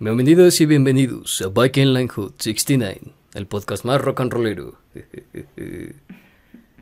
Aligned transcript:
Bienvenidos 0.00 0.60
y 0.60 0.66
bienvenidos 0.66 1.40
a 1.40 1.48
Viking 1.48 1.94
Line 1.94 2.08
Hood 2.08 2.32
69, 2.38 3.00
el 3.34 3.46
podcast 3.46 3.84
más 3.84 4.00
rock 4.00 4.22
and 4.22 4.32
rollero. 4.32 4.76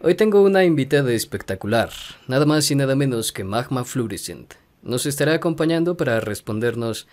Hoy 0.00 0.14
tengo 0.14 0.40
una 0.40 0.64
invitada 0.64 1.12
espectacular, 1.12 1.90
nada 2.26 2.46
más 2.46 2.70
y 2.70 2.74
nada 2.74 2.96
menos 2.96 3.30
que 3.30 3.44
Magma 3.44 3.84
Fluorescent. 3.84 4.54
Nos 4.82 5.04
estará 5.04 5.34
acompañando 5.34 5.94
para 5.94 6.20
respondernos 6.20 7.06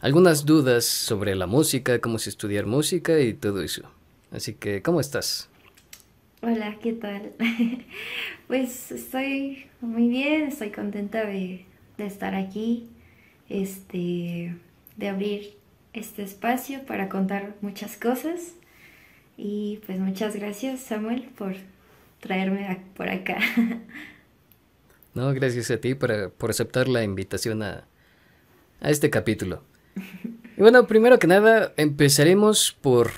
algunas 0.00 0.46
dudas 0.46 0.84
sobre 0.84 1.34
la 1.34 1.48
música, 1.48 1.98
cómo 1.98 2.18
estudiar 2.18 2.66
música 2.66 3.18
y 3.18 3.34
todo 3.34 3.60
eso. 3.60 3.90
Así 4.30 4.54
que, 4.54 4.82
¿cómo 4.82 5.00
estás? 5.00 5.50
Hola, 6.42 6.78
¿qué 6.80 6.92
tal? 6.92 7.32
pues 8.46 8.92
estoy 8.92 9.66
muy 9.80 10.08
bien, 10.08 10.42
estoy 10.42 10.70
contenta 10.70 11.24
de 11.24 11.66
estar 11.98 12.36
aquí, 12.36 12.88
este, 13.48 14.54
de 15.00 15.08
abrir 15.08 15.56
este 15.92 16.22
espacio 16.22 16.84
para 16.86 17.08
contar 17.08 17.56
muchas 17.62 17.96
cosas. 17.96 18.54
Y 19.36 19.80
pues 19.86 19.98
muchas 19.98 20.36
gracias 20.36 20.80
Samuel 20.80 21.30
por 21.36 21.54
traerme 22.20 22.80
por 22.94 23.08
acá. 23.08 23.38
No, 25.12 25.34
gracias 25.34 25.68
a 25.72 25.78
ti 25.78 25.96
por, 25.96 26.30
por 26.34 26.50
aceptar 26.50 26.86
la 26.86 27.02
invitación 27.02 27.64
a, 27.64 27.84
a 28.80 28.90
este 28.90 29.10
capítulo. 29.10 29.64
Y 30.56 30.62
bueno, 30.62 30.86
primero 30.86 31.18
que 31.18 31.26
nada, 31.26 31.72
empezaremos 31.78 32.76
por 32.82 33.10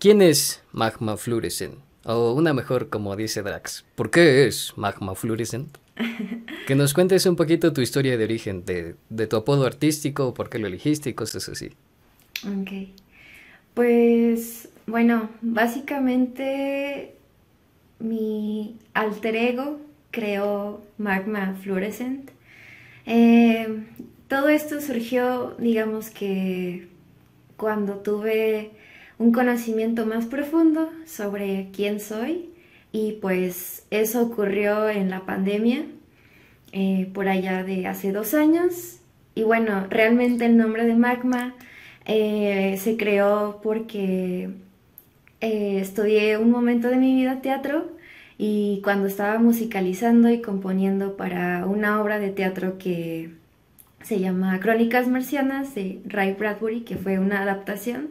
quién 0.00 0.20
es 0.20 0.64
Magma 0.72 1.16
Fluorescent. 1.16 1.78
O 2.04 2.32
una 2.32 2.52
mejor, 2.52 2.88
como 2.88 3.14
dice 3.14 3.42
Drax, 3.42 3.84
¿por 3.94 4.10
qué 4.10 4.46
es 4.46 4.72
Magma 4.76 5.14
Fluorescent? 5.14 5.78
Que 6.66 6.74
nos 6.74 6.92
cuentes 6.92 7.24
un 7.26 7.36
poquito 7.36 7.72
tu 7.72 7.80
historia 7.80 8.16
de 8.18 8.24
origen, 8.24 8.64
de, 8.64 8.94
de 9.08 9.26
tu 9.26 9.36
apodo 9.36 9.64
artístico, 9.66 10.34
por 10.34 10.50
qué 10.50 10.58
lo 10.58 10.66
elegiste 10.66 11.10
y 11.10 11.14
cosas 11.14 11.48
así. 11.48 11.70
Ok. 12.44 12.90
Pues 13.74 14.68
bueno, 14.86 15.30
básicamente 15.40 17.14
mi 17.98 18.76
alter 18.94 19.36
ego 19.36 19.80
creó 20.10 20.82
Magma 20.98 21.56
Fluorescent. 21.62 22.30
Eh, 23.06 23.84
todo 24.28 24.48
esto 24.48 24.80
surgió, 24.80 25.56
digamos 25.58 26.10
que 26.10 26.88
cuando 27.56 27.96
tuve 27.96 28.72
un 29.18 29.32
conocimiento 29.32 30.06
más 30.06 30.26
profundo 30.26 30.90
sobre 31.06 31.70
quién 31.72 31.98
soy 32.00 32.47
y 32.92 33.12
pues 33.20 33.86
eso 33.90 34.22
ocurrió 34.22 34.88
en 34.88 35.10
la 35.10 35.26
pandemia 35.26 35.84
eh, 36.72 37.10
por 37.12 37.28
allá 37.28 37.64
de 37.64 37.86
hace 37.86 38.12
dos 38.12 38.34
años. 38.34 39.00
Y 39.34 39.42
bueno, 39.42 39.86
realmente 39.88 40.46
el 40.46 40.56
nombre 40.56 40.86
de 40.86 40.94
Magma 40.94 41.54
eh, 42.06 42.76
se 42.78 42.96
creó 42.96 43.60
porque 43.62 44.50
estudié 45.40 46.36
un 46.36 46.50
momento 46.50 46.88
de 46.88 46.96
mi 46.96 47.14
vida 47.14 47.40
teatro 47.40 47.98
y 48.38 48.80
cuando 48.84 49.08
estaba 49.08 49.38
musicalizando 49.38 50.30
y 50.30 50.40
componiendo 50.40 51.16
para 51.16 51.66
una 51.66 52.00
obra 52.00 52.20
de 52.20 52.30
teatro 52.30 52.78
que 52.78 53.32
se 54.02 54.20
llama 54.20 54.58
Crónicas 54.60 55.08
Marcianas 55.08 55.74
de 55.74 56.00
Ray 56.06 56.34
Bradbury, 56.34 56.82
que 56.82 56.96
fue 56.96 57.18
una 57.18 57.42
adaptación, 57.42 58.10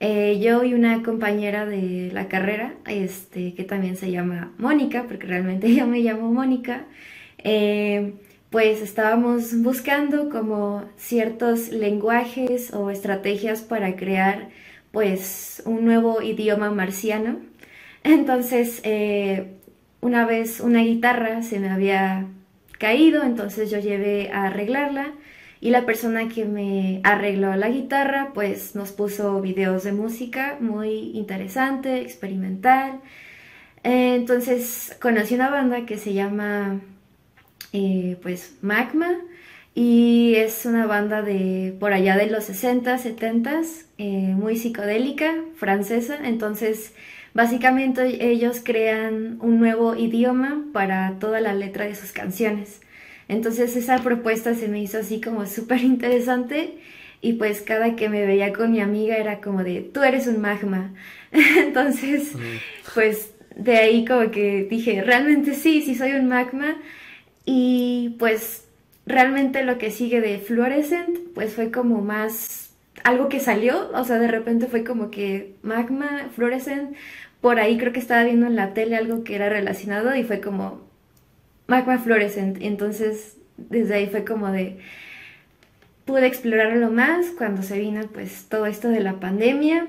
eh, 0.00 0.38
yo 0.40 0.62
y 0.64 0.74
una 0.74 1.02
compañera 1.02 1.66
de 1.66 2.10
la 2.12 2.28
carrera, 2.28 2.74
este, 2.86 3.54
que 3.54 3.64
también 3.64 3.96
se 3.96 4.10
llama 4.10 4.52
Mónica, 4.58 5.04
porque 5.08 5.26
realmente 5.26 5.74
yo 5.74 5.86
me 5.86 6.00
llamo 6.00 6.32
Mónica, 6.32 6.84
eh, 7.38 8.14
pues 8.50 8.82
estábamos 8.82 9.62
buscando 9.62 10.28
como 10.30 10.84
ciertos 10.96 11.70
lenguajes 11.70 12.72
o 12.72 12.90
estrategias 12.90 13.62
para 13.62 13.96
crear 13.96 14.48
pues 14.92 15.62
un 15.66 15.84
nuevo 15.84 16.22
idioma 16.22 16.70
marciano. 16.70 17.40
Entonces, 18.04 18.80
eh, 18.84 19.56
una 20.00 20.26
vez 20.26 20.60
una 20.60 20.82
guitarra 20.82 21.42
se 21.42 21.58
me 21.60 21.68
había 21.68 22.26
caído, 22.78 23.22
entonces 23.24 23.70
yo 23.70 23.78
llevé 23.78 24.30
a 24.32 24.44
arreglarla 24.44 25.12
y 25.66 25.70
la 25.70 25.84
persona 25.84 26.28
que 26.28 26.44
me 26.44 27.00
arregló 27.02 27.56
la 27.56 27.68
guitarra 27.68 28.30
pues 28.34 28.76
nos 28.76 28.92
puso 28.92 29.40
videos 29.40 29.82
de 29.82 29.90
música 29.90 30.58
muy 30.60 31.10
interesante, 31.14 32.02
experimental. 32.02 33.00
Eh, 33.82 34.14
entonces 34.14 34.96
conocí 35.00 35.34
una 35.34 35.50
banda 35.50 35.84
que 35.84 35.98
se 35.98 36.12
llama 36.12 36.80
eh, 37.72 38.16
pues 38.22 38.58
Magma 38.62 39.10
y 39.74 40.34
es 40.36 40.66
una 40.66 40.86
banda 40.86 41.22
de 41.22 41.76
por 41.80 41.92
allá 41.92 42.16
de 42.16 42.26
los 42.26 42.44
60, 42.44 42.96
70, 42.98 43.62
muy 43.98 44.56
psicodélica, 44.56 45.34
francesa, 45.56 46.16
entonces 46.22 46.92
Básicamente 47.36 48.30
ellos 48.30 48.62
crean 48.64 49.36
un 49.42 49.58
nuevo 49.58 49.94
idioma 49.94 50.64
para 50.72 51.18
toda 51.18 51.38
la 51.42 51.52
letra 51.52 51.84
de 51.84 51.94
sus 51.94 52.12
canciones. 52.12 52.80
Entonces 53.28 53.76
esa 53.76 53.98
propuesta 53.98 54.54
se 54.54 54.68
me 54.68 54.80
hizo 54.80 54.98
así 54.98 55.20
como 55.20 55.46
súper 55.46 55.82
interesante 55.82 56.78
y 57.20 57.34
pues 57.34 57.60
cada 57.60 57.96
que 57.96 58.08
me 58.08 58.26
veía 58.26 58.52
con 58.52 58.72
mi 58.72 58.80
amiga 58.80 59.16
era 59.16 59.40
como 59.40 59.64
de, 59.64 59.80
tú 59.80 60.02
eres 60.02 60.26
un 60.26 60.40
magma. 60.40 60.94
Entonces, 61.32 62.32
pues 62.94 63.32
de 63.56 63.76
ahí 63.78 64.04
como 64.04 64.30
que 64.30 64.66
dije, 64.70 65.02
realmente 65.02 65.54
sí, 65.54 65.82
sí 65.82 65.94
soy 65.94 66.12
un 66.12 66.28
magma. 66.28 66.76
Y 67.44 68.16
pues 68.18 68.64
realmente 69.06 69.64
lo 69.64 69.78
que 69.78 69.90
sigue 69.90 70.20
de 70.20 70.38
Fluorescent, 70.38 71.18
pues 71.34 71.54
fue 71.54 71.70
como 71.70 72.02
más 72.02 72.70
algo 73.04 73.28
que 73.28 73.40
salió, 73.40 73.90
o 73.92 74.04
sea, 74.04 74.18
de 74.18 74.28
repente 74.28 74.66
fue 74.66 74.82
como 74.82 75.10
que 75.10 75.54
magma, 75.62 76.28
Fluorescent, 76.34 76.96
por 77.40 77.60
ahí 77.60 77.78
creo 77.78 77.92
que 77.92 78.00
estaba 78.00 78.24
viendo 78.24 78.46
en 78.46 78.56
la 78.56 78.74
tele 78.74 78.96
algo 78.96 79.22
que 79.22 79.36
era 79.36 79.48
relacionado 79.48 80.14
y 80.16 80.24
fue 80.24 80.40
como 80.40 80.85
magma 81.66 81.98
fluorescent. 81.98 82.58
Entonces, 82.60 83.36
desde 83.56 83.94
ahí 83.94 84.06
fue 84.06 84.24
como 84.24 84.50
de 84.50 84.78
pude 86.04 86.26
explorarlo 86.26 86.90
más 86.90 87.26
cuando 87.36 87.62
se 87.62 87.78
vino 87.78 88.00
pues 88.12 88.46
todo 88.48 88.66
esto 88.66 88.88
de 88.88 89.00
la 89.00 89.20
pandemia. 89.20 89.86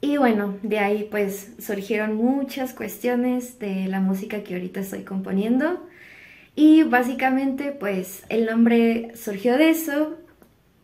Y 0.00 0.16
bueno, 0.16 0.56
de 0.62 0.78
ahí 0.78 1.08
pues 1.10 1.52
surgieron 1.58 2.16
muchas 2.16 2.72
cuestiones 2.72 3.58
de 3.58 3.86
la 3.86 4.00
música 4.00 4.42
que 4.42 4.54
ahorita 4.54 4.80
estoy 4.80 5.02
componiendo. 5.02 5.86
Y 6.54 6.82
básicamente 6.82 7.70
pues 7.72 8.24
el 8.28 8.46
nombre 8.46 9.12
surgió 9.14 9.56
de 9.56 9.70
eso, 9.70 10.16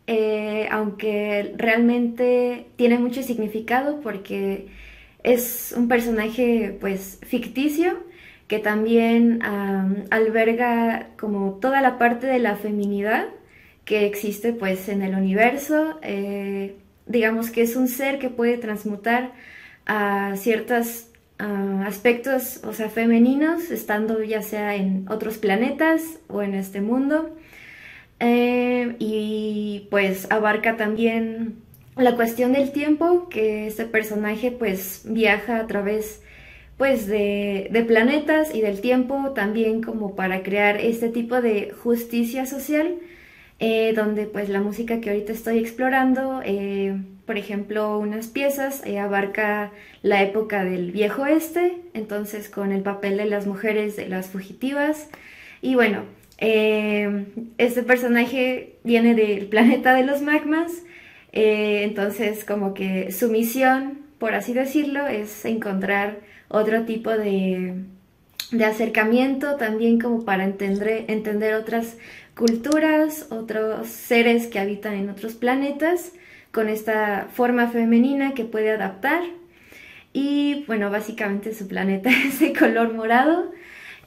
eh, 0.07 0.67
aunque 0.71 1.53
realmente 1.57 2.67
tiene 2.77 2.97
mucho 2.97 3.23
significado 3.23 3.99
porque 4.01 4.67
es 5.23 5.73
un 5.75 5.87
personaje 5.89 6.77
pues 6.79 7.19
ficticio 7.23 7.97
que 8.47 8.59
también 8.59 9.41
alberga 10.11 11.07
como 11.17 11.53
toda 11.55 11.81
la 11.81 11.97
parte 11.97 12.27
de 12.27 12.39
la 12.39 12.55
feminidad 12.55 13.25
que 13.85 14.05
existe 14.05 14.53
pues 14.53 14.89
en 14.89 15.01
el 15.01 15.15
universo. 15.15 15.99
Eh, 16.01 16.75
digamos 17.05 17.51
que 17.51 17.61
es 17.61 17.75
un 17.75 17.87
ser 17.87 18.19
que 18.19 18.29
puede 18.29 18.57
transmutar 18.57 19.31
a 19.85 20.33
ciertos 20.35 21.09
aspectos, 21.37 22.61
o 22.63 22.73
sea, 22.73 22.89
femeninos, 22.89 23.69
estando 23.69 24.23
ya 24.23 24.41
sea 24.41 24.75
en 24.75 25.05
otros 25.09 25.37
planetas 25.37 26.01
o 26.27 26.41
en 26.41 26.53
este 26.53 26.81
mundo. 26.81 27.35
Eh, 28.19 28.95
y 28.99 29.87
pues 29.91 30.31
abarca 30.31 30.77
también 30.77 31.55
la 31.97 32.15
cuestión 32.15 32.53
del 32.53 32.71
tiempo, 32.71 33.27
que 33.29 33.67
este 33.67 33.85
personaje 33.85 34.51
pues 34.51 35.01
viaja 35.05 35.59
a 35.59 35.67
través 35.67 36.21
pues 36.77 37.07
de, 37.07 37.85
planetas 37.87 38.53
y 38.53 38.61
del 38.61 38.81
tiempo 38.81 39.31
también 39.31 39.81
como 39.81 40.15
para 40.15 40.43
crear 40.43 40.77
este 40.77 41.09
tipo 41.09 41.41
de 41.41 41.71
justicia 41.71 42.45
social, 42.45 42.95
eh, 43.59 43.93
donde 43.95 44.25
pues 44.25 44.49
la 44.49 44.59
música 44.59 44.99
que 44.99 45.09
ahorita 45.09 45.31
estoy 45.31 45.59
explorando, 45.59 46.41
eh, 46.43 46.97
por 47.25 47.37
ejemplo, 47.37 47.97
unas 47.97 48.27
piezas 48.27 48.85
eh, 48.85 48.99
abarca 48.99 49.71
la 50.01 50.21
época 50.21 50.65
del 50.65 50.91
viejo 50.91 51.25
este, 51.25 51.77
entonces 51.93 52.49
con 52.49 52.73
el 52.73 52.81
papel 52.81 53.17
de 53.17 53.25
las 53.25 53.47
mujeres, 53.47 53.95
de 53.95 54.09
las 54.09 54.27
fugitivas, 54.27 55.09
y 55.61 55.75
bueno, 55.75 56.03
este 56.37 57.83
personaje 57.83 58.75
viene 58.83 59.15
del 59.15 59.45
planeta 59.49 59.95
de 59.95 60.03
los 60.03 60.21
magmas, 60.21 60.83
entonces, 61.31 62.45
como 62.45 62.73
que 62.73 63.11
su 63.11 63.29
misión, 63.29 63.99
por 64.19 64.35
así 64.35 64.53
decirlo, 64.53 65.05
es 65.07 65.43
encontrar 65.43 66.19
otro 66.55 66.83
tipo 66.83 67.11
de, 67.11 67.83
acercamiento 68.65 69.57
también 69.57 69.99
como 69.99 70.23
para 70.23 70.45
entender, 70.45 71.05
entender 71.09 71.53
otras 71.55 71.97
culturas, 72.35 73.27
otros 73.29 73.87
seres 73.87 74.47
que 74.47 74.59
habitan 74.59 74.93
en 74.93 75.09
otros 75.09 75.33
planetas 75.33 76.13
con 76.51 76.69
esta 76.69 77.27
forma 77.33 77.67
femenina 77.67 78.33
que 78.33 78.45
puede 78.45 78.71
adaptar. 78.71 79.21
Y 80.13 80.63
bueno, 80.67 80.89
básicamente 80.89 81.53
su 81.53 81.67
planeta 81.67 82.09
es 82.25 82.39
de 82.39 82.53
color 82.53 82.93
morado. 82.93 83.51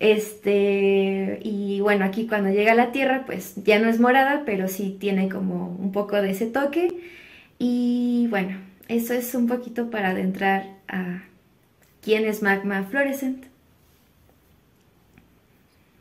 Este, 0.00 1.40
y 1.42 1.80
bueno, 1.80 2.04
aquí 2.04 2.26
cuando 2.26 2.50
llega 2.50 2.72
a 2.72 2.76
la 2.76 2.92
Tierra, 2.92 3.24
pues 3.26 3.56
ya 3.64 3.78
no 3.78 3.90
es 3.90 4.00
morada, 4.00 4.44
pero 4.46 4.68
sí 4.68 4.96
tiene 4.98 5.28
como 5.28 5.76
un 5.78 5.92
poco 5.92 6.16
de 6.22 6.30
ese 6.30 6.46
toque. 6.46 6.88
Y 7.58 8.26
bueno, 8.30 8.56
eso 8.88 9.12
es 9.12 9.34
un 9.34 9.48
poquito 9.48 9.90
para 9.90 10.10
adentrar 10.10 10.64
a 10.88 11.27
quién 12.08 12.24
es 12.24 12.40
Magma 12.40 12.84
Fluorescent. 12.84 13.44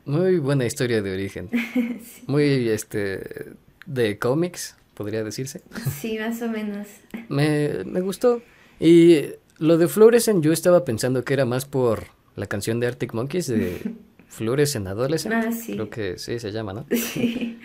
Muy 0.05 0.39
buena 0.39 0.65
historia 0.65 1.01
de 1.01 1.13
origen. 1.13 1.49
Muy 2.27 2.69
este 2.69 3.51
de 3.85 4.17
cómics, 4.17 4.77
podría 4.93 5.21
decirse. 5.25 5.59
Sí, 5.99 6.17
más 6.17 6.41
o 6.41 6.47
menos. 6.47 6.87
Me, 7.27 7.83
me 7.83 7.99
gustó. 7.99 8.41
Y 8.79 9.23
lo 9.57 9.77
de 9.77 9.89
Fluorescent 9.89 10.41
yo 10.45 10.53
estaba 10.53 10.85
pensando 10.85 11.25
que 11.25 11.33
era 11.33 11.43
más 11.43 11.65
por 11.65 12.05
la 12.37 12.45
canción 12.45 12.79
de 12.79 12.87
Arctic 12.87 13.13
Monkeys 13.13 13.47
de 13.47 13.81
Fluorescent 14.29 14.87
Adolescent. 14.87 15.35
Ah, 15.35 15.51
sí. 15.51 15.73
Creo 15.73 15.89
que 15.89 16.17
sí 16.17 16.39
se 16.39 16.53
llama, 16.53 16.71
¿no? 16.71 16.85
Sí. 16.89 17.59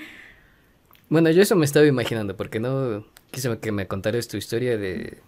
Bueno, 1.08 1.30
yo 1.30 1.42
eso 1.42 1.54
me 1.54 1.64
estaba 1.64 1.86
imaginando 1.86 2.36
porque 2.36 2.58
no 2.58 3.06
quise 3.30 3.56
que 3.58 3.70
me 3.70 3.86
contaras 3.86 4.26
tu 4.26 4.36
historia 4.36 4.76
de, 4.76 5.18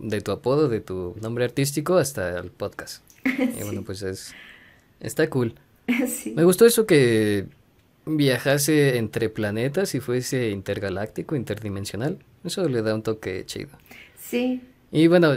de 0.00 0.20
tu 0.20 0.32
apodo, 0.32 0.68
de 0.68 0.80
tu 0.80 1.14
nombre 1.20 1.44
artístico 1.44 1.96
hasta 1.96 2.38
el 2.38 2.50
podcast. 2.50 3.02
Y 3.24 3.62
bueno, 3.62 3.82
pues 3.82 4.02
es 4.02 4.34
está 5.00 5.28
cool. 5.30 5.54
Sí. 6.06 6.32
Me 6.36 6.44
gustó 6.44 6.66
eso 6.66 6.86
que 6.86 7.46
viajase 8.06 8.96
entre 8.98 9.28
planetas 9.28 9.94
y 9.96 10.00
fuese 10.00 10.50
intergaláctico, 10.50 11.34
interdimensional. 11.34 12.18
Eso 12.44 12.68
le 12.68 12.82
da 12.82 12.94
un 12.94 13.02
toque 13.02 13.44
chido. 13.44 13.70
Sí. 14.16 14.62
Y 14.92 15.08
bueno, 15.08 15.32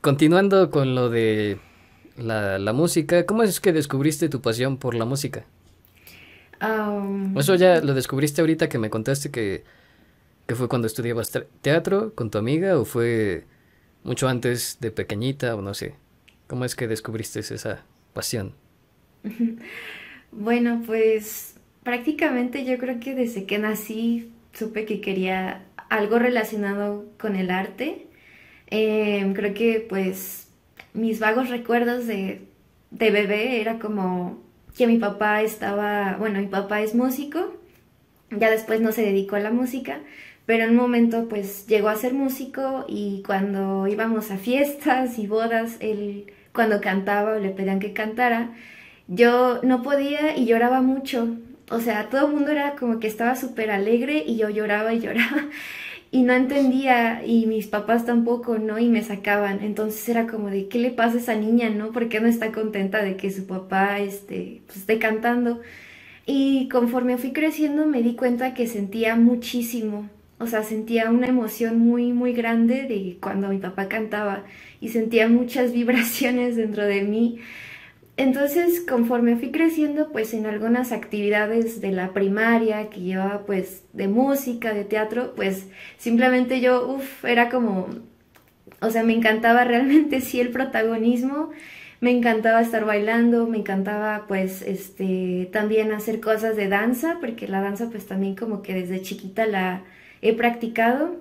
continuando 0.00 0.70
con 0.70 0.96
lo 0.96 1.10
de 1.10 1.58
la, 2.16 2.58
la 2.58 2.72
música, 2.72 3.24
¿cómo 3.24 3.44
es 3.44 3.60
que 3.60 3.72
descubriste 3.72 4.28
tu 4.28 4.40
pasión 4.40 4.78
por 4.78 4.94
la 4.94 5.04
música? 5.04 5.44
Eso 7.36 7.54
ya 7.56 7.80
lo 7.80 7.94
descubriste 7.94 8.40
ahorita 8.40 8.68
que 8.68 8.78
me 8.78 8.90
contaste 8.90 9.30
que, 9.30 9.64
que 10.46 10.54
fue 10.54 10.68
cuando 10.68 10.86
estudiabas 10.86 11.30
teatro 11.60 12.14
con 12.14 12.30
tu 12.30 12.38
amiga 12.38 12.78
o 12.78 12.84
fue 12.84 13.44
mucho 14.04 14.28
antes 14.28 14.78
de 14.80 14.90
pequeñita 14.90 15.56
o 15.56 15.62
no 15.62 15.74
sé. 15.74 15.94
¿Cómo 16.46 16.64
es 16.64 16.76
que 16.76 16.86
descubriste 16.86 17.40
esa 17.40 17.84
pasión? 18.12 18.54
Bueno, 20.36 20.82
pues 20.84 21.54
prácticamente 21.84 22.64
yo 22.64 22.76
creo 22.78 22.98
que 22.98 23.14
desde 23.14 23.46
que 23.46 23.58
nací 23.58 24.32
supe 24.52 24.84
que 24.84 25.00
quería 25.00 25.64
algo 25.88 26.18
relacionado 26.18 27.06
con 27.20 27.36
el 27.36 27.50
arte. 27.50 28.08
Em, 28.66 29.34
creo 29.34 29.54
que 29.54 29.86
pues 29.88 30.48
mis 30.92 31.20
vagos 31.20 31.50
recuerdos 31.50 32.06
de, 32.06 32.48
de 32.90 33.10
bebé 33.10 33.60
era 33.60 33.78
como 33.78 34.42
que 34.76 34.86
mi 34.88 34.98
papá 34.98 35.42
estaba, 35.42 36.16
bueno, 36.18 36.40
mi 36.40 36.46
papá 36.46 36.80
es 36.82 36.94
músico, 36.94 37.54
ya 38.30 38.50
después 38.50 38.80
no 38.80 38.90
se 38.92 39.02
dedicó 39.02 39.36
a 39.36 39.40
la 39.40 39.50
música, 39.50 40.00
pero 40.46 40.64
en 40.64 40.70
un 40.70 40.76
momento 40.76 41.26
pues 41.28 41.66
llegó 41.66 41.88
a 41.88 41.96
ser 41.96 42.14
músico 42.14 42.84
y 42.88 43.22
cuando 43.26 43.86
íbamos 43.86 44.30
a 44.30 44.36
fiestas 44.36 45.18
y 45.18 45.26
bodas, 45.26 45.76
él 45.80 46.32
cuando 46.52 46.80
cantaba 46.80 47.32
o 47.34 47.40
le 47.40 47.50
pedían 47.50 47.80
que 47.80 47.92
cantara, 47.92 48.50
yo 49.08 49.60
no 49.62 49.82
podía 49.82 50.36
y 50.36 50.46
lloraba 50.46 50.82
mucho. 50.82 51.36
O 51.70 51.80
sea, 51.80 52.08
todo 52.10 52.26
el 52.26 52.34
mundo 52.34 52.52
era 52.52 52.76
como 52.76 53.00
que 53.00 53.06
estaba 53.06 53.36
súper 53.36 53.70
alegre 53.70 54.22
y 54.26 54.36
yo 54.36 54.50
lloraba 54.50 54.92
y 54.94 55.00
lloraba 55.00 55.48
y 56.14 56.22
no 56.22 56.32
entendía 56.32 57.24
y 57.26 57.46
mis 57.46 57.66
papás 57.66 58.06
tampoco, 58.06 58.58
¿no? 58.58 58.78
Y 58.78 58.88
me 58.88 59.02
sacaban. 59.02 59.62
Entonces 59.64 60.08
era 60.08 60.26
como 60.28 60.48
de, 60.48 60.68
¿qué 60.68 60.78
le 60.78 60.90
pasa 60.90 61.16
a 61.16 61.20
esa 61.20 61.34
niña, 61.34 61.70
no? 61.70 61.90
¿Por 61.92 62.08
qué 62.08 62.20
no 62.20 62.28
está 62.28 62.52
contenta 62.52 63.02
de 63.02 63.16
que 63.16 63.30
su 63.32 63.46
papá 63.46 63.98
este, 63.98 64.62
pues, 64.66 64.78
esté 64.78 64.98
cantando? 65.00 65.60
Y 66.26 66.68
conforme 66.70 67.18
fui 67.18 67.32
creciendo 67.32 67.86
me 67.86 68.02
di 68.02 68.14
cuenta 68.14 68.54
que 68.54 68.66
sentía 68.68 69.16
muchísimo. 69.16 70.08
O 70.38 70.46
sea, 70.46 70.62
sentía 70.62 71.10
una 71.10 71.28
emoción 71.28 71.78
muy, 71.78 72.12
muy 72.12 72.32
grande 72.32 72.82
de 72.82 73.18
cuando 73.20 73.48
mi 73.48 73.58
papá 73.58 73.88
cantaba 73.88 74.44
y 74.80 74.88
sentía 74.88 75.28
muchas 75.28 75.72
vibraciones 75.74 76.56
dentro 76.56 76.84
de 76.84 77.02
mí. 77.02 77.40
Entonces, 78.16 78.80
conforme 78.80 79.36
fui 79.36 79.50
creciendo, 79.50 80.12
pues 80.12 80.34
en 80.34 80.46
algunas 80.46 80.92
actividades 80.92 81.80
de 81.80 81.90
la 81.90 82.12
primaria 82.12 82.88
que 82.88 83.00
llevaba 83.00 83.44
pues 83.44 83.82
de 83.92 84.06
música, 84.06 84.72
de 84.72 84.84
teatro, 84.84 85.34
pues 85.34 85.66
simplemente 85.98 86.60
yo, 86.60 86.86
uff, 86.88 87.24
era 87.24 87.48
como, 87.50 87.88
o 88.80 88.90
sea, 88.90 89.02
me 89.02 89.14
encantaba 89.14 89.64
realmente 89.64 90.20
sí 90.22 90.40
el 90.40 90.50
protagonismo, 90.50 91.50
me 92.00 92.10
encantaba 92.12 92.60
estar 92.60 92.84
bailando, 92.84 93.46
me 93.48 93.58
encantaba 93.58 94.26
pues 94.28 94.62
este 94.62 95.48
también 95.52 95.92
hacer 95.92 96.20
cosas 96.20 96.54
de 96.56 96.68
danza, 96.68 97.18
porque 97.20 97.48
la 97.48 97.60
danza 97.62 97.90
pues 97.90 98.06
también 98.06 98.36
como 98.36 98.62
que 98.62 98.74
desde 98.74 99.02
chiquita 99.02 99.46
la 99.46 99.82
he 100.24 100.32
practicado 100.32 101.16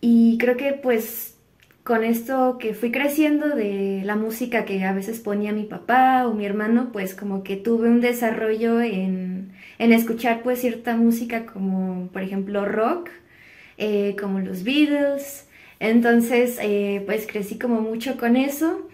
y 0.00 0.36
creo 0.38 0.56
que 0.56 0.72
pues 0.72 1.36
con 1.84 2.04
esto 2.04 2.58
que 2.58 2.74
fui 2.74 2.90
creciendo 2.90 3.48
de 3.48 4.02
la 4.04 4.16
música 4.16 4.64
que 4.64 4.84
a 4.84 4.92
veces 4.92 5.20
ponía 5.20 5.52
mi 5.52 5.64
papá 5.64 6.26
o 6.26 6.34
mi 6.34 6.44
hermano, 6.44 6.90
pues 6.92 7.14
como 7.14 7.42
que 7.42 7.56
tuve 7.56 7.88
un 7.88 8.00
desarrollo 8.00 8.80
en, 8.80 9.52
en 9.78 9.92
escuchar 9.92 10.42
pues 10.42 10.60
cierta 10.60 10.96
música 10.96 11.46
como 11.46 12.08
por 12.12 12.22
ejemplo 12.22 12.64
rock, 12.64 13.10
eh, 13.78 14.16
como 14.20 14.40
los 14.40 14.64
Beatles. 14.64 15.46
Entonces 15.80 16.58
eh, 16.62 17.02
pues 17.06 17.26
crecí 17.26 17.58
como 17.58 17.80
mucho 17.80 18.16
con 18.16 18.36
eso 18.36 18.88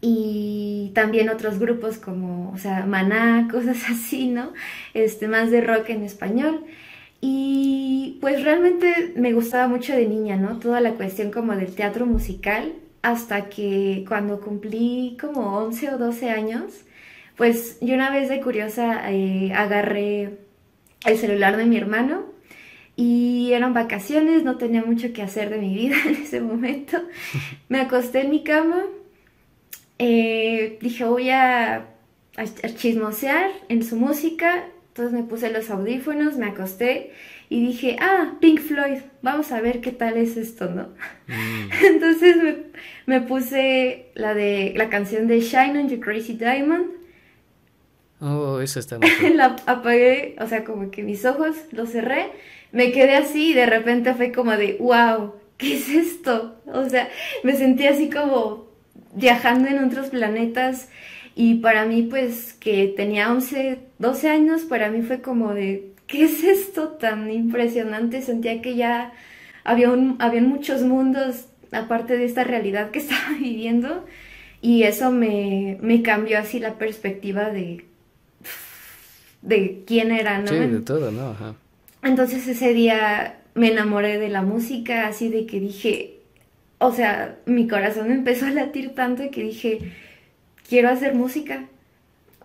y 0.00 0.92
también 0.94 1.28
otros 1.28 1.58
grupos 1.58 1.98
como, 1.98 2.50
o 2.52 2.58
sea, 2.58 2.86
Maná, 2.86 3.48
cosas 3.52 3.78
así, 3.90 4.28
¿no? 4.28 4.52
Este, 4.94 5.28
más 5.28 5.50
de 5.50 5.60
rock 5.60 5.90
en 5.90 6.02
español. 6.02 6.64
Y 7.20 8.18
pues 8.20 8.42
realmente 8.42 9.12
me 9.16 9.32
gustaba 9.32 9.68
mucho 9.68 9.94
de 9.94 10.06
niña, 10.06 10.36
¿no? 10.36 10.58
Toda 10.58 10.80
la 10.80 10.92
cuestión 10.92 11.30
como 11.30 11.54
del 11.54 11.74
teatro 11.74 12.06
musical, 12.06 12.74
hasta 13.02 13.48
que 13.48 14.04
cuando 14.08 14.40
cumplí 14.40 15.16
como 15.20 15.56
11 15.58 15.90
o 15.94 15.98
12 15.98 16.30
años, 16.30 16.82
pues 17.36 17.78
yo 17.80 17.94
una 17.94 18.10
vez 18.10 18.28
de 18.28 18.40
curiosa 18.40 19.10
eh, 19.10 19.52
agarré 19.54 20.38
el 21.06 21.18
celular 21.18 21.56
de 21.56 21.64
mi 21.64 21.76
hermano 21.76 22.24
y 22.96 23.52
eran 23.54 23.72
vacaciones, 23.72 24.44
no 24.44 24.58
tenía 24.58 24.82
mucho 24.82 25.14
que 25.14 25.22
hacer 25.22 25.48
de 25.48 25.58
mi 25.58 25.74
vida 25.74 25.96
en 26.06 26.16
ese 26.16 26.40
momento. 26.40 26.98
Me 27.68 27.80
acosté 27.80 28.20
en 28.20 28.30
mi 28.30 28.44
cama, 28.44 28.82
eh, 29.98 30.78
dije 30.82 31.04
voy 31.04 31.30
a, 31.30 31.86
a, 32.36 32.74
chismosear 32.76 33.50
en 33.68 33.82
su 33.82 33.96
música 33.96 34.66
entonces 34.90 35.12
me 35.12 35.22
puse 35.22 35.50
los 35.50 35.70
audífonos, 35.70 36.36
me 36.36 36.46
acosté 36.46 37.12
y 37.48 37.64
dije, 37.64 37.96
ah, 38.00 38.34
Pink 38.40 38.60
Floyd, 38.60 38.98
vamos 39.22 39.50
a 39.52 39.60
ver 39.60 39.80
qué 39.80 39.92
tal 39.92 40.16
es 40.16 40.36
esto, 40.36 40.68
¿no? 40.68 40.88
Mm. 41.26 41.70
Entonces 41.86 42.36
me, 42.36 42.56
me 43.06 43.20
puse 43.20 44.10
la 44.14 44.34
de 44.34 44.72
la 44.76 44.88
canción 44.88 45.26
de 45.26 45.40
Shine 45.40 45.78
on 45.78 45.88
You 45.88 46.00
Crazy 46.00 46.34
Diamond, 46.34 47.00
Oh, 48.20 48.60
eso 48.60 48.78
está 48.78 48.98
muy 48.98 49.34
la 49.34 49.56
apagué, 49.66 50.36
o 50.38 50.46
sea, 50.46 50.64
como 50.64 50.90
que 50.90 51.02
mis 51.02 51.24
ojos 51.24 51.56
los 51.72 51.90
cerré, 51.90 52.26
me 52.72 52.92
quedé 52.92 53.16
así 53.16 53.50
y 53.50 53.54
de 53.54 53.66
repente 53.66 54.14
fue 54.14 54.30
como 54.30 54.52
de, 54.52 54.76
wow, 54.78 55.34
¿qué 55.56 55.76
es 55.76 55.88
esto? 55.88 56.60
O 56.66 56.88
sea, 56.88 57.08
me 57.42 57.56
sentí 57.56 57.86
así 57.86 58.10
como 58.10 58.68
viajando 59.14 59.68
en 59.68 59.82
otros 59.82 60.10
planetas 60.10 60.88
y 61.34 61.56
para 61.56 61.84
mí 61.84 62.02
pues 62.02 62.54
que 62.54 62.92
tenía 62.96 63.30
11, 63.30 63.78
12 63.98 64.28
años, 64.28 64.62
para 64.62 64.90
mí 64.90 65.02
fue 65.02 65.20
como 65.20 65.54
de, 65.54 65.90
¿qué 66.06 66.24
es 66.24 66.44
esto 66.44 66.88
tan 66.88 67.30
impresionante? 67.30 68.22
Sentía 68.22 68.60
que 68.62 68.76
ya 68.76 69.12
había 69.64 69.90
un, 69.90 70.18
muchos 70.48 70.82
mundos 70.82 71.46
aparte 71.72 72.16
de 72.16 72.24
esta 72.24 72.44
realidad 72.44 72.90
que 72.90 72.98
estaba 73.00 73.36
viviendo 73.38 74.06
y 74.60 74.82
eso 74.82 75.10
me, 75.10 75.78
me 75.80 76.02
cambió 76.02 76.38
así 76.38 76.58
la 76.58 76.74
perspectiva 76.74 77.50
de, 77.50 77.84
de 79.42 79.82
quién 79.86 80.10
era, 80.10 80.38
¿no? 80.38 80.48
Sí, 80.48 80.54
de 80.54 80.80
todo, 80.80 81.10
¿no? 81.10 81.30
Ajá. 81.30 81.54
Entonces 82.02 82.46
ese 82.46 82.74
día 82.74 83.40
me 83.54 83.70
enamoré 83.72 84.18
de 84.18 84.28
la 84.28 84.42
música, 84.42 85.06
así 85.06 85.28
de 85.28 85.46
que 85.46 85.60
dije, 85.60 86.18
o 86.78 86.92
sea, 86.92 87.38
mi 87.46 87.68
corazón 87.68 88.10
empezó 88.12 88.46
a 88.46 88.50
latir 88.50 88.94
tanto 88.94 89.30
que 89.30 89.42
dije, 89.42 89.92
quiero 90.70 90.90
hacer 90.90 91.16
música. 91.16 91.66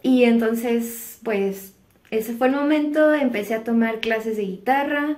Y 0.03 0.25
entonces, 0.25 1.19
pues, 1.23 1.75
ese 2.11 2.33
fue 2.35 2.47
el 2.49 2.55
momento, 2.55 3.13
empecé 3.13 3.55
a 3.55 3.63
tomar 3.65 4.01
clases 4.01 4.37
de 4.37 4.43
guitarra. 4.45 5.17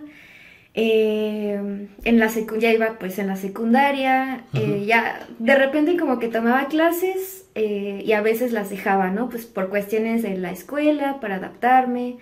eh, 0.76 1.90
en 2.06 2.20
la 2.20 2.30
secu 2.30 2.58
ya 2.58 2.72
iba 2.74 3.00
pues 3.00 3.20
en 3.20 3.28
la 3.28 3.36
secundaria, 3.38 4.46
eh, 4.54 4.86
ya 4.88 5.28
de 5.40 5.56
repente 5.56 5.98
como 5.98 6.20
que 6.20 6.30
tomaba 6.30 6.68
clases 6.68 7.48
eh, 7.56 8.04
y 8.06 8.14
a 8.14 8.22
veces 8.22 8.54
las 8.54 8.70
dejaba, 8.70 9.10
¿no? 9.12 9.30
Pues 9.30 9.46
por 9.48 9.70
cuestiones 9.70 10.24
de 10.24 10.38
la 10.38 10.52
escuela, 10.52 11.20
para 11.22 11.38
adaptarme 11.38 12.18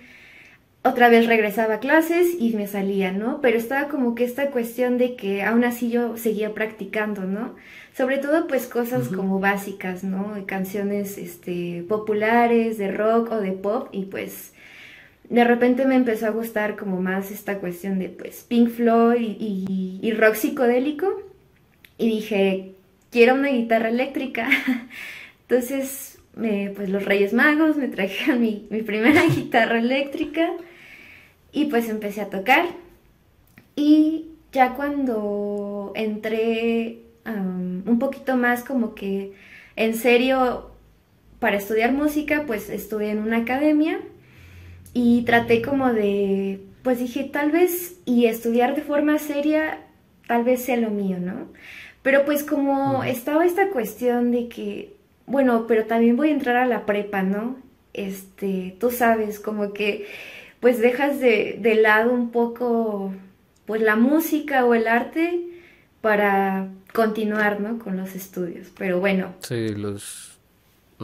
otra 0.84 1.10
vez 1.10 1.28
regresaba 1.28 1.76
a 1.76 1.80
clases 1.80 2.36
y 2.40 2.54
me 2.54 2.68
salía, 2.68 3.12
¿no? 3.12 3.42
Pero 3.42 3.58
estaba 3.58 3.88
como 3.90 4.14
que 4.16 4.24
esta 4.24 4.52
cuestión 4.52 4.98
de 4.98 5.16
que 5.16 5.44
aún 5.44 5.64
así 5.64 5.90
yo 5.90 6.18
seguía 6.18 6.54
practicando, 6.54 7.24
¿no? 7.26 7.56
Sobre 7.96 8.18
todo 8.18 8.48
pues 8.48 8.68
cosas 8.68 9.08
como 9.08 9.40
básicas, 9.40 10.04
¿no? 10.04 10.36
Canciones 10.46 11.18
este, 11.18 11.86
populares, 11.88 12.78
de 12.78 12.92
rock 12.92 13.32
o 13.32 13.40
de 13.40 13.54
pop 13.54 13.88
y 13.94 14.06
pues 14.06 14.54
de 15.30 15.44
repente 15.46 15.86
me 15.86 15.96
empezó 15.96 16.28
a 16.28 16.32
gustar 16.32 16.76
como 16.76 17.02
más 17.02 17.32
esta 17.32 17.60
cuestión 17.60 17.98
de 17.98 18.10
pues 18.10 18.46
Pink 18.48 18.70
Floyd 18.70 19.38
y, 19.40 20.00
y 20.02 20.12
rock 20.12 20.36
psicodélico 20.36 21.22
y 21.98 22.10
dije, 22.10 22.74
quiero 23.12 23.36
una 23.36 23.48
guitarra 23.48 23.88
eléctrica. 23.88 24.50
Entonces, 25.48 26.20
pues 26.34 26.90
los 26.90 27.06
Reyes 27.06 27.32
Magos 27.32 27.78
me 27.78 27.88
trajeron 27.88 28.42
mi, 28.42 28.68
mi 28.70 28.82
primera 28.82 29.26
guitarra 29.36 29.80
eléctrica 29.80 30.52
y 31.54 31.66
pues 31.66 31.88
empecé 31.88 32.20
a 32.20 32.30
tocar. 32.30 32.66
Y 33.78 34.32
ya 34.52 34.74
cuando 34.74 35.94
entré 35.96 37.05
un 37.26 37.98
poquito 38.00 38.38
más 38.38 38.64
como 38.64 38.96
que 38.96 39.34
en 39.76 39.96
serio 39.96 40.72
para 41.40 41.58
estudiar 41.58 41.92
música, 41.92 42.44
pues 42.48 42.70
estuve 42.70 43.10
en 43.10 43.20
una 43.20 43.38
academia 43.38 44.00
y 44.94 45.24
traté 45.24 45.62
como 45.62 45.94
de, 45.94 46.62
pues 46.84 47.00
dije, 47.00 47.24
tal 47.26 47.52
vez, 47.52 48.00
y 48.06 48.26
estudiar 48.26 48.76
de 48.76 48.82
forma 48.82 49.20
seria, 49.20 49.80
tal 50.28 50.44
vez 50.44 50.64
sea 50.64 50.78
lo 50.78 50.90
mío, 50.90 51.18
¿no? 51.20 51.48
Pero 52.02 52.26
pues 52.26 52.44
como 52.44 53.04
estaba 53.04 53.46
esta 53.46 53.70
cuestión 53.70 54.32
de 54.32 54.48
que, 54.48 54.96
bueno, 55.26 55.66
pero 55.68 55.86
también 55.86 56.16
voy 56.16 56.30
a 56.30 56.34
entrar 56.34 56.56
a 56.56 56.66
la 56.66 56.86
prepa, 56.86 57.24
¿no? 57.24 57.58
Este, 57.94 58.76
tú 58.80 58.92
sabes, 58.92 59.40
como 59.40 59.74
que 59.74 60.06
pues 60.60 60.80
dejas 60.80 61.20
de, 61.20 61.58
de 61.62 61.76
lado 61.76 62.14
un 62.14 62.32
poco 62.32 63.14
pues 63.66 63.82
la 63.82 63.96
música 63.96 64.66
o 64.66 64.74
el 64.74 64.88
arte 64.88 65.42
para 66.02 66.70
continuar, 66.96 67.62
¿no? 67.62 67.78
Con 67.78 67.98
los 67.98 68.16
estudios. 68.16 68.70
Pero 68.78 69.00
bueno. 69.00 69.36
Sí, 69.42 69.70
los 69.76 70.40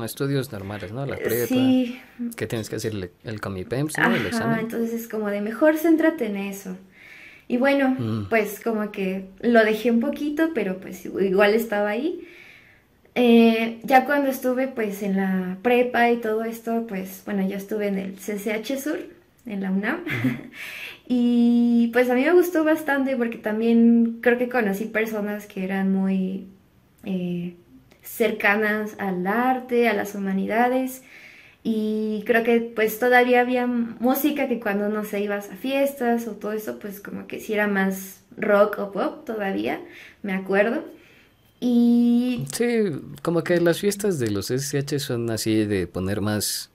estudios 0.03 0.51
normales, 0.51 0.91
¿no? 0.91 1.05
La 1.05 1.17
prepa. 1.17 1.47
Sí. 1.47 2.01
Que 2.35 2.47
tienes 2.47 2.69
que 2.69 2.77
hacer 2.77 2.93
el, 2.93 3.11
el 3.23 3.41
comipems, 3.41 3.97
¿no? 3.97 4.15
el 4.15 4.25
examen. 4.25 4.59
entonces 4.59 5.07
como 5.07 5.29
de 5.29 5.41
mejor 5.41 5.77
céntrate 5.77 6.25
en 6.25 6.37
eso. 6.37 6.75
Y 7.47 7.57
bueno, 7.57 7.95
mm. 7.99 8.29
pues 8.29 8.61
como 8.63 8.91
que 8.91 9.25
lo 9.41 9.63
dejé 9.65 9.91
un 9.91 9.99
poquito, 9.99 10.51
pero 10.55 10.77
pues 10.77 11.05
igual 11.05 11.53
estaba 11.53 11.89
ahí. 11.89 12.25
Eh, 13.13 13.79
ya 13.83 14.05
cuando 14.05 14.29
estuve 14.29 14.69
pues 14.69 15.03
en 15.03 15.17
la 15.17 15.57
prepa 15.61 16.09
y 16.11 16.17
todo 16.17 16.45
esto, 16.45 16.85
pues 16.87 17.21
bueno, 17.25 17.45
yo 17.45 17.57
estuve 17.57 17.87
en 17.87 17.97
el 17.97 18.13
CCH 18.15 18.79
Sur, 18.79 18.99
en 19.45 19.61
la 19.61 19.71
UNAM. 19.71 20.03
y 21.07 21.89
pues 21.93 22.09
a 22.09 22.15
mí 22.15 22.23
me 22.23 22.33
gustó 22.33 22.63
bastante 22.63 23.15
porque 23.15 23.37
también 23.37 24.19
creo 24.21 24.37
que 24.37 24.49
conocí 24.49 24.85
personas 24.85 25.47
que 25.47 25.63
eran 25.63 25.93
muy 25.93 26.47
eh, 27.05 27.55
cercanas 28.01 28.95
al 28.99 29.25
arte, 29.27 29.89
a 29.89 29.93
las 29.93 30.15
humanidades 30.15 31.03
y 31.63 32.23
creo 32.25 32.43
que 32.43 32.59
pues 32.59 32.97
todavía 32.97 33.41
había 33.41 33.67
música 33.67 34.47
que 34.47 34.59
cuando 34.59 34.89
no 34.89 35.05
se 35.05 35.21
ibas 35.21 35.49
a 35.51 35.55
fiestas 35.55 36.27
o 36.27 36.31
todo 36.31 36.53
eso, 36.53 36.79
pues 36.79 36.99
como 36.99 37.27
que 37.27 37.39
si 37.39 37.53
era 37.53 37.67
más 37.67 38.21
rock 38.35 38.79
o 38.79 38.91
pop 38.91 39.25
todavía, 39.25 39.79
me 40.23 40.33
acuerdo. 40.33 40.83
Y... 41.59 42.47
Sí, 42.51 42.85
como 43.21 43.43
que 43.43 43.61
las 43.61 43.79
fiestas 43.79 44.17
de 44.17 44.31
los 44.31 44.49
SH 44.49 44.97
son 44.99 45.29
así 45.29 45.65
de 45.65 45.85
poner 45.85 46.19
más 46.19 46.70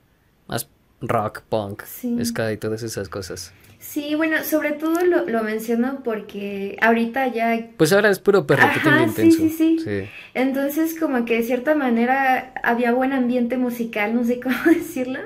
rock, 1.01 1.43
punk, 1.43 1.83
ska 2.25 2.53
y 2.53 2.57
todas 2.57 2.83
esas 2.83 3.09
cosas. 3.09 3.53
Sí, 3.79 4.15
bueno, 4.15 4.43
sobre 4.43 4.73
todo 4.73 5.05
lo, 5.05 5.29
lo, 5.29 5.43
menciono 5.45 6.03
porque 6.03 6.77
ahorita 6.81 7.29
ya... 7.29 7.69
Pues 7.77 7.93
ahora 7.93 8.11
es 8.11 8.19
puro 8.19 8.47
perro 8.47 8.67
intenso. 9.07 9.43
Sí, 9.43 9.51
sí, 9.51 9.79
sí, 9.79 10.09
Entonces 10.35 10.99
como 10.99 11.25
que 11.25 11.37
de 11.37 11.43
cierta 11.45 11.75
manera 11.75 12.53
había 12.65 12.93
buen 12.93 13.13
ambiente 13.13 13.57
musical, 13.59 14.15
no 14.15 14.25
sé 14.25 14.41
cómo 14.43 14.57
decirlo, 14.67 15.21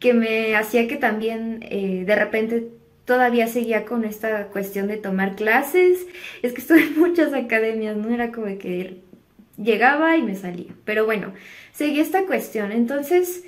que 0.00 0.14
me 0.14 0.56
hacía 0.56 0.88
que 0.88 0.96
también 0.96 1.64
eh, 1.70 2.04
de 2.04 2.16
repente 2.16 2.68
todavía 3.04 3.46
seguía 3.46 3.84
con 3.84 4.04
esta 4.04 4.46
cuestión 4.46 4.88
de 4.88 4.96
tomar 4.96 5.36
clases. 5.36 6.06
Es 6.42 6.52
que 6.52 6.60
estuve 6.60 6.82
en 6.82 6.98
muchas 6.98 7.32
academias, 7.32 7.96
¿no? 7.96 8.12
Era 8.12 8.32
como 8.32 8.46
que 8.58 9.02
llegaba 9.56 10.16
y 10.16 10.22
me 10.22 10.34
salía. 10.34 10.72
Pero 10.84 11.04
bueno, 11.04 11.32
seguí 11.72 12.00
esta 12.00 12.24
cuestión. 12.26 12.72
Entonces, 12.72 13.44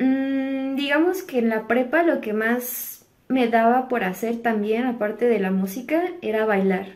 mmm, 0.00 0.76
digamos 0.76 1.22
que 1.22 1.38
en 1.38 1.48
la 1.50 1.68
prepa 1.68 2.02
lo 2.02 2.20
que 2.20 2.32
más 2.32 3.06
me 3.28 3.48
daba 3.48 3.88
por 3.88 4.02
hacer 4.02 4.38
también, 4.38 4.86
aparte 4.86 5.26
de 5.26 5.38
la 5.38 5.52
música, 5.52 6.02
era 6.20 6.44
bailar. 6.44 6.86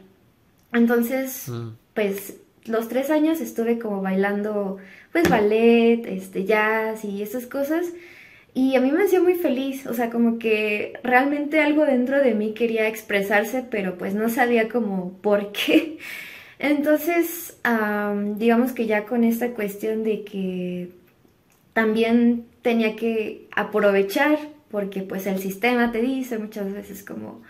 Entonces, 0.73 1.49
mm. 1.49 1.69
pues 1.95 2.39
los 2.67 2.89
tres 2.89 3.11
años 3.11 3.41
estuve 3.41 3.79
como 3.79 4.03
bailando, 4.03 4.79
pues 5.13 5.29
ballet, 5.29 6.05
este, 6.07 6.45
jazz 6.45 7.05
y 7.05 7.23
esas 7.23 7.47
cosas. 7.47 7.87
Y 8.53 8.77
a 8.77 8.81
mí 8.81 8.91
me 8.93 9.05
hacía 9.05 9.21
muy 9.21 9.35
feliz, 9.35 9.87
o 9.87 9.95
sea, 9.95 10.11
como 10.11 10.39
que 10.39 10.95
realmente 11.03 11.61
algo 11.61 11.85
dentro 11.85 12.21
de 12.23 12.35
mí 12.35 12.55
quería 12.55 12.89
expresarse, 12.89 13.65
pero 13.69 13.99
pues 13.99 14.15
no 14.15 14.29
sabía 14.29 14.69
como 14.69 15.13
por 15.19 15.53
qué. 15.53 15.99
Entonces, 16.59 17.59
digamos 18.37 18.73
que 18.73 18.87
ya 18.87 19.05
con 19.05 19.25
esta 19.25 19.51
cuestión 19.51 20.05
de 20.05 20.25
que 20.25 20.91
también 21.73 22.47
tenía 22.65 22.97
que 22.97 23.47
aprovechar 23.55 24.39
porque 24.71 25.03
pues 25.03 25.27
el 25.27 25.39
sistema 25.39 25.93
te 25.93 26.01
dice 26.01 26.39
muchas 26.39 26.73
veces 26.73 27.05
como 27.05 27.43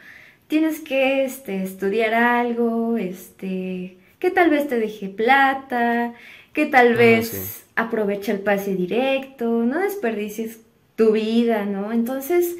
tienes 0.48 0.80
que 0.80 1.24
este, 1.24 1.62
estudiar 1.62 2.12
algo, 2.14 2.96
este, 2.98 3.96
que 4.18 4.30
tal 4.32 4.50
vez 4.50 4.68
te 4.68 4.78
deje 4.78 5.08
plata, 5.08 6.14
que 6.52 6.66
tal 6.66 6.94
ah, 6.94 6.96
vez 6.96 7.64
aprovecha 7.76 8.32
el 8.32 8.40
pase 8.40 8.74
directo, 8.74 9.64
no 9.64 9.78
desperdicies 9.78 10.60
tu 10.96 11.12
vida, 11.12 11.64
¿no? 11.64 11.92
Entonces, 11.92 12.56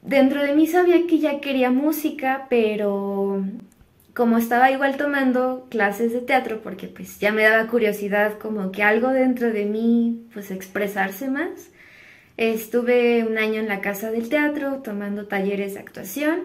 dentro 0.00 0.42
de 0.42 0.54
mí 0.54 0.66
sabía 0.66 1.06
que 1.06 1.18
ya 1.18 1.40
quería 1.40 1.70
música, 1.70 2.46
pero 2.48 3.44
como 4.18 4.36
estaba 4.36 4.72
igual 4.72 4.96
tomando 4.96 5.68
clases 5.70 6.12
de 6.12 6.20
teatro, 6.20 6.60
porque 6.60 6.88
pues 6.88 7.20
ya 7.20 7.30
me 7.30 7.44
daba 7.44 7.68
curiosidad 7.68 8.36
como 8.38 8.72
que 8.72 8.82
algo 8.82 9.10
dentro 9.10 9.52
de 9.52 9.64
mí, 9.64 10.26
pues 10.34 10.50
expresarse 10.50 11.30
más, 11.30 11.70
Estuve 12.36 13.24
un 13.24 13.36
año 13.36 13.60
en 13.60 13.66
la 13.66 13.80
Casa 13.80 14.12
del 14.12 14.28
Teatro 14.28 14.80
tomando 14.84 15.26
talleres 15.26 15.74
de 15.74 15.80
actuación 15.80 16.42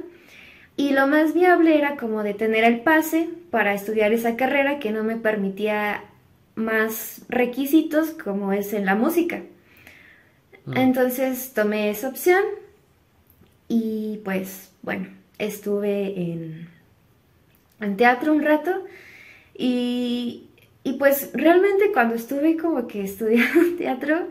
y 0.75 0.89
lo 0.89 1.06
más 1.06 1.36
viable 1.36 1.77
era 1.77 1.98
como 1.98 2.24
de 2.24 2.34
tener 2.34 2.63
el 2.63 2.82
pase 2.82 3.30
para 3.51 3.75
estudiar 3.75 4.12
esa 4.12 4.36
carrera 4.36 4.80
que 4.80 4.92
no 4.92 5.03
me 5.03 5.18
permitía 5.18 6.03
más 6.56 7.22
requisitos 7.30 8.10
como 8.10 8.53
es 8.53 8.74
en 8.74 8.86
la 8.86 8.96
música. 8.96 9.44
Mm. 10.65 10.77
Entonces 10.77 11.53
tomé 11.53 11.92
esa 11.92 12.08
opción 12.08 12.42
y 13.68 14.20
pues 14.24 14.72
bueno, 14.82 15.10
estuve 15.38 16.20
en, 16.20 16.73
en 17.84 17.98
teatro 17.98 18.34
un 18.34 18.44
rato 18.44 18.86
y, 19.56 20.50
y 20.84 20.94
pues 20.94 21.32
realmente 21.34 21.92
cuando 21.94 22.16
estuve 22.16 22.58
como 22.58 22.88
que 22.88 23.04
estudiando 23.04 23.75
teatro, 23.78 24.28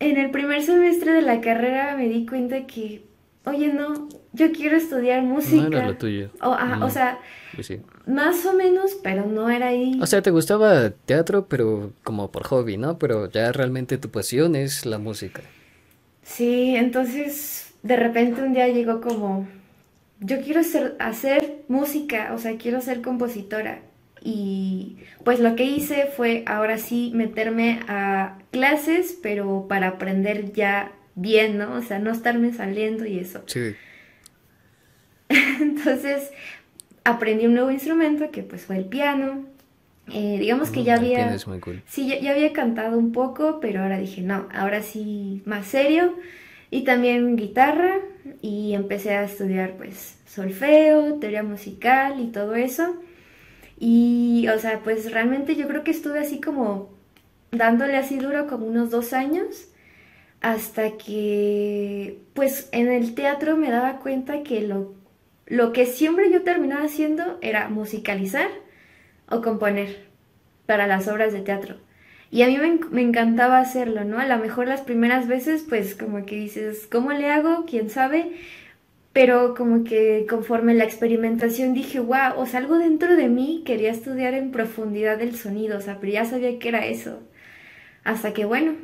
en 0.00 0.16
el 0.16 0.30
primer 0.30 0.62
semestre 0.62 1.12
de 1.12 1.22
la 1.22 1.40
carrera 1.40 1.96
me 1.96 2.08
di 2.08 2.26
cuenta 2.26 2.66
que, 2.66 3.02
oye, 3.44 3.68
no, 3.72 4.08
yo 4.32 4.52
quiero 4.52 4.76
estudiar 4.76 5.22
música. 5.22 5.68
No 5.68 5.76
era 5.78 5.88
lo 5.88 5.96
tuyo. 5.96 6.30
O, 6.40 6.56
o 6.82 6.90
sea, 6.90 7.18
pues 7.54 7.72
más 8.06 8.44
o 8.46 8.52
menos, 8.52 8.96
pero 9.02 9.26
no 9.26 9.50
era 9.50 9.68
ahí. 9.68 9.98
O 10.00 10.06
sea, 10.06 10.22
te 10.22 10.30
gustaba 10.30 10.90
teatro, 10.90 11.46
pero 11.46 11.92
como 12.04 12.30
por 12.30 12.44
hobby, 12.44 12.76
¿no? 12.76 12.98
Pero 12.98 13.30
ya 13.30 13.52
realmente 13.52 13.98
tu 13.98 14.10
pasión 14.10 14.54
es 14.54 14.86
la 14.86 14.98
música. 14.98 15.42
Sí, 16.22 16.76
entonces 16.76 17.74
de 17.82 17.96
repente 17.96 18.42
un 18.42 18.52
día 18.52 18.68
llegó 18.68 19.00
como, 19.00 19.48
yo 20.20 20.40
quiero 20.40 20.60
hacer 20.98 21.64
música, 21.68 22.32
o 22.34 22.38
sea, 22.38 22.56
quiero 22.56 22.80
ser 22.80 23.02
compositora. 23.02 23.80
Y 24.20 24.98
pues 25.24 25.38
lo 25.38 25.54
que 25.54 25.64
hice 25.64 26.06
fue 26.06 26.42
ahora 26.46 26.78
sí 26.78 27.12
meterme 27.14 27.80
a 27.86 28.38
clases, 28.50 29.16
pero 29.22 29.66
para 29.68 29.88
aprender 29.88 30.52
ya 30.52 30.92
bien, 31.14 31.58
¿no? 31.58 31.74
O 31.74 31.82
sea, 31.82 31.98
no 31.98 32.10
estarme 32.10 32.52
saliendo 32.52 33.06
y 33.06 33.18
eso. 33.18 33.42
Sí. 33.46 33.76
Entonces 35.60 36.30
aprendí 37.04 37.46
un 37.46 37.54
nuevo 37.54 37.70
instrumento 37.70 38.30
que 38.30 38.42
pues 38.42 38.62
fue 38.62 38.76
el 38.76 38.86
piano. 38.86 39.46
Eh, 40.12 40.38
digamos 40.40 40.70
que 40.70 40.80
mm, 40.80 40.84
ya 40.84 40.94
había... 40.94 41.38
Sí, 41.86 42.08
ya, 42.08 42.30
había 42.32 42.52
cantado 42.52 42.98
un 42.98 43.12
poco, 43.12 43.60
pero 43.60 43.82
ahora 43.82 43.98
dije, 43.98 44.22
no, 44.22 44.48
ahora 44.52 44.82
sí 44.82 45.42
más 45.44 45.66
serio. 45.66 46.14
Y 46.70 46.84
también 46.84 47.36
guitarra 47.36 47.96
y 48.42 48.74
empecé 48.74 49.14
a 49.14 49.24
estudiar 49.24 49.76
pues 49.76 50.18
solfeo, 50.26 51.14
teoría 51.14 51.42
musical 51.42 52.20
y 52.20 52.26
todo 52.26 52.54
eso. 52.54 52.96
Y, 53.78 54.48
o 54.48 54.58
sea, 54.58 54.80
pues 54.80 55.10
realmente 55.12 55.56
yo 55.56 55.68
creo 55.68 55.84
que 55.84 55.90
estuve 55.92 56.18
así 56.18 56.40
como 56.40 56.90
dándole 57.52 57.96
así 57.96 58.18
duro 58.18 58.46
como 58.46 58.66
unos 58.66 58.90
dos 58.90 59.12
años 59.12 59.68
hasta 60.40 60.96
que, 60.96 62.18
pues 62.34 62.68
en 62.72 62.88
el 62.88 63.14
teatro 63.14 63.56
me 63.56 63.70
daba 63.70 63.98
cuenta 63.98 64.42
que 64.42 64.60
lo, 64.60 64.94
lo 65.46 65.72
que 65.72 65.86
siempre 65.86 66.30
yo 66.30 66.42
terminaba 66.42 66.84
haciendo 66.84 67.38
era 67.40 67.68
musicalizar 67.68 68.50
o 69.28 69.42
componer 69.42 70.08
para 70.66 70.86
las 70.86 71.08
obras 71.08 71.32
de 71.32 71.40
teatro. 71.40 71.76
Y 72.30 72.42
a 72.42 72.46
mí 72.48 72.58
me, 72.90 73.02
encantaba 73.02 73.58
hacerlo, 73.58 74.04
¿no? 74.04 74.18
A 74.18 74.26
lo 74.26 74.38
mejor 74.38 74.68
las 74.68 74.82
primeras 74.82 75.28
veces, 75.28 75.64
pues 75.66 75.94
como 75.94 76.26
que 76.26 76.36
dices, 76.36 76.86
¿cómo 76.90 77.12
le 77.12 77.30
hago? 77.30 77.64
¿Quién 77.66 77.88
sabe? 77.88 78.32
Pero 79.12 79.54
como 79.54 79.84
que 79.84 80.26
conforme 80.28 80.74
la 80.74 80.84
experimentación 80.84 81.74
dije, 81.74 82.00
wow, 82.00 82.34
o 82.36 82.46
sea, 82.46 82.60
algo 82.60 82.78
dentro 82.78 83.16
de 83.16 83.28
mí 83.28 83.62
quería 83.64 83.90
estudiar 83.90 84.34
en 84.34 84.52
profundidad 84.52 85.20
el 85.22 85.36
sonido, 85.36 85.78
o 85.78 85.80
sea, 85.80 85.98
pero 86.00 86.12
ya 86.12 86.24
sabía 86.26 86.58
que 86.58 86.68
era 86.68 86.86
eso. 86.86 87.20
Hasta 88.04 88.32
que, 88.34 88.44
bueno, 88.44 88.74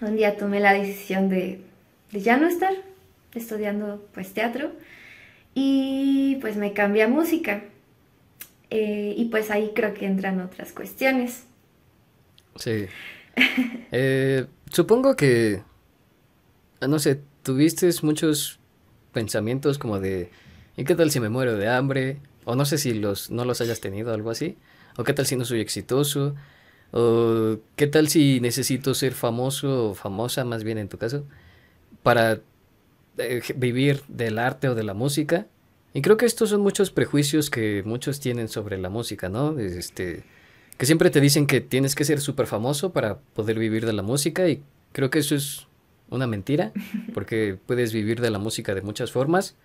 un 0.00 0.16
día 0.16 0.36
tomé 0.36 0.60
la 0.60 0.72
decisión 0.72 1.28
de, 1.28 1.60
ya 2.12 2.36
no 2.36 2.46
estar 2.48 2.72
estudiando 3.34 4.04
pues 4.12 4.32
teatro 4.32 4.72
y 5.54 6.38
pues 6.40 6.56
me 6.56 6.72
cambié 6.72 7.04
a 7.04 7.08
música. 7.08 7.62
Eh, 8.70 9.14
y 9.16 9.26
pues 9.26 9.50
ahí 9.50 9.72
creo 9.74 9.94
que 9.94 10.06
entran 10.06 10.40
otras 10.40 10.72
cuestiones. 10.72 11.44
Sí. 12.56 12.86
Eh, 13.92 14.46
supongo 14.70 15.16
que, 15.16 15.62
no 16.86 16.98
sé, 16.98 17.20
tuviste 17.42 17.88
muchos 18.02 18.58
pensamientos 19.12 19.78
como 19.78 19.98
de, 19.98 20.30
¿y 20.76 20.84
qué 20.84 20.94
tal 20.94 21.10
si 21.10 21.20
me 21.20 21.28
muero 21.28 21.56
de 21.56 21.68
hambre? 21.68 22.18
O 22.44 22.54
no 22.54 22.64
sé 22.64 22.78
si 22.78 22.94
los, 22.94 23.30
no 23.30 23.44
los 23.44 23.60
hayas 23.60 23.80
tenido, 23.80 24.12
algo 24.12 24.30
así. 24.30 24.56
O 24.96 25.04
qué 25.04 25.12
tal 25.12 25.26
si 25.26 25.36
no 25.36 25.44
soy 25.44 25.60
exitoso. 25.60 26.34
O 26.92 27.58
qué 27.76 27.86
tal 27.86 28.08
si 28.08 28.40
necesito 28.40 28.94
ser 28.94 29.12
famoso 29.14 29.90
o 29.90 29.94
famosa, 29.94 30.44
más 30.44 30.64
bien 30.64 30.78
en 30.78 30.88
tu 30.88 30.98
caso, 30.98 31.24
para 32.02 32.40
eh, 33.18 33.42
vivir 33.56 34.02
del 34.08 34.38
arte 34.38 34.68
o 34.68 34.74
de 34.74 34.82
la 34.82 34.94
música. 34.94 35.46
Y 35.94 36.02
creo 36.02 36.16
que 36.16 36.26
estos 36.26 36.50
son 36.50 36.60
muchos 36.60 36.90
prejuicios 36.90 37.50
que 37.50 37.82
muchos 37.84 38.20
tienen 38.20 38.48
sobre 38.48 38.78
la 38.78 38.88
música, 38.88 39.28
¿no? 39.28 39.58
Este, 39.58 40.24
que 40.80 40.86
siempre 40.86 41.10
te 41.10 41.20
dicen 41.20 41.46
que 41.46 41.60
tienes 41.60 41.94
que 41.94 42.06
ser 42.06 42.22
súper 42.22 42.46
famoso 42.46 42.90
para 42.90 43.18
poder 43.18 43.58
vivir 43.58 43.84
de 43.84 43.92
la 43.92 44.00
música 44.00 44.48
y 44.48 44.62
creo 44.92 45.10
que 45.10 45.18
eso 45.18 45.34
es 45.34 45.66
una 46.08 46.26
mentira, 46.26 46.72
porque 47.12 47.58
puedes 47.66 47.92
vivir 47.92 48.22
de 48.22 48.30
la 48.30 48.38
música 48.38 48.74
de 48.74 48.80
muchas 48.80 49.12
formas. 49.12 49.56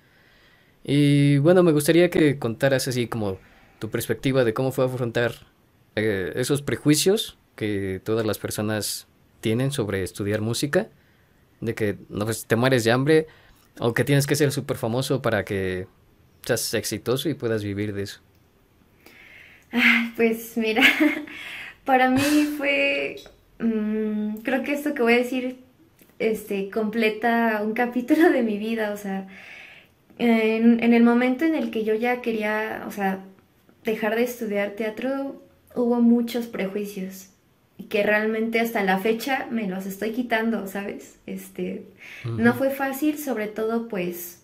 Y 0.84 1.38
bueno, 1.38 1.64
me 1.64 1.72
gustaría 1.72 2.10
que 2.10 2.38
contaras 2.38 2.90
así 2.90 3.08
como 3.08 3.40
tu 3.80 3.90
perspectiva 3.90 4.44
de 4.44 4.54
cómo 4.54 4.74
fue 4.74 4.84
afrontar 4.84 5.36
eh, 5.96 6.34
esos 6.36 6.62
prejuicios 6.62 7.38
que 7.56 8.02
todas 8.04 8.26
las 8.26 8.38
personas 8.38 9.08
tienen 9.40 9.72
sobre 9.72 10.04
estudiar 10.04 10.42
música, 10.42 10.90
de 11.62 11.76
que 11.76 11.98
no, 12.10 12.26
pues, 12.26 12.46
te 12.46 12.58
mueres 12.58 12.84
de 12.84 12.92
hambre 12.92 13.28
o 13.80 13.94
que 13.94 14.04
tienes 14.04 14.28
que 14.28 14.36
ser 14.36 14.52
súper 14.52 14.76
famoso 14.76 15.22
para 15.22 15.46
que 15.46 15.88
seas 16.46 16.74
exitoso 16.74 17.30
y 17.30 17.36
puedas 17.36 17.64
vivir 17.64 17.94
de 17.94 18.04
eso. 18.04 18.20
Pues 20.16 20.58
mira, 20.58 20.84
para 21.86 22.10
mí 22.10 22.54
fue, 22.58 23.18
mm, 23.60 24.38
creo 24.38 24.64
que 24.64 24.74
esto 24.74 24.94
que 24.94 25.02
voy 25.02 25.14
a 25.14 25.18
decir, 25.18 25.58
este, 26.20 26.70
completa 26.70 27.62
un 27.64 27.74
capítulo 27.74 28.30
de 28.32 28.44
mi 28.44 28.58
vida, 28.58 28.92
o 28.92 28.98
sea, 28.98 29.28
en, 30.18 30.82
en 30.84 30.94
el 30.94 31.04
momento 31.04 31.46
en 31.46 31.56
el 31.56 31.72
que 31.72 31.84
yo 31.84 31.96
ya 31.96 32.22
quería, 32.22 32.84
o 32.88 32.92
sea, 32.92 33.24
dejar 33.84 34.16
de 34.16 34.24
estudiar 34.24 34.72
teatro, 34.72 35.42
hubo 35.76 36.02
muchos 36.02 36.48
prejuicios 36.48 37.30
y 37.78 37.84
que 37.86 38.04
realmente 38.04 38.60
hasta 38.62 38.84
la 38.84 39.00
fecha 39.00 39.48
me 39.52 39.68
los 39.68 39.86
estoy 39.86 40.12
quitando, 40.12 40.68
¿sabes? 40.68 41.20
Este, 41.26 41.86
no 42.24 42.54
fue 42.54 42.70
fácil, 42.70 43.18
sobre 43.18 43.48
todo 43.48 43.88
pues 43.90 44.44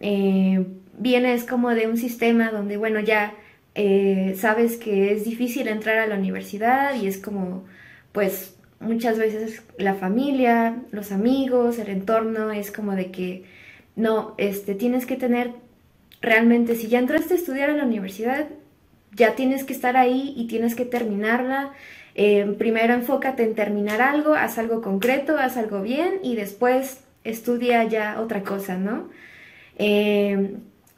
eh, 0.00 0.66
vienes 0.98 1.44
como 1.44 1.70
de 1.70 1.86
un 1.88 1.96
sistema 1.96 2.50
donde, 2.50 2.76
bueno, 2.76 3.00
ya 3.00 3.34
eh, 3.78 4.34
sabes 4.38 4.78
que 4.78 5.12
es 5.12 5.24
difícil 5.26 5.68
entrar 5.68 5.98
a 5.98 6.06
la 6.06 6.16
universidad 6.16 6.94
y 6.94 7.06
es 7.06 7.18
como, 7.18 7.64
pues, 8.12 8.56
muchas 8.80 9.18
veces 9.18 9.62
la 9.76 9.94
familia, 9.94 10.78
los 10.92 11.12
amigos, 11.12 11.78
el 11.78 11.90
entorno, 11.90 12.52
es 12.52 12.70
como 12.72 12.92
de 12.92 13.10
que, 13.10 13.44
no, 13.94 14.34
este, 14.38 14.74
tienes 14.74 15.04
que 15.04 15.16
tener 15.16 15.52
realmente, 16.22 16.74
si 16.74 16.88
ya 16.88 16.98
entraste 16.98 17.34
a 17.34 17.36
estudiar 17.36 17.68
a 17.68 17.76
la 17.76 17.84
universidad, 17.84 18.46
ya 19.12 19.34
tienes 19.34 19.64
que 19.64 19.74
estar 19.74 19.98
ahí 19.98 20.32
y 20.36 20.46
tienes 20.46 20.74
que 20.74 20.86
terminarla. 20.86 21.72
Eh, 22.14 22.54
primero 22.58 22.94
enfócate 22.94 23.42
en 23.44 23.54
terminar 23.54 24.00
algo, 24.00 24.34
haz 24.34 24.58
algo 24.58 24.80
concreto, 24.80 25.36
haz 25.38 25.58
algo 25.58 25.82
bien 25.82 26.20
y 26.22 26.34
después 26.34 27.04
estudia 27.24 27.84
ya 27.84 28.20
otra 28.22 28.42
cosa, 28.42 28.78
¿no? 28.78 29.10
Eh, 29.78 30.56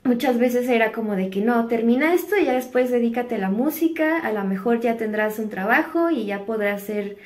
muchas 0.08 0.38
veces 0.38 0.68
era 0.68 0.92
como 0.92 1.14
de 1.14 1.30
que 1.30 1.40
no, 1.42 1.66
termina 1.68 2.14
esto 2.14 2.36
y 2.36 2.46
ya 2.46 2.54
después 2.54 2.90
dedícate 2.90 3.36
a 3.36 3.38
la 3.38 3.50
música, 3.50 4.18
a 4.18 4.32
lo 4.32 4.42
mejor 4.44 4.80
ya 4.80 4.96
tendrás 4.96 5.38
un 5.38 5.50
trabajo 5.50 6.10
y 6.10 6.26
ya 6.26 6.44
podrás 6.46 6.82
ser 6.82 7.18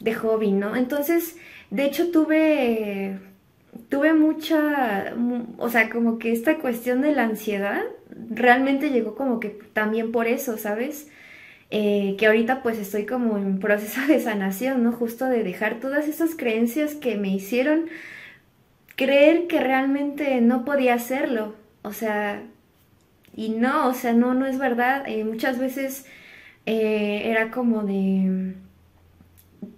de 0.00 0.14
hobby, 0.14 0.52
¿no? 0.52 0.76
Entonces, 0.76 1.36
de 1.70 1.86
hecho 1.86 2.10
tuve 2.10 3.18
tuve 3.88 4.14
mucha, 4.14 5.14
o 5.58 5.68
sea, 5.68 5.90
como 5.90 6.18
que 6.18 6.32
esta 6.32 6.58
cuestión 6.58 7.00
de 7.00 7.12
la 7.12 7.24
ansiedad 7.24 7.82
realmente 8.30 8.90
llegó 8.90 9.14
como 9.16 9.40
que 9.40 9.48
también 9.72 10.12
por 10.12 10.28
eso, 10.28 10.58
¿sabes? 10.58 11.08
Eh, 11.70 12.14
que 12.18 12.26
ahorita 12.26 12.62
pues 12.62 12.78
estoy 12.78 13.06
como 13.06 13.36
en 13.38 13.58
proceso 13.58 14.00
de 14.06 14.20
sanación, 14.20 14.82
¿no? 14.84 14.92
Justo 14.92 15.26
de 15.26 15.42
dejar 15.42 15.80
todas 15.80 16.08
esas 16.08 16.36
creencias 16.36 16.94
que 16.94 17.16
me 17.16 17.28
hicieron 17.34 17.86
creer 18.96 19.46
que 19.48 19.60
realmente 19.60 20.40
no 20.40 20.64
podía 20.64 20.94
hacerlo. 20.94 21.54
O 21.84 21.92
sea, 21.92 22.42
y 23.36 23.50
no, 23.50 23.88
o 23.88 23.94
sea, 23.94 24.12
no, 24.14 24.34
no 24.34 24.46
es 24.46 24.58
verdad. 24.58 25.04
Eh, 25.06 25.24
muchas 25.24 25.58
veces 25.58 26.06
eh, 26.66 27.22
era 27.26 27.50
como 27.50 27.84
de... 27.84 28.54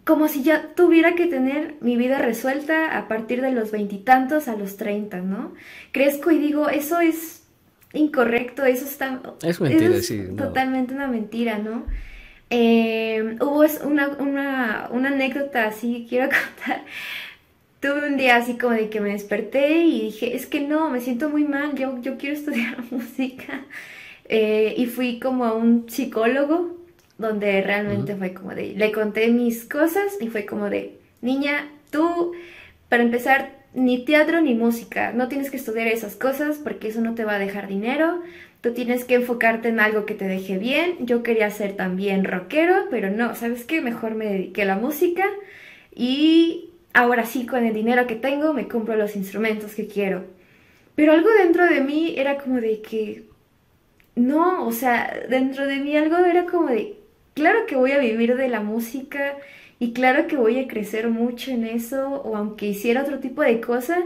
Como 0.05 0.29
si 0.29 0.45
ya 0.45 0.75
tuviera 0.75 1.17
que 1.17 1.27
tener 1.27 1.75
mi 1.81 1.97
vida 1.97 2.19
resuelta 2.19 2.97
a 2.97 3.09
partir 3.09 3.43
de 3.43 3.51
los 3.51 3.73
veintitantos 3.73 4.47
a 4.47 4.57
los 4.57 4.77
treinta, 4.77 5.21
¿no? 5.21 5.53
Crezco 5.93 6.31
y 6.31 6.39
digo, 6.39 6.69
eso 6.69 7.01
es 7.01 7.45
incorrecto, 7.93 8.65
eso 8.65 8.85
está... 8.85 9.21
Es 9.43 9.61
mentira, 9.61 10.01
sí. 10.01 10.23
Totalmente 10.37 10.95
una 10.95 11.09
mentira, 11.09 11.59
¿no? 11.59 11.87
Eh, 12.51 13.37
hubo 13.41 13.65
una, 13.85 14.09
una, 14.11 14.89
una 14.93 15.09
anécdota 15.09 15.67
así 15.67 16.03
que 16.03 16.09
quiero 16.09 16.29
contar 16.57 16.85
tuve 17.81 18.09
un 18.09 18.17
día 18.17 18.37
así 18.37 18.57
como 18.59 18.75
de 18.75 18.89
que 18.89 19.01
me 19.01 19.11
desperté 19.11 19.85
y 19.85 20.03
dije, 20.03 20.35
es 20.35 20.47
que 20.47 20.61
no, 20.61 20.91
me 20.91 21.01
siento 21.01 21.29
muy 21.29 21.45
mal, 21.45 21.75
yo, 21.75 22.01
yo 22.01 22.17
quiero 22.17 22.37
estudiar 22.37 22.83
música. 22.91 23.65
Eh, 24.29 24.75
y 24.77 24.87
fui 24.87 25.21
como 25.21 25.45
a 25.45 25.55
un 25.55 25.89
psicólogo 25.89 26.77
donde 27.17 27.63
realmente 27.63 28.17
fue 28.17 28.35
como 28.35 28.55
de, 28.55 28.75
le 28.75 28.93
conté 28.93 29.29
mis 29.29 29.65
cosas 29.65 30.19
y 30.21 30.29
fue 30.29 30.45
como 30.45 30.69
de, 30.69 30.99
niña, 31.23 31.71
tú, 31.91 32.33
para 32.89 33.03
empezar, 33.03 33.57
ni 33.73 34.05
teatro 34.05 34.41
ni 34.41 34.55
música, 34.55 35.13
no 35.13 35.29
tienes 35.29 35.51
que 35.51 35.57
estudiar 35.57 35.87
esas 35.87 36.17
cosas 36.17 36.59
porque 36.59 36.89
eso 36.89 37.01
no 37.01 37.15
te 37.15 37.25
va 37.25 37.35
a 37.35 37.39
dejar 37.39 37.69
dinero, 37.69 38.23
tú 38.61 38.73
tienes 38.73 39.05
que 39.05 39.15
enfocarte 39.15 39.69
en 39.69 39.81
algo 39.81 40.07
que 40.07 40.15
te 40.15 40.27
deje 40.27 40.59
bien, 40.59 41.07
yo 41.07 41.23
quería 41.23 41.51
ser 41.51 41.75
también 41.75 42.25
rockero, 42.25 42.87
pero 42.91 43.11
no, 43.11 43.35
¿sabes 43.35 43.65
qué? 43.65 43.81
Mejor 43.81 44.15
me 44.15 44.27
dediqué 44.27 44.63
a 44.63 44.67
la 44.67 44.77
música 44.77 45.25
y 45.95 46.66
ahora 46.97 47.27
sí, 47.27 47.45
con 47.45 47.65
el 47.65 47.75
dinero 47.75 48.07
que 48.07 48.17
tengo, 48.17 48.55
me 48.55 48.69
compro 48.69 48.97
los 48.97 49.17
instrumentos 49.17 49.75
que 49.75 49.87
quiero. 49.87 50.25
Pero 50.95 51.13
algo 51.13 51.29
dentro 51.31 51.67
de 51.67 51.83
mí 51.83 52.15
era 52.17 52.39
como 52.39 52.59
de 52.59 52.81
que, 52.81 53.25
no, 54.15 54.67
o 54.67 54.73
sea, 54.73 55.27
dentro 55.29 55.67
de 55.67 55.77
mí 55.77 55.95
algo 55.95 56.17
era 56.19 56.47
como 56.47 56.69
de, 56.69 56.97
claro 57.35 57.67
que 57.67 57.77
voy 57.77 57.93
a 57.93 57.99
vivir 57.99 58.35
de 58.37 58.49
la 58.49 58.61
música 58.61 59.37
y 59.79 59.93
claro 59.93 60.27
que 60.27 60.39
voy 60.39 60.59
a 60.59 60.69
crecer 60.69 61.09
mucho 61.09 61.51
en 61.51 61.67
eso, 61.67 62.23
o 62.23 62.35
aunque 62.35 62.67
hiciera 62.69 63.03
otro 63.03 63.19
tipo 63.19 63.43
de 63.43 63.61
cosa, 63.61 63.99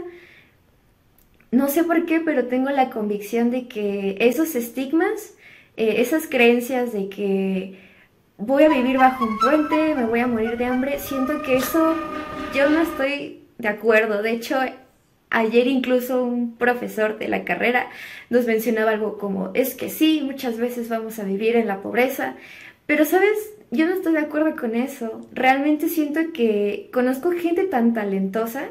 no 1.51 1.69
sé 1.69 1.85
por 1.85 2.05
qué, 2.05 2.19
pero 2.19 2.47
tengo 2.47 2.71
la 2.71 2.89
convicción 2.89 3.51
de 3.51 3.69
que 3.69 4.17
esos 4.19 4.55
estigmas, 4.55 5.35
eh, 5.77 5.95
esas 6.01 6.27
creencias 6.27 6.91
de 6.91 7.07
que 7.07 7.80
voy 8.41 8.63
a 8.63 8.69
vivir 8.69 8.97
bajo 8.97 9.23
un 9.23 9.37
puente, 9.37 9.95
me 9.95 10.05
voy 10.05 10.19
a 10.19 10.27
morir 10.27 10.57
de 10.57 10.65
hambre, 10.65 10.99
siento 10.99 11.41
que 11.43 11.57
eso 11.57 11.95
yo 12.53 12.69
no 12.69 12.81
estoy 12.81 13.43
de 13.59 13.67
acuerdo. 13.67 14.23
De 14.23 14.31
hecho, 14.31 14.57
ayer 15.29 15.67
incluso 15.67 16.23
un 16.23 16.57
profesor 16.57 17.19
de 17.19 17.27
la 17.27 17.45
carrera 17.45 17.87
nos 18.29 18.47
mencionaba 18.47 18.91
algo 18.91 19.17
como, 19.19 19.51
es 19.53 19.75
que 19.75 19.89
sí, 19.89 20.21
muchas 20.23 20.57
veces 20.57 20.89
vamos 20.89 21.19
a 21.19 21.23
vivir 21.23 21.55
en 21.55 21.67
la 21.67 21.81
pobreza, 21.81 22.35
pero 22.87 23.05
sabes, 23.05 23.53
yo 23.69 23.85
no 23.85 23.93
estoy 23.93 24.13
de 24.13 24.19
acuerdo 24.19 24.55
con 24.55 24.75
eso. 24.75 25.21
Realmente 25.31 25.87
siento 25.87 26.19
que 26.33 26.89
conozco 26.91 27.31
gente 27.31 27.63
tan 27.65 27.93
talentosa 27.93 28.65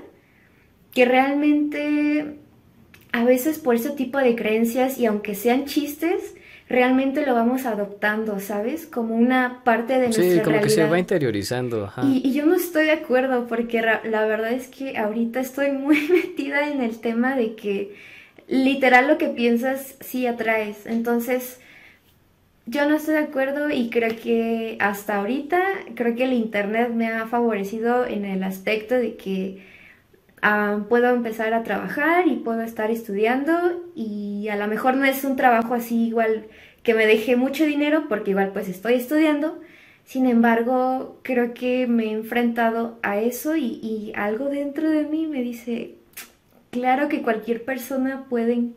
que 0.93 1.05
realmente 1.05 2.37
a 3.13 3.25
veces 3.25 3.59
por 3.59 3.77
ese 3.77 3.91
tipo 3.91 4.19
de 4.19 4.35
creencias 4.35 4.99
y 4.99 5.07
aunque 5.07 5.35
sean 5.35 5.65
chistes, 5.65 6.35
realmente 6.71 7.27
lo 7.27 7.35
vamos 7.35 7.67
adoptando, 7.67 8.39
¿sabes? 8.39 8.87
Como 8.87 9.17
una 9.17 9.63
parte 9.65 9.95
de 9.95 10.07
nuestra 10.07 10.25
Sí, 10.25 10.41
como 10.41 10.61
que 10.61 10.71
se 10.71 10.85
va 10.85 10.99
interiorizando. 11.01 11.93
Y, 12.05 12.33
yo 12.33 12.47
no 12.47 12.55
estoy 12.55 12.87
de 12.87 12.93
acuerdo 12.93 13.49
porque 13.49 13.83
la 13.83 14.25
verdad 14.25 14.53
es 14.53 14.69
que 14.69 14.97
ahorita 14.97 15.41
estoy 15.41 15.73
muy 15.73 16.01
metida 16.09 16.69
en 16.69 16.81
el 16.81 17.01
tema 17.01 17.35
de 17.37 17.57
que 17.57 17.97
literal 18.47 19.09
lo 19.09 19.19
que 19.19 19.29
piensas 19.29 19.97
sí 20.01 20.29
atraes. 20.29 20.87
Entonces, 20.87 21.59
yo 22.67 22.89
no 22.89 22.95
estoy 22.95 23.15
de 23.15 23.21
acuerdo 23.21 23.69
y 23.71 23.91
creo 23.91 24.15
que 24.17 24.77
hasta 24.79 25.17
ahorita, 25.17 25.61
creo 25.97 26.15
que 26.15 26.25
el 26.25 26.33
Internet 26.33 26.91
me 26.91 27.09
ha 27.09 27.27
favorecido 27.27 28.07
en 28.07 28.25
el 28.25 28.45
aspecto 28.45 28.95
de 28.95 29.17
que 29.17 29.70
puedo 30.89 31.11
empezar 31.11 31.55
a 31.55 31.63
trabajar 31.63 32.27
y 32.27 32.37
puedo 32.37 32.63
estar 32.63 32.91
estudiando 32.91 33.53
y 33.95 34.49
a 34.49 34.57
lo 34.57 34.67
mejor 34.69 34.97
no 34.97 35.05
es 35.05 35.25
un 35.25 35.37
trabajo 35.37 35.75
así 35.75 36.09
igual 36.09 36.47
que 36.83 36.95
me 36.95 37.07
deje 37.07 37.37
mucho 37.37 37.65
dinero 37.65 38.07
porque 38.09 38.31
igual 38.31 38.51
pues 38.53 38.69
estoy 38.69 38.95
estudiando. 38.95 39.61
Sin 40.05 40.27
embargo, 40.27 41.21
creo 41.23 41.55
que 41.55 41.87
me 41.87 42.07
he 42.07 42.13
enfrentado 42.13 42.99
a 43.03 43.19
eso 43.19 43.57
y, 43.57 43.81
y 43.83 44.13
algo 44.17 44.47
dentro 44.47 44.91
de 44.91 45.05
mí 45.05 45.27
me 45.27 45.43
dice, 45.43 45.97
claro 46.71 47.09
que 47.09 47.23
cualquier 47.23 47.65
persona 47.65 48.25
puede 48.29 48.71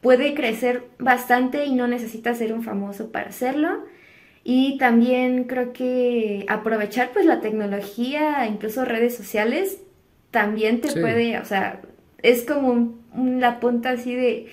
puede 0.00 0.34
crecer 0.34 0.84
bastante 0.98 1.64
y 1.64 1.74
no 1.74 1.88
necesita 1.88 2.32
ser 2.34 2.52
un 2.52 2.62
famoso 2.62 3.10
para 3.10 3.30
hacerlo. 3.30 3.84
Y 4.44 4.78
también 4.78 5.44
creo 5.44 5.72
que 5.72 6.46
aprovechar 6.48 7.10
pues 7.12 7.26
la 7.26 7.40
tecnología, 7.40 8.46
incluso 8.46 8.84
redes 8.84 9.16
sociales, 9.16 9.80
también 10.36 10.82
te 10.82 10.92
puede, 11.00 11.38
o 11.38 11.46
sea, 11.46 11.80
es 12.22 12.42
como 12.42 12.94
la 13.16 13.58
punta 13.58 13.92
así 13.92 14.14
de, 14.14 14.48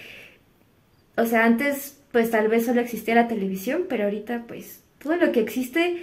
o 1.17 1.26
sea, 1.26 1.43
antes 1.43 2.00
pues 2.13 2.32
tal 2.32 2.48
vez 2.48 2.65
solo 2.65 2.80
existía 2.80 3.15
la 3.15 3.28
televisión, 3.28 3.88
pero 3.89 4.06
ahorita 4.06 4.46
pues 4.48 4.80
todo 5.04 5.17
lo 5.17 5.34
que 5.34 5.41
existe 5.41 5.98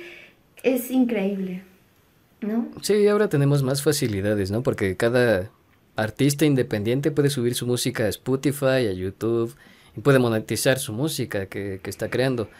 es 0.62 0.90
increíble, 0.90 1.62
¿no? 2.42 2.68
Sí, 2.82 3.08
ahora 3.08 3.30
tenemos 3.30 3.62
más 3.62 3.82
facilidades, 3.82 4.50
¿no? 4.50 4.62
Porque 4.62 4.98
cada 4.98 5.50
artista 5.96 6.44
independiente 6.44 7.10
puede 7.10 7.30
subir 7.30 7.54
su 7.54 7.66
música 7.66 8.04
a 8.04 8.08
Spotify, 8.08 8.86
a 8.86 8.92
YouTube 8.92 9.56
y 9.96 10.02
puede 10.02 10.18
monetizar 10.18 10.78
su 10.78 10.92
música 10.92 11.46
que, 11.46 11.80
está 11.84 12.10
creando. 12.10 12.50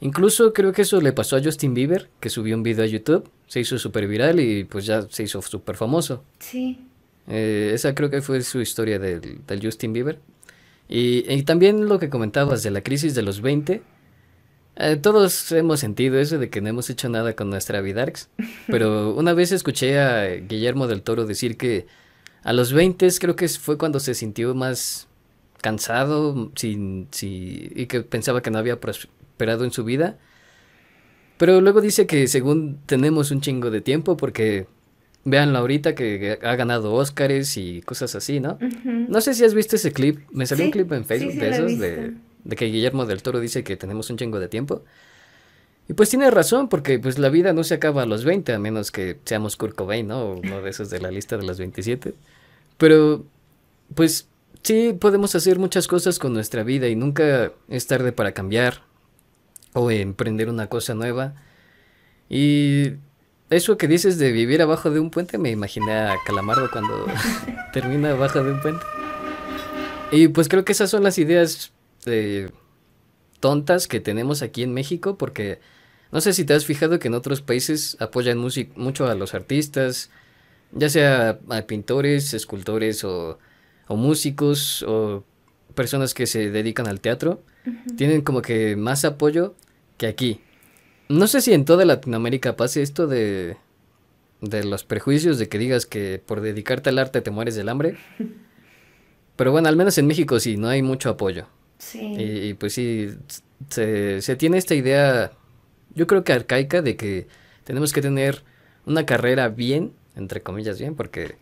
Incluso 0.00 0.52
creo 0.52 0.72
que 0.72 0.82
eso 0.82 1.00
le 1.00 1.12
pasó 1.12 1.36
a 1.36 1.42
Justin 1.42 1.74
Bieber, 1.74 2.10
que 2.20 2.28
subió 2.28 2.54
un 2.54 2.62
video 2.62 2.84
a 2.84 2.86
YouTube, 2.86 3.30
se 3.46 3.60
hizo 3.60 3.78
súper 3.78 4.06
viral 4.06 4.40
y 4.40 4.64
pues 4.64 4.84
ya 4.84 5.02
se 5.08 5.22
hizo 5.22 5.40
súper 5.42 5.76
famoso. 5.76 6.22
Sí. 6.38 6.78
Eh, 7.28 7.70
esa 7.74 7.94
creo 7.94 8.10
que 8.10 8.20
fue 8.20 8.42
su 8.42 8.60
historia 8.60 8.98
del, 8.98 9.40
Justin 9.62 9.92
Bieber. 9.92 10.20
Y, 10.88 11.42
también 11.42 11.88
lo 11.88 11.98
que 11.98 12.10
comentabas 12.10 12.62
de 12.62 12.70
la 12.70 12.82
crisis 12.82 13.14
de 13.14 13.22
los 13.22 13.40
20. 13.40 13.82
Eh, 14.78 14.96
todos 14.96 15.50
hemos 15.52 15.80
sentido 15.80 16.18
eso 16.18 16.38
de 16.38 16.50
que 16.50 16.60
no 16.60 16.68
hemos 16.68 16.90
hecho 16.90 17.08
nada 17.08 17.34
con 17.34 17.48
nuestra 17.48 17.80
vida, 17.80 18.06
pero 18.66 19.14
una 19.14 19.32
vez 19.32 19.50
escuché 19.50 19.98
a 19.98 20.36
Guillermo 20.36 20.86
del 20.86 21.02
Toro 21.02 21.24
decir 21.24 21.56
que 21.56 21.86
a 22.42 22.52
los 22.52 22.72
20 22.72 23.08
creo 23.18 23.34
que 23.34 23.48
fue 23.48 23.78
cuando 23.78 23.98
se 23.98 24.14
sintió 24.14 24.54
más 24.54 25.08
cansado 25.62 26.52
sin, 26.54 27.08
y 27.20 27.86
que 27.86 28.02
pensaba 28.02 28.42
que 28.42 28.50
no 28.50 28.58
había 28.58 28.78
prosperado 29.36 29.64
en 29.64 29.70
su 29.70 29.84
vida. 29.84 30.16
Pero 31.36 31.60
luego 31.60 31.80
dice 31.82 32.06
que 32.06 32.26
según 32.26 32.78
tenemos 32.86 33.30
un 33.30 33.42
chingo 33.42 33.70
de 33.70 33.82
tiempo 33.82 34.16
porque 34.16 34.66
véanlo 35.24 35.58
ahorita 35.58 35.94
que 35.94 36.38
ha 36.42 36.56
ganado 36.56 36.94
Óscares 36.94 37.56
y 37.58 37.82
cosas 37.82 38.14
así, 38.14 38.40
¿no? 38.40 38.58
No 38.84 39.20
sé 39.20 39.34
si 39.34 39.44
has 39.44 39.52
visto 39.52 39.76
ese 39.76 39.92
clip, 39.92 40.20
me 40.30 40.46
salió 40.46 40.64
un 40.64 40.70
clip 40.70 40.90
en 40.92 41.04
Facebook 41.04 41.34
de 41.34 41.48
esos 41.50 41.78
de, 41.78 42.14
de, 42.44 42.56
que 42.56 42.66
Guillermo 42.66 43.04
del 43.04 43.22
Toro 43.22 43.40
dice 43.40 43.62
que 43.62 43.76
tenemos 43.76 44.08
un 44.08 44.16
chingo 44.16 44.40
de 44.40 44.48
tiempo. 44.48 44.82
Y 45.88 45.92
pues 45.92 46.08
tiene 46.08 46.30
razón, 46.30 46.68
porque 46.68 46.98
pues 46.98 47.18
la 47.18 47.28
vida 47.28 47.52
no 47.52 47.62
se 47.62 47.74
acaba 47.74 48.02
a 48.02 48.06
los 48.06 48.24
20, 48.24 48.54
a 48.54 48.58
menos 48.58 48.90
que 48.90 49.18
seamos 49.24 49.56
Kurt 49.56 49.76
Cobain, 49.76 50.08
¿no? 50.08 50.32
Uno 50.32 50.62
de 50.62 50.70
esos 50.70 50.90
de 50.90 51.00
la 51.00 51.10
lista 51.10 51.36
de 51.36 51.44
los 51.44 51.58
27. 51.58 52.14
Pero, 52.78 53.24
pues, 53.94 54.28
sí 54.62 54.96
podemos 54.98 55.34
hacer 55.36 55.60
muchas 55.60 55.86
cosas 55.86 56.18
con 56.18 56.32
nuestra 56.32 56.64
vida 56.64 56.88
y 56.88 56.96
nunca 56.96 57.52
es 57.68 57.86
tarde 57.86 58.10
para 58.10 58.32
cambiar 58.32 58.85
o 59.76 59.90
emprender 59.90 60.48
una 60.48 60.68
cosa 60.68 60.94
nueva. 60.94 61.34
Y 62.30 62.94
eso 63.50 63.76
que 63.76 63.86
dices 63.86 64.18
de 64.18 64.32
vivir 64.32 64.62
abajo 64.62 64.90
de 64.90 65.00
un 65.00 65.10
puente, 65.10 65.36
me 65.38 65.50
imaginé 65.50 65.92
a 65.92 66.16
Calamardo 66.24 66.70
cuando 66.70 67.06
termina 67.72 68.12
abajo 68.12 68.42
de 68.42 68.52
un 68.52 68.60
puente. 68.60 68.84
Y 70.10 70.28
pues 70.28 70.48
creo 70.48 70.64
que 70.64 70.72
esas 70.72 70.88
son 70.88 71.02
las 71.02 71.18
ideas 71.18 71.72
eh, 72.06 72.48
tontas 73.40 73.86
que 73.86 74.00
tenemos 74.00 74.40
aquí 74.40 74.62
en 74.62 74.72
México, 74.72 75.18
porque 75.18 75.60
no 76.10 76.22
sé 76.22 76.32
si 76.32 76.44
te 76.44 76.54
has 76.54 76.64
fijado 76.64 76.98
que 76.98 77.08
en 77.08 77.14
otros 77.14 77.42
países 77.42 77.98
apoyan 78.00 78.38
mucho 78.38 79.06
a 79.06 79.14
los 79.14 79.34
artistas, 79.34 80.10
ya 80.72 80.88
sea 80.88 81.38
a 81.50 81.62
pintores, 81.62 82.32
escultores 82.32 83.04
o, 83.04 83.38
músicos 83.88 84.82
o 84.88 85.22
personas 85.74 86.14
que 86.14 86.26
se 86.26 86.50
dedican 86.50 86.88
al 86.88 87.00
teatro, 87.00 87.42
tienen 87.96 88.22
como 88.22 88.40
que 88.40 88.74
más 88.74 89.04
apoyo 89.04 89.54
que 89.96 90.06
aquí. 90.06 90.40
No 91.08 91.26
sé 91.26 91.40
si 91.40 91.52
en 91.52 91.64
toda 91.64 91.84
Latinoamérica 91.84 92.56
pase 92.56 92.82
esto 92.82 93.06
de, 93.06 93.56
de 94.40 94.64
los 94.64 94.84
prejuicios, 94.84 95.38
de 95.38 95.48
que 95.48 95.58
digas 95.58 95.86
que 95.86 96.20
por 96.24 96.40
dedicarte 96.40 96.90
al 96.90 96.98
arte 96.98 97.20
te 97.20 97.30
mueres 97.30 97.54
del 97.54 97.68
hambre. 97.68 97.96
Pero 99.36 99.52
bueno, 99.52 99.68
al 99.68 99.76
menos 99.76 99.98
en 99.98 100.06
México 100.06 100.40
sí, 100.40 100.56
no 100.56 100.68
hay 100.68 100.82
mucho 100.82 101.10
apoyo. 101.10 101.46
Sí. 101.78 102.14
Y, 102.18 102.54
pues 102.54 102.72
sí, 102.72 103.10
se, 103.68 104.22
se 104.22 104.36
tiene 104.36 104.56
esta 104.56 104.74
idea, 104.74 105.32
yo 105.94 106.06
creo 106.06 106.24
que 106.24 106.32
arcaica, 106.32 106.80
de 106.80 106.96
que 106.96 107.26
tenemos 107.64 107.92
que 107.92 108.00
tener 108.00 108.42
una 108.86 109.04
carrera 109.04 109.48
bien 109.48 109.92
entre 110.16 110.42
comillas 110.42 110.80
bien, 110.80 110.96
porque 110.96 111.36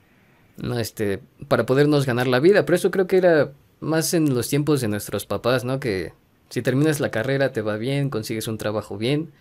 no 0.56 0.78
este 0.78 1.20
para 1.48 1.64
podernos 1.64 2.04
ganar 2.04 2.26
la 2.26 2.40
vida, 2.40 2.66
pero 2.66 2.76
eso 2.76 2.90
creo 2.90 3.06
que 3.06 3.16
era 3.16 3.52
más 3.80 4.12
en 4.14 4.34
los 4.34 4.48
tiempos 4.48 4.80
de 4.80 4.88
nuestros 4.88 5.26
papás, 5.26 5.64
¿no? 5.64 5.80
Que 5.80 6.12
si 6.50 6.62
terminas 6.62 7.00
la 7.00 7.10
carrera 7.10 7.52
te 7.52 7.62
va 7.62 7.76
bien, 7.76 8.10
consigues 8.10 8.48
un 8.48 8.58
trabajo 8.58 8.98
bien. 8.98 9.32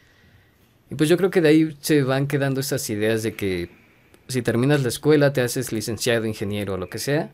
Y 0.90 0.96
pues 0.96 1.10
yo 1.10 1.18
creo 1.18 1.30
que 1.30 1.42
de 1.42 1.50
ahí 1.50 1.78
se 1.82 2.04
van 2.04 2.28
quedando 2.28 2.60
esas 2.60 2.90
ideas 2.90 3.24
de 3.24 3.36
que 3.36 3.70
si 4.28 4.42
terminas 4.42 4.82
la 4.82 4.90
escuela, 4.90 5.34
te 5.34 5.42
haces 5.42 5.72
licenciado, 5.72 6.26
ingeniero 6.26 6.74
o 6.74 6.78
lo 6.78 6.90
que 6.90 7.00
sea, 7.00 7.32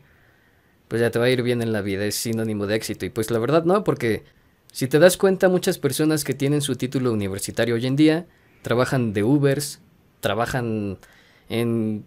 pues 0.88 1.00
ya 1.00 1.10
te 1.10 1.18
va 1.18 1.26
a 1.26 1.30
ir 1.30 1.42
bien 1.42 1.62
en 1.62 1.72
la 1.72 1.82
vida, 1.82 2.04
es 2.04 2.16
sinónimo 2.16 2.66
de 2.66 2.76
éxito. 2.76 3.06
Y 3.06 3.10
pues 3.10 3.30
la 3.30 3.38
verdad 3.38 3.64
no, 3.64 3.84
porque 3.84 4.24
si 4.72 4.88
te 4.88 4.98
das 4.98 5.16
cuenta, 5.16 5.48
muchas 5.48 5.78
personas 5.78 6.24
que 6.24 6.34
tienen 6.34 6.62
su 6.62 6.76
título 6.76 7.12
universitario 7.12 7.74
hoy 7.74 7.86
en 7.86 7.96
día 7.96 8.26
trabajan 8.62 9.12
de 9.12 9.22
Ubers, 9.22 9.80
trabajan 10.20 10.98
en, 11.48 12.04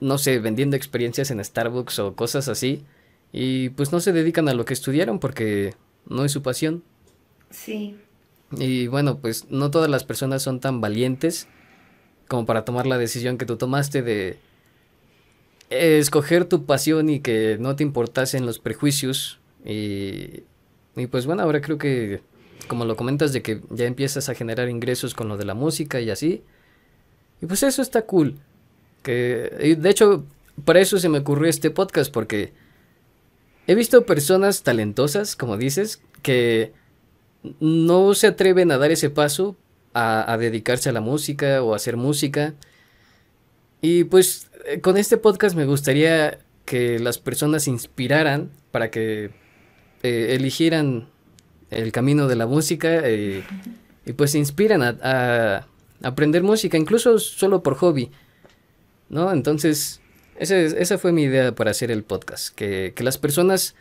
no 0.00 0.18
sé, 0.18 0.38
vendiendo 0.38 0.76
experiencias 0.76 1.30
en 1.30 1.44
Starbucks 1.44 1.98
o 1.98 2.14
cosas 2.14 2.48
así. 2.48 2.84
Y 3.32 3.70
pues 3.70 3.92
no 3.92 4.00
se 4.00 4.12
dedican 4.12 4.48
a 4.48 4.54
lo 4.54 4.64
que 4.64 4.74
estudiaron 4.74 5.18
porque 5.18 5.74
no 6.06 6.24
es 6.24 6.32
su 6.32 6.42
pasión. 6.42 6.82
Sí. 7.52 7.96
Y 8.58 8.88
bueno, 8.88 9.18
pues 9.18 9.46
no 9.50 9.70
todas 9.70 9.88
las 9.88 10.04
personas 10.04 10.42
son 10.42 10.60
tan 10.60 10.80
valientes 10.80 11.48
como 12.28 12.46
para 12.46 12.64
tomar 12.64 12.86
la 12.86 12.98
decisión 12.98 13.38
que 13.38 13.46
tú 13.46 13.56
tomaste 13.56 14.02
de 14.02 14.38
escoger 15.70 16.44
tu 16.44 16.64
pasión 16.64 17.08
y 17.08 17.20
que 17.20 17.56
no 17.58 17.76
te 17.76 17.82
importasen 17.82 18.46
los 18.46 18.58
prejuicios. 18.58 19.38
Y, 19.64 20.42
y 20.96 21.06
pues 21.10 21.26
bueno, 21.26 21.42
ahora 21.42 21.60
creo 21.60 21.78
que, 21.78 22.20
como 22.68 22.84
lo 22.84 22.96
comentas, 22.96 23.32
de 23.32 23.42
que 23.42 23.62
ya 23.70 23.86
empiezas 23.86 24.28
a 24.28 24.34
generar 24.34 24.68
ingresos 24.68 25.14
con 25.14 25.28
lo 25.28 25.36
de 25.36 25.44
la 25.44 25.54
música 25.54 26.00
y 26.00 26.10
así. 26.10 26.42
Y 27.40 27.46
pues 27.46 27.62
eso 27.62 27.82
está 27.82 28.02
cool. 28.02 28.38
Que, 29.02 29.76
de 29.78 29.90
hecho, 29.90 30.24
para 30.64 30.80
eso 30.80 30.98
se 30.98 31.08
me 31.08 31.18
ocurrió 31.18 31.48
este 31.48 31.70
podcast, 31.70 32.12
porque 32.12 32.52
he 33.66 33.74
visto 33.74 34.06
personas 34.06 34.62
talentosas, 34.62 35.36
como 35.36 35.56
dices, 35.56 36.02
que 36.22 36.72
no 37.60 38.14
se 38.14 38.26
atreven 38.26 38.70
a 38.70 38.78
dar 38.78 38.90
ese 38.90 39.10
paso 39.10 39.56
a, 39.94 40.36
dedicarse 40.38 40.88
a 40.88 40.92
la 40.92 41.00
música 41.00 41.62
o 41.62 41.72
a 41.72 41.76
hacer 41.76 41.96
música. 41.96 42.54
Y 43.80 44.04
pues 44.04 44.50
eh, 44.66 44.80
con 44.80 44.96
este 44.96 45.16
podcast 45.16 45.56
me 45.56 45.66
gustaría 45.66 46.38
que 46.64 46.98
las 46.98 47.18
personas 47.18 47.64
se 47.64 47.70
inspiraran 47.70 48.50
para 48.70 48.90
que 48.90 49.30
eh, 50.02 50.34
eligieran 50.34 51.08
el 51.70 51.92
camino 51.92 52.28
de 52.28 52.36
la 52.36 52.46
música 52.46 53.00
eh, 53.04 53.42
y 54.06 54.12
pues 54.12 54.32
se 54.32 54.38
inspiran 54.38 54.82
a, 54.82 54.96
a, 55.02 55.66
aprender 56.02 56.42
música, 56.42 56.78
incluso 56.78 57.18
solo 57.18 57.62
por 57.62 57.74
hobby. 57.76 58.10
¿no? 59.08 59.30
Entonces, 59.32 60.00
esa 60.38 60.98
fue 60.98 61.12
mi 61.12 61.22
idea 61.22 61.54
para 61.54 61.70
hacer 61.70 61.90
el 61.90 62.02
podcast, 62.02 62.54
que, 62.54 62.94
las 62.98 63.18
personas 63.18 63.76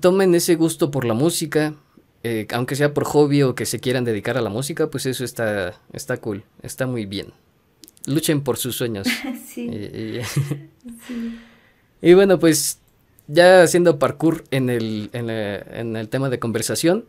tomen 0.00 0.34
ese 0.34 0.54
gusto 0.54 0.90
por 0.90 1.04
la 1.04 1.14
música, 1.14 1.74
eh, 2.24 2.46
aunque 2.52 2.74
sea 2.74 2.94
por 2.94 3.04
hobby 3.04 3.42
o 3.42 3.54
que 3.54 3.66
se 3.66 3.80
quieran 3.80 4.04
dedicar 4.04 4.38
a 4.38 4.40
la 4.40 4.48
música, 4.48 4.88
pues 4.90 5.04
eso 5.04 5.24
está, 5.24 5.74
está 5.92 6.16
cool, 6.16 6.42
está 6.62 6.86
muy 6.86 7.04
bien. 7.04 7.34
Luchen 8.06 8.40
por 8.42 8.56
sus 8.56 8.76
sueños. 8.76 9.06
sí. 9.46 10.18
Y, 12.00 12.14
bueno, 12.14 12.38
pues 12.38 12.78
ya 13.28 13.62
haciendo 13.62 13.98
parkour 13.98 14.44
en 14.50 14.70
el, 14.70 15.10
en, 15.12 15.28
en 15.28 15.96
el 15.96 16.08
tema 16.08 16.30
de 16.30 16.38
conversación, 16.38 17.04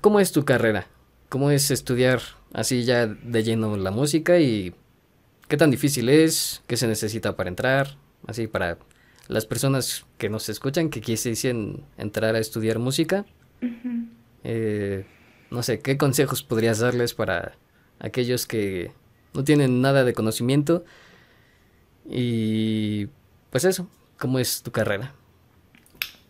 ¿cómo 0.00 0.18
es 0.18 0.32
tu 0.32 0.44
carrera? 0.44 0.86
¿Cómo 1.28 1.50
es 1.50 1.70
estudiar 1.70 2.20
así 2.52 2.84
ya 2.84 3.06
de 3.06 3.42
lleno 3.44 3.76
la 3.76 3.90
música 3.90 4.38
y 4.40 4.74
qué 5.46 5.56
tan 5.56 5.70
difícil 5.70 6.08
es, 6.08 6.62
qué 6.66 6.76
se 6.76 6.86
necesita 6.86 7.36
para 7.36 7.50
entrar, 7.50 7.96
así 8.26 8.46
para 8.46 8.78
las 9.28 9.46
personas 9.46 10.06
que 10.18 10.28
nos 10.28 10.48
escuchan 10.48 10.90
que 10.90 11.00
quisiesen 11.00 11.84
entrar 11.98 12.34
a 12.34 12.38
estudiar 12.38 12.78
música. 12.78 13.26
Eh, 14.44 15.04
no 15.50 15.62
sé, 15.62 15.80
¿qué 15.80 15.96
consejos 15.96 16.42
podrías 16.42 16.78
darles 16.78 17.14
para 17.14 17.52
aquellos 17.98 18.46
que 18.46 18.92
no 19.34 19.44
tienen 19.44 19.80
nada 19.80 20.04
de 20.04 20.14
conocimiento? 20.14 20.84
Y 22.08 23.08
pues 23.50 23.64
eso, 23.64 23.88
¿cómo 24.18 24.38
es 24.38 24.62
tu 24.62 24.70
carrera? 24.70 25.14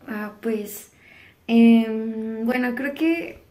Ah, 0.07 0.33
pues, 0.41 0.91
em, 1.47 2.45
bueno, 2.45 2.75
creo 2.75 2.95
que 2.95 3.43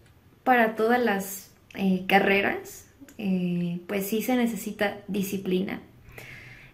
para 0.43 0.75
todas 0.75 1.01
las 1.01 1.51
eh, 1.75 2.03
carreras, 2.07 2.87
eh, 3.17 3.79
pues 3.87 4.07
sí 4.07 4.21
se 4.21 4.35
necesita 4.35 4.97
disciplina. 5.07 5.81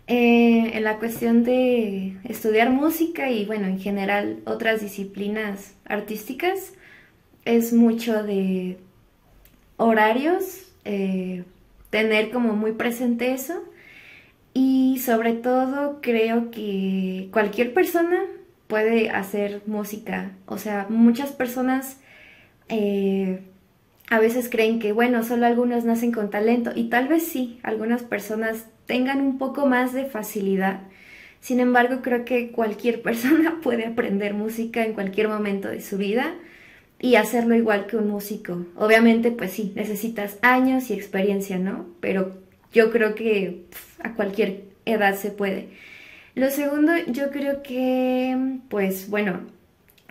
Eh, 0.08 0.78
en 0.78 0.84
la 0.84 1.00
cuestión 1.00 1.44
de 1.44 2.18
estudiar 2.24 2.70
música 2.70 3.32
y 3.32 3.46
bueno, 3.46 3.66
en 3.66 3.80
general 3.80 4.40
otras 4.46 4.82
disciplinas 4.82 5.74
artísticas, 5.86 6.74
es 7.46 7.74
mucho 7.74 8.24
de 8.24 8.78
horarios, 9.78 10.66
tener 11.90 12.30
como 12.30 12.54
muy 12.56 12.74
presente 12.74 13.32
eso 13.32 13.64
y 14.54 15.00
sobre 15.00 15.34
todo 15.34 16.00
creo 16.02 16.52
que 16.52 17.30
cualquier 17.32 17.74
persona 17.74 18.22
puede 18.68 19.10
hacer 19.10 19.62
música. 19.66 20.32
O 20.46 20.58
sea, 20.58 20.88
muchas 20.90 21.32
personas 21.32 22.00
eh, 22.70 23.42
a 24.10 24.20
veces 24.20 24.50
creen 24.50 24.80
que, 24.80 24.92
bueno, 24.92 25.24
solo 25.24 25.46
algunos 25.46 25.84
nacen 25.84 26.12
con 26.12 26.30
talento 26.30 26.72
y 26.76 26.90
tal 26.90 27.08
vez 27.08 27.24
sí, 27.24 27.60
algunas 27.64 28.04
personas 28.04 28.66
tengan 28.86 29.22
un 29.22 29.38
poco 29.38 29.66
más 29.66 29.94
de 29.94 30.06
facilidad. 30.06 30.82
Sin 31.42 31.60
embargo, 31.60 32.02
creo 32.02 32.26
que 32.26 32.52
cualquier 32.52 33.02
persona 33.04 33.60
puede 33.62 33.86
aprender 33.86 34.34
música 34.34 34.86
en 34.86 34.94
cualquier 34.94 35.28
momento 35.28 35.68
de 35.68 35.82
su 35.82 35.98
vida 35.98 36.34
y 37.00 37.16
hacerlo 37.16 37.56
igual 37.56 37.88
que 37.88 37.98
un 37.98 38.10
músico. 38.10 38.66
Obviamente, 38.76 39.32
pues 39.32 39.52
sí, 39.52 39.74
necesitas 39.76 40.38
años 40.42 40.90
y 40.90 40.94
experiencia, 40.94 41.58
¿no? 41.60 41.88
Pero 42.00 42.34
yo 42.74 42.92
creo 42.92 43.16
que 43.16 43.66
a 44.02 44.14
cualquier 44.14 44.64
edad 44.86 45.16
se 45.16 45.32
puede. 45.32 45.70
Lo 46.36 46.50
segundo, 46.50 46.92
yo 47.08 47.32
creo 47.32 47.64
que, 47.64 48.58
pues 48.70 49.10
bueno, 49.10 49.42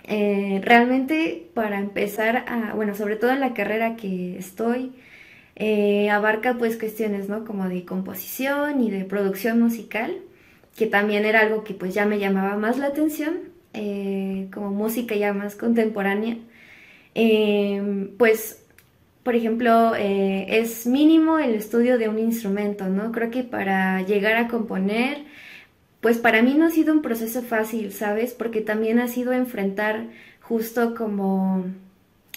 eh, 0.04 0.60
realmente 0.64 1.50
para 1.54 1.78
empezar 1.78 2.44
a, 2.48 2.74
bueno, 2.74 2.94
sobre 2.94 3.16
todo 3.16 3.30
en 3.32 3.40
la 3.40 3.54
carrera 3.54 3.96
que 3.96 4.38
estoy, 4.38 4.92
eh, 5.56 6.10
abarca 6.10 6.54
pues 6.54 6.76
cuestiones, 6.76 7.28
¿no? 7.28 7.44
Como 7.44 7.68
de 7.68 7.84
composición 7.84 8.82
y 8.82 8.90
de 8.90 9.04
producción 9.04 9.60
musical, 9.60 10.16
que 10.76 10.86
también 10.86 11.24
era 11.24 11.40
algo 11.40 11.64
que 11.64 11.74
pues 11.74 11.94
ya 11.94 12.06
me 12.06 12.18
llamaba 12.18 12.56
más 12.56 12.78
la 12.78 12.86
atención, 12.86 13.40
eh, 13.72 14.48
como 14.52 14.70
música 14.70 15.14
ya 15.14 15.32
más 15.32 15.56
contemporánea. 15.56 16.38
Pues 18.18 18.64
por 19.24 19.34
ejemplo, 19.34 19.94
eh, 19.96 20.46
es 20.60 20.86
mínimo 20.86 21.38
el 21.38 21.54
estudio 21.54 21.96
de 21.98 22.08
un 22.10 22.18
instrumento, 22.18 22.88
¿no? 22.90 23.10
Creo 23.10 23.30
que 23.30 23.42
para 23.42 24.02
llegar 24.02 24.36
a 24.36 24.48
componer, 24.48 25.24
pues 26.02 26.18
para 26.18 26.42
mí 26.42 26.54
no 26.54 26.66
ha 26.66 26.70
sido 26.70 26.92
un 26.92 27.00
proceso 27.02 27.42
fácil, 27.42 27.90
¿sabes? 27.92 28.34
Porque 28.34 28.60
también 28.60 28.98
ha 28.98 29.08
sido 29.08 29.32
enfrentar 29.32 30.08
justo 30.42 30.94
como, 30.94 31.64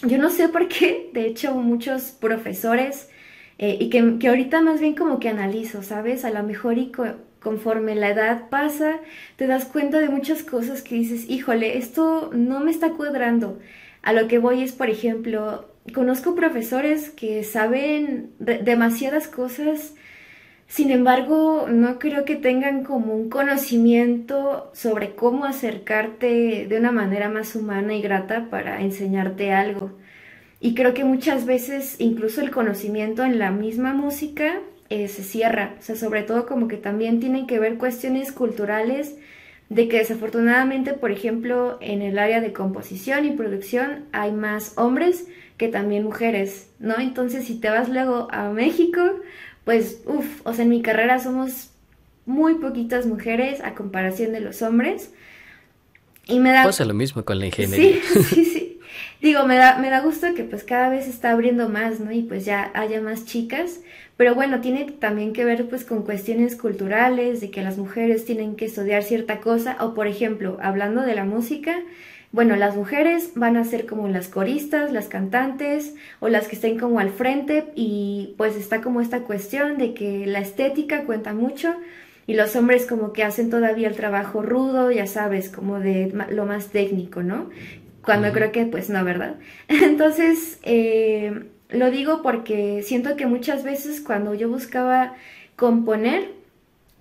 yo 0.04 0.18
no 0.18 0.30
sé 0.30 0.48
por 0.48 0.70
qué, 0.70 1.10
de 1.14 1.28
hecho 1.28 1.56
muchos 1.56 2.04
profesores, 2.12 3.10
eh, 3.60 3.78
y 3.82 3.90
que, 3.90 4.18
que, 4.20 4.30
ahorita 4.30 4.62
más 4.62 4.80
bien 4.80 4.96
como 4.96 5.20
que 5.20 5.30
analizo, 5.30 5.84
¿sabes? 5.84 6.24
A 6.24 6.30
lo 6.30 6.44
mejor 6.44 6.78
y 6.78 6.92
conforme 7.42 7.96
la 7.96 8.12
edad 8.12 8.50
pasa, 8.50 9.00
te 9.36 9.48
das 9.48 9.66
cuenta 9.66 10.00
de 10.00 10.10
muchas 10.10 10.44
cosas 10.44 10.82
que 10.84 10.96
dices, 10.96 11.30
híjole, 11.30 11.78
esto 11.78 12.30
no 12.34 12.62
me 12.62 12.72
está 12.72 12.92
cuadrando. 12.92 13.60
A 14.08 14.14
lo 14.14 14.30
que 14.30 14.38
voy 14.38 14.64
es, 14.64 14.72
por 14.72 14.90
ejemplo, 14.90 15.66
conozco 15.94 16.34
profesores 16.34 17.10
que 17.10 17.44
saben 17.44 18.32
demasiadas 18.40 19.28
cosas, 19.28 19.96
sin 20.66 20.92
embargo, 20.92 21.68
no 21.70 22.00
creo 22.00 22.24
que 22.24 22.38
tengan 22.38 22.86
como 22.86 23.14
un 23.14 23.30
conocimiento 23.30 24.72
sobre 24.74 25.14
cómo 25.14 25.44
acercarte 25.44 26.68
de 26.70 26.78
una 26.78 26.94
manera 26.94 27.28
más 27.28 27.54
humana 27.54 27.96
y 27.96 28.02
grata 28.02 28.48
para 28.50 28.80
enseñarte 28.80 29.52
algo. 29.52 29.92
Y 30.62 30.74
creo 30.74 30.94
que 30.94 31.04
muchas 31.04 31.46
veces 31.46 31.98
incluso 32.00 32.40
el 32.40 32.52
conocimiento 32.52 33.26
en 33.26 33.40
la 33.40 33.52
misma 33.52 33.92
música 33.92 34.62
eh, 34.88 35.10
se 35.10 35.24
cierra, 35.24 35.76
o 35.80 35.82
sea, 35.82 35.98
sobre 35.98 36.24
todo 36.24 36.46
como 36.46 36.70
que 36.70 36.78
también 36.78 37.20
tienen 37.20 37.46
que 37.46 37.60
ver 37.60 37.76
cuestiones 37.76 38.32
culturales 38.32 39.18
de 39.70 39.88
que 39.90 39.98
desafortunadamente, 39.98 40.94
por 40.94 41.12
ejemplo, 41.12 41.78
en 41.82 42.02
el 42.02 42.20
área 42.20 42.42
de 42.42 42.54
composición 42.54 43.26
y 43.26 43.32
producción 43.32 44.06
hay 44.12 44.32
más 44.32 44.74
hombres 44.78 45.28
que 45.58 45.68
también 45.68 46.04
mujeres, 46.04 46.70
¿no? 46.80 46.98
Entonces, 47.00 47.46
si 47.46 47.60
te 47.60 47.70
vas 47.70 47.90
luego 47.90 48.28
a 48.32 48.50
México, 48.50 49.02
pues, 49.66 50.02
uff, 50.06 50.46
o 50.46 50.54
sea, 50.54 50.64
en 50.64 50.70
mi 50.70 50.82
carrera 50.82 51.20
somos 51.20 51.72
muy 52.26 52.56
poquitas 52.56 53.06
mujeres 53.06 53.62
a 53.62 53.74
comparación 53.74 54.32
de 54.34 54.42
los 54.42 54.62
hombres. 54.62 55.12
Y 56.26 56.40
me 56.40 56.52
da... 56.52 56.64
Pasa 56.64 56.86
lo 56.86 56.94
mismo 56.94 57.26
con 57.26 57.40
la 57.40 57.48
ingeniería. 57.48 57.98
Sí, 58.04 58.24
sí, 58.24 58.46
sí. 58.46 58.80
Digo, 59.22 59.46
me 59.46 59.56
da, 59.56 59.80
me 59.80 59.90
da 59.90 60.02
gusto 60.02 60.28
que 60.36 60.44
pues 60.44 60.64
cada 60.64 60.90
vez 60.90 61.06
se 61.06 61.10
está 61.10 61.32
abriendo 61.32 61.70
más, 61.70 62.00
¿no? 62.00 62.12
Y 62.12 62.22
pues 62.22 62.46
ya 62.46 62.72
haya 62.76 63.02
más 63.02 63.26
chicas. 63.26 63.80
Pero 64.18 64.34
bueno, 64.34 64.62
tiene 64.62 64.86
también 64.86 65.32
que 65.32 65.46
ver 65.46 65.70
pues 65.70 65.86
con 65.86 66.02
cuestiones 66.04 66.56
culturales, 66.56 67.40
de 67.40 67.52
que 67.52 67.62
las 67.62 67.78
mujeres 67.78 68.26
tienen 68.26 68.56
que 68.56 68.66
estudiar 68.66 69.04
cierta 69.04 69.40
cosa. 69.40 69.78
O 69.80 69.94
por 69.94 70.08
ejemplo, 70.08 70.58
hablando 70.60 71.04
de 71.04 71.14
la 71.16 71.24
música, 71.24 71.80
bueno, 72.32 72.56
las 72.56 72.76
mujeres 72.76 73.32
van 73.36 73.56
a 73.58 73.64
ser 73.64 73.86
como 73.86 74.10
las 74.10 74.28
coristas, 74.28 74.92
las 74.92 75.08
cantantes 75.08 75.96
o 76.20 76.28
las 76.28 76.48
que 76.48 76.56
estén 76.56 76.78
como 76.78 77.00
al 77.00 77.10
frente 77.12 77.66
y 77.76 78.34
pues 78.38 78.56
está 78.56 78.82
como 78.82 79.02
esta 79.02 79.22
cuestión 79.22 79.78
de 79.78 79.94
que 79.94 80.26
la 80.26 80.40
estética 80.40 81.04
cuenta 81.04 81.34
mucho 81.34 81.74
y 82.26 82.34
los 82.34 82.56
hombres 82.58 82.86
como 82.86 83.14
que 83.14 83.24
hacen 83.24 83.50
todavía 83.50 83.88
el 83.88 83.96
trabajo 83.96 84.42
rudo, 84.42 84.92
ya 84.92 85.08
sabes, 85.08 85.50
como 85.50 85.80
de 85.80 86.14
lo 86.30 86.46
más 86.46 86.68
técnico, 86.68 87.24
¿no? 87.24 87.50
Cuando 88.04 88.32
creo 88.34 88.52
que 88.52 88.66
pues 88.66 88.90
no, 88.90 89.04
¿verdad? 89.06 89.36
Entonces, 89.70 90.60
eh, 90.64 91.46
lo 91.70 91.92
digo 91.92 92.22
porque 92.22 92.82
siento 92.84 93.16
que 93.16 93.26
muchas 93.26 93.64
veces 93.64 94.02
cuando 94.02 94.34
yo 94.34 94.50
buscaba 94.50 95.16
componer, 95.56 96.32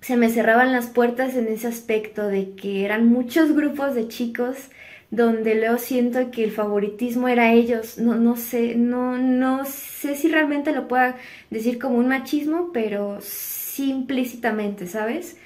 se 0.01 0.17
me 0.17 0.29
cerraban 0.29 0.71
las 0.71 0.87
puertas 0.87 1.35
en 1.35 1.47
ese 1.47 1.67
aspecto 1.67 2.27
de 2.27 2.51
que 2.55 2.85
eran 2.85 3.07
muchos 3.07 3.53
grupos 3.53 3.95
de 3.95 4.07
chicos 4.07 4.69
donde 5.09 5.55
luego 5.55 5.77
siento 5.77 6.31
que 6.31 6.43
el 6.43 6.51
favoritismo 6.51 7.27
era 7.27 7.53
ellos. 7.53 7.97
No, 7.97 8.15
no 8.15 8.35
sé, 8.35 8.75
no, 8.75 9.17
no 9.17 9.65
sé 9.65 10.15
si 10.15 10.27
realmente 10.29 10.73
lo 10.73 10.87
pueda 10.87 11.15
decir 11.49 11.79
como 11.79 11.97
un 11.97 12.07
machismo, 12.09 12.71
pero 12.73 13.19
sí 13.21 13.89
implícitamente, 13.89 14.87
¿sabes? 14.87 15.37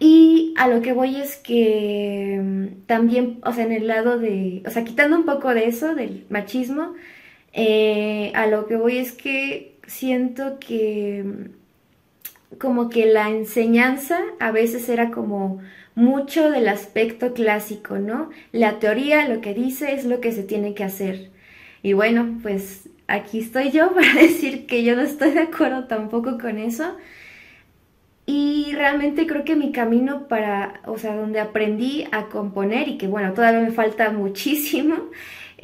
Y 0.00 0.54
a 0.58 0.68
lo 0.68 0.82
que 0.82 0.92
voy 0.92 1.16
es 1.16 1.36
que 1.36 2.40
mm, 2.42 2.86
también, 2.86 3.38
o 3.44 3.52
sea, 3.52 3.64
en 3.64 3.72
el 3.72 3.86
lado 3.86 4.18
de, 4.18 4.62
o 4.66 4.70
sea, 4.70 4.84
quitando 4.84 5.16
un 5.16 5.24
poco 5.24 5.54
de 5.54 5.66
eso, 5.68 5.94
del 5.94 6.26
machismo, 6.30 6.94
eh, 7.54 8.32
a 8.34 8.46
lo 8.46 8.66
que 8.66 8.76
voy 8.76 8.98
es 8.98 9.12
que 9.12 9.76
siento 9.86 10.58
que 10.58 11.24
mm, 11.24 12.58
como 12.58 12.88
que 12.90 13.06
la 13.06 13.30
enseñanza 13.30 14.20
a 14.40 14.50
veces 14.50 14.88
era 14.88 15.10
como 15.10 15.60
mucho 15.94 16.50
del 16.50 16.68
aspecto 16.68 17.32
clásico, 17.32 17.98
¿no? 17.98 18.30
La 18.52 18.78
teoría 18.78 19.28
lo 19.28 19.40
que 19.40 19.54
dice 19.54 19.94
es 19.94 20.04
lo 20.04 20.20
que 20.20 20.32
se 20.32 20.42
tiene 20.42 20.74
que 20.74 20.84
hacer. 20.84 21.30
Y 21.82 21.92
bueno, 21.92 22.38
pues 22.42 22.88
aquí 23.06 23.38
estoy 23.40 23.70
yo 23.70 23.94
para 23.94 24.14
decir 24.14 24.66
que 24.66 24.84
yo 24.84 24.96
no 24.96 25.02
estoy 25.02 25.32
de 25.32 25.40
acuerdo 25.40 25.84
tampoco 25.84 26.38
con 26.38 26.58
eso. 26.58 26.96
Y 28.26 28.72
realmente 28.72 29.26
creo 29.26 29.44
que 29.44 29.54
mi 29.54 29.70
camino 29.70 30.28
para, 30.28 30.80
o 30.86 30.96
sea, 30.98 31.14
donde 31.14 31.40
aprendí 31.40 32.06
a 32.10 32.26
componer 32.28 32.88
y 32.88 32.96
que 32.96 33.06
bueno, 33.06 33.34
todavía 33.34 33.60
me 33.60 33.70
falta 33.70 34.10
muchísimo, 34.12 34.96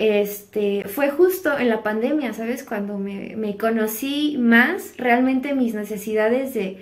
este, 0.00 0.84
fue 0.88 1.10
justo 1.10 1.58
en 1.58 1.68
la 1.68 1.82
pandemia, 1.82 2.32
¿sabes? 2.32 2.64
Cuando 2.64 2.96
me, 2.96 3.56
conocí 3.58 4.38
más 4.38 4.94
realmente 4.96 5.54
mis 5.54 5.74
necesidades 5.74 6.54
de 6.54 6.78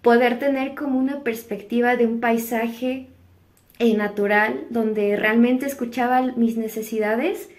poder 0.00 0.38
tener 0.38 0.76
como 0.76 0.96
una 0.96 1.24
perspectiva 1.24 1.96
de 1.96 2.06
un 2.06 2.20
paisaje 2.20 3.08
eh, 3.80 3.94
natural 3.96 4.60
donde 4.70 5.16
realmente 5.16 5.66
escuchaba 5.66 6.22
mis 6.36 6.56
necesidades 6.56 7.50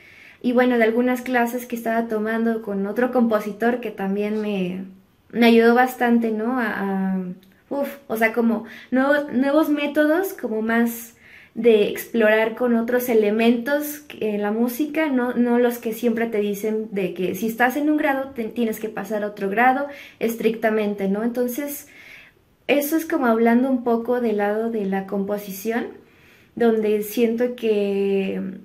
y 0.41 0.53
bueno, 0.53 0.77
de 0.77 0.85
algunas 0.85 1.21
clases 1.21 1.65
que 1.65 1.75
estaba 1.75 2.07
tomando 2.07 2.61
con 2.61 2.87
otro 2.87 3.11
compositor 3.11 3.81
que 3.81 3.91
también 3.91 4.39
me, 4.39 4.85
me 5.31 5.47
ayudó 5.47 5.75
bastante, 5.75 6.31
¿no? 6.31 6.61
A, 6.61 7.17
o 8.07 8.15
sea, 8.15 8.31
como 8.31 8.63
nuevos 8.89 9.67
métodos, 9.67 10.31
como 10.31 10.61
más 10.61 11.16
de 11.57 11.89
explorar 11.89 12.55
con 12.55 12.75
otros 12.75 13.09
elementos 13.09 14.03
en 14.19 14.43
la 14.43 14.51
música, 14.51 15.09
no, 15.09 15.33
no 15.33 15.57
los 15.57 15.79
que 15.79 15.91
siempre 15.91 16.27
te 16.27 16.37
dicen 16.37 16.89
de 16.91 17.15
que 17.15 17.33
si 17.33 17.47
estás 17.47 17.77
en 17.77 17.89
un 17.89 17.97
grado 17.97 18.29
tienes 18.53 18.79
que 18.79 18.89
pasar 18.89 19.23
a 19.23 19.27
otro 19.27 19.49
grado 19.49 19.87
estrictamente, 20.19 21.09
¿no? 21.09 21.23
Entonces, 21.23 21.87
eso 22.67 22.95
es 22.95 23.07
como 23.07 23.25
hablando 23.25 23.71
un 23.71 23.83
poco 23.83 24.21
del 24.21 24.37
lado 24.37 24.69
de 24.69 24.85
la 24.85 25.07
composición, 25.07 25.87
donde 26.55 27.01
siento 27.01 27.55
que 27.55 28.59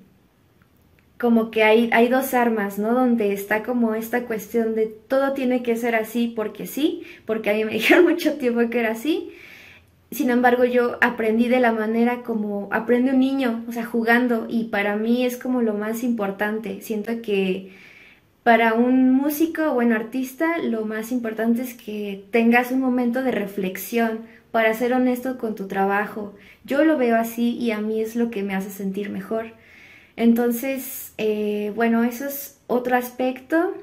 como 1.19 1.49
que 1.49 1.63
hay, 1.63 1.89
hay 1.93 2.09
dos 2.09 2.35
armas, 2.35 2.77
¿no? 2.77 2.93
Donde 2.93 3.33
está 3.33 3.63
como 3.63 3.95
esta 3.95 4.25
cuestión 4.25 4.75
de 4.75 4.85
todo 4.85 5.33
tiene 5.33 5.63
que 5.63 5.75
ser 5.77 5.95
así 5.95 6.27
porque 6.35 6.67
sí, 6.67 7.03
porque 7.25 7.49
a 7.49 7.53
mí 7.53 7.65
me 7.65 7.73
dijeron 7.73 8.05
mucho 8.05 8.33
tiempo 8.33 8.69
que 8.69 8.81
era 8.81 8.91
así. 8.91 9.31
Sin 10.13 10.29
embargo, 10.29 10.63
yo 10.63 10.97
aprendí 11.01 11.47
de 11.47 11.59
la 11.59 11.71
manera 11.71 12.21
como 12.21 12.67
aprende 12.71 13.11
un 13.11 13.19
niño, 13.19 13.63
o 13.67 13.71
sea, 13.71 13.85
jugando, 13.85 14.45
y 14.47 14.65
para 14.65 14.95
mí 14.95 15.25
es 15.25 15.37
como 15.37 15.61
lo 15.61 15.73
más 15.73 16.03
importante. 16.03 16.81
Siento 16.81 17.21
que 17.21 17.71
para 18.43 18.73
un 18.73 19.11
músico 19.11 19.73
bueno 19.73 19.95
artista, 19.95 20.57
lo 20.59 20.85
más 20.85 21.11
importante 21.11 21.63
es 21.63 21.73
que 21.73 22.25
tengas 22.31 22.71
un 22.71 22.81
momento 22.81 23.23
de 23.23 23.31
reflexión 23.31 24.19
para 24.51 24.73
ser 24.73 24.93
honesto 24.93 25.37
con 25.37 25.55
tu 25.55 25.67
trabajo. 25.67 26.35
Yo 26.63 26.83
lo 26.83 26.97
veo 26.97 27.15
así 27.15 27.57
y 27.57 27.71
a 27.71 27.79
mí 27.81 28.01
es 28.01 28.15
lo 28.15 28.29
que 28.29 28.43
me 28.43 28.53
hace 28.53 28.69
sentir 28.69 29.09
mejor. 29.09 29.47
Entonces, 30.15 31.13
eh, 31.17 31.71
bueno, 31.75 32.03
eso 32.03 32.27
es 32.27 32.59
otro 32.67 32.95
aspecto 32.95 33.73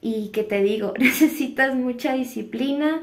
y 0.00 0.28
que 0.28 0.44
te 0.44 0.62
digo, 0.62 0.94
necesitas 0.98 1.74
mucha 1.74 2.14
disciplina 2.14 3.02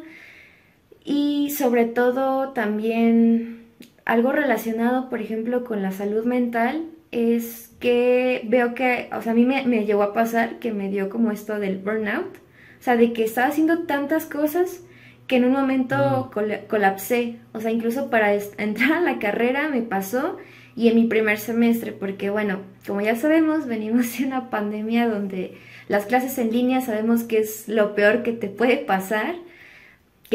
y 1.06 1.52
sobre 1.52 1.86
todo 1.86 2.50
también 2.50 3.68
algo 4.04 4.32
relacionado, 4.32 5.10
por 5.10 5.22
ejemplo, 5.22 5.64
con 5.64 5.82
la 5.82 5.92
salud 5.92 6.26
mental, 6.26 6.86
es 7.12 7.74
que 7.80 8.42
veo 8.46 8.74
que, 8.76 9.10
o 9.16 9.22
sea, 9.22 9.32
a 9.32 9.36
mí 9.36 9.46
me, 9.46 9.66
me 9.66 9.86
llegó 9.86 10.04
a 10.04 10.14
pasar 10.14 10.60
que 10.60 10.74
me 10.74 10.90
dio 10.90 11.10
como 11.10 11.32
esto 11.32 11.60
del 11.60 11.78
burnout, 11.78 12.36
o 12.36 12.84
sea, 12.84 12.98
de 12.98 13.14
que 13.14 13.24
estaba 13.24 13.48
haciendo 13.48 13.84
tantas 13.84 14.26
cosas 14.26 14.82
que 15.28 15.38
en 15.38 15.46
un 15.46 15.54
momento 15.54 16.32
mm. 16.36 16.68
colapsé, 16.68 17.38
o 17.54 17.60
sea, 17.60 17.72
incluso 17.72 18.10
para 18.10 18.34
entrar 18.58 18.94
a 18.94 19.02
la 19.02 19.20
carrera 19.20 19.70
me 19.70 19.82
pasó 19.82 20.38
y 20.76 20.90
en 20.90 20.96
mi 20.96 21.06
primer 21.06 21.38
semestre, 21.38 21.92
porque 21.92 22.30
bueno, 22.30 22.60
como 22.86 23.02
ya 23.02 23.16
sabemos, 23.16 23.68
venimos 23.68 24.18
de 24.18 24.26
una 24.26 24.50
pandemia 24.50 25.08
donde 25.08 25.58
las 25.88 26.06
clases 26.06 26.38
en 26.38 26.52
línea 26.52 26.82
sabemos 26.82 27.24
que 27.24 27.40
es 27.40 27.68
lo 27.68 27.96
peor 27.96 28.24
que 28.24 28.32
te 28.32 28.48
puede 28.48 28.78
pasar, 28.78 29.36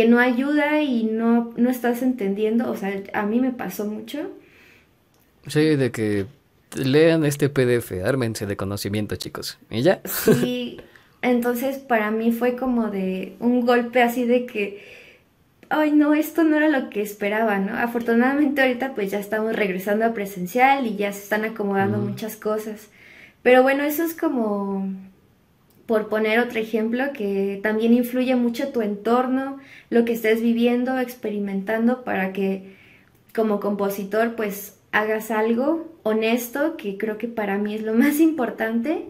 que 0.00 0.08
no 0.08 0.18
ayuda 0.18 0.80
y 0.80 1.04
no, 1.04 1.52
no 1.58 1.68
estás 1.68 2.00
entendiendo, 2.00 2.70
o 2.70 2.74
sea, 2.74 3.02
a 3.12 3.24
mí 3.24 3.38
me 3.38 3.50
pasó 3.50 3.84
mucho. 3.84 4.30
Sí, 5.46 5.76
de 5.76 5.92
que 5.92 6.24
lean 6.74 7.26
este 7.26 7.50
PDF, 7.50 7.92
ármense 8.02 8.46
de 8.46 8.56
conocimiento, 8.56 9.16
chicos. 9.16 9.58
¿Y 9.68 9.82
ya? 9.82 10.00
Sí, 10.06 10.80
entonces 11.20 11.80
para 11.80 12.10
mí 12.10 12.32
fue 12.32 12.56
como 12.56 12.88
de 12.88 13.36
un 13.40 13.66
golpe 13.66 14.00
así 14.00 14.24
de 14.24 14.46
que 14.46 14.82
ay 15.68 15.92
no, 15.92 16.14
esto 16.14 16.44
no 16.44 16.56
era 16.56 16.70
lo 16.70 16.88
que 16.88 17.02
esperaba, 17.02 17.58
¿no? 17.58 17.76
Afortunadamente 17.76 18.62
ahorita 18.62 18.94
pues 18.94 19.10
ya 19.10 19.18
estamos 19.18 19.54
regresando 19.54 20.06
a 20.06 20.14
presencial 20.14 20.86
y 20.86 20.96
ya 20.96 21.12
se 21.12 21.24
están 21.24 21.44
acomodando 21.44 21.98
muchas 21.98 22.36
cosas. 22.36 22.88
Pero 23.42 23.62
bueno, 23.62 23.84
eso 23.84 24.02
es 24.02 24.14
como, 24.14 24.94
por 25.90 26.08
poner 26.08 26.38
otro 26.38 26.60
ejemplo, 26.60 27.12
que 27.12 27.58
también 27.64 27.92
influye 27.92 28.36
mucho 28.36 28.68
tu 28.68 28.80
entorno, 28.80 29.58
lo 29.88 30.04
que 30.04 30.12
estés 30.12 30.40
viviendo, 30.40 30.96
experimentando 31.00 32.04
para 32.04 32.32
que 32.32 32.76
como 33.34 33.58
compositor 33.58 34.36
pues 34.36 34.78
hagas 34.92 35.32
algo 35.32 35.92
honesto, 36.04 36.76
que 36.76 36.96
creo 36.96 37.18
que 37.18 37.26
para 37.26 37.58
mí 37.58 37.74
es 37.74 37.82
lo 37.82 37.92
más 38.04 38.20
importante. 38.20 39.06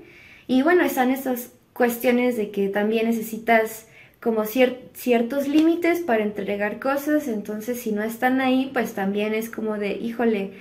Y 0.47 0.63
bueno, 0.63 0.83
están 0.83 1.11
estas 1.11 1.53
cuestiones 1.75 2.39
de 2.39 2.51
que 2.51 2.71
también 2.71 3.05
necesitas 3.05 3.87
como 4.19 4.47
ciertos 4.47 5.49
límites 5.49 6.01
para 6.01 6.23
entregar 6.23 6.81
cosas, 6.81 7.29
entonces 7.29 7.79
si 7.79 7.93
no 7.93 8.03
están 8.03 8.41
ahí, 8.41 8.71
pues 8.73 8.95
también 8.95 9.35
es 9.35 9.51
como 9.51 9.77
de, 9.77 9.99
híjole, 9.99 10.53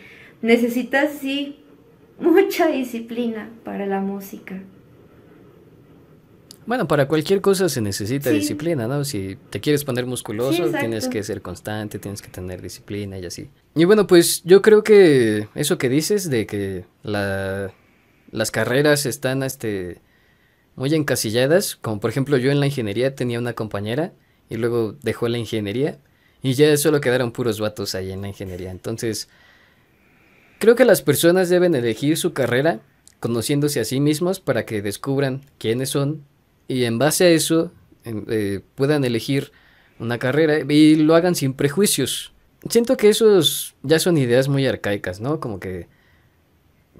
necesitas 0.42 1.12
sí 1.22 1.60
mucha 2.20 2.68
disciplina 2.68 3.52
para 3.64 3.86
la 3.86 4.02
música. 4.02 4.62
Bueno, 6.70 6.88
para 6.88 7.08
cualquier 7.08 7.42
cosa 7.42 7.68
se 7.68 7.82
necesita 7.82 8.30
disciplina, 8.30 8.88
¿no? 8.88 9.04
Si 9.04 9.40
te 9.50 9.60
quieres 9.60 9.84
poner 9.84 10.06
musculoso, 10.06 10.70
tienes 10.70 11.08
que 11.08 11.24
ser 11.24 11.42
constante, 11.42 11.98
tienes 11.98 12.22
que 12.22 12.30
tener 12.30 12.62
disciplina 12.62 13.18
y 13.18 13.26
así. 13.26 13.50
Y 13.74 13.86
bueno, 13.86 14.06
pues 14.06 14.44
yo 14.44 14.62
creo 14.62 14.84
que 14.84 15.48
eso 15.56 15.80
que 15.80 15.90
dices 15.90 16.30
de 16.30 16.46
que 16.46 16.86
la, 17.02 17.74
las 18.30 18.52
carreras 18.52 19.08
están, 19.08 19.42
este, 19.42 20.00
muy 20.76 20.94
encasilladas, 20.94 21.76
como 21.76 22.00
por 22.00 22.12
ejemplo 22.12 22.38
yo 22.38 22.52
en 22.52 22.60
la 22.60 22.68
ingeniería 22.68 23.16
tenía 23.16 23.40
una 23.40 23.54
compañera 23.54 24.14
y 24.48 24.58
luego 24.58 24.96
dejó 25.02 25.28
la 25.28 25.40
ingeniería 25.40 25.98
y 26.44 26.54
ya 26.54 26.78
solo 26.78 27.02
quedaron 27.02 27.32
puros 27.32 27.60
vatos 27.60 27.96
ahí 27.96 28.12
en 28.12 28.22
la 28.22 28.28
ingeniería. 28.28 28.70
Entonces, 28.70 29.28
creo 30.60 30.76
que 30.76 30.86
las 30.86 31.02
personas 31.02 31.50
deben 31.50 31.74
elegir 31.74 32.16
su 32.16 32.34
carrera 32.34 32.82
conociéndose 33.20 33.80
a 33.80 33.86
sí 33.86 34.00
mismos 34.00 34.40
para 34.40 34.68
que 34.68 34.84
descubran 34.84 35.42
quiénes 35.58 35.90
son 35.90 36.30
y 36.70 36.86
en 36.86 36.98
base 36.98 37.26
a 37.26 37.30
eso 37.32 37.74
eh, 38.06 38.62
puedan 38.76 39.04
elegir 39.04 39.52
una 40.00 40.18
carrera 40.20 40.60
y 40.60 40.96
lo 40.96 41.16
hagan 41.16 41.36
sin 41.36 41.54
prejuicios. 41.54 42.32
Siento 42.70 42.96
que 42.96 43.10
esos 43.10 43.76
ya 43.84 44.00
son 44.00 44.18
ideas 44.18 44.48
muy 44.48 44.66
arcaicas, 44.66 45.20
¿no? 45.20 45.42
Como 45.42 45.60
que 45.60 45.88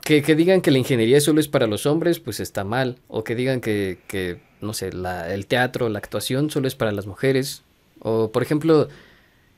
que, 0.02 0.36
digan 0.36 0.62
que 0.62 0.72
la 0.72 0.80
ingeniería 0.80 1.22
solo 1.22 1.40
es 1.40 1.48
para 1.48 1.68
los 1.68 1.86
hombres, 1.86 2.20
pues 2.20 2.40
está 2.40 2.64
mal. 2.64 2.98
O 3.08 3.24
que 3.24 3.36
digan 3.36 3.62
que, 3.62 4.00
que 4.08 4.40
no 4.62 4.74
sé, 4.74 4.92
la, 4.92 5.34
el 5.34 5.46
teatro, 5.46 5.90
la 5.90 6.00
actuación 6.00 6.50
solo 6.50 6.68
es 6.68 6.76
para 6.76 6.92
las 6.92 7.06
mujeres. 7.06 7.64
O, 8.00 8.32
por 8.32 8.42
ejemplo, 8.42 8.88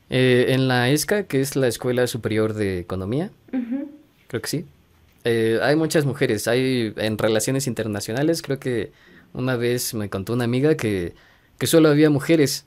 eh, 0.10 0.47
en 0.50 0.67
la 0.67 0.89
ESCA, 0.89 1.24
que 1.24 1.41
es 1.41 1.56
la 1.56 1.67
Escuela 1.67 2.06
Superior 2.08 2.54
de 2.54 2.80
Economía, 2.80 3.32
creo 4.28 4.41
que 4.41 4.50
sí, 4.50 4.65
eh, 5.24 5.60
hay 5.62 5.76
muchas 5.76 6.06
mujeres. 6.06 6.47
Hay 6.47 6.93
en 6.97 7.17
relaciones 7.17 7.67
internacionales, 7.67 8.41
creo 8.41 8.60
que 8.60 8.91
una 9.34 9.56
vez 9.56 9.94
me 9.94 10.10
contó 10.10 10.34
una 10.34 10.44
amiga 10.44 10.76
que, 10.76 11.13
que 11.58 11.67
solo 11.67 11.89
había 11.89 12.10
mujeres, 12.10 12.65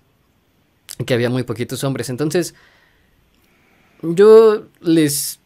que 1.06 1.14
había 1.14 1.30
muy 1.30 1.42
poquitos 1.42 1.84
hombres. 1.84 2.08
Entonces, 2.10 2.54
yo 4.02 4.66
les 4.80 5.40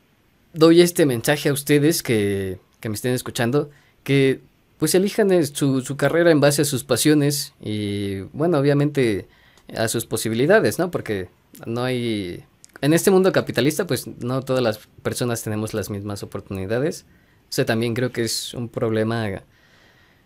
doy 0.53 0.81
este 0.81 1.07
mensaje 1.07 1.49
a 1.49 1.53
ustedes 1.53 2.03
que, 2.03 2.59
me 2.83 2.95
estén 2.95 3.15
escuchando, 3.15 3.71
que 4.03 4.41
pues 4.79 4.95
elijan 4.95 5.45
su, 5.47 5.81
su, 5.81 5.97
carrera 5.97 6.31
en 6.31 6.41
base 6.41 6.63
a 6.63 6.65
sus 6.65 6.85
pasiones 6.85 7.53
y 7.61 8.21
bueno, 8.33 8.59
obviamente 8.59 9.29
a 9.77 9.89
sus 9.89 10.07
posibilidades, 10.07 10.79
¿no? 10.79 10.91
Porque 10.91 11.29
no 11.67 11.85
hay... 11.85 12.45
En 12.81 12.93
este 12.93 13.11
mundo 13.11 13.33
capitalista, 13.33 13.87
pues 13.87 14.07
no 14.07 14.43
todas 14.43 14.63
las 14.63 14.79
personas 15.03 15.43
tenemos 15.43 15.75
las 15.75 15.91
mismas 15.91 16.23
oportunidades. 16.23 17.07
O 17.45 17.53
sea, 17.53 17.67
también 17.67 17.95
creo 17.95 18.13
que 18.13 18.23
es 18.23 18.55
un 18.55 18.69
problema 18.69 19.43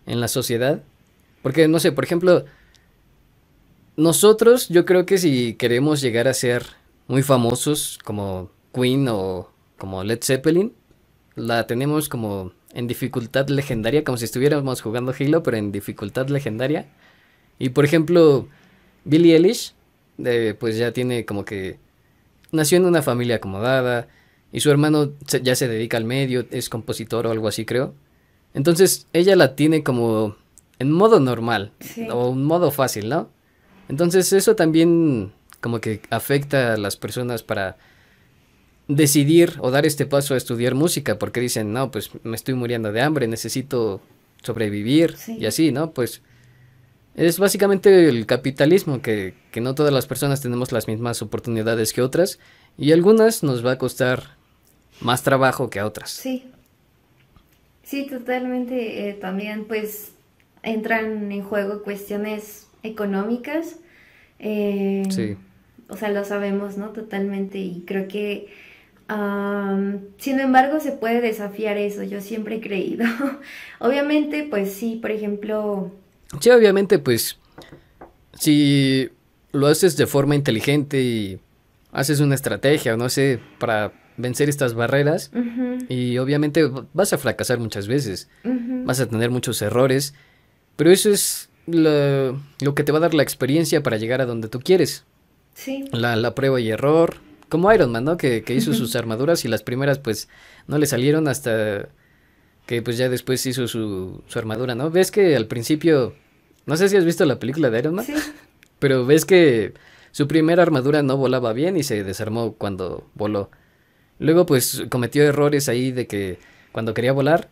en 0.06 0.20
la 0.20 0.28
sociedad. 0.28 0.82
Porque, 1.42 1.68
no 1.68 1.80
sé, 1.80 1.92
por 1.92 2.04
ejemplo, 2.04 2.44
nosotros 3.96 4.68
yo 4.68 4.84
creo 4.84 5.06
que 5.06 5.18
si 5.18 5.54
queremos 5.54 6.00
llegar 6.00 6.28
a 6.28 6.34
ser 6.34 6.64
muy 7.08 7.22
famosos 7.22 7.98
como 8.04 8.50
Queen 8.72 9.08
o 9.08 9.50
como 9.76 10.04
Led 10.04 10.20
Zeppelin, 10.22 10.72
la 11.34 11.66
tenemos 11.66 12.08
como 12.08 12.52
en 12.72 12.86
dificultad 12.86 13.48
legendaria, 13.48 14.04
como 14.04 14.16
si 14.16 14.24
estuviéramos 14.24 14.80
jugando 14.80 15.12
Halo, 15.18 15.42
pero 15.42 15.56
en 15.56 15.72
dificultad 15.72 16.28
legendaria. 16.28 16.86
Y 17.58 17.70
por 17.70 17.84
ejemplo, 17.84 18.48
Billie 19.04 19.36
Eilish, 19.36 19.74
pues 20.58 20.76
ya 20.78 20.92
tiene 20.92 21.26
como 21.26 21.44
que 21.44 21.78
nació 22.50 22.78
en 22.78 22.86
una 22.86 23.02
familia 23.02 23.36
acomodada 23.36 24.08
y 24.52 24.60
su 24.60 24.70
hermano 24.70 25.12
ya 25.42 25.56
se 25.56 25.68
dedica 25.68 25.96
al 25.96 26.04
medio, 26.04 26.46
es 26.50 26.68
compositor 26.68 27.26
o 27.26 27.30
algo 27.30 27.48
así 27.48 27.64
creo. 27.64 27.94
Entonces 28.54 29.06
ella 29.12 29.36
la 29.36 29.54
tiene 29.54 29.82
como 29.82 30.36
en 30.78 30.90
modo 30.90 31.20
normal 31.20 31.72
o 32.10 32.28
un 32.28 32.44
modo 32.44 32.70
fácil, 32.70 33.08
¿no? 33.08 33.30
Entonces 33.88 34.32
eso 34.32 34.56
también 34.56 35.32
como 35.60 35.80
que 35.80 36.02
afecta 36.10 36.74
a 36.74 36.76
las 36.76 36.96
personas 36.96 37.42
para 37.42 37.76
decidir 38.88 39.54
o 39.60 39.70
dar 39.70 39.86
este 39.86 40.06
paso 40.06 40.34
a 40.34 40.36
estudiar 40.36 40.74
música 40.74 41.18
porque 41.18 41.40
dicen, 41.40 41.72
no, 41.72 41.90
pues 41.90 42.10
me 42.24 42.36
estoy 42.36 42.54
muriendo 42.54 42.92
de 42.92 43.00
hambre, 43.00 43.28
necesito 43.28 44.00
sobrevivir 44.42 45.16
y 45.28 45.46
así, 45.46 45.72
¿no? 45.72 45.92
Pues 45.92 46.20
es 47.14 47.38
básicamente 47.38 48.08
el 48.08 48.26
capitalismo, 48.26 49.02
que, 49.02 49.34
que, 49.50 49.60
no 49.60 49.74
todas 49.74 49.92
las 49.92 50.06
personas 50.06 50.40
tenemos 50.40 50.72
las 50.72 50.88
mismas 50.88 51.22
oportunidades 51.22 51.92
que 51.92 52.02
otras 52.02 52.38
y 52.78 52.92
algunas 52.92 53.42
nos 53.42 53.64
va 53.64 53.72
a 53.72 53.78
costar 53.78 54.36
más 55.00 55.22
trabajo 55.22 55.70
que 55.70 55.78
a 55.78 55.86
otras. 55.86 56.10
Sí, 56.10 56.50
sí, 57.82 58.06
totalmente. 58.06 59.08
Eh, 59.08 59.14
también 59.14 59.64
pues 59.64 60.12
entran 60.62 61.30
en 61.32 61.42
juego 61.42 61.82
cuestiones 61.82 62.68
económicas. 62.82 63.76
Eh, 64.38 65.04
sí. 65.10 65.36
O 65.88 65.96
sea, 65.96 66.10
lo 66.10 66.24
sabemos, 66.24 66.78
¿no? 66.78 66.90
Totalmente 66.90 67.58
y 67.58 67.84
creo 67.86 68.08
que 68.08 68.48
sin 70.18 70.40
embargo, 70.40 70.80
se 70.80 70.92
puede 70.92 71.20
desafiar 71.20 71.76
eso, 71.76 72.02
yo 72.02 72.20
siempre 72.20 72.56
he 72.56 72.60
creído. 72.60 73.04
obviamente, 73.78 74.46
pues 74.48 74.72
sí, 74.72 74.98
por 75.00 75.10
ejemplo... 75.10 75.92
Sí, 76.40 76.50
obviamente, 76.50 76.98
pues 76.98 77.38
si 78.38 79.10
lo 79.52 79.66
haces 79.66 79.96
de 79.96 80.06
forma 80.06 80.34
inteligente 80.34 81.02
y 81.02 81.40
haces 81.90 82.20
una 82.20 82.34
estrategia, 82.34 82.96
no 82.96 83.08
sé, 83.10 83.38
para 83.58 83.92
vencer 84.22 84.48
estas 84.48 84.74
barreras 84.74 85.30
y 85.88 86.16
obviamente 86.18 86.70
vas 86.94 87.12
a 87.12 87.18
fracasar 87.18 87.58
muchas 87.58 87.86
veces, 87.88 88.28
vas 88.84 89.00
a 89.00 89.06
tener 89.06 89.30
muchos 89.30 89.60
errores, 89.60 90.14
pero 90.76 90.90
eso 90.90 91.10
es 91.10 91.50
lo, 91.66 92.74
que 92.74 92.84
te 92.84 92.92
va 92.92 92.98
a 92.98 93.02
dar 93.02 93.14
la 93.14 93.22
experiencia 93.22 93.82
para 93.82 93.98
llegar 93.98 94.20
a 94.20 94.26
donde 94.26 94.48
tú 94.48 94.60
quieres. 94.60 95.04
Sí. 95.54 95.84
La, 95.92 96.16
la 96.16 96.34
prueba 96.34 96.60
y 96.60 96.70
error, 96.70 97.16
como 97.48 97.70
Iron 97.72 97.92
Man, 97.92 98.04
¿no? 98.04 98.16
Que, 98.16 98.42
que 98.42 98.54
hizo 98.54 98.72
sus 98.72 98.96
armaduras 98.96 99.44
y 99.44 99.48
las 99.48 99.62
primeras 99.62 99.98
pues 99.98 100.28
no 100.66 100.78
le 100.78 100.86
salieron 100.86 101.28
hasta 101.28 101.90
que 102.66 102.80
pues 102.80 102.96
ya 102.96 103.08
después 103.08 103.44
hizo 103.44 103.68
su, 103.68 104.22
su 104.26 104.38
armadura, 104.38 104.74
¿no? 104.74 104.90
Ves 104.90 105.10
que 105.10 105.36
al 105.36 105.46
principio, 105.46 106.14
no 106.64 106.76
sé 106.76 106.88
si 106.88 106.96
has 106.96 107.04
visto 107.04 107.24
la 107.24 107.38
película 107.38 107.70
de 107.70 107.78
Iron 107.80 107.96
Man, 107.96 108.06
sí. 108.06 108.14
pero 108.78 109.04
ves 109.04 109.24
que 109.24 109.74
su 110.12 110.28
primera 110.28 110.62
armadura 110.62 111.02
no 111.02 111.16
volaba 111.16 111.52
bien 111.52 111.76
y 111.76 111.82
se 111.82 112.04
desarmó 112.04 112.54
cuando 112.54 113.08
voló. 113.14 113.50
Luego 114.22 114.46
pues 114.46 114.84
cometió 114.88 115.24
errores 115.24 115.68
ahí 115.68 115.90
de 115.90 116.06
que 116.06 116.38
cuando 116.70 116.94
quería 116.94 117.12
volar, 117.12 117.48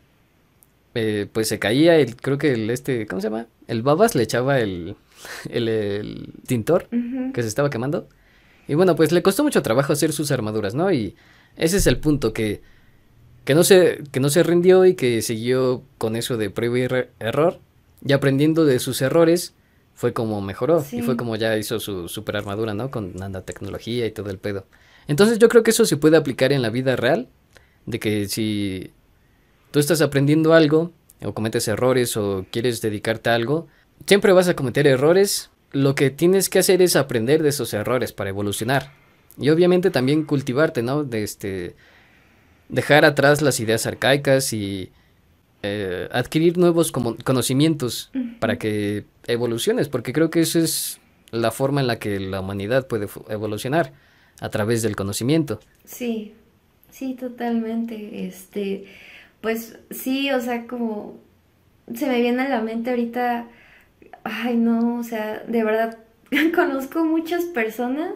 eh, 0.95 1.27
pues 1.33 1.49
se 1.49 1.59
caía, 1.59 1.97
el, 1.97 2.15
creo 2.17 2.39
que 2.39 2.53
el 2.53 2.71
este, 2.71 3.07
¿cómo 3.07 3.21
se 3.21 3.29
llama? 3.29 3.47
El 3.67 3.83
babas 3.83 4.15
le 4.15 4.23
echaba 4.23 4.61
el, 4.61 4.97
el, 5.51 6.33
tintor 6.47 6.89
que 7.35 7.43
se 7.43 7.49
estaba 7.49 7.71
quemando. 7.71 8.09
Y 8.69 8.75
bueno, 8.75 8.95
pues 8.95 9.11
le 9.11 9.23
costó 9.23 9.43
mucho 9.43 9.63
trabajo 9.63 9.93
hacer 9.93 10.13
sus 10.13 10.31
armaduras, 10.31 10.77
¿no? 10.77 10.93
Y 10.93 11.17
ese 11.57 11.79
es 11.79 11.89
el 11.89 11.99
punto 11.99 12.33
que, 12.33 12.63
que, 13.45 13.55
no, 13.55 13.65
se, 13.65 14.05
que 14.13 14.21
no 14.21 14.29
se 14.31 14.45
rindió 14.45 14.85
y 14.85 14.95
que 14.95 15.23
siguió 15.23 15.83
con 15.99 16.15
eso 16.15 16.37
de 16.37 16.51
prueba 16.51 16.79
y 16.79 16.87
error. 17.19 17.59
Y 18.07 18.13
aprendiendo 18.13 18.65
de 18.65 18.79
sus 18.79 19.03
errores, 19.03 19.55
fue 19.95 20.13
como 20.13 20.41
mejoró. 20.41 20.85
Y 20.93 21.03
fue 21.03 21.17
como 21.17 21.35
ya 21.35 21.59
hizo 21.59 21.81
su 21.81 22.09
super 22.09 22.37
armadura, 22.37 22.75
¿no? 22.75 22.93
Con 22.93 23.17
nanotecnología 23.17 24.07
y 24.07 24.13
todo 24.13 24.31
el 24.31 24.39
pedo. 24.39 24.67
Entonces 25.11 25.41
yo 25.41 25.49
creo 25.49 25.65
que 25.65 25.73
eso 25.73 25.85
se 25.87 25.97
puede 25.97 26.17
aplicar 26.17 26.53
en 26.53 26.63
la 26.63 26.71
vida 26.71 26.95
real. 26.95 27.27
De 27.85 27.99
que 27.99 28.29
si 28.29 28.93
tú 29.73 29.81
estás 29.81 30.03
aprendiendo 30.03 30.55
algo, 30.55 30.93
o 31.21 31.35
cometes 31.35 31.67
errores, 31.67 32.17
o 32.17 32.47
quieres 32.53 32.81
dedicarte 32.81 33.29
a 33.29 33.35
algo, 33.35 33.67
siempre 34.07 34.33
vas 34.33 34.47
a 34.47 34.55
cometer 34.55 34.87
errores. 34.87 35.51
Lo 35.73 35.97
que 35.97 36.11
tienes 36.11 36.49
que 36.49 36.61
hacer 36.61 36.81
es 36.81 36.95
aprender 36.95 37.43
de 37.43 37.49
esos 37.49 37.75
errores 37.75 38.13
para 38.13 38.31
evolucionar. 38.31 38.93
Y 39.37 39.51
obviamente 39.51 39.91
también 39.91 40.23
cultivarte, 40.23 40.81
¿no? 40.81 41.03
De 41.03 41.25
este. 41.25 41.75
Dejar 42.69 43.05
atrás 43.05 43.43
las 43.43 43.59
ideas 43.59 43.87
arcaicas 43.87 44.53
y 44.53 44.93
eh, 45.65 46.09
adquirir 46.13 46.57
nuevos 46.57 46.93
conocimientos 46.93 48.13
para 48.39 48.59
que 48.59 49.07
evoluciones, 49.27 49.89
porque 49.89 50.13
creo 50.13 50.31
que 50.31 50.43
esa 50.43 50.61
es 50.61 51.01
la 51.33 51.51
forma 51.51 51.81
en 51.81 51.89
la 51.89 51.99
que 51.99 52.21
la 52.21 52.39
humanidad 52.39 52.87
puede 52.87 53.09
evolucionar, 53.29 53.93
a 54.41 54.49
través 54.49 54.83
del 54.83 54.97
conocimiento. 54.97 55.61
Sí, 55.85 56.35
sí, 56.91 57.15
totalmente. 57.15 58.27
Este, 58.27 58.87
pues 59.41 59.79
sí, 59.91 60.31
o 60.33 60.41
sea, 60.41 60.67
como 60.67 61.19
se 61.95 62.07
me 62.07 62.21
viene 62.21 62.43
a 62.43 62.49
la 62.49 62.61
mente 62.61 62.91
ahorita, 62.91 63.47
ay 64.25 64.57
no, 64.57 64.99
o 64.99 65.03
sea, 65.03 65.43
de 65.47 65.65
verdad 65.65 65.99
conozco 66.55 67.05
muchas 67.05 67.45
personas 67.45 68.13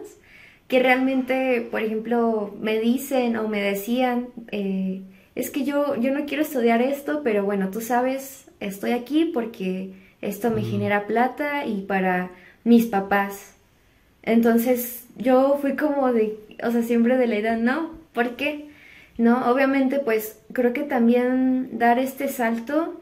que 0.68 0.80
realmente, 0.80 1.66
por 1.70 1.82
ejemplo, 1.82 2.56
me 2.60 2.80
dicen 2.80 3.36
o 3.36 3.48
me 3.48 3.60
decían, 3.60 4.28
eh, 4.50 5.02
es 5.34 5.50
que 5.50 5.64
yo, 5.64 5.96
yo 5.96 6.12
no 6.12 6.24
quiero 6.24 6.42
estudiar 6.42 6.80
esto, 6.80 7.22
pero 7.22 7.44
bueno, 7.44 7.70
tú 7.70 7.80
sabes, 7.80 8.46
estoy 8.60 8.92
aquí 8.92 9.30
porque 9.34 9.92
esto 10.22 10.50
me 10.50 10.62
genera 10.62 11.06
plata 11.06 11.66
y 11.66 11.82
para 11.82 12.30
mis 12.62 12.86
papás. 12.86 13.56
Entonces 14.22 15.03
yo 15.16 15.58
fui 15.60 15.76
como 15.76 16.12
de, 16.12 16.38
o 16.62 16.70
sea, 16.70 16.82
siempre 16.82 17.16
de 17.16 17.26
la 17.26 17.36
idea, 17.36 17.56
no, 17.56 17.90
¿por 18.12 18.36
qué? 18.36 18.68
No, 19.18 19.50
obviamente 19.50 20.00
pues 20.00 20.40
creo 20.52 20.72
que 20.72 20.82
también 20.82 21.78
dar 21.78 21.98
este 21.98 22.28
salto 22.28 23.00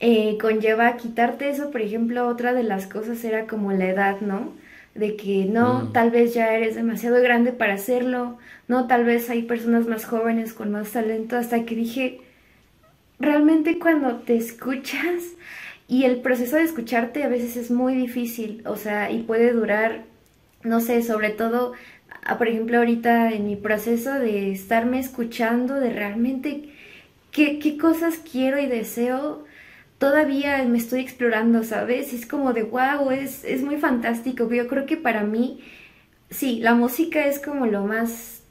eh, 0.00 0.36
conlleva 0.40 0.96
quitarte 0.96 1.48
eso, 1.50 1.70
por 1.70 1.80
ejemplo, 1.80 2.26
otra 2.26 2.52
de 2.52 2.64
las 2.64 2.86
cosas 2.86 3.22
era 3.24 3.46
como 3.46 3.72
la 3.72 3.88
edad, 3.88 4.20
¿no? 4.20 4.52
De 4.94 5.16
que 5.16 5.46
no, 5.46 5.92
tal 5.92 6.10
vez 6.10 6.34
ya 6.34 6.52
eres 6.54 6.74
demasiado 6.74 7.22
grande 7.22 7.52
para 7.52 7.74
hacerlo, 7.74 8.38
no, 8.68 8.88
tal 8.88 9.04
vez 9.04 9.30
hay 9.30 9.42
personas 9.42 9.86
más 9.86 10.04
jóvenes 10.04 10.54
con 10.54 10.72
más 10.72 10.90
talento, 10.90 11.36
hasta 11.36 11.64
que 11.64 11.76
dije, 11.76 12.20
realmente 13.20 13.78
cuando 13.78 14.16
te 14.16 14.36
escuchas 14.36 15.22
y 15.88 16.04
el 16.04 16.20
proceso 16.20 16.56
de 16.56 16.64
escucharte 16.64 17.22
a 17.22 17.28
veces 17.28 17.56
es 17.56 17.70
muy 17.70 17.94
difícil, 17.94 18.62
o 18.66 18.76
sea, 18.76 19.10
y 19.10 19.22
puede 19.22 19.52
durar, 19.52 20.04
no 20.64 20.80
sé, 20.80 21.02
sobre 21.02 21.30
todo, 21.30 21.72
ah, 22.24 22.38
por 22.38 22.48
ejemplo, 22.48 22.78
ahorita 22.78 23.32
en 23.32 23.46
mi 23.46 23.56
proceso 23.56 24.12
de 24.12 24.52
estarme 24.52 24.98
escuchando, 25.00 25.74
de 25.80 25.90
realmente 25.92 26.70
qué, 27.32 27.58
qué 27.58 27.78
cosas 27.78 28.18
quiero 28.18 28.60
y 28.60 28.66
deseo, 28.66 29.44
todavía 29.98 30.62
me 30.64 30.78
estoy 30.78 31.00
explorando, 31.00 31.64
¿sabes? 31.64 32.12
Es 32.12 32.26
como 32.26 32.52
de, 32.52 32.64
wow, 32.64 33.10
es, 33.10 33.44
es 33.44 33.62
muy 33.62 33.76
fantástico. 33.78 34.48
Yo 34.52 34.68
creo 34.68 34.86
que 34.86 34.96
para 34.96 35.24
mí, 35.24 35.60
sí, 36.30 36.60
la 36.60 36.74
música 36.74 37.26
es 37.26 37.40
como 37.40 37.66
lo 37.66 37.84
más 37.84 38.42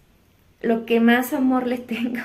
lo 0.61 0.85
que 0.85 0.99
más 0.99 1.33
amor 1.33 1.67
le 1.67 1.77
tengo. 1.93 2.21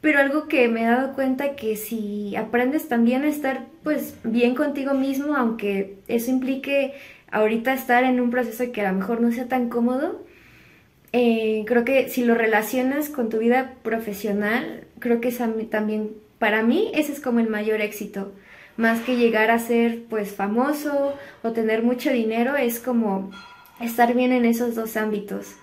Pero 0.00 0.18
algo 0.18 0.48
que 0.48 0.68
me 0.68 0.82
he 0.82 0.86
dado 0.86 1.12
cuenta 1.14 1.56
que 1.56 1.76
si 1.76 2.34
aprendes 2.36 2.88
también 2.88 3.22
a 3.24 3.28
estar 3.28 3.66
pues 3.82 4.14
bien 4.24 4.54
contigo 4.54 4.94
mismo, 4.94 5.36
aunque 5.36 5.98
eso 6.08 6.30
implique 6.30 6.94
ahorita 7.30 7.72
estar 7.72 8.04
en 8.04 8.20
un 8.20 8.30
proceso 8.30 8.72
que 8.72 8.80
a 8.80 8.92
lo 8.92 8.98
mejor 8.98 9.20
no 9.20 9.32
sea 9.32 9.46
tan 9.48 9.68
cómodo, 9.68 10.24
eh, 11.12 11.64
creo 11.66 11.84
que 11.84 12.08
si 12.08 12.24
lo 12.24 12.34
relacionas 12.34 13.08
con 13.08 13.28
tu 13.28 13.38
vida 13.38 13.74
profesional, 13.82 14.84
creo 14.98 15.20
que 15.20 15.28
es 15.28 15.38
también, 15.70 16.10
para 16.38 16.62
mí, 16.62 16.90
ese 16.94 17.12
es 17.12 17.20
como 17.20 17.40
el 17.40 17.48
mayor 17.48 17.80
éxito. 17.80 18.32
Más 18.76 19.00
que 19.00 19.16
llegar 19.16 19.50
a 19.50 19.58
ser 19.58 20.04
pues 20.08 20.32
famoso 20.32 21.14
o 21.42 21.52
tener 21.52 21.82
mucho 21.82 22.12
dinero, 22.12 22.56
es 22.56 22.80
como 22.80 23.30
estar 23.80 24.14
bien 24.14 24.32
en 24.32 24.44
esos 24.44 24.74
dos 24.74 24.96
ámbitos. 24.96 25.54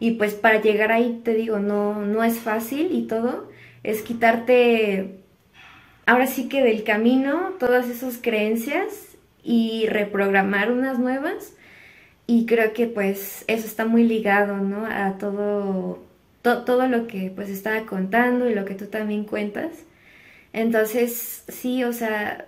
Y 0.00 0.12
pues 0.12 0.34
para 0.34 0.60
llegar 0.60 0.90
ahí, 0.90 1.20
te 1.22 1.34
digo, 1.34 1.58
no, 1.58 2.04
no 2.04 2.24
es 2.24 2.38
fácil 2.38 2.88
y 2.92 3.06
todo, 3.06 3.48
es 3.82 4.02
quitarte 4.02 5.20
ahora 6.06 6.26
sí 6.26 6.48
que 6.48 6.62
del 6.62 6.84
camino 6.84 7.54
todas 7.58 7.88
esas 7.88 8.18
creencias 8.20 9.13
y 9.44 9.86
reprogramar 9.88 10.72
unas 10.72 10.98
nuevas. 10.98 11.52
Y 12.26 12.46
creo 12.46 12.72
que 12.72 12.86
pues 12.86 13.44
eso 13.46 13.66
está 13.66 13.84
muy 13.84 14.04
ligado, 14.04 14.56
¿no? 14.56 14.86
A 14.86 15.18
todo, 15.18 16.02
todo 16.42 16.88
lo 16.88 17.06
que 17.06 17.30
pues 17.34 17.50
estaba 17.50 17.84
contando 17.84 18.48
y 18.48 18.54
lo 18.54 18.64
que 18.64 18.74
tú 18.74 18.86
también 18.86 19.24
cuentas. 19.24 19.72
Entonces, 20.54 21.44
sí, 21.48 21.84
o 21.84 21.92
sea, 21.92 22.46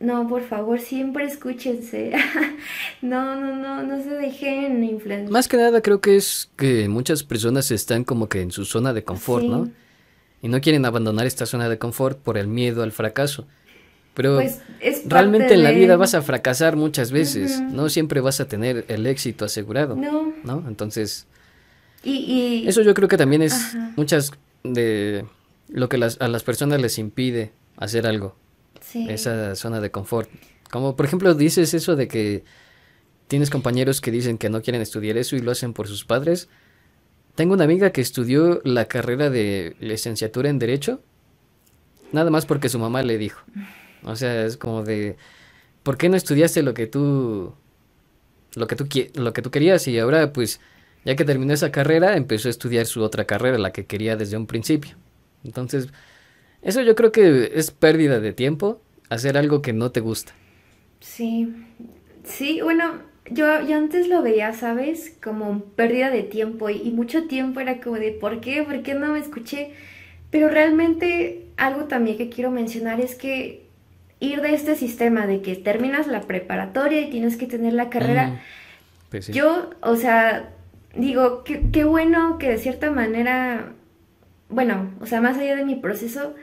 no, 0.00 0.26
por 0.26 0.42
favor, 0.42 0.80
siempre 0.80 1.24
escúchense. 1.24 2.12
no, 3.02 3.40
no, 3.40 3.54
no, 3.54 3.82
no 3.84 4.02
se 4.02 4.10
dejen 4.10 4.82
influenciar. 4.82 5.30
Más 5.30 5.46
que 5.46 5.56
nada 5.56 5.80
creo 5.80 6.00
que 6.00 6.16
es 6.16 6.50
que 6.56 6.88
muchas 6.88 7.22
personas 7.22 7.70
están 7.70 8.02
como 8.02 8.28
que 8.28 8.40
en 8.40 8.50
su 8.50 8.64
zona 8.64 8.92
de 8.92 9.04
confort, 9.04 9.44
¿no? 9.44 9.70
Y 10.42 10.48
no 10.48 10.60
quieren 10.60 10.84
abandonar 10.84 11.26
esta 11.26 11.46
zona 11.46 11.68
de 11.68 11.78
confort 11.78 12.18
por 12.18 12.36
el 12.36 12.48
miedo 12.48 12.82
al 12.82 12.90
fracaso. 12.90 13.46
Pero 14.14 14.36
pues, 14.36 14.60
realmente 15.06 15.54
en 15.54 15.62
la 15.62 15.70
vida 15.70 15.96
vas 15.96 16.14
a 16.14 16.22
fracasar 16.22 16.76
muchas 16.76 17.12
veces, 17.12 17.60
no 17.60 17.88
siempre 17.88 18.20
vas 18.20 18.40
a 18.40 18.48
tener 18.48 18.84
el 18.88 19.06
éxito 19.06 19.44
asegurado. 19.44 19.96
No. 19.96 20.32
¿No? 20.44 20.64
Entonces... 20.68 21.26
Y, 22.04 22.64
Eso 22.66 22.82
yo 22.82 22.94
creo 22.94 23.08
que 23.08 23.16
también 23.16 23.42
es 23.42 23.76
muchas 23.96 24.32
de 24.64 25.24
lo 25.68 25.88
que 25.88 25.98
las, 25.98 26.20
a 26.20 26.28
las 26.28 26.42
personas 26.42 26.80
les 26.80 26.98
impide 26.98 27.52
hacer 27.76 28.06
algo 28.06 28.36
esa 28.94 29.54
zona 29.54 29.80
de 29.80 29.90
confort. 29.90 30.28
Como 30.70 30.96
por 30.96 31.06
ejemplo 31.06 31.34
dices 31.34 31.74
eso 31.74 31.96
de 31.96 32.08
que 32.08 32.44
tienes 33.28 33.50
compañeros 33.50 34.00
que 34.00 34.10
dicen 34.10 34.36
que 34.36 34.50
no 34.50 34.62
quieren 34.62 34.82
estudiar 34.82 35.16
eso 35.16 35.36
y 35.36 35.40
lo 35.40 35.52
hacen 35.52 35.72
por 35.72 35.88
sus 35.88 36.04
padres. 36.04 36.48
Tengo 37.34 37.54
una 37.54 37.64
amiga 37.64 37.90
que 37.90 38.00
estudió 38.00 38.60
la 38.64 38.86
carrera 38.86 39.30
de 39.30 39.76
licenciatura 39.80 40.50
en 40.50 40.58
Derecho, 40.58 41.00
nada 42.12 42.30
más 42.30 42.44
porque 42.44 42.68
su 42.68 42.78
mamá 42.78 43.02
le 43.02 43.16
dijo. 43.16 43.40
O 44.04 44.16
sea, 44.16 44.44
es 44.44 44.56
como 44.56 44.82
de, 44.82 45.16
¿por 45.82 45.96
qué 45.96 46.08
no 46.08 46.16
estudiaste 46.16 46.62
lo 46.62 46.74
que 46.74 46.86
tú, 46.86 47.54
lo 48.54 48.66
que 48.66 48.76
tú, 48.76 48.86
lo 49.14 49.32
que 49.32 49.42
tú 49.42 49.50
querías? 49.50 49.86
Y 49.88 49.98
ahora, 49.98 50.32
pues, 50.32 50.60
ya 51.04 51.16
que 51.16 51.24
terminó 51.24 51.52
esa 51.52 51.72
carrera, 51.72 52.16
empezó 52.16 52.48
a 52.48 52.50
estudiar 52.50 52.86
su 52.86 53.02
otra 53.02 53.24
carrera, 53.24 53.58
la 53.58 53.72
que 53.72 53.86
quería 53.86 54.16
desde 54.16 54.36
un 54.36 54.46
principio. 54.46 54.96
Entonces, 55.44 55.88
eso 56.62 56.80
yo 56.82 56.94
creo 56.94 57.12
que 57.12 57.52
es 57.54 57.70
pérdida 57.70 58.20
de 58.20 58.32
tiempo, 58.32 58.80
hacer 59.08 59.36
algo 59.36 59.62
que 59.62 59.72
no 59.72 59.90
te 59.90 60.00
gusta. 60.00 60.32
Sí, 61.00 61.52
sí, 62.24 62.60
bueno, 62.62 63.00
yo, 63.30 63.46
yo 63.66 63.76
antes 63.76 64.08
lo 64.08 64.22
veía, 64.22 64.52
¿sabes? 64.52 65.16
Como 65.22 65.64
pérdida 65.76 66.10
de 66.10 66.22
tiempo 66.22 66.70
y, 66.70 66.90
mucho 66.90 67.26
tiempo 67.26 67.60
era 67.60 67.80
como 67.80 67.96
de, 67.96 68.12
¿por 68.12 68.40
qué? 68.40 68.62
¿Por 68.62 68.82
qué 68.82 68.94
no 68.94 69.12
me 69.12 69.18
escuché? 69.18 69.72
Pero 70.30 70.48
realmente 70.48 71.46
algo 71.56 71.84
también 71.84 72.16
que 72.16 72.28
quiero 72.28 72.50
mencionar 72.50 73.00
es 73.00 73.14
que 73.14 73.66
ir 74.22 74.40
de 74.40 74.54
este 74.54 74.74
sistema 74.76 75.26
de 75.26 75.42
que 75.42 75.56
terminas 75.56 76.06
la 76.06 76.22
preparatoria 76.22 77.00
y 77.00 77.10
tienes 77.10 77.36
que 77.36 77.46
tener 77.46 77.74
la 77.74 77.90
carrera, 77.90 78.40
pues 79.10 79.28
yo, 79.28 79.70
o 79.82 79.96
sea, 79.96 80.50
digo, 80.94 81.44
qué 81.44 81.84
bueno 81.84 82.38
que 82.38 82.48
de 82.48 82.58
cierta 82.58 82.90
manera 82.90 83.74
bueno, 84.52 84.90
o 85.00 85.06
sea, 85.06 85.20
más 85.20 85.38
allá 85.38 85.56
de 85.56 85.64
mi 85.64 85.76
proceso, 85.76 86.34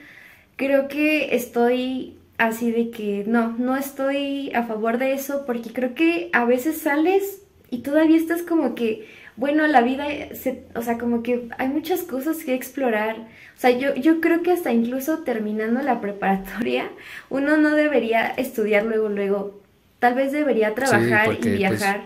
creo 0.56 0.88
que 0.88 1.34
estoy 1.34 2.16
así 2.38 2.70
de 2.70 2.90
que 2.90 3.24
no, 3.26 3.56
no 3.56 3.76
estoy 3.76 4.52
a 4.52 4.64
favor 4.64 4.98
de 4.98 5.12
eso 5.12 5.44
porque 5.46 5.72
creo 5.72 5.94
que 5.94 6.30
a 6.32 6.44
veces 6.44 6.78
sales 6.78 7.42
y 7.70 7.78
todavía 7.78 8.16
estás 8.16 8.42
como 8.42 8.74
que, 8.74 9.06
bueno, 9.40 9.66
la 9.66 9.80
vida, 9.80 10.04
se, 10.34 10.64
o 10.74 10.82
sea, 10.82 10.98
como 10.98 11.22
que 11.22 11.48
hay 11.56 11.68
muchas 11.68 12.02
cosas 12.02 12.44
que 12.44 12.52
explorar. 12.52 13.16
O 13.56 13.60
sea, 13.60 13.70
yo, 13.70 13.94
yo 13.94 14.20
creo 14.20 14.42
que 14.42 14.52
hasta 14.52 14.70
incluso 14.70 15.20
terminando 15.20 15.80
la 15.80 15.98
preparatoria, 16.02 16.90
uno 17.30 17.56
no 17.56 17.74
debería 17.74 18.26
estudiar 18.26 18.84
luego, 18.84 19.08
luego. 19.08 19.58
Tal 19.98 20.14
vez 20.14 20.30
debería 20.32 20.74
trabajar 20.74 21.32
y 21.32 21.36
pues, 21.36 21.56
viajar 21.56 22.02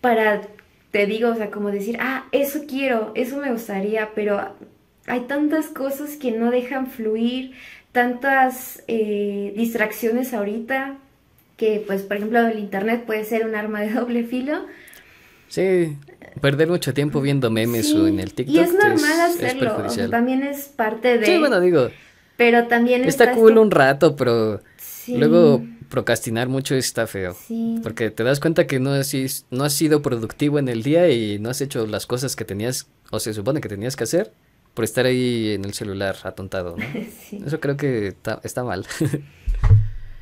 para, 0.00 0.40
te 0.90 1.06
digo, 1.06 1.30
o 1.30 1.36
sea, 1.36 1.52
como 1.52 1.70
decir, 1.70 1.98
ah, 2.00 2.24
eso 2.32 2.64
quiero, 2.68 3.12
eso 3.14 3.36
me 3.36 3.52
gustaría, 3.52 4.10
pero 4.16 4.56
hay 5.06 5.20
tantas 5.20 5.66
cosas 5.66 6.16
que 6.16 6.32
no 6.32 6.50
dejan 6.50 6.88
fluir, 6.88 7.52
tantas 7.92 8.82
eh, 8.88 9.52
distracciones 9.56 10.34
ahorita, 10.34 10.96
que 11.56 11.80
pues 11.86 12.02
por 12.02 12.16
ejemplo 12.16 12.40
el 12.40 12.58
internet 12.58 13.04
puede 13.06 13.24
ser 13.24 13.46
un 13.46 13.54
arma 13.54 13.82
de 13.82 13.92
doble 13.92 14.24
filo. 14.24 14.66
Sí, 15.48 15.96
perder 16.40 16.68
mucho 16.68 16.94
tiempo 16.94 17.20
viendo 17.20 17.50
memes 17.50 17.92
o 17.94 18.06
en 18.06 18.20
el 18.20 18.34
TikTok. 18.34 18.54
Y 18.54 18.58
es 18.58 18.72
normal 18.72 19.20
hacerlo, 19.20 20.10
también 20.10 20.42
es 20.42 20.66
parte 20.66 21.18
de... 21.18 21.26
Sí, 21.26 21.38
bueno, 21.38 21.60
digo... 21.60 21.88
Pero 22.36 22.68
también 22.68 23.04
está 23.04 23.32
cool 23.32 23.50
este 23.50 23.60
un 23.60 23.70
rato, 23.72 24.14
pero 24.14 24.60
luego 25.08 25.64
procrastinar 25.88 26.48
mucho 26.48 26.76
está 26.76 27.06
feo. 27.08 27.34
Sí. 27.34 27.80
Porque 27.82 28.10
te 28.10 28.22
das 28.22 28.38
cuenta 28.38 28.66
que 28.66 28.78
no 28.78 28.92
has, 28.92 29.12
no 29.50 29.64
has 29.64 29.72
sido 29.72 30.02
productivo 30.02 30.60
en 30.60 30.68
el 30.68 30.84
día 30.84 31.10
y 31.10 31.40
no 31.40 31.50
has 31.50 31.60
hecho 31.60 31.86
las 31.86 32.06
cosas 32.06 32.36
que 32.36 32.44
tenías, 32.44 32.86
o 33.10 33.18
se 33.18 33.34
supone 33.34 33.60
que 33.60 33.68
tenías 33.68 33.96
que 33.96 34.04
hacer 34.04 34.32
por 34.74 34.84
estar 34.84 35.06
ahí 35.06 35.54
en 35.54 35.64
el 35.64 35.74
celular 35.74 36.14
atontado, 36.22 36.76
¿no? 36.76 36.84
Eso 37.44 37.58
creo 37.58 37.76
que 37.76 38.14
está, 38.42 38.62
mal. 38.62 38.86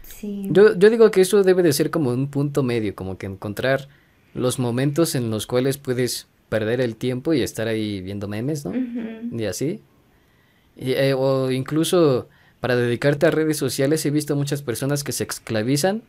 sí. 0.02 0.48
Yo, 0.50 0.74
yo 0.74 0.88
digo 0.88 1.10
que 1.10 1.20
eso 1.20 1.42
debe 1.42 1.62
de 1.62 1.74
ser 1.74 1.90
como 1.90 2.10
un 2.10 2.30
punto 2.30 2.62
medio, 2.62 2.94
como 2.94 3.18
que 3.18 3.26
encontrar 3.26 3.86
los 4.36 4.58
momentos 4.58 5.14
en 5.14 5.30
los 5.30 5.46
cuales 5.46 5.78
puedes 5.78 6.28
perder 6.48 6.80
el 6.80 6.96
tiempo 6.96 7.34
y 7.34 7.42
estar 7.42 7.68
ahí 7.68 8.00
viendo 8.00 8.28
memes, 8.28 8.64
¿no? 8.64 8.72
Y 9.32 9.44
así. 9.46 9.80
Eh, 10.76 11.14
o 11.16 11.50
incluso 11.50 12.28
para 12.60 12.76
dedicarte 12.76 13.26
a 13.26 13.30
redes 13.30 13.56
sociales 13.56 14.04
he 14.04 14.10
visto 14.10 14.36
muchas 14.36 14.62
personas 14.62 15.04
que 15.04 15.12
se 15.12 15.24
esclavizan 15.24 16.02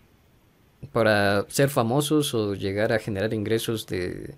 para 0.92 1.46
ser 1.48 1.70
famosos 1.70 2.34
o 2.34 2.54
llegar 2.54 2.92
a 2.92 3.00
generar 3.00 3.34
ingresos 3.34 3.88
de, 3.88 4.36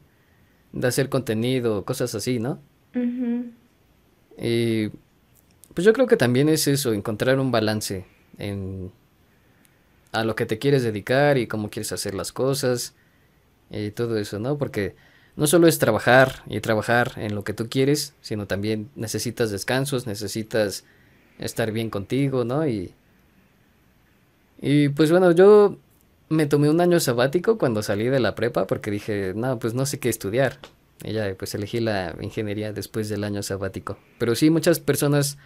de 0.72 0.88
hacer 0.88 1.10
contenido, 1.10 1.84
cosas 1.84 2.14
así, 2.16 2.40
¿no? 2.40 2.62
Y 4.42 4.90
pues 5.74 5.86
yo 5.86 5.94
creo 5.94 6.08
que 6.08 6.18
también 6.18 6.48
es 6.48 6.68
eso, 6.68 6.94
encontrar 6.94 7.40
un 7.40 7.52
balance 7.52 8.06
en 8.38 8.92
a 10.12 10.24
lo 10.24 10.36
que 10.36 10.46
te 10.46 10.58
quieres 10.58 10.84
dedicar 10.84 11.38
y 11.38 11.48
cómo 11.48 11.70
quieres 11.70 11.92
hacer 11.92 12.16
las 12.16 12.32
cosas 12.32 12.96
y 13.72 13.92
todo 13.92 14.18
eso, 14.18 14.40
¿no? 14.40 14.58
Porque 14.58 14.96
no 15.36 15.48
solo 15.48 15.68
es 15.68 15.80
trabajar 15.80 16.44
y 16.48 16.60
trabajar 16.60 17.14
en 17.18 17.36
lo 17.36 17.44
que 17.44 17.54
tú 17.54 17.70
quieres, 17.70 18.14
sino 18.22 18.46
también 18.46 18.90
necesitas 18.96 19.52
descansos, 19.52 20.08
necesitas 20.08 20.84
estar 21.40 21.72
bien 21.72 21.90
contigo, 21.90 22.44
¿no? 22.44 22.68
Y, 22.68 22.94
y 24.62 24.90
pues 24.90 25.12
bueno, 25.12 25.32
yo 25.32 25.78
me 26.30 26.46
tomé 26.46 26.70
un 26.70 26.82
año 26.82 27.00
sabático 27.00 27.58
cuando 27.58 27.82
salí 27.82 28.08
de 28.08 28.20
la 28.20 28.36
prepa 28.36 28.68
porque 28.68 28.92
dije, 28.92 29.34
no, 29.36 29.58
pues 29.60 29.74
no 29.74 29.86
sé 29.86 30.00
qué 30.00 30.10
estudiar. 30.10 30.58
Ella 31.04 31.34
pues 31.38 31.56
elegí 31.56 31.80
la 31.80 32.16
ingeniería 32.20 32.74
después 32.74 33.10
del 33.10 33.24
año 33.24 33.42
sabático. 33.42 33.98
Pero 34.18 34.36
sí, 34.36 34.50
muchas 34.50 34.80
personas, 34.80 35.38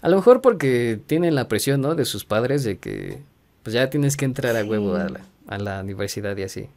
a 0.00 0.08
lo 0.08 0.16
mejor 0.16 0.40
porque 0.40 0.98
tienen 1.06 1.34
la 1.34 1.48
presión, 1.48 1.82
¿no? 1.82 1.94
De 1.94 2.04
sus 2.04 2.24
padres 2.24 2.64
de 2.64 2.78
que 2.78 3.18
pues 3.62 3.74
ya 3.74 3.90
tienes 3.90 4.16
que 4.16 4.24
entrar 4.24 4.56
a 4.56 4.64
huevo 4.64 4.94
a 4.94 5.08
la, 5.08 5.20
a 5.48 5.58
la 5.58 5.80
universidad 5.80 6.36
y 6.36 6.44
así. 6.44 6.68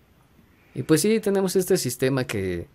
Y 0.76 0.84
pues 0.84 1.02
sí, 1.02 1.20
tenemos 1.20 1.56
este 1.56 1.78
sistema 1.78 2.26
que, 2.26 2.68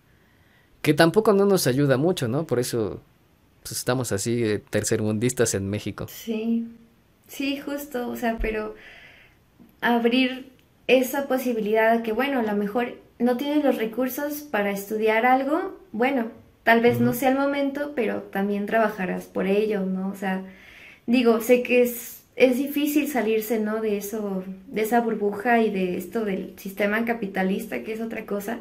que 0.81 0.93
tampoco 0.93 1.33
no 1.33 1.45
nos 1.45 1.67
ayuda 1.67 1.97
mucho, 1.97 2.27
¿no? 2.27 2.45
Por 2.45 2.59
eso 2.59 3.01
pues, 3.63 3.71
estamos 3.71 4.11
así 4.11 4.43
eh, 4.43 4.59
tercermundistas 4.69 5.53
en 5.55 5.69
México. 5.69 6.07
Sí, 6.07 6.67
sí, 7.27 7.57
justo, 7.59 8.09
o 8.09 8.15
sea, 8.15 8.37
pero 8.39 8.75
abrir 9.81 10.51
esa 10.87 11.27
posibilidad 11.27 11.97
de 11.97 12.03
que, 12.03 12.11
bueno, 12.11 12.39
a 12.39 12.43
lo 12.43 12.55
mejor 12.55 12.93
no 13.17 13.37
tienes 13.37 13.63
los 13.63 13.77
recursos 13.77 14.41
para 14.41 14.71
estudiar 14.71 15.25
algo, 15.25 15.79
bueno, 15.91 16.31
tal 16.63 16.81
vez 16.81 16.99
no 16.99 17.13
sea 17.13 17.29
el 17.29 17.37
momento, 17.37 17.93
pero 17.95 18.21
también 18.23 18.65
trabajarás 18.65 19.25
por 19.25 19.47
ello, 19.47 19.81
¿no? 19.81 20.09
O 20.09 20.15
sea, 20.15 20.43
digo, 21.07 21.41
sé 21.41 21.63
que 21.63 21.81
es, 21.81 22.23
es 22.35 22.57
difícil 22.57 23.07
salirse, 23.07 23.59
¿no? 23.59 23.81
De 23.81 23.97
eso, 23.97 24.43
de 24.67 24.81
esa 24.81 24.99
burbuja 25.01 25.61
y 25.61 25.71
de 25.71 25.97
esto 25.97 26.25
del 26.25 26.53
sistema 26.57 27.05
capitalista, 27.05 27.83
que 27.83 27.93
es 27.93 28.01
otra 28.01 28.25
cosa, 28.25 28.59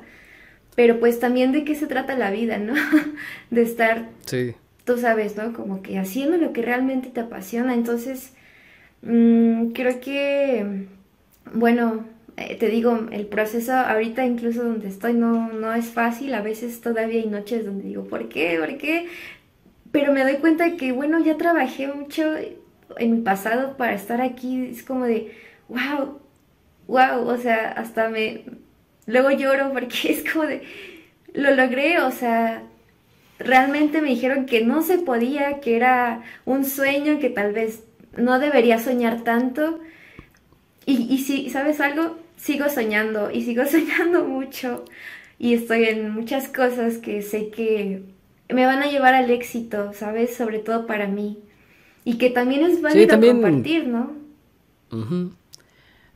pero 0.77 1.01
pues 1.01 1.21
también 1.21 1.53
de 1.53 1.65
qué 1.65 1.75
se 1.75 1.87
trata 1.87 2.17
la 2.17 2.31
vida, 2.31 2.59
¿no? 2.59 2.75
de 3.51 3.63
estar, 3.63 4.09
sí. 4.27 4.55
tú 4.85 4.99
sabes, 4.99 5.37
¿no? 5.37 5.53
Como 5.53 5.83
que 5.83 5.99
haciendo 5.99 6.37
lo 6.37 6.53
que 6.53 6.63
realmente 6.63 7.09
te 7.11 7.21
apasiona, 7.21 7.75
entonces, 7.75 8.33
mmm, 9.03 9.73
creo 9.73 10.01
que, 10.01 10.87
bueno, 11.53 12.05
eh, 12.37 12.57
te 12.57 12.69
digo, 12.69 13.09
el 13.13 13.27
proceso 13.27 13.73
ahorita 13.73 14.25
incluso 14.25 14.65
donde 14.65 14.89
estoy 14.89 15.15
no, 15.15 15.53
no 15.53 15.75
es 15.75 15.87
fácil, 15.87 16.35
a 16.35 16.43
veces 16.43 16.81
todavía 16.81 17.21
hay 17.21 17.29
noches 17.29 17.65
donde 17.65 17.85
digo, 17.85 18.05
¿por 18.05 18.29
qué? 18.29 18.57
¿Por 18.59 18.77
qué? 18.79 19.09
Pero 19.93 20.13
me 20.13 20.23
doy 20.25 20.37
cuenta 20.37 20.77
que, 20.77 20.93
bueno, 20.93 21.25
ya 21.25 21.37
trabajé 21.37 21.87
mucho 21.87 22.35
en 22.99 23.13
mi 23.13 23.21
pasado 23.23 23.77
para 23.77 23.95
estar 23.95 24.21
aquí, 24.21 24.69
es 24.71 24.83
como 24.83 25.05
de, 25.05 25.33
wow, 25.69 26.21
wow, 26.87 27.27
o 27.27 27.37
sea, 27.37 27.73
hasta 27.73 28.09
me, 28.09 28.45
luego 29.07 29.31
lloro 29.31 29.73
porque 29.73 30.13
es 30.13 30.31
como 30.31 30.47
de, 30.47 30.63
lo 31.33 31.55
logré, 31.55 32.01
o 32.01 32.11
sea, 32.11 32.63
realmente 33.39 34.01
me 34.01 34.11
dijeron 34.11 34.47
que 34.47 34.65
no 34.65 34.83
se 34.83 34.99
podía, 34.99 35.61
que 35.61 35.77
era 35.77 36.23
un 36.45 36.65
sueño, 36.65 37.19
que 37.19 37.31
tal 37.31 37.53
vez 37.53 37.85
no 38.17 38.39
debería 38.39 38.79
soñar 38.79 39.23
tanto. 39.23 39.81
Y, 40.87 41.13
y 41.13 41.19
si, 41.19 41.51
¿sabes 41.51 41.81
algo? 41.81 42.17
sigo 42.45 42.69
soñando 42.69 43.31
y 43.31 43.43
sigo 43.43 43.65
soñando 43.71 44.25
mucho 44.25 44.85
y 45.39 45.55
estoy 45.55 45.85
en 45.85 46.11
muchas 46.11 46.49
cosas 46.49 46.99
que 46.99 47.23
sé 47.23 47.51
que 47.51 48.03
me 48.49 48.67
van 48.67 48.83
a 48.83 48.91
llevar 48.91 49.15
al 49.15 49.31
éxito, 49.31 49.93
¿sabes? 49.95 50.37
Sobre 50.37 50.59
todo 50.59 50.87
para 50.87 51.09
mí. 51.09 51.39
Y 52.05 52.19
que 52.19 52.31
también 52.31 52.65
es 52.65 52.81
válido 52.81 53.19
compartir, 53.19 53.89
¿no? 53.89 54.13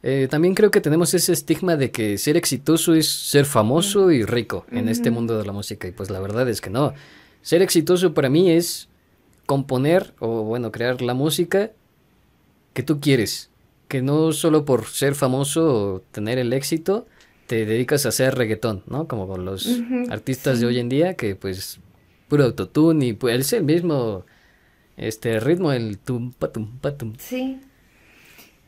Eh, 0.02 0.28
también 0.30 0.54
creo 0.54 0.70
que 0.70 0.80
tenemos 0.80 1.12
ese 1.14 1.32
estigma 1.32 1.76
de 1.76 1.90
que 1.90 2.18
ser 2.18 2.36
exitoso 2.36 2.94
es 2.94 3.08
ser 3.08 3.44
famoso 3.44 4.12
y 4.12 4.24
rico 4.24 4.64
en 4.70 4.88
este 4.88 5.10
mundo 5.10 5.38
de 5.38 5.44
la 5.44 5.52
música. 5.52 5.88
Y 5.88 5.92
pues 5.92 6.10
la 6.10 6.20
verdad 6.20 6.48
es 6.48 6.60
que 6.60 6.70
no. 6.70 6.94
Ser 7.42 7.62
exitoso 7.62 8.14
para 8.14 8.28
mí 8.28 8.50
es 8.50 8.88
componer 9.46 10.14
o 10.20 10.44
bueno, 10.44 10.70
crear 10.70 11.02
la 11.02 11.14
música 11.14 11.72
que 12.74 12.82
tú 12.82 13.00
quieres 13.00 13.50
que 13.88 14.02
no 14.02 14.32
solo 14.32 14.64
por 14.64 14.86
ser 14.86 15.14
famoso 15.14 15.94
o 15.94 16.00
tener 16.12 16.38
el 16.38 16.52
éxito 16.52 17.06
te 17.46 17.64
dedicas 17.64 18.04
a 18.04 18.10
hacer 18.10 18.34
reggaetón, 18.34 18.82
¿no? 18.86 19.08
Como 19.08 19.26
con 19.26 19.46
los 19.46 19.80
artistas 20.10 20.60
de 20.60 20.66
hoy 20.66 20.78
en 20.78 20.90
día 20.90 21.14
que 21.14 21.34
pues 21.34 21.80
puro 22.28 22.44
autotune 22.44 23.06
y 23.06 23.12
pues 23.14 23.40
es 23.40 23.52
el 23.54 23.64
mismo 23.64 24.26
este 24.98 25.40
ritmo 25.40 25.72
el 25.72 25.98
tum 25.98 26.32
patum 26.32 26.78
patum. 26.78 27.14
Sí. 27.18 27.60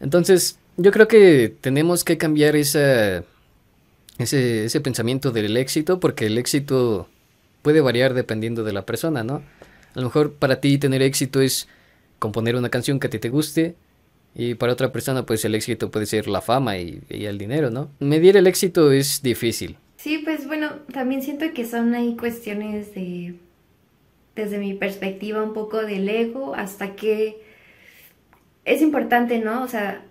Entonces, 0.01 0.59
yo 0.77 0.93
creo 0.93 1.09
que 1.09 1.55
tenemos 1.61 2.05
que 2.05 2.17
cambiar 2.17 2.57
esa 2.57 3.25
ese 4.19 4.65
ese 4.65 4.81
pensamiento 4.81 5.31
del 5.31 5.57
éxito 5.57 6.01
porque 6.01 6.27
el 6.27 6.39
éxito 6.39 7.09
puede 7.63 7.81
variar 7.81 8.15
dependiendo 8.15 8.65
de 8.65 8.73
la 8.73 8.87
persona, 8.87 9.23
¿no? 9.25 9.43
A 9.95 9.99
lo 9.99 10.05
mejor 10.05 10.33
para 10.33 10.61
ti 10.61 10.79
tener 10.79 11.03
éxito 11.03 11.41
es 11.41 11.69
componer 12.19 12.57
una 12.57 12.69
canción 12.69 13.01
que 13.01 13.09
a 13.09 13.11
ti 13.11 13.19
te 13.19 13.29
guste, 13.29 13.75
y 14.35 14.55
para 14.55 14.73
otra 14.73 14.93
persona, 14.93 15.27
pues 15.27 15.45
el 15.45 15.55
éxito 15.55 15.91
puede 15.91 16.07
ser 16.07 16.29
la 16.29 16.41
fama 16.41 16.79
y, 16.79 17.03
el 17.09 17.39
dinero, 17.39 17.71
¿no? 17.71 17.91
Medir 17.99 18.37
el 18.37 18.47
éxito 18.47 18.93
es 18.93 19.23
difícil. 19.23 19.77
Sí, 19.97 20.19
pues 20.25 20.47
bueno, 20.47 20.71
también 20.93 21.23
siento 21.23 21.53
que 21.53 21.67
son 21.67 21.95
ahí 21.95 22.17
cuestiones 22.17 22.95
de, 22.95 23.35
desde 24.35 24.59
mi 24.59 24.75
perspectiva, 24.75 25.43
un 25.43 25.53
poco 25.53 25.83
del 25.83 26.09
ego, 26.09 26.55
hasta 26.55 26.95
que 26.97 27.43
es 28.65 28.83
importante, 28.83 29.39
¿no? 29.39 29.63
O 29.63 29.69
sea, 29.69 30.03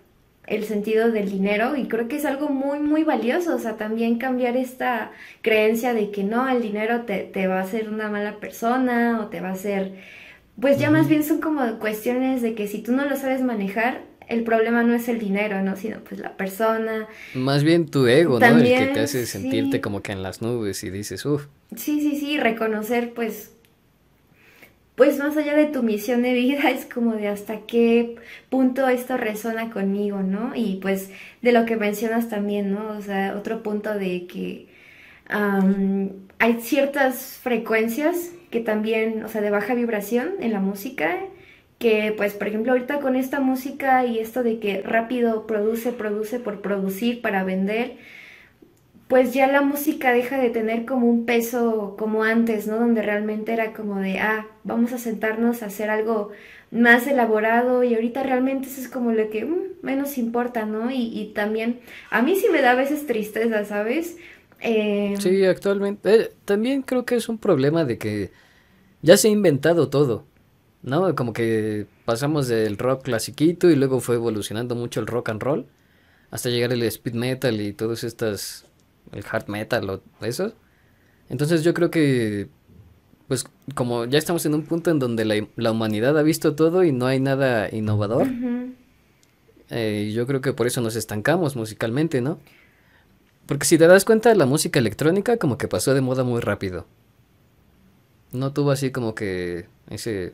el 0.47 0.65
sentido 0.65 1.11
del 1.11 1.30
dinero 1.30 1.76
y 1.76 1.88
creo 1.88 2.07
que 2.07 2.15
es 2.15 2.26
algo 2.26 2.49
muy, 2.49 2.80
muy 2.80 3.03
valioso, 3.03 3.55
o 3.55 3.59
sea, 3.59 3.78
también 3.78 4.17
cambiar 4.17 4.57
esta 4.57 5.11
creencia 5.41 5.93
de 5.93 6.09
que 6.09 6.24
no, 6.24 6.49
el 6.49 6.61
dinero 6.61 7.01
te, 7.01 7.20
te 7.20 7.47
va 7.47 7.59
a 7.59 7.63
hacer 7.63 7.89
una 7.89 8.09
mala 8.09 8.39
persona 8.39 9.22
o 9.22 9.28
te 9.28 9.41
va 9.41 9.49
a 9.49 9.53
hacer, 9.53 9.93
pues 10.59 10.80
ya 10.80 10.89
más 10.89 11.07
bien 11.07 11.24
son 11.24 11.39
como 11.39 11.78
cuestiones 11.78 12.41
de 12.41 12.55
que 12.55 12.67
si 12.67 12.80
tú 12.82 12.91
no 12.91 13.05
lo 13.05 13.15
sabes 13.15 13.41
manejar, 13.41 14.01
el 14.28 14.43
problema 14.43 14.84
no 14.84 14.93
es 14.93 15.07
el 15.07 15.20
dinero, 15.20 15.61
¿no? 15.61 15.76
Sino 15.76 15.99
pues 16.03 16.20
la 16.20 16.38
persona. 16.38 17.07
Más 17.34 17.63
bien 17.63 17.88
tu 17.88 18.05
ego, 18.07 18.39
¿no? 18.39 18.45
El 18.45 18.63
que 18.63 18.91
te 18.93 18.99
hace 18.99 19.26
sentirte 19.26 19.82
como 19.82 20.01
que 20.01 20.11
en 20.11 20.22
las 20.22 20.41
nubes 20.41 20.84
y 20.84 20.89
dices, 20.89 21.26
uff. 21.26 21.47
Sí, 21.76 21.99
sí, 21.99 22.20
sí, 22.20 22.38
reconocer 22.38 23.13
pues 23.13 23.51
pues 24.99 25.17
más 25.17 25.37
allá 25.37 25.55
de 25.55 25.67
tu 25.67 25.81
misión 25.81 26.23
de 26.23 26.33
vida, 26.33 26.69
es 26.71 26.85
como 26.85 27.13
de 27.13 27.29
hasta 27.29 27.61
qué 27.61 28.17
punto 28.49 28.89
esto 28.89 29.15
resuena 29.15 29.69
conmigo, 29.71 30.23
¿no? 30.23 30.51
Y 30.55 30.79
pues 30.81 31.09
de 31.41 31.53
lo 31.53 31.65
que 31.65 31.77
mencionas 31.77 32.27
también, 32.27 32.73
¿no? 32.73 32.97
O 32.97 33.01
sea, 33.01 33.33
otro 33.37 33.63
punto 33.63 33.93
de 33.93 34.27
que 34.27 34.67
hay 36.39 36.59
ciertas 36.59 37.39
frecuencias 37.41 38.31
que 38.51 38.59
también, 38.59 39.23
o 39.23 39.29
sea, 39.29 39.39
de 39.39 39.51
baja 39.51 39.73
vibración 39.73 40.33
en 40.41 40.51
la 40.51 40.59
música, 40.59 41.17
que 41.77 42.13
pues 42.17 42.33
por 42.33 42.49
ejemplo 42.49 42.73
ahorita 42.73 42.99
con 42.99 43.15
esta 43.15 43.39
música 43.39 44.05
y 44.05 44.19
esto 44.19 44.43
de 44.43 44.59
que 44.59 44.81
rápido 44.81 45.47
produce, 45.47 45.93
produce 45.93 46.39
por 46.41 46.61
producir 46.61 47.21
para 47.21 47.45
vender, 47.45 47.93
pues 49.10 49.34
ya 49.34 49.47
la 49.47 49.62
música 49.62 50.14
deja 50.14 50.38
de 50.38 50.51
tener 50.51 50.86
como 50.86 51.07
un 51.07 51.26
peso 51.26 51.95
como 51.97 52.24
antes, 52.24 52.68
¿no? 52.68 52.78
Donde 52.78 53.01
realmente 53.01 53.51
era 53.51 53.74
como 53.74 53.99
de, 53.99 54.20
ah, 54.20 54.45
vamos 54.64 54.93
a 54.93 54.99
sentarnos 54.99 55.64
a 55.64 55.66
hacer 55.66 55.89
algo 55.89 56.30
más 56.70 57.07
elaborado 57.07 57.84
y 57.84 57.95
ahorita 57.95 58.22
realmente 58.22 58.68
eso 58.68 58.80
es 58.80 58.88
como 58.88 59.12
lo 59.12 59.32
que 59.32 59.45
mm, 59.45 59.57
menos 59.82 60.20
importa, 60.20 60.68
¿no? 60.68 60.91
Y, 60.91 61.07
y, 61.20 61.34
también 61.34 61.80
a 62.12 62.22
mí 62.22 62.36
sí 62.36 62.49
me 62.51 62.62
da 62.62 62.72
a 62.72 62.76
veces 62.76 63.07
tristeza, 63.07 63.66
¿sabes? 63.66 64.18
Eh, 64.62 65.16
sí, 65.18 65.43
actualmente. 65.43 66.16
Eh, 66.16 66.32
también 66.45 66.84
creo 66.84 67.03
que 67.03 67.16
es 67.16 67.30
un 67.30 67.39
problema 67.39 67.86
de 67.86 67.97
que 67.97 68.30
ya 69.01 69.18
se 69.18 69.30
ha 69.30 69.32
inventado 69.32 69.89
todo, 69.89 70.26
¿no? 70.84 71.16
Como 71.16 71.34
que 71.34 71.88
pasamos 72.05 72.47
del 72.47 72.78
rock 72.78 73.05
clasiquito 73.05 73.72
y 73.72 73.76
luego 73.76 74.01
fue 74.01 74.18
evolucionando 74.18 74.76
mucho 74.76 74.99
el 74.99 75.07
rock 75.07 75.30
and 75.30 75.41
roll 75.41 75.66
hasta 76.30 76.49
llegar 76.49 76.72
el 76.74 76.84
speed 76.84 77.16
metal 77.16 77.60
y 77.60 77.74
todas 77.74 78.03
estas, 78.03 78.68
el 79.12 79.24
hard 79.30 79.47
metal 79.47 79.89
o 79.89 80.01
eso. 80.22 80.53
Entonces 81.30 81.64
yo 81.64 81.74
creo 81.74 81.91
que, 81.91 82.49
pues 83.28 83.45
como 83.76 84.05
ya 84.05 84.18
estamos 84.18 84.45
en 84.45 84.55
un 84.55 84.64
punto 84.64 84.91
en 84.91 84.99
donde 84.99 85.26
la, 85.26 85.36
la 85.55 85.72
humanidad 85.72 86.18
ha 86.18 86.24
visto 86.24 86.55
todo 86.55 86.84
y 86.84 86.91
no 86.91 87.05
hay 87.05 87.20
nada 87.20 87.70
innovador, 87.74 88.28
eh, 89.70 90.12
yo 90.14 90.26
creo 90.26 90.41
que 90.41 90.53
por 90.53 90.68
eso 90.68 90.82
nos 90.82 90.95
estancamos 90.95 91.55
musicalmente, 91.55 92.22
¿no? 92.22 92.39
Porque 93.45 93.66
si 93.66 93.78
te 93.78 93.88
das 93.88 94.05
cuenta, 94.05 94.34
la 94.36 94.45
música 94.45 94.80
electrónica 94.80 95.38
como 95.38 95.57
que 95.57 95.68
pasó 95.68 95.93
de 95.93 96.01
moda 96.01 96.24
muy 96.24 96.39
rápido. 96.39 96.86
No 98.32 98.53
tuvo 98.53 98.72
así 98.72 98.91
como 98.91 99.16
que 99.16 99.66
ese 99.89 100.34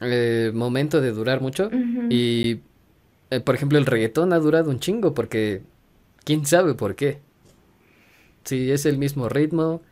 eh, 0.00 0.52
momento 0.54 1.00
de 1.00 1.10
durar 1.12 1.40
mucho. 1.40 1.68
Y, 2.10 2.60
eh, 3.30 3.40
por 3.40 3.54
ejemplo, 3.54 3.78
el 3.78 3.86
reggaetón 3.86 4.32
ha 4.32 4.38
durado 4.38 4.70
un 4.70 4.80
chingo 4.80 5.14
porque... 5.14 5.62
¿Quién 6.24 6.46
sabe 6.46 6.74
por 6.74 6.94
qué? 6.94 7.18
Sí, 8.44 8.70
es 8.70 8.86
el 8.86 8.98
mismo 8.98 9.28
ritmo. 9.28 9.82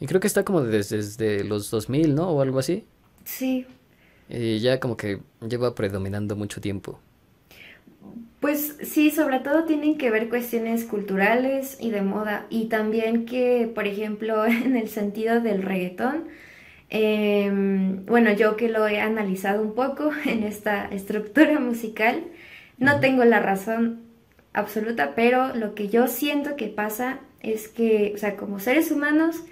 Y 0.00 0.06
creo 0.06 0.20
que 0.20 0.26
está 0.26 0.44
como 0.44 0.62
desde, 0.62 0.96
desde 0.96 1.44
los 1.44 1.70
2000, 1.70 2.14
¿no? 2.14 2.30
O 2.30 2.42
algo 2.42 2.58
así. 2.58 2.84
Sí. 3.24 3.66
Y 4.28 4.58
ya 4.58 4.80
como 4.80 4.96
que 4.96 5.20
lleva 5.46 5.74
predominando 5.74 6.36
mucho 6.36 6.60
tiempo. 6.60 6.98
Pues 8.40 8.76
sí, 8.82 9.12
sobre 9.12 9.38
todo 9.38 9.64
tienen 9.64 9.98
que 9.98 10.10
ver 10.10 10.28
cuestiones 10.28 10.84
culturales 10.84 11.76
y 11.80 11.90
de 11.90 12.02
moda. 12.02 12.46
Y 12.50 12.66
también 12.66 13.24
que, 13.24 13.70
por 13.72 13.86
ejemplo, 13.86 14.44
en 14.46 14.76
el 14.76 14.88
sentido 14.88 15.40
del 15.40 15.62
reggaetón, 15.62 16.24
em, 16.90 18.04
bueno, 18.06 18.32
yo 18.32 18.56
que 18.56 18.68
lo 18.68 18.88
he 18.88 19.00
analizado 19.00 19.62
un 19.62 19.74
poco 19.74 20.10
en 20.24 20.42
esta 20.42 20.86
estructura 20.86 21.60
musical, 21.60 22.24
no 22.78 22.98
tengo 22.98 23.24
la 23.24 23.38
razón 23.38 24.01
absoluta, 24.52 25.14
pero 25.14 25.54
lo 25.54 25.74
que 25.74 25.88
yo 25.88 26.06
siento 26.08 26.56
que 26.56 26.68
pasa 26.68 27.20
es 27.40 27.68
que, 27.68 28.12
o 28.14 28.18
sea, 28.18 28.36
como 28.36 28.60
seres 28.60 28.90
humanos, 28.90 29.42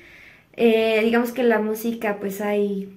eh, 0.54 1.00
digamos 1.02 1.32
que 1.32 1.42
la 1.42 1.60
música 1.60 2.18
pues 2.20 2.40
hay 2.40 2.96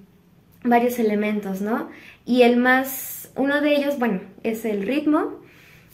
varios 0.62 0.98
elementos, 0.98 1.60
¿no? 1.60 1.90
Y 2.24 2.42
el 2.42 2.56
más, 2.56 3.30
uno 3.36 3.60
de 3.60 3.76
ellos, 3.76 3.98
bueno, 3.98 4.20
es 4.42 4.64
el 4.64 4.86
ritmo 4.86 5.40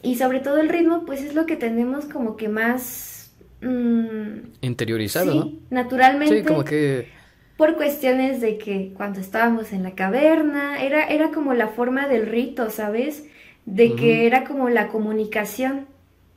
y 0.03 0.17
sobre 0.17 0.41
todo 0.41 0.59
el 0.59 0.69
ritmo, 0.69 1.05
pues 1.05 1.23
es 1.23 1.35
lo 1.35 1.47
que 1.47 1.57
tenemos 1.57 2.07
como 2.07 2.37
que 2.37 2.49
más... 2.49 3.33
Mm, 3.61 4.53
Interiorizado, 4.63 5.33
sí, 5.33 5.61
naturalmente. 5.71 6.39
Sí, 6.39 6.45
como 6.45 6.65
que... 6.65 7.09
Por 7.57 7.77
cuestiones 7.77 8.41
de 8.41 8.57
que 8.57 8.95
cuando 8.97 9.21
estábamos 9.21 9.73
en 9.75 9.83
la 9.83 9.95
caverna, 9.95 10.83
era, 10.83 11.05
era 11.09 11.31
como 11.31 11.53
la 11.53 11.69
forma 11.69 12.09
del 12.09 12.27
rito, 12.27 12.71
¿sabes? 12.71 13.27
De 13.67 13.95
que 13.95 14.27
era 14.27 14.45
como 14.45 14.71
la 14.71 14.89
comunicación, 14.89 15.87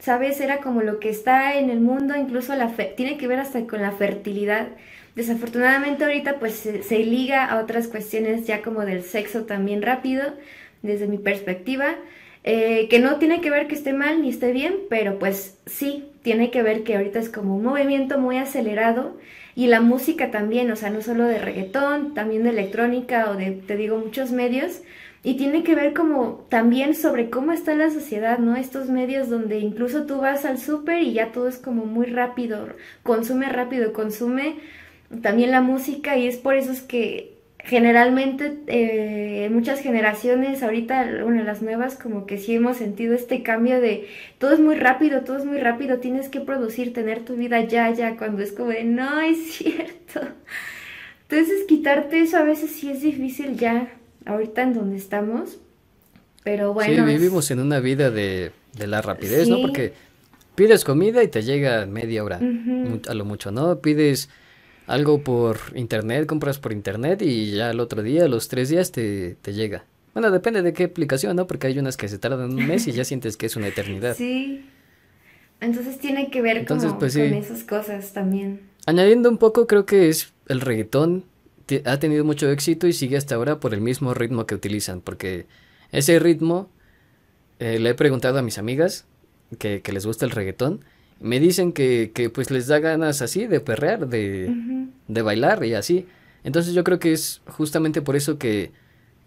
¿sabes? 0.04 0.42
Era 0.42 0.58
como 0.58 0.82
lo 0.82 1.00
que 1.00 1.10
está 1.10 1.58
en 1.58 1.70
el 1.70 1.80
mundo, 1.80 2.16
incluso 2.18 2.54
la 2.56 2.68
fe 2.68 2.94
tiene 2.96 3.18
que 3.18 3.28
ver 3.28 3.40
hasta 3.40 3.66
con 3.66 3.82
la 3.82 3.94
fertilidad. 3.94 4.68
Desafortunadamente 5.16 6.04
ahorita 6.04 6.40
pues 6.40 6.56
se, 6.56 7.00
liga 7.00 7.46
a 7.46 7.62
otras 7.62 7.88
cuestiones 7.88 8.46
ya 8.46 8.62
como 8.62 8.86
del 8.86 9.04
sexo 9.04 9.46
también 9.46 9.82
rápido, 9.82 10.34
desde 10.82 11.08
mi 11.08 11.18
perspectiva, 11.18 11.96
eh, 12.44 12.88
que 12.90 13.00
no 13.00 13.16
tiene 13.16 13.40
que 13.40 13.50
ver 13.50 13.68
que 13.68 13.76
esté 13.76 13.94
mal 13.94 14.22
ni 14.22 14.30
esté 14.30 14.52
bien, 14.52 14.76
pero 14.90 15.20
pues 15.20 15.58
sí, 15.66 16.10
tiene 16.22 16.52
que 16.52 16.64
ver 16.64 16.84
que 16.84 16.98
ahorita 16.98 17.20
es 17.20 17.30
como 17.30 17.56
un 17.56 17.64
movimiento 17.64 18.20
muy 18.20 18.38
acelerado 18.38 19.16
y 19.56 19.68
la 19.68 19.80
música 19.80 20.32
también, 20.32 20.70
o 20.72 20.76
sea, 20.76 20.90
no 20.90 21.02
solo 21.02 21.26
de 21.26 21.38
reggaetón, 21.38 22.14
también 22.14 22.44
de 22.44 22.50
electrónica 22.50 23.30
o 23.30 23.36
de, 23.36 23.52
te 23.52 23.78
digo, 23.78 23.98
muchos 23.98 24.32
medios. 24.32 24.82
Y 25.24 25.36
tiene 25.36 25.64
que 25.64 25.74
ver 25.74 25.94
como 25.94 26.46
también 26.50 26.96
sobre 26.96 27.30
cómo 27.30 27.54
está 27.54 27.76
la 27.76 27.90
sociedad, 27.90 28.40
¿no? 28.40 28.58
Estos 28.58 28.90
medios 28.90 29.30
donde 29.30 29.60
incluso 29.60 30.06
tú 30.06 30.18
vas 30.18 30.44
al 30.44 30.58
súper 30.58 31.02
y 31.02 31.14
ya 31.14 31.32
todo 31.32 31.48
es 31.48 31.58
como 31.58 31.86
muy 31.86 32.08
rápido, 32.08 32.68
consume 33.04 33.48
rápido, 33.48 33.94
consume 33.94 34.58
también 35.22 35.52
la 35.52 35.62
música 35.62 36.18
y 36.18 36.28
es 36.28 36.38
por 36.38 36.56
eso 36.56 36.72
es 36.74 36.82
que 36.82 37.34
generalmente 37.64 38.60
eh, 38.68 39.50
muchas 39.50 39.80
generaciones, 39.80 40.62
ahorita, 40.64 41.24
bueno, 41.24 41.44
las 41.44 41.62
nuevas, 41.62 41.96
como 41.96 42.26
que 42.26 42.38
sí 42.38 42.56
hemos 42.56 42.78
sentido 42.78 43.16
este 43.16 43.42
cambio 43.42 43.80
de 43.80 44.08
todo 44.38 44.54
es 44.54 44.60
muy 44.60 44.76
rápido, 44.76 45.22
todo 45.22 45.38
es 45.38 45.46
muy 45.46 45.58
rápido, 45.60 46.00
tienes 46.00 46.28
que 46.30 46.42
producir, 46.42 46.94
tener 46.94 47.24
tu 47.24 47.36
vida 47.36 47.62
ya, 47.62 47.90
ya, 47.92 48.18
cuando 48.18 48.44
es 48.44 48.52
como 48.52 48.70
de 48.70 48.84
no 48.84 49.22
es 49.22 49.54
cierto. 49.54 50.22
Entonces, 51.30 51.66
quitarte 51.68 52.20
eso 52.20 52.38
a 52.38 52.44
veces 52.44 52.72
sí 52.72 52.92
es 52.92 53.02
difícil 53.02 53.56
ya, 53.58 53.88
ahorita 54.26 54.64
en 54.64 54.74
donde 54.74 54.98
estamos, 54.98 55.60
pero 56.44 56.74
bueno. 56.74 57.06
Sí, 57.06 57.14
vivimos 57.14 57.50
en 57.52 57.60
una 57.60 57.80
vida 57.80 58.12
de, 58.12 58.52
de 58.78 58.88
la 58.88 59.02
rapidez, 59.02 59.48
¿no? 59.48 59.62
Porque 59.62 59.94
pides 60.56 60.84
comida 60.84 61.24
y 61.24 61.28
te 61.28 61.44
llega 61.44 61.86
media 61.86 62.24
hora, 62.24 62.40
a 63.08 63.14
lo 63.14 63.26
mucho, 63.26 63.52
¿no? 63.52 63.80
Pides 63.80 64.30
algo 64.88 65.24
por 65.24 65.58
internet, 65.76 66.26
compras 66.26 66.60
por 66.60 66.74
internet 66.74 67.22
y 67.22 67.52
ya 67.52 67.72
el 67.72 67.80
otro 67.80 68.04
día, 68.04 68.28
los 68.28 68.48
tres 68.48 68.70
días 68.70 68.92
te, 68.92 69.36
te 69.42 69.54
llega. 69.54 69.86
Bueno, 70.14 70.30
depende 70.30 70.62
de 70.62 70.74
qué 70.74 70.86
aplicación, 70.86 71.36
¿no? 71.36 71.48
Porque 71.48 71.68
hay 71.68 71.80
unas 71.80 71.98
que 71.98 72.08
se 72.08 72.20
tardan 72.20 72.52
un 72.52 72.68
mes 72.68 72.88
y 72.88 72.92
ya 72.92 73.04
sientes 73.04 73.36
que 73.36 73.48
es 73.48 73.56
una 73.56 73.68
eternidad. 73.68 74.16
Sí. 74.16 74.66
Entonces 75.60 75.98
tiene 75.98 76.30
que 76.30 76.42
ver 76.42 76.66
pues, 76.66 76.84
con 76.84 77.34
esas 77.34 77.64
cosas 77.64 78.14
también. 78.14 78.62
Añadiendo 78.86 79.30
un 79.30 79.38
poco, 79.38 79.66
creo 79.66 79.86
que 79.86 80.10
es 80.10 80.34
el 80.48 80.62
reggaetón 80.62 81.24
ha 81.86 82.00
tenido 82.00 82.24
mucho 82.24 82.50
éxito 82.50 82.88
y 82.88 82.94
sigue 82.94 83.18
hasta 83.18 83.36
ahora 83.36 83.60
por 83.60 83.74
el 83.74 83.82
mismo 83.82 84.14
ritmo 84.14 84.46
que 84.46 84.56
utilizan, 84.56 85.02
porque 85.02 85.48
ese 85.92 86.20
ritmo 86.20 86.70
eh, 87.60 87.80
le 87.80 87.92
he 87.92 87.94
preguntado 87.94 88.40
a 88.40 88.42
mis 88.42 88.58
amigas 88.58 89.06
que, 89.60 89.82
que 89.82 89.94
les 89.94 90.06
gusta 90.06 90.26
el 90.26 90.32
reggaetón 90.32 90.84
me 91.24 91.40
dicen 91.40 91.72
que, 91.72 92.12
que 92.14 92.30
pues 92.30 92.52
les 92.52 92.68
da 92.68 92.80
ganas 92.80 93.22
así 93.22 93.48
de 93.48 93.62
perrear, 93.62 94.08
de, 94.08 94.54
de 95.08 95.22
bailar 95.22 95.64
y 95.64 95.74
así. 95.74 96.06
Entonces 96.44 96.74
yo 96.74 96.84
creo 96.84 97.00
que 97.00 97.14
es 97.14 97.42
justamente 97.48 98.02
por 98.02 98.18
eso 98.18 98.38
que, 98.38 98.72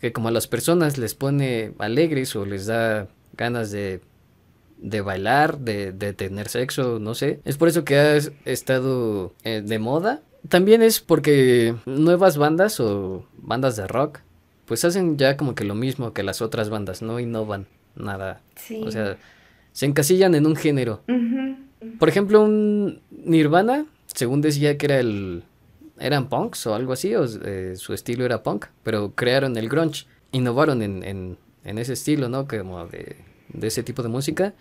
que 0.00 0.12
como 0.12 0.28
a 0.28 0.30
las 0.30 0.46
personas 0.46 0.98
les 0.98 1.14
pone 1.14 1.72
alegres 1.78 2.36
o 2.36 2.44
les 2.44 2.66
da 2.66 3.08
ganas 3.34 3.70
de, 3.70 4.02
de 4.76 5.00
bailar, 5.00 5.58
de, 5.58 5.92
de 5.92 6.12
tener 6.12 6.48
sexo, 6.48 6.98
no 6.98 7.14
sé. 7.14 7.40
Es 7.46 7.56
por 7.56 7.68
eso 7.68 7.84
que 7.84 7.96
ha 7.96 8.16
estado 8.44 9.32
eh, 9.42 9.62
de 9.64 9.78
moda. 9.78 10.20
También 10.48 10.82
es 10.82 11.00
porque 11.00 11.74
nuevas 11.86 12.36
bandas 12.36 12.80
o 12.80 13.26
bandas 13.38 13.76
de 13.76 13.86
rock 13.86 14.20
pues 14.66 14.84
hacen 14.84 15.16
ya 15.16 15.36
como 15.36 15.54
que 15.54 15.64
lo 15.64 15.74
mismo 15.74 16.12
que 16.12 16.22
las 16.22 16.42
otras 16.42 16.68
bandas, 16.68 17.00
no 17.00 17.18
innovan 17.20 17.66
nada. 17.94 18.40
O 18.84 18.90
sea, 18.90 19.16
se 19.72 19.86
encasillan 19.86 20.34
en 20.34 20.46
un 20.46 20.56
género. 20.56 21.02
Por 21.98 22.08
ejemplo, 22.08 22.42
un 22.42 23.00
Nirvana, 23.10 23.86
según 24.06 24.40
decía 24.40 24.76
que 24.76 24.86
era 24.86 24.98
el 24.98 25.44
eran 25.98 26.28
punks 26.28 26.66
o 26.66 26.74
algo 26.74 26.92
así, 26.92 27.14
o 27.14 27.24
eh, 27.24 27.74
su 27.76 27.94
estilo 27.94 28.24
era 28.24 28.42
punk, 28.42 28.66
pero 28.82 29.12
crearon 29.14 29.56
el 29.56 29.68
grunge, 29.68 30.06
innovaron 30.32 30.82
en, 30.82 31.02
en, 31.04 31.38
en 31.64 31.78
ese 31.78 31.94
estilo, 31.94 32.28
¿no? 32.28 32.46
Como 32.46 32.86
de, 32.86 33.16
de, 33.52 33.66
ese 33.66 33.82
tipo 33.82 34.02
de 34.02 34.08
música. 34.08 34.52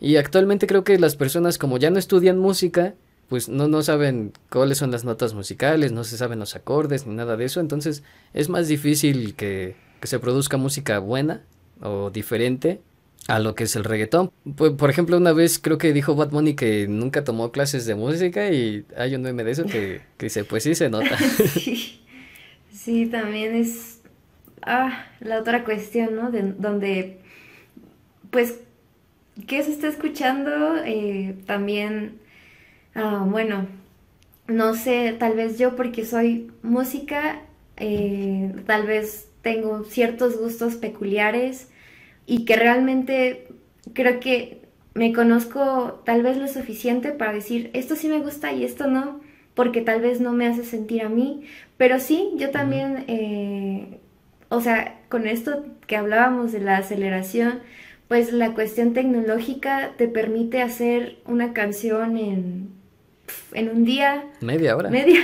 Y 0.00 0.16
actualmente 0.16 0.66
creo 0.66 0.84
que 0.84 0.98
las 0.98 1.16
personas 1.16 1.58
como 1.58 1.76
ya 1.76 1.90
no 1.90 1.98
estudian 1.98 2.38
música, 2.38 2.94
pues 3.28 3.48
no, 3.48 3.68
no 3.68 3.82
saben 3.82 4.32
cuáles 4.50 4.78
son 4.78 4.90
las 4.90 5.04
notas 5.04 5.34
musicales, 5.34 5.92
no 5.92 6.04
se 6.04 6.16
saben 6.16 6.38
los 6.38 6.56
acordes 6.56 7.06
ni 7.06 7.14
nada 7.14 7.36
de 7.36 7.44
eso, 7.44 7.60
entonces 7.60 8.02
es 8.32 8.48
más 8.48 8.68
difícil 8.68 9.34
que, 9.34 9.76
que 10.00 10.06
se 10.06 10.18
produzca 10.18 10.56
música 10.56 10.98
buena 10.98 11.42
o 11.80 12.10
diferente 12.10 12.80
a 13.26 13.38
lo 13.38 13.54
que 13.54 13.64
es 13.64 13.74
el 13.74 13.84
reggaetón. 13.84 14.30
Por, 14.56 14.90
ejemplo, 14.90 15.16
una 15.16 15.32
vez 15.32 15.58
creo 15.58 15.78
que 15.78 15.92
dijo 15.92 16.14
Bad 16.14 16.30
Bunny 16.30 16.54
que 16.54 16.86
nunca 16.88 17.24
tomó 17.24 17.52
clases 17.52 17.86
de 17.86 17.94
música 17.94 18.50
y 18.50 18.84
hay 18.96 19.14
un 19.14 19.22
meme 19.22 19.44
de 19.44 19.50
eso 19.50 19.64
que, 19.64 20.02
que 20.18 20.26
dice, 20.26 20.44
pues 20.44 20.62
sí 20.62 20.74
se 20.74 20.90
nota. 20.90 21.16
Sí, 22.74 23.06
también 23.06 23.54
es 23.54 24.02
ah, 24.60 25.06
la 25.20 25.38
otra 25.38 25.64
cuestión, 25.64 26.16
¿no? 26.16 26.30
De, 26.30 26.42
donde, 26.42 27.18
pues, 28.30 28.60
¿qué 29.46 29.62
se 29.62 29.70
está 29.70 29.88
escuchando? 29.88 30.50
Eh, 30.84 31.36
también, 31.46 32.18
ah, 32.94 33.24
bueno, 33.28 33.66
no 34.46 34.74
sé, 34.74 35.14
tal 35.18 35.34
vez 35.34 35.58
yo 35.58 35.76
porque 35.76 36.04
soy 36.04 36.50
música, 36.62 37.42
eh, 37.76 38.54
tal 38.66 38.86
vez 38.86 39.28
tengo 39.42 39.84
ciertos 39.84 40.38
gustos 40.38 40.76
peculiares 40.76 41.68
y 42.26 42.44
que 42.44 42.56
realmente 42.56 43.48
creo 43.92 44.20
que 44.20 44.62
me 44.94 45.12
conozco 45.12 46.02
tal 46.04 46.22
vez 46.22 46.36
lo 46.38 46.48
suficiente 46.48 47.12
para 47.12 47.32
decir 47.32 47.70
esto 47.74 47.96
sí 47.96 48.08
me 48.08 48.20
gusta 48.20 48.52
y 48.52 48.64
esto 48.64 48.86
no, 48.86 49.20
porque 49.54 49.80
tal 49.80 50.00
vez 50.00 50.20
no 50.20 50.32
me 50.32 50.46
hace 50.46 50.64
sentir 50.64 51.02
a 51.02 51.08
mí, 51.08 51.44
pero 51.76 52.00
sí, 52.00 52.30
yo 52.36 52.50
también, 52.50 53.04
eh, 53.08 53.98
o 54.48 54.60
sea, 54.60 55.00
con 55.08 55.26
esto 55.26 55.64
que 55.86 55.96
hablábamos 55.96 56.52
de 56.52 56.60
la 56.60 56.78
aceleración, 56.78 57.60
pues 58.08 58.32
la 58.32 58.52
cuestión 58.54 58.92
tecnológica 58.94 59.92
te 59.96 60.08
permite 60.08 60.62
hacer 60.62 61.18
una 61.26 61.52
canción 61.52 62.16
en, 62.16 62.68
en 63.52 63.68
un 63.68 63.84
día. 63.84 64.24
Media 64.40 64.76
hora. 64.76 64.90
Media. 64.90 65.20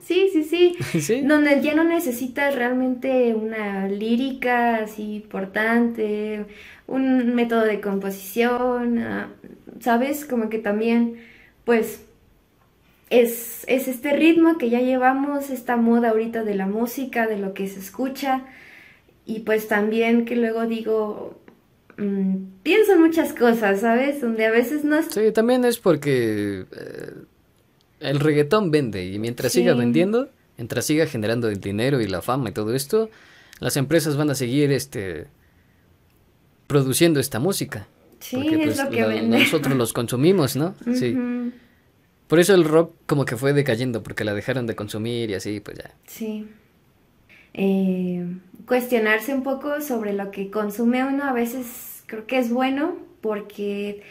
Sí, 0.00 0.30
sí, 0.32 0.44
sí. 0.44 0.76
sí. 1.00 1.22
Donde 1.22 1.60
ya 1.62 1.74
no 1.74 1.84
necesitas 1.84 2.54
realmente 2.54 3.34
una 3.34 3.88
lírica 3.88 4.76
así 4.76 5.16
importante, 5.16 6.46
un 6.86 7.34
método 7.34 7.62
de 7.62 7.80
composición, 7.80 8.98
ah, 8.98 9.28
¿sabes? 9.80 10.24
Como 10.24 10.48
que 10.48 10.58
también, 10.58 11.16
pues, 11.64 12.04
es, 13.10 13.64
es 13.68 13.88
este 13.88 14.14
ritmo 14.14 14.58
que 14.58 14.70
ya 14.70 14.80
llevamos, 14.80 15.50
esta 15.50 15.76
moda 15.76 16.10
ahorita 16.10 16.42
de 16.42 16.54
la 16.54 16.66
música, 16.66 17.26
de 17.26 17.38
lo 17.38 17.54
que 17.54 17.68
se 17.68 17.78
escucha, 17.78 18.44
y 19.26 19.40
pues 19.40 19.68
también 19.68 20.24
que 20.24 20.36
luego 20.36 20.66
digo, 20.66 21.38
mm, 21.96 22.36
pienso 22.62 22.92
en 22.92 23.02
muchas 23.02 23.32
cosas, 23.32 23.80
¿sabes? 23.80 24.20
Donde 24.20 24.46
a 24.46 24.50
veces 24.50 24.84
no 24.84 24.96
es... 24.96 25.06
Sí, 25.06 25.32
también 25.32 25.64
es 25.64 25.78
porque 25.78 26.64
eh, 26.72 27.12
el 28.04 28.20
reggaetón 28.20 28.70
vende 28.70 29.06
y 29.06 29.18
mientras 29.18 29.52
siga 29.52 29.74
vendiendo, 29.74 30.28
mientras 30.56 30.84
siga 30.86 31.06
generando 31.06 31.48
el 31.48 31.60
dinero 31.60 32.00
y 32.00 32.06
la 32.06 32.22
fama 32.22 32.50
y 32.50 32.52
todo 32.52 32.74
esto, 32.74 33.10
las 33.60 33.76
empresas 33.76 34.16
van 34.16 34.30
a 34.30 34.34
seguir 34.34 34.72
este 34.72 35.26
produciendo 36.66 37.20
esta 37.20 37.38
música. 37.38 37.86
Sí, 38.20 38.46
es 38.48 38.64
pues, 38.64 38.84
lo 38.84 38.90
que 38.90 39.04
vende. 39.04 39.38
Nosotros 39.38 39.76
los 39.76 39.92
consumimos, 39.92 40.56
¿no? 40.56 40.74
Sí. 40.94 41.16
Por 42.28 42.40
eso 42.40 42.54
el 42.54 42.64
rock 42.64 42.94
como 43.06 43.24
que 43.24 43.36
fue 43.36 43.52
decayendo, 43.52 44.02
porque 44.02 44.24
la 44.24 44.32
dejaron 44.34 44.66
de 44.66 44.74
consumir 44.74 45.30
y 45.30 45.34
así, 45.34 45.60
pues 45.60 45.78
ya. 45.78 45.90
Sí. 46.06 46.48
Eh, 47.52 48.26
cuestionarse 48.66 49.34
un 49.34 49.42
poco 49.42 49.80
sobre 49.80 50.12
lo 50.12 50.30
que 50.30 50.50
consume 50.50 51.04
uno 51.04 51.24
a 51.24 51.32
veces 51.32 52.02
creo 52.06 52.26
que 52.26 52.38
es 52.38 52.50
bueno, 52.50 52.96
porque 53.20 54.02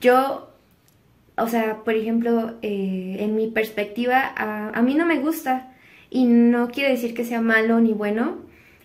yo, 0.00 0.49
o 1.40 1.48
sea, 1.48 1.82
por 1.84 1.94
ejemplo, 1.94 2.54
eh, 2.62 3.16
en 3.20 3.36
mi 3.36 3.48
perspectiva, 3.48 4.32
a, 4.36 4.82
mí 4.82 4.94
no 4.94 5.06
me 5.06 5.18
gusta 5.18 5.72
y 6.10 6.24
no 6.24 6.68
quiere 6.68 6.90
decir 6.90 7.14
que 7.14 7.24
sea 7.24 7.40
malo 7.40 7.80
ni 7.80 7.92
bueno, 7.92 8.38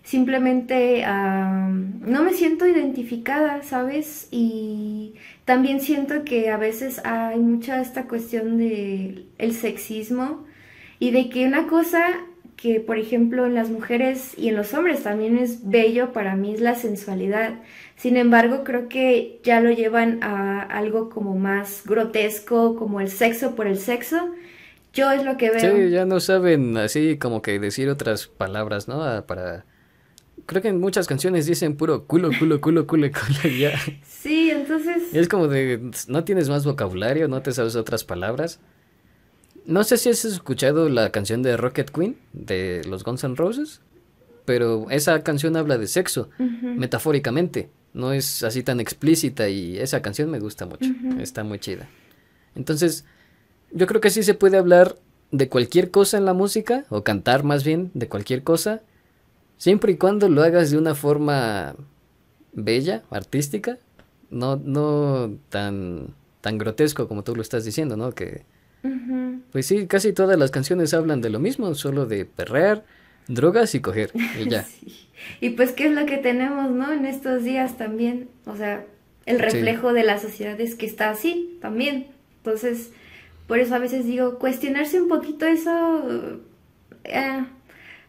simplemente 0.04 1.04
no 1.06 2.24
me 2.24 2.34
siento 2.34 2.68
identificada, 2.68 3.64
¿sabes? 3.64 4.28
Y 4.32 5.16
también 5.46 5.82
siento 5.82 6.24
que 6.24 6.50
a 6.50 6.58
veces 6.58 7.02
hay 7.04 7.40
mucha 7.40 7.82
esta 7.82 8.08
cuestión 8.08 8.58
de 8.58 9.26
el 9.38 9.54
sexismo 9.54 10.46
y 11.00 11.12
de 11.12 11.30
que 11.30 11.46
una 11.46 11.68
cosa 11.68 12.06
que 12.66 12.80
por 12.80 12.98
ejemplo 12.98 13.46
en 13.46 13.54
las 13.54 13.70
mujeres 13.70 14.34
y 14.40 14.50
en 14.50 14.56
los 14.56 14.74
hombres 14.74 15.04
también 15.04 15.38
es 15.38 15.70
bello 15.70 16.14
para 16.14 16.36
mí 16.36 16.56
es 16.56 16.62
la 16.62 16.74
sensualidad. 16.74 17.60
Sin 17.96 18.18
embargo, 18.18 18.64
creo 18.64 18.90
que 18.90 19.40
ya 19.44 19.62
lo 19.62 19.70
llevan 19.70 20.24
a 20.24 20.64
algo 20.64 21.12
como 21.12 21.36
más 21.36 21.84
grotesco, 21.86 22.76
como 22.76 23.02
el 23.02 23.10
sexo 23.12 23.54
por 23.54 23.68
el 23.68 23.78
sexo. 23.78 24.32
Yo 24.94 25.12
es 25.12 25.24
lo 25.24 25.38
que 25.38 25.52
veo. 25.52 25.60
Sí, 25.60 25.92
ya 25.92 26.06
no 26.06 26.20
saben 26.20 26.76
así 26.78 27.20
como 27.20 27.44
que 27.44 27.60
decir 27.60 27.88
otras 27.88 28.26
palabras, 28.26 28.88
¿no? 28.88 29.04
Ah, 29.04 29.28
para 29.28 29.66
creo 30.48 30.64
que 30.64 30.70
en 30.70 30.80
muchas 30.80 31.06
canciones 31.06 31.46
dicen 31.46 31.78
puro 31.78 32.06
culo, 32.06 32.32
culo, 32.40 32.62
culo, 32.62 32.88
culo, 32.88 33.12
culo, 33.44 33.56
ya. 33.56 33.80
Sí, 34.08 34.50
entonces... 34.50 35.14
es 35.14 35.28
como 35.30 35.48
de, 35.48 35.92
no 36.08 36.24
tienes 36.24 36.50
más 36.50 36.66
vocabulario, 36.66 37.28
no 37.28 37.44
te 37.44 37.52
sabes 37.52 37.76
otras 37.76 38.04
palabras. 38.04 38.60
No 39.66 39.84
sé 39.84 39.98
si 39.98 40.10
has 40.10 40.26
escuchado 40.26 40.90
la 40.90 41.12
canción 41.12 41.42
de 41.42 41.58
Rocket 41.58 41.90
Queen, 41.90 42.18
de 42.34 42.84
los 42.88 43.04
Guns 43.04 43.24
N' 43.24 43.36
Roses, 43.36 43.82
pero 44.46 44.90
esa 44.92 45.24
canción 45.24 45.58
habla 45.58 45.78
de 45.78 45.88
sexo, 45.88 46.30
metafóricamente, 46.62 47.70
no 47.94 48.12
es 48.12 48.44
así 48.44 48.62
tan 48.62 48.80
explícita 48.80 49.50
y 49.50 49.78
esa 49.78 50.02
canción 50.02 50.30
me 50.30 50.40
gusta 50.40 50.66
mucho, 50.66 50.92
está 51.20 51.44
muy 51.44 51.60
chida. 51.60 51.88
Entonces, 52.56 53.06
yo 53.72 53.88
creo 53.88 54.02
que 54.02 54.12
sí 54.12 54.22
se 54.22 54.36
puede 54.36 54.58
hablar 54.58 54.98
de 55.32 55.50
cualquier 55.50 55.90
cosa 55.90 56.18
en 56.18 56.26
la 56.26 56.34
música, 56.34 56.86
o 56.90 57.04
cantar 57.04 57.44
más 57.44 57.64
bien 57.64 57.90
de 57.94 58.08
cualquier 58.08 58.44
cosa, 58.44 58.82
Siempre 59.58 59.94
y 59.94 59.98
cuando 59.98 60.28
lo 60.30 60.44
hagas 60.44 60.72
de 60.72 60.78
una 60.78 60.96
forma 60.96 61.76
bella, 62.54 63.04
artística, 63.10 63.78
no, 64.30 64.58
no 64.58 65.38
tan, 65.50 66.14
tan 66.42 66.58
grotesco 66.58 67.08
como 67.08 67.24
tú 67.24 67.36
lo 67.36 67.42
estás 67.42 67.64
diciendo, 67.64 67.96
¿no? 67.96 68.12
Que, 68.12 68.44
pues 69.52 69.66
sí, 69.66 69.88
casi 69.88 70.14
todas 70.14 70.38
las 70.38 70.52
canciones 70.52 70.94
hablan 70.94 71.22
de 71.22 71.30
lo 71.30 71.40
mismo, 71.40 71.74
solo 71.76 72.06
de 72.06 72.26
perrear, 72.26 72.84
drogas 73.28 73.76
y 73.76 73.80
coger, 73.80 74.12
y 74.40 74.50
ya. 74.50 74.66
Y 75.42 75.52
pues, 75.52 75.72
¿qué 75.72 75.88
es 75.88 75.92
lo 75.92 76.06
que 76.06 76.18
tenemos, 76.18 76.72
no? 76.72 76.92
En 76.92 77.06
estos 77.06 77.44
días 77.44 77.78
también, 77.78 78.28
o 78.46 78.56
sea, 78.56 78.86
el 79.26 79.40
reflejo 79.40 79.94
de 79.94 80.04
la 80.04 80.20
sociedad 80.20 80.60
es 80.60 80.76
que 80.76 80.86
está 80.86 81.10
así 81.10 81.58
también. 81.62 82.08
Entonces, 82.38 82.92
por 83.48 83.60
eso 83.60 83.76
a 83.76 83.80
veces 83.80 84.06
digo, 84.06 84.38
cuestionarse 84.40 85.02
un 85.02 85.08
poquito 85.08 85.46
eso, 85.46 86.40
eh, 87.04 87.46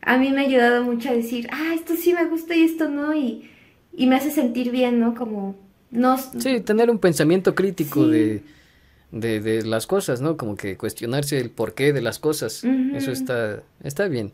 a 0.02 0.18
mí 0.18 0.30
me 0.30 0.40
ha 0.40 0.44
ayudado 0.44 0.84
mucho 0.84 1.08
a 1.08 1.12
decir, 1.12 1.48
ah, 1.52 1.72
esto 1.74 1.94
sí 1.96 2.12
me 2.12 2.26
gusta 2.26 2.54
y 2.54 2.64
esto 2.64 2.88
no, 2.88 3.14
y, 3.14 3.50
me 3.96 4.16
hace 4.16 4.30
sentir 4.30 4.70
bien, 4.70 5.00
¿no? 5.00 5.14
Como, 5.14 5.56
no... 5.90 6.18
Sí, 6.18 6.60
tener 6.60 6.90
un 6.90 6.98
pensamiento 6.98 7.54
crítico 7.54 8.06
de, 8.06 8.42
de, 9.10 9.62
las 9.64 9.86
cosas, 9.86 10.20
¿no? 10.20 10.36
Como 10.36 10.56
que 10.56 10.76
cuestionarse 10.76 11.38
el 11.38 11.50
porqué 11.50 11.92
de 11.92 12.02
las 12.02 12.18
cosas, 12.18 12.64
eso 12.94 13.12
está, 13.12 13.62
está 13.82 14.08
bien. 14.08 14.32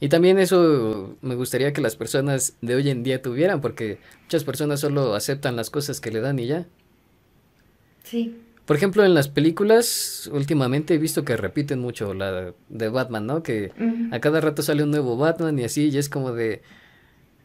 Y 0.00 0.08
también 0.08 0.38
eso 0.38 1.16
me 1.20 1.34
gustaría 1.34 1.72
que 1.72 1.82
las 1.82 1.94
personas 1.96 2.56
de 2.62 2.74
hoy 2.74 2.88
en 2.88 3.02
día 3.02 3.20
tuvieran, 3.20 3.60
porque 3.60 3.98
muchas 4.22 4.44
personas 4.44 4.80
solo 4.80 5.14
aceptan 5.14 5.56
las 5.56 5.68
cosas 5.68 6.00
que 6.00 6.10
le 6.10 6.20
dan 6.20 6.38
y 6.38 6.46
ya. 6.46 6.66
Sí. 8.02 8.34
Por 8.64 8.76
ejemplo, 8.76 9.04
en 9.04 9.14
las 9.14 9.28
películas, 9.28 10.30
últimamente 10.32 10.94
he 10.94 10.98
visto 10.98 11.24
que 11.24 11.36
repiten 11.36 11.80
mucho 11.80 12.14
la 12.14 12.54
de 12.68 12.88
Batman, 12.88 13.26
¿no? 13.26 13.42
Que 13.42 13.72
a 14.10 14.20
cada 14.20 14.40
rato 14.40 14.62
sale 14.62 14.84
un 14.84 14.90
nuevo 14.90 15.16
Batman 15.16 15.58
y 15.58 15.64
así, 15.64 15.88
y 15.88 15.98
es 15.98 16.08
como 16.08 16.32
de... 16.32 16.62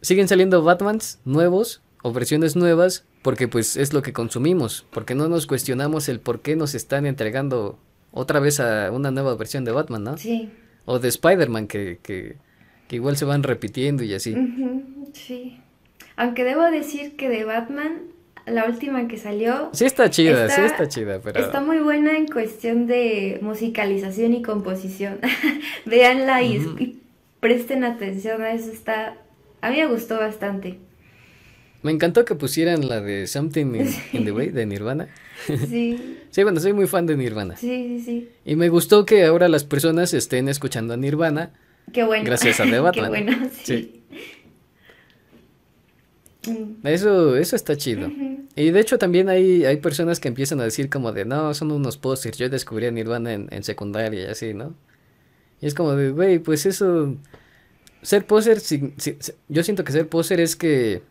Siguen 0.01 0.27
saliendo 0.27 0.61
Batmans 0.61 1.19
nuevos 1.25 1.81
o 2.03 2.13
versiones 2.13 2.55
nuevas 2.55 3.05
porque 3.25 3.47
pues 3.47 3.75
es 3.75 3.91
lo 3.91 4.03
que 4.03 4.13
consumimos, 4.13 4.85
porque 4.91 5.15
no 5.15 5.27
nos 5.27 5.47
cuestionamos 5.47 6.09
el 6.09 6.19
por 6.19 6.41
qué 6.41 6.55
nos 6.55 6.75
están 6.75 7.07
entregando 7.07 7.79
otra 8.11 8.39
vez 8.39 8.59
a 8.59 8.91
una 8.91 9.09
nueva 9.09 9.33
versión 9.33 9.65
de 9.65 9.71
Batman, 9.71 10.03
¿no? 10.03 10.17
Sí. 10.19 10.51
O 10.85 10.99
de 10.99 11.07
Spider-Man, 11.07 11.65
que, 11.65 11.97
que, 12.03 12.35
que, 12.87 12.95
igual 12.95 13.17
se 13.17 13.25
van 13.25 13.41
repitiendo 13.41 14.03
y 14.03 14.13
así. 14.13 14.35
Sí. 15.13 15.59
Aunque 16.15 16.43
debo 16.43 16.65
decir 16.65 17.15
que 17.15 17.27
de 17.27 17.45
Batman 17.45 18.03
la 18.45 18.65
última 18.65 19.07
que 19.07 19.17
salió. 19.17 19.71
Sí 19.73 19.85
está 19.85 20.11
chida, 20.11 20.47
sí 20.47 20.61
está 20.61 20.87
chida, 20.87 21.19
pero... 21.19 21.39
Está 21.39 21.61
muy 21.61 21.79
buena 21.79 22.15
en 22.15 22.27
cuestión 22.27 22.85
de 22.85 23.39
musicalización 23.41 24.35
y 24.35 24.43
composición. 24.43 25.17
Veanla 25.87 26.43
y, 26.43 27.01
presten 27.39 27.85
atención 27.85 28.43
a 28.43 28.51
eso, 28.51 28.71
está... 28.71 29.17
A 29.61 29.71
mí 29.71 29.77
me 29.77 29.87
gustó 29.87 30.19
bastante. 30.19 30.77
Me 31.85 31.91
encantó 31.91 32.25
que 32.25 32.33
pusieran 32.33 32.89
la 32.89 32.99
de 32.99 33.27
Something 33.27 33.75
in, 34.11 34.25
the 34.25 34.31
Way 34.31 34.49
de 34.49 34.65
Nirvana. 34.65 35.07
Sí. 35.69 36.17
sí, 36.31 36.41
bueno, 36.41 36.59
soy 36.59 36.73
muy 36.73 36.87
fan 36.87 37.05
de 37.05 37.15
Nirvana. 37.15 37.55
Sí, 37.57 37.99
sí, 37.99 38.01
sí. 38.03 38.29
Y 38.43 38.55
me 38.55 38.69
gustó 38.69 39.05
que 39.05 39.23
ahora 39.23 39.47
las 39.49 39.65
personas 39.65 40.11
estén 40.15 40.49
escuchando 40.49 40.95
a 40.95 40.97
Nirvana. 40.97 41.53
Qué 41.93 42.03
bueno. 42.03 42.25
Gracias 42.25 42.59
a 42.59 42.63
The 42.71 42.79
Batman. 42.79 43.13
Qué 43.13 43.21
bueno, 43.21 43.49
sí. 43.63 44.01
Mm. 46.47 46.87
Eso, 46.87 47.37
eso 47.37 47.55
está 47.55 47.77
chido. 47.77 48.09
Y 48.55 48.71
de 48.71 48.79
hecho 48.79 48.97
también 48.97 49.29
hay, 49.29 49.63
hay 49.65 49.77
personas 49.77 50.19
que 50.19 50.27
empiezan 50.27 50.59
a 50.61 50.63
decir 50.63 50.89
como 50.89 51.11
de, 51.11 51.25
no, 51.25 51.53
son 51.53 51.71
unos 51.71 51.97
posters, 51.97 52.39
yo 52.39 52.49
descubrí 52.49 52.87
a 52.87 52.91
Nirvana 52.91 53.31
en, 53.31 53.47
en 53.51 53.63
secundaria 53.63 54.23
y 54.23 54.25
así, 54.25 54.55
¿no? 54.55 54.73
Y 55.61 55.67
es 55.67 55.75
como 55.75 55.93
de, 55.93 56.09
güey, 56.09 56.39
pues 56.39 56.65
eso, 56.65 57.15
ser 58.01 58.25
poser, 58.25 58.59
yo 59.49 59.63
siento 59.63 59.83
que 59.83 59.91
ser 59.91 60.09
poser 60.09 60.39
es 60.39 60.55
que 60.55 61.03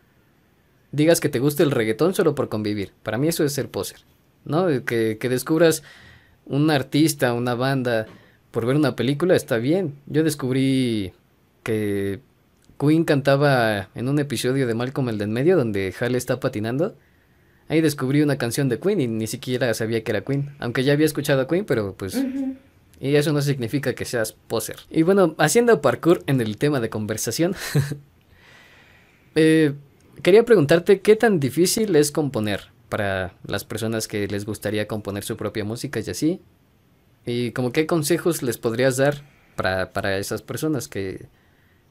digas 0.95 1.19
que 1.19 1.29
te 1.29 1.39
gusta 1.39 1.63
el 1.63 1.71
reggaetón 1.71 2.13
solo 2.13 2.35
por 2.35 2.49
convivir. 2.49 2.91
Para 3.03 3.17
mí 3.17 3.27
eso 3.27 3.43
es 3.43 3.53
ser 3.53 3.69
poser, 3.69 3.99
¿no? 4.45 4.67
Que, 4.85 5.17
que 5.19 5.29
descubras 5.29 5.83
un 6.45 6.69
artista, 6.69 7.33
una 7.33 7.55
banda, 7.55 8.07
por 8.51 8.65
ver 8.65 8.75
una 8.75 8.95
película, 8.95 9.35
está 9.35 9.57
bien. 9.57 9.95
Yo 10.07 10.23
descubrí 10.23 11.13
que 11.63 12.21
Queen 12.79 13.03
cantaba 13.03 13.89
en 13.95 14.07
un 14.07 14.19
episodio 14.19 14.67
de 14.67 14.73
Malcolm 14.73 15.09
el 15.09 15.17
de 15.17 15.25
en 15.25 15.33
medio 15.33 15.57
donde 15.57 15.93
Hal 15.99 16.15
está 16.15 16.39
patinando. 16.39 16.95
Ahí 17.67 17.81
descubrí 17.81 18.21
una 18.21 18.37
canción 18.37 18.69
de 18.69 18.79
Queen 18.79 19.01
y 19.01 19.07
ni 19.07 19.27
siquiera 19.27 19.73
sabía 19.73 20.03
que 20.03 20.11
era 20.11 20.21
Queen. 20.21 20.55
Aunque 20.59 20.83
ya 20.83 20.93
había 20.93 21.05
escuchado 21.05 21.41
a 21.41 21.47
Queen, 21.47 21.65
pero 21.65 21.95
pues... 21.95 22.23
Y 22.99 23.15
eso 23.15 23.33
no 23.33 23.41
significa 23.41 23.93
que 23.93 24.05
seas 24.05 24.31
poser. 24.31 24.77
Y 24.89 25.03
bueno, 25.03 25.35
haciendo 25.37 25.81
parkour 25.81 26.23
en 26.27 26.39
el 26.39 26.57
tema 26.57 26.79
de 26.79 26.89
conversación. 26.89 27.55
eh, 29.35 29.73
quería 30.21 30.43
preguntarte 30.43 31.01
qué 31.01 31.15
tan 31.15 31.39
difícil 31.39 31.95
es 31.95 32.11
componer 32.11 32.71
para 32.89 33.33
las 33.45 33.65
personas 33.65 34.07
que 34.07 34.27
les 34.27 34.45
gustaría 34.45 34.87
componer 34.87 35.23
su 35.23 35.37
propia 35.37 35.65
música 35.65 35.99
y 35.99 36.09
así. 36.09 36.41
Y 37.25 37.51
como 37.51 37.71
qué 37.71 37.87
consejos 37.87 38.43
les 38.43 38.57
podrías 38.57 38.97
dar 38.97 39.23
para, 39.55 39.91
para 39.93 40.17
esas 40.17 40.41
personas 40.41 40.87
que, 40.87 41.27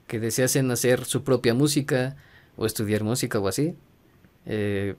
que 0.06 0.20
deseasen 0.20 0.70
hacer 0.70 1.04
su 1.04 1.24
propia 1.24 1.54
música 1.54 2.16
o 2.56 2.66
estudiar 2.66 3.02
música 3.04 3.38
o 3.38 3.48
así. 3.48 3.74
Eh, 4.46 4.94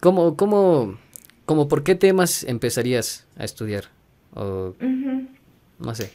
¿Cómo, 0.00 0.36
cómo, 0.36 0.98
cómo, 1.44 1.68
por 1.68 1.84
qué 1.84 1.94
temas 1.94 2.42
empezarías 2.44 3.26
a 3.36 3.44
estudiar? 3.44 3.84
O, 4.34 4.74
No 5.78 5.94
sé. 5.94 6.10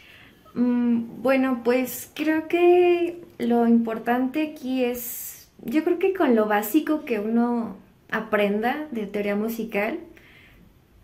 Mm, 0.54 1.22
bueno, 1.22 1.62
pues 1.64 2.12
creo 2.14 2.48
que 2.48 3.22
lo 3.38 3.68
importante 3.68 4.52
aquí 4.52 4.84
es, 4.84 5.27
yo 5.64 5.84
creo 5.84 6.00
que 6.00 6.14
con 6.14 6.36
lo 6.36 6.46
básico 6.46 7.06
que 7.06 7.20
uno 7.20 7.78
aprenda 8.10 8.88
de 8.92 9.06
teoría 9.08 9.36
musical, 9.36 10.00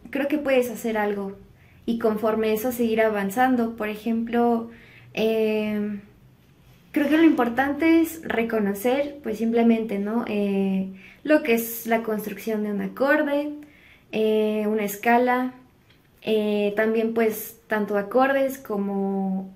creo 0.09 0.27
que 0.27 0.37
puedes 0.37 0.69
hacer 0.69 0.97
algo 0.97 1.37
y 1.85 1.99
conforme 1.99 2.53
eso 2.53 2.71
seguir 2.71 3.01
avanzando. 3.01 3.75
Por 3.75 3.89
ejemplo, 3.89 4.69
eh, 5.13 5.99
creo 6.91 7.09
que 7.09 7.17
lo 7.17 7.23
importante 7.23 8.01
es 8.01 8.21
reconocer, 8.23 9.19
pues 9.23 9.39
simplemente, 9.39 9.99
¿no? 9.99 10.23
Eh, 10.27 10.93
lo 11.23 11.43
que 11.43 11.55
es 11.55 11.87
la 11.87 12.03
construcción 12.03 12.63
de 12.63 12.71
un 12.71 12.81
acorde, 12.81 13.51
eh, 14.11 14.65
una 14.67 14.83
escala, 14.85 15.53
eh, 16.21 16.73
también 16.75 17.13
pues 17.13 17.59
tanto 17.67 17.97
acordes 17.97 18.57
como 18.57 19.51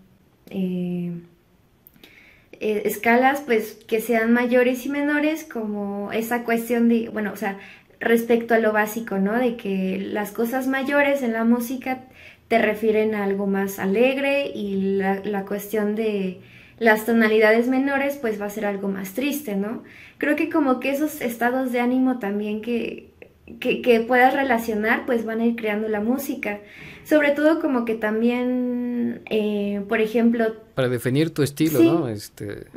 eh, 2.60 2.84
escalas 2.86 3.42
pues 3.42 3.78
que 3.88 4.02
sean 4.02 4.34
mayores 4.34 4.86
y 4.86 4.90
menores 4.90 5.44
como 5.44 6.12
esa 6.12 6.44
cuestión 6.44 6.90
de, 6.90 7.10
bueno, 7.10 7.32
o 7.34 7.36
sea, 7.36 7.58
respecto 8.00 8.54
a 8.54 8.60
lo 8.60 8.74
básico, 8.74 9.18
¿no? 9.18 9.34
De 9.34 9.58
que 9.58 9.98
las 10.00 10.32
cosas 10.32 10.68
mayores 10.68 11.24
en 11.24 11.34
la 11.34 11.44
música 11.44 12.06
te 12.48 12.60
refieren 12.60 13.16
a 13.16 13.24
algo 13.24 13.48
más 13.48 13.80
alegre 13.80 14.52
y 14.54 14.98
la, 14.98 15.22
la 15.24 15.46
cuestión 15.46 15.96
de 15.96 16.40
las 16.80 17.06
tonalidades 17.06 17.68
menores 17.68 18.18
pues 18.18 18.40
va 18.40 18.46
a 18.46 18.50
ser 18.50 18.66
algo 18.66 18.88
más 18.88 19.14
triste, 19.14 19.56
¿no? 19.56 19.84
Creo 20.18 20.36
que 20.36 20.50
como 20.50 20.80
que 20.80 20.92
esos 20.92 21.22
estados 21.22 21.72
de 21.72 21.80
ánimo 21.80 22.20
también 22.20 22.62
que, 22.62 23.10
que, 23.60 24.06
puedas 24.08 24.34
relacionar 24.34 25.06
pues 25.06 25.26
van 25.26 25.42
a 25.42 25.46
ir 25.46 25.56
creando 25.56 25.88
la 25.88 26.02
música. 26.02 26.60
Sobre 27.04 27.32
todo 27.32 27.62
como 27.62 27.86
que 27.86 27.96
también, 27.96 29.22
eh, 29.30 29.82
por 29.88 30.02
ejemplo... 30.02 30.56
Para 30.76 30.90
definir 30.90 31.34
tu 31.34 31.42
estilo, 31.42 31.82
¿no? 31.82 32.10
Este... 32.10 32.68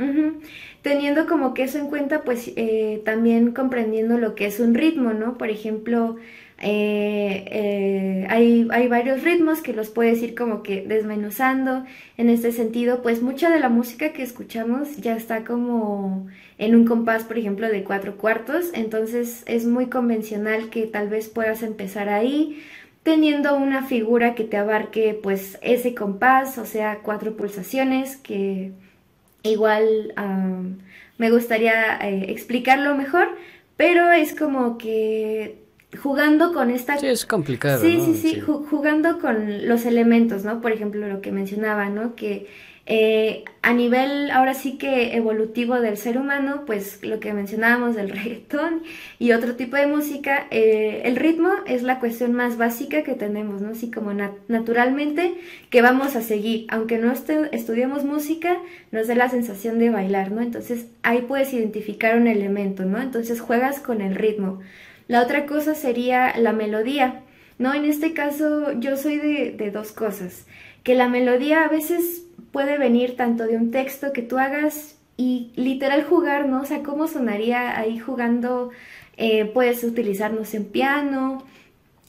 Teniendo 0.82 1.26
como 1.26 1.52
que 1.52 1.64
eso 1.64 1.78
en 1.78 1.88
cuenta 1.88 2.22
pues 2.22 2.52
eh, 2.56 3.02
también 3.04 3.52
comprendiendo 3.52 4.18
lo 4.18 4.34
que 4.34 4.46
es 4.46 4.60
un 4.60 4.74
ritmo, 4.74 5.12
¿no? 5.12 5.36
Por 5.36 5.50
ejemplo, 5.50 6.16
eh, 6.60 7.44
eh, 7.50 8.26
hay, 8.28 8.68
hay, 8.70 8.88
varios 8.88 9.22
ritmos 9.22 9.62
que 9.62 9.72
los 9.72 9.88
puedes 9.88 10.22
ir 10.22 10.34
como 10.34 10.62
que 10.62 10.82
desmenuzando. 10.86 11.84
En 12.16 12.28
este 12.28 12.52
sentido, 12.52 13.02
pues 13.02 13.22
mucha 13.22 13.50
de 13.50 13.60
la 13.60 13.68
música 13.68 14.12
que 14.12 14.22
escuchamos 14.22 14.96
ya 14.98 15.16
está 15.16 15.44
como 15.44 16.28
en 16.58 16.74
un 16.74 16.84
compás, 16.84 17.24
por 17.24 17.38
ejemplo, 17.38 17.68
de 17.68 17.82
cuatro 17.82 18.16
cuartos. 18.16 18.70
Entonces 18.74 19.42
es 19.46 19.66
muy 19.66 19.86
convencional 19.86 20.68
que 20.70 20.86
tal 20.86 21.08
vez 21.08 21.28
puedas 21.28 21.62
empezar 21.62 22.08
ahí 22.08 22.62
teniendo 23.02 23.56
una 23.56 23.84
figura 23.86 24.34
que 24.34 24.44
te 24.44 24.56
abarque 24.58 25.18
pues 25.20 25.58
ese 25.62 25.94
compás, 25.94 26.58
o 26.58 26.66
sea, 26.66 26.98
cuatro 27.02 27.36
pulsaciones 27.36 28.16
que 28.16 28.72
igual 29.42 30.12
me 31.18 31.30
gustaría 31.30 31.96
eh, 31.98 32.30
explicarlo 32.30 32.94
mejor, 32.94 33.28
pero 33.76 34.10
es 34.10 34.34
como 34.34 34.78
que 34.78 35.59
jugando 36.02 36.52
con 36.52 36.70
esta... 36.70 36.98
Sí, 36.98 37.06
es 37.06 37.26
complicado. 37.26 37.80
Sí, 37.80 38.00
sí, 38.04 38.14
sí, 38.14 38.40
jugando 38.40 39.18
con 39.18 39.66
los 39.68 39.86
elementos, 39.86 40.44
¿no? 40.44 40.60
Por 40.60 40.72
ejemplo, 40.72 41.08
lo 41.08 41.20
que 41.20 41.32
mencionaba, 41.32 41.88
¿no? 41.88 42.14
Que 42.14 42.46
eh, 42.92 43.44
a 43.62 43.72
nivel 43.72 44.32
ahora 44.32 44.52
sí 44.54 44.76
que 44.76 45.14
evolutivo 45.14 45.80
del 45.80 45.96
ser 45.96 46.18
humano, 46.18 46.64
pues 46.66 47.04
lo 47.04 47.20
que 47.20 47.32
mencionábamos 47.32 47.94
del 47.94 48.10
reggaetón 48.10 48.82
y 49.20 49.30
otro 49.30 49.54
tipo 49.54 49.76
de 49.76 49.86
música, 49.86 50.48
eh, 50.50 51.02
el 51.04 51.14
ritmo 51.14 51.50
es 51.66 51.84
la 51.84 52.00
cuestión 52.00 52.32
más 52.32 52.56
básica 52.56 53.04
que 53.04 53.14
tenemos, 53.14 53.60
¿no? 53.60 53.70
Así 53.70 53.92
como 53.92 54.12
naturalmente 54.48 55.34
que 55.70 55.82
vamos 55.82 56.16
a 56.16 56.22
seguir, 56.22 56.66
aunque 56.68 56.98
no 56.98 57.12
estudiemos 57.12 58.04
música, 58.04 58.56
nos 58.90 59.06
da 59.06 59.14
la 59.14 59.28
sensación 59.28 59.78
de 59.78 59.90
bailar, 59.90 60.32
¿no? 60.32 60.40
Entonces 60.40 60.86
ahí 61.04 61.22
puedes 61.28 61.52
identificar 61.52 62.16
un 62.16 62.26
elemento, 62.26 62.84
¿no? 62.84 63.00
Entonces 63.00 63.40
juegas 63.40 63.78
con 63.78 64.00
el 64.00 64.16
ritmo. 64.16 64.60
La 65.10 65.22
otra 65.22 65.44
cosa 65.44 65.74
sería 65.74 66.38
la 66.38 66.52
melodía, 66.52 67.22
¿no? 67.58 67.74
En 67.74 67.84
este 67.84 68.14
caso 68.14 68.70
yo 68.78 68.96
soy 68.96 69.16
de, 69.16 69.70
dos 69.72 69.90
cosas, 69.90 70.46
que 70.84 70.94
la 70.94 71.08
melodía 71.08 71.64
a 71.64 71.68
veces 71.68 72.22
puede 72.52 72.78
venir 72.78 73.16
tanto 73.16 73.48
de 73.48 73.56
un 73.56 73.72
texto 73.72 74.12
que 74.12 74.22
tú 74.22 74.38
hagas 74.38 75.00
y 75.16 75.50
literal 75.56 76.04
jugar, 76.04 76.46
¿no? 76.46 76.60
O 76.60 76.64
sea, 76.64 76.84
¿cómo 76.84 77.08
sonaría 77.08 77.76
ahí 77.76 77.98
jugando? 77.98 78.70
Eh, 79.16 79.46
puedes 79.46 79.82
utilizarnos 79.82 80.54
en 80.54 80.66
piano, 80.66 81.42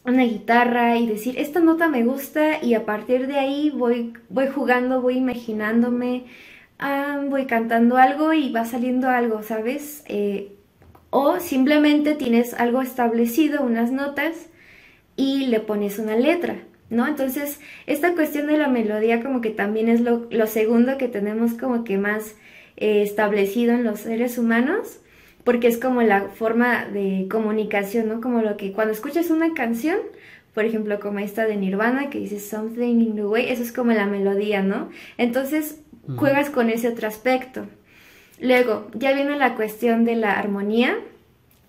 una 0.06 0.24
guitarra 0.24 0.96
y 0.98 1.08
decir, 1.08 1.40
esta 1.40 1.60
nota 1.60 1.88
me 1.88 2.04
gusta 2.04 2.64
y 2.64 2.76
a 2.76 2.86
partir 2.86 3.26
de 3.26 3.40
ahí 3.40 3.72
voy, 3.72 4.14
voy 4.30 4.46
jugando, 4.46 5.02
voy 5.02 5.18
imaginándome, 5.18 6.26
ah, 6.78 7.20
voy 7.28 7.48
cantando 7.48 7.98
algo 7.98 8.32
y 8.34 8.52
va 8.52 8.64
saliendo 8.66 9.10
algo, 9.10 9.42
¿sabes? 9.42 10.04
Eh, 10.08 10.56
o 11.12 11.40
simplemente 11.40 12.16
tienes 12.16 12.56
algo 12.56 12.82
establecido, 12.82 13.62
unas 13.62 13.92
notas, 13.92 14.48
y 15.16 15.46
le 15.48 15.60
pones 15.60 16.00
una 16.00 16.16
letra, 16.16 16.56
¿no? 16.90 17.06
Entonces, 17.06 17.60
esta 17.86 18.16
cuestión 18.16 18.48
de 18.48 18.58
la 18.58 18.68
melodía 18.68 19.22
como 19.22 19.42
que 19.42 19.52
también 19.52 19.90
es 19.90 20.02
lo, 20.02 20.48
segundo 20.48 20.98
que 20.98 21.08
tenemos 21.08 21.54
como 21.54 21.84
que 21.84 21.98
más 21.98 22.36
eh, 22.78 23.04
establecido 23.04 23.74
en 23.74 23.84
los 23.84 24.00
seres 24.00 24.38
humanos, 24.38 25.00
porque 25.44 25.68
es 25.68 25.78
como 25.78 26.02
la 26.02 26.30
forma 26.30 26.86
de 26.86 27.28
comunicación, 27.30 28.08
¿no? 28.08 28.22
Como 28.22 28.42
lo 28.42 28.58
que 28.58 28.72
cuando 28.72 28.94
escuchas 28.94 29.30
una 29.30 29.54
canción, 29.54 29.98
por 30.54 30.66
ejemplo, 30.66 31.00
como 31.00 31.20
esta 31.20 31.46
de 31.46 31.58
Nirvana 31.58 32.10
que 32.10 32.20
dice 32.20 32.40
Something 32.40 33.02
in 33.02 33.16
the 33.16 33.26
Way, 33.26 33.50
eso 33.50 33.64
es 33.64 33.72
como 33.72 33.92
la 33.92 34.06
melodía, 34.06 34.64
¿no? 34.64 34.90
Entonces, 35.18 35.82
juegas 36.16 36.50
con 36.50 36.70
ese 36.70 36.88
otro 36.88 37.08
aspecto. 37.08 37.68
Luego, 38.42 38.88
ya 38.94 39.14
viene 39.14 39.38
la 39.38 39.56
cuestión 39.56 40.04
de 40.04 40.16
la 40.16 40.34
armonía, 40.34 40.98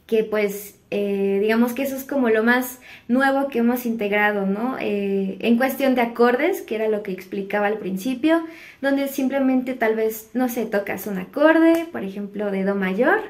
que 0.06 0.24
pues 0.24 0.74
eh, 0.90 1.38
digamos 1.40 1.72
que 1.72 1.84
eso 1.84 1.96
es 1.96 2.04
como 2.04 2.28
lo 2.28 2.42
más 2.42 2.78
nuevo 3.08 3.48
que 3.48 3.60
hemos 3.60 3.86
integrado, 3.86 4.44
¿no? 4.44 4.76
Eh, 4.78 5.38
en 5.40 5.56
cuestión 5.56 5.94
de 5.94 6.02
acordes, 6.02 6.60
que 6.60 6.74
era 6.74 6.88
lo 6.88 7.02
que 7.02 7.12
explicaba 7.12 7.66
al 7.66 7.78
principio, 7.78 8.44
donde 8.82 9.08
simplemente 9.08 9.72
tal 9.72 9.94
vez, 9.94 10.28
no 10.34 10.50
sé, 10.50 10.66
tocas 10.66 11.06
un 11.06 11.18
acorde, 11.18 11.86
por 11.92 12.04
ejemplo, 12.04 12.50
de 12.50 12.64
Do 12.64 12.74
mayor, 12.74 13.20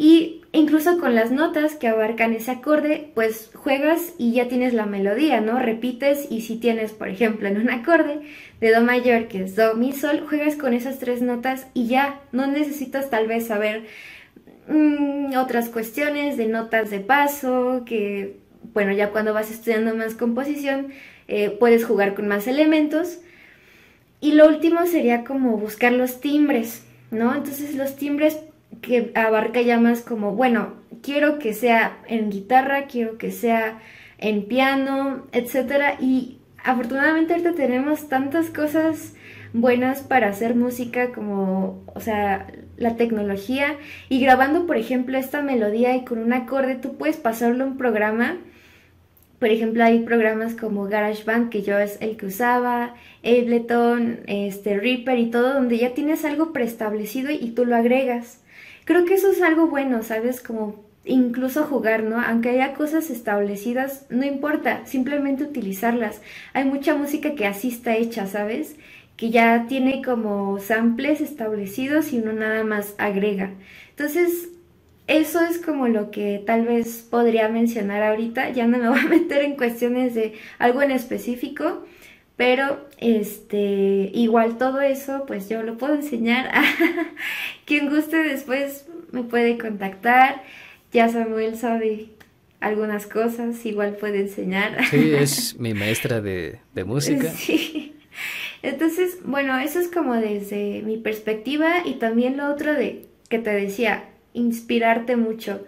y 0.00 0.40
incluso 0.52 0.98
con 0.98 1.14
las 1.14 1.30
notas 1.30 1.74
que 1.74 1.86
abarcan 1.86 2.32
ese 2.32 2.52
acorde, 2.52 3.10
pues 3.14 3.50
juegas 3.52 4.14
y 4.16 4.32
ya 4.32 4.48
tienes 4.48 4.72
la 4.72 4.86
melodía, 4.86 5.42
¿no? 5.42 5.58
Repites 5.58 6.26
y 6.30 6.40
si 6.40 6.56
tienes, 6.56 6.92
por 6.92 7.08
ejemplo, 7.08 7.48
en 7.48 7.60
un 7.60 7.68
acorde 7.68 8.22
de 8.62 8.72
Do 8.72 8.80
mayor, 8.80 9.28
que 9.28 9.42
es 9.42 9.56
Do, 9.56 9.74
Mi, 9.74 9.92
Sol, 9.92 10.24
juegas 10.26 10.56
con 10.56 10.72
esas 10.72 11.00
tres 11.00 11.20
notas 11.20 11.66
y 11.74 11.86
ya, 11.86 12.18
no 12.32 12.46
necesitas 12.46 13.10
tal 13.10 13.26
vez 13.26 13.48
saber 13.48 13.84
mm, 14.68 15.36
otras 15.36 15.68
cuestiones 15.68 16.38
de 16.38 16.46
notas 16.46 16.88
de 16.88 17.00
paso, 17.00 17.82
que, 17.84 18.38
bueno, 18.72 18.92
ya 18.92 19.10
cuando 19.10 19.34
vas 19.34 19.50
estudiando 19.50 19.94
más 19.94 20.14
composición, 20.14 20.94
eh, 21.28 21.50
puedes 21.50 21.84
jugar 21.84 22.14
con 22.14 22.26
más 22.26 22.46
elementos. 22.46 23.18
Y 24.22 24.32
lo 24.32 24.48
último 24.48 24.86
sería 24.86 25.24
como 25.24 25.58
buscar 25.58 25.92
los 25.92 26.22
timbres, 26.22 26.84
¿no? 27.10 27.34
Entonces 27.34 27.74
los 27.74 27.96
timbres 27.96 28.38
que 28.82 29.12
abarca 29.14 29.60
ya 29.62 29.78
más 29.78 30.02
como, 30.02 30.34
bueno, 30.34 30.74
quiero 31.02 31.38
que 31.38 31.52
sea 31.54 31.98
en 32.06 32.30
guitarra, 32.30 32.86
quiero 32.86 33.18
que 33.18 33.30
sea 33.30 33.80
en 34.18 34.46
piano, 34.46 35.26
etcétera. 35.32 35.96
Y 36.00 36.38
afortunadamente 36.64 37.32
ahorita 37.34 37.54
tenemos 37.54 38.08
tantas 38.08 38.50
cosas 38.50 39.14
buenas 39.52 40.02
para 40.02 40.28
hacer 40.28 40.54
música 40.54 41.12
como, 41.12 41.82
o 41.94 42.00
sea, 42.00 42.46
la 42.76 42.96
tecnología. 42.96 43.76
Y 44.08 44.20
grabando, 44.20 44.66
por 44.66 44.76
ejemplo, 44.76 45.18
esta 45.18 45.42
melodía 45.42 45.96
y 45.96 46.04
con 46.04 46.18
un 46.18 46.32
acorde, 46.32 46.76
tú 46.76 46.96
puedes 46.96 47.16
pasarlo 47.16 47.64
a 47.64 47.66
un 47.68 47.76
programa 47.76 48.38
Por 49.38 49.48
ejemplo, 49.48 49.82
hay 49.84 50.00
programas 50.00 50.54
como 50.54 50.84
GarageBand, 50.84 51.48
que 51.50 51.62
yo 51.62 51.78
es 51.78 51.96
el 52.02 52.16
que 52.18 52.26
usaba, 52.26 52.94
Ableton, 53.24 54.20
este, 54.26 54.78
Reaper 54.78 55.18
y 55.18 55.30
todo, 55.30 55.54
donde 55.54 55.78
ya 55.78 55.94
tienes 55.94 56.24
algo 56.26 56.52
preestablecido 56.52 57.30
y 57.30 57.52
tú 57.52 57.64
lo 57.64 57.74
agregas. 57.76 58.42
Creo 58.90 59.04
que 59.04 59.14
eso 59.14 59.30
es 59.30 59.40
algo 59.40 59.68
bueno, 59.68 60.02
¿sabes? 60.02 60.40
Como 60.40 60.84
incluso 61.04 61.62
jugar, 61.62 62.02
¿no? 62.02 62.20
Aunque 62.20 62.50
haya 62.50 62.74
cosas 62.74 63.08
establecidas, 63.08 64.04
no 64.10 64.24
importa, 64.24 64.84
simplemente 64.84 65.44
utilizarlas. 65.44 66.20
Hay 66.54 66.64
mucha 66.64 66.96
música 66.96 67.36
que 67.36 67.46
así 67.46 67.68
está 67.68 67.94
hecha, 67.94 68.26
¿sabes? 68.26 68.74
Que 69.16 69.30
ya 69.30 69.66
tiene 69.68 70.02
como 70.02 70.58
samples 70.58 71.20
establecidos 71.20 72.12
y 72.12 72.18
uno 72.18 72.32
nada 72.32 72.64
más 72.64 72.96
agrega. 72.98 73.52
Entonces, 73.90 74.48
eso 75.06 75.40
es 75.40 75.58
como 75.58 75.86
lo 75.86 76.10
que 76.10 76.42
tal 76.44 76.64
vez 76.66 77.06
podría 77.08 77.48
mencionar 77.48 78.02
ahorita. 78.02 78.50
Ya 78.50 78.66
no 78.66 78.78
me 78.78 78.88
voy 78.88 78.98
a 78.98 79.08
meter 79.08 79.42
en 79.42 79.54
cuestiones 79.54 80.16
de 80.16 80.34
algo 80.58 80.82
en 80.82 80.90
específico, 80.90 81.84
pero 82.40 82.88
este 82.96 84.10
igual 84.14 84.56
todo 84.56 84.80
eso 84.80 85.24
pues 85.26 85.50
yo 85.50 85.62
lo 85.62 85.76
puedo 85.76 85.94
enseñar 85.94 86.48
a 86.54 86.64
quien 87.66 87.90
guste 87.90 88.16
después 88.16 88.86
me 89.12 89.24
puede 89.24 89.58
contactar. 89.58 90.42
Ya 90.90 91.10
Samuel 91.10 91.58
sabe 91.58 92.06
algunas 92.60 93.06
cosas, 93.06 93.66
igual 93.66 93.96
puede 93.96 94.20
enseñar. 94.20 94.86
Sí, 94.86 95.12
es 95.12 95.56
mi 95.58 95.74
maestra 95.74 96.22
de, 96.22 96.60
de 96.72 96.84
música. 96.84 97.28
Sí. 97.28 97.94
Entonces, 98.62 99.18
bueno, 99.22 99.58
eso 99.58 99.78
es 99.78 99.88
como 99.88 100.14
desde 100.14 100.80
mi 100.80 100.96
perspectiva 100.96 101.82
y 101.84 101.96
también 101.96 102.38
lo 102.38 102.50
otro 102.50 102.72
de 102.72 103.04
que 103.28 103.38
te 103.38 103.50
decía, 103.50 104.04
inspirarte 104.32 105.16
mucho 105.16 105.66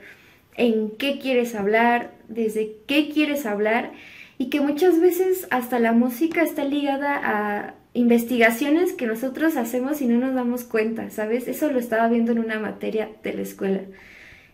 en 0.56 0.90
qué 0.92 1.18
quieres 1.18 1.54
hablar, 1.54 2.14
desde 2.28 2.76
qué 2.86 3.10
quieres 3.10 3.44
hablar 3.44 3.92
y 4.38 4.50
que 4.50 4.60
muchas 4.60 5.00
veces 5.00 5.46
hasta 5.50 5.78
la 5.78 5.92
música 5.92 6.42
está 6.42 6.64
ligada 6.64 7.20
a 7.22 7.74
investigaciones 7.94 8.92
que 8.92 9.06
nosotros 9.06 9.56
hacemos 9.56 10.00
y 10.00 10.06
no 10.06 10.18
nos 10.18 10.34
damos 10.34 10.64
cuenta, 10.64 11.10
¿sabes? 11.10 11.48
Eso 11.48 11.70
lo 11.70 11.78
estaba 11.78 12.08
viendo 12.08 12.32
en 12.32 12.38
una 12.38 12.58
materia 12.58 13.10
de 13.22 13.34
la 13.34 13.42
escuela. 13.42 13.82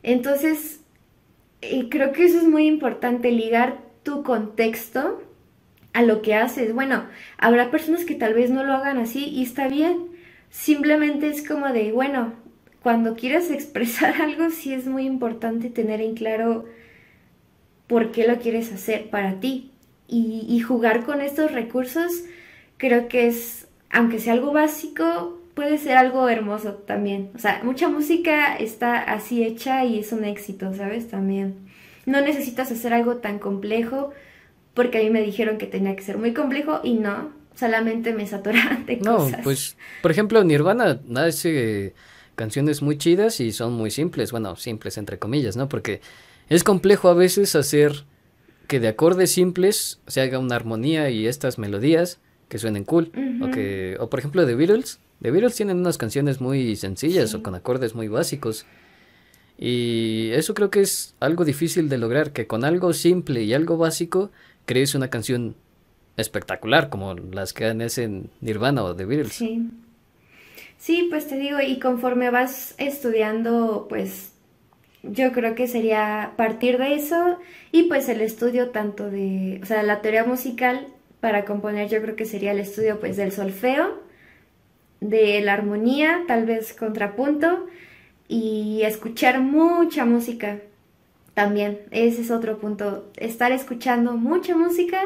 Entonces, 0.03 0.81
eh, 1.61 1.89
creo 1.89 2.13
que 2.13 2.25
eso 2.25 2.39
es 2.39 2.45
muy 2.49 2.67
importante, 2.67 3.31
ligar 3.31 3.79
tu 4.03 4.23
contexto 4.23 5.23
a 5.93 6.03
lo 6.03 6.23
que 6.23 6.35
haces. 6.35 6.75
Bueno, 6.75 7.05
habrá 7.39 7.71
personas 7.71 8.05
que 8.05 8.15
tal 8.15 8.35
vez 8.35 8.51
no 8.51 8.65
lo 8.65 8.75
hagan 8.75 8.99
así 8.99 9.27
y 9.27 9.43
está 9.43 9.69
bien. 9.69 10.09
Simplemente 10.51 11.29
es 11.29 11.47
como 11.47 11.69
de, 11.69 11.93
bueno, 11.93 12.35
cuando 12.83 13.17
quieres 13.17 13.51
expresar 13.53 14.21
algo, 14.21 14.51
sí 14.51 14.73
es 14.73 14.87
muy 14.87 15.07
importante 15.07 15.71
tener 15.71 16.01
en 16.01 16.15
claro 16.15 16.67
por 17.89 18.13
qué 18.13 18.29
lo 18.29 18.39
quieres 18.39 18.73
hacer 18.73 19.11
para 19.11 19.41
ti. 19.41 19.73
Y, 20.11 20.59
jugar 20.61 21.05
con 21.05 21.21
estos 21.21 21.53
recursos 21.53 22.11
creo 22.79 23.09
que 23.09 23.27
es, 23.27 23.67
aunque 23.91 24.19
sea 24.19 24.33
algo 24.33 24.53
básico, 24.55 25.39
puede 25.55 25.77
ser 25.77 25.99
algo 25.99 26.29
hermoso 26.31 26.73
también. 26.73 27.31
O 27.35 27.39
sea, 27.39 27.61
mucha 27.63 27.91
música 27.91 28.57
está 28.57 28.99
así 28.99 29.45
hecha 29.45 29.85
y 29.85 29.99
es 29.99 30.13
un 30.13 30.25
éxito, 30.25 30.73
¿sabes? 30.73 31.09
También. 31.09 31.57
No 32.07 32.23
necesitas 32.23 32.73
hacer 32.73 32.95
algo 32.95 33.17
tan 33.17 33.39
complejo 33.39 34.13
porque 34.73 34.99
a 34.99 35.03
mí 35.03 35.11
me 35.11 35.21
dijeron 35.21 35.59
que 35.59 35.67
tenía 35.67 35.95
que 35.95 36.03
ser 36.03 36.17
muy 36.17 36.33
complejo 36.33 36.81
y 36.83 36.95
no, 36.95 37.33
solamente 37.55 38.15
me 38.15 38.27
saturaban 38.27 38.87
de 38.87 39.01
cosas. 39.01 39.39
No, 39.39 39.45
pues, 39.45 39.77
por 40.01 40.11
ejemplo, 40.11 40.43
Nirvana 40.43 41.01
hace 41.17 41.93
canciones 42.35 42.81
muy 42.81 42.97
chidas 42.97 43.41
y 43.41 43.53
son 43.53 43.73
muy 43.75 43.91
simples, 43.91 44.31
bueno, 44.31 44.57
simples 44.57 44.97
entre 44.97 45.19
comillas, 45.19 45.57
¿no? 45.57 45.69
Porque 45.69 46.01
es 46.49 46.65
complejo 46.65 47.09
a 47.09 47.15
veces 47.15 47.55
hacer 47.55 48.05
que 48.67 48.81
de 48.81 48.89
acordes 48.89 49.33
simples 49.33 50.01
se 50.07 50.21
haga 50.21 50.39
una 50.39 50.57
armonía 50.57 51.11
y 51.11 51.27
estas 51.27 51.59
melodías 51.59 52.21
que 52.49 52.59
suenen 52.59 52.85
cool. 52.85 53.13
O 53.43 53.51
que, 53.51 53.97
o 54.01 54.09
por 54.09 54.19
ejemplo, 54.19 54.47
The 54.47 54.55
Beatles. 54.55 55.01
The 55.23 55.31
Beatles 55.31 55.57
tienen 55.57 55.79
unas 55.79 55.99
canciones 55.99 56.41
muy 56.41 56.77
sencillas 56.77 57.35
o 57.35 57.43
con 57.43 57.55
acordes 57.55 57.95
muy 57.95 58.09
básicos. 58.09 58.67
Y 59.59 60.31
eso 60.33 60.55
creo 60.55 60.71
que 60.71 60.81
es 60.81 61.15
algo 61.19 61.45
difícil 61.45 61.89
de 61.89 61.99
lograr, 61.99 62.33
que 62.33 62.47
con 62.47 62.65
algo 62.65 62.93
simple 62.93 63.43
y 63.43 63.55
algo 63.55 63.77
básico 63.77 64.31
crees 64.67 64.95
una 64.95 65.09
canción 65.09 65.57
espectacular, 66.17 66.89
como 66.89 67.15
las 67.15 67.53
que 67.53 67.67
han 67.67 67.81
en 67.81 68.31
Nirvana 68.41 68.85
o 68.85 68.95
The 68.95 69.05
Beatles. 69.05 69.33
Sí. 69.33 69.69
Sí, 70.79 71.09
pues 71.11 71.27
te 71.27 71.37
digo, 71.37 71.59
y 71.61 71.81
conforme 71.81 72.31
vas 72.31 72.77
estudiando, 72.79 73.87
pues 73.89 74.31
yo 75.03 75.33
creo 75.33 75.55
que 75.55 75.69
sería 75.69 76.33
partir 76.37 76.79
de 76.79 76.95
eso 76.95 77.39
y 77.73 77.85
pues 77.85 78.09
el 78.09 78.21
estudio 78.21 78.71
tanto 78.71 79.11
de, 79.11 79.61
o 79.63 79.67
sea, 79.67 79.83
la 79.83 80.01
teoría 80.01 80.25
musical 80.25 80.89
para 81.21 81.45
componer 81.45 81.89
yo 81.89 82.01
creo 82.03 82.17
que 82.17 82.25
sería 82.25 82.53
el 82.53 82.61
estudio 82.61 83.01
pues 83.01 83.17
del 83.17 83.33
solfeo, 83.33 84.01
de 85.01 85.41
la 85.41 85.55
armonía, 85.55 86.23
tal 86.27 86.47
vez 86.47 86.73
contrapunto 86.73 87.67
y 88.29 88.83
escuchar 88.83 89.41
mucha 89.41 90.05
música 90.05 90.59
también. 91.35 91.81
Ese 91.91 92.23
es 92.23 92.31
otro 92.31 92.59
punto, 92.59 93.11
estar 93.17 93.53
escuchando 93.53 94.17
mucha 94.17 94.57
música 94.57 95.01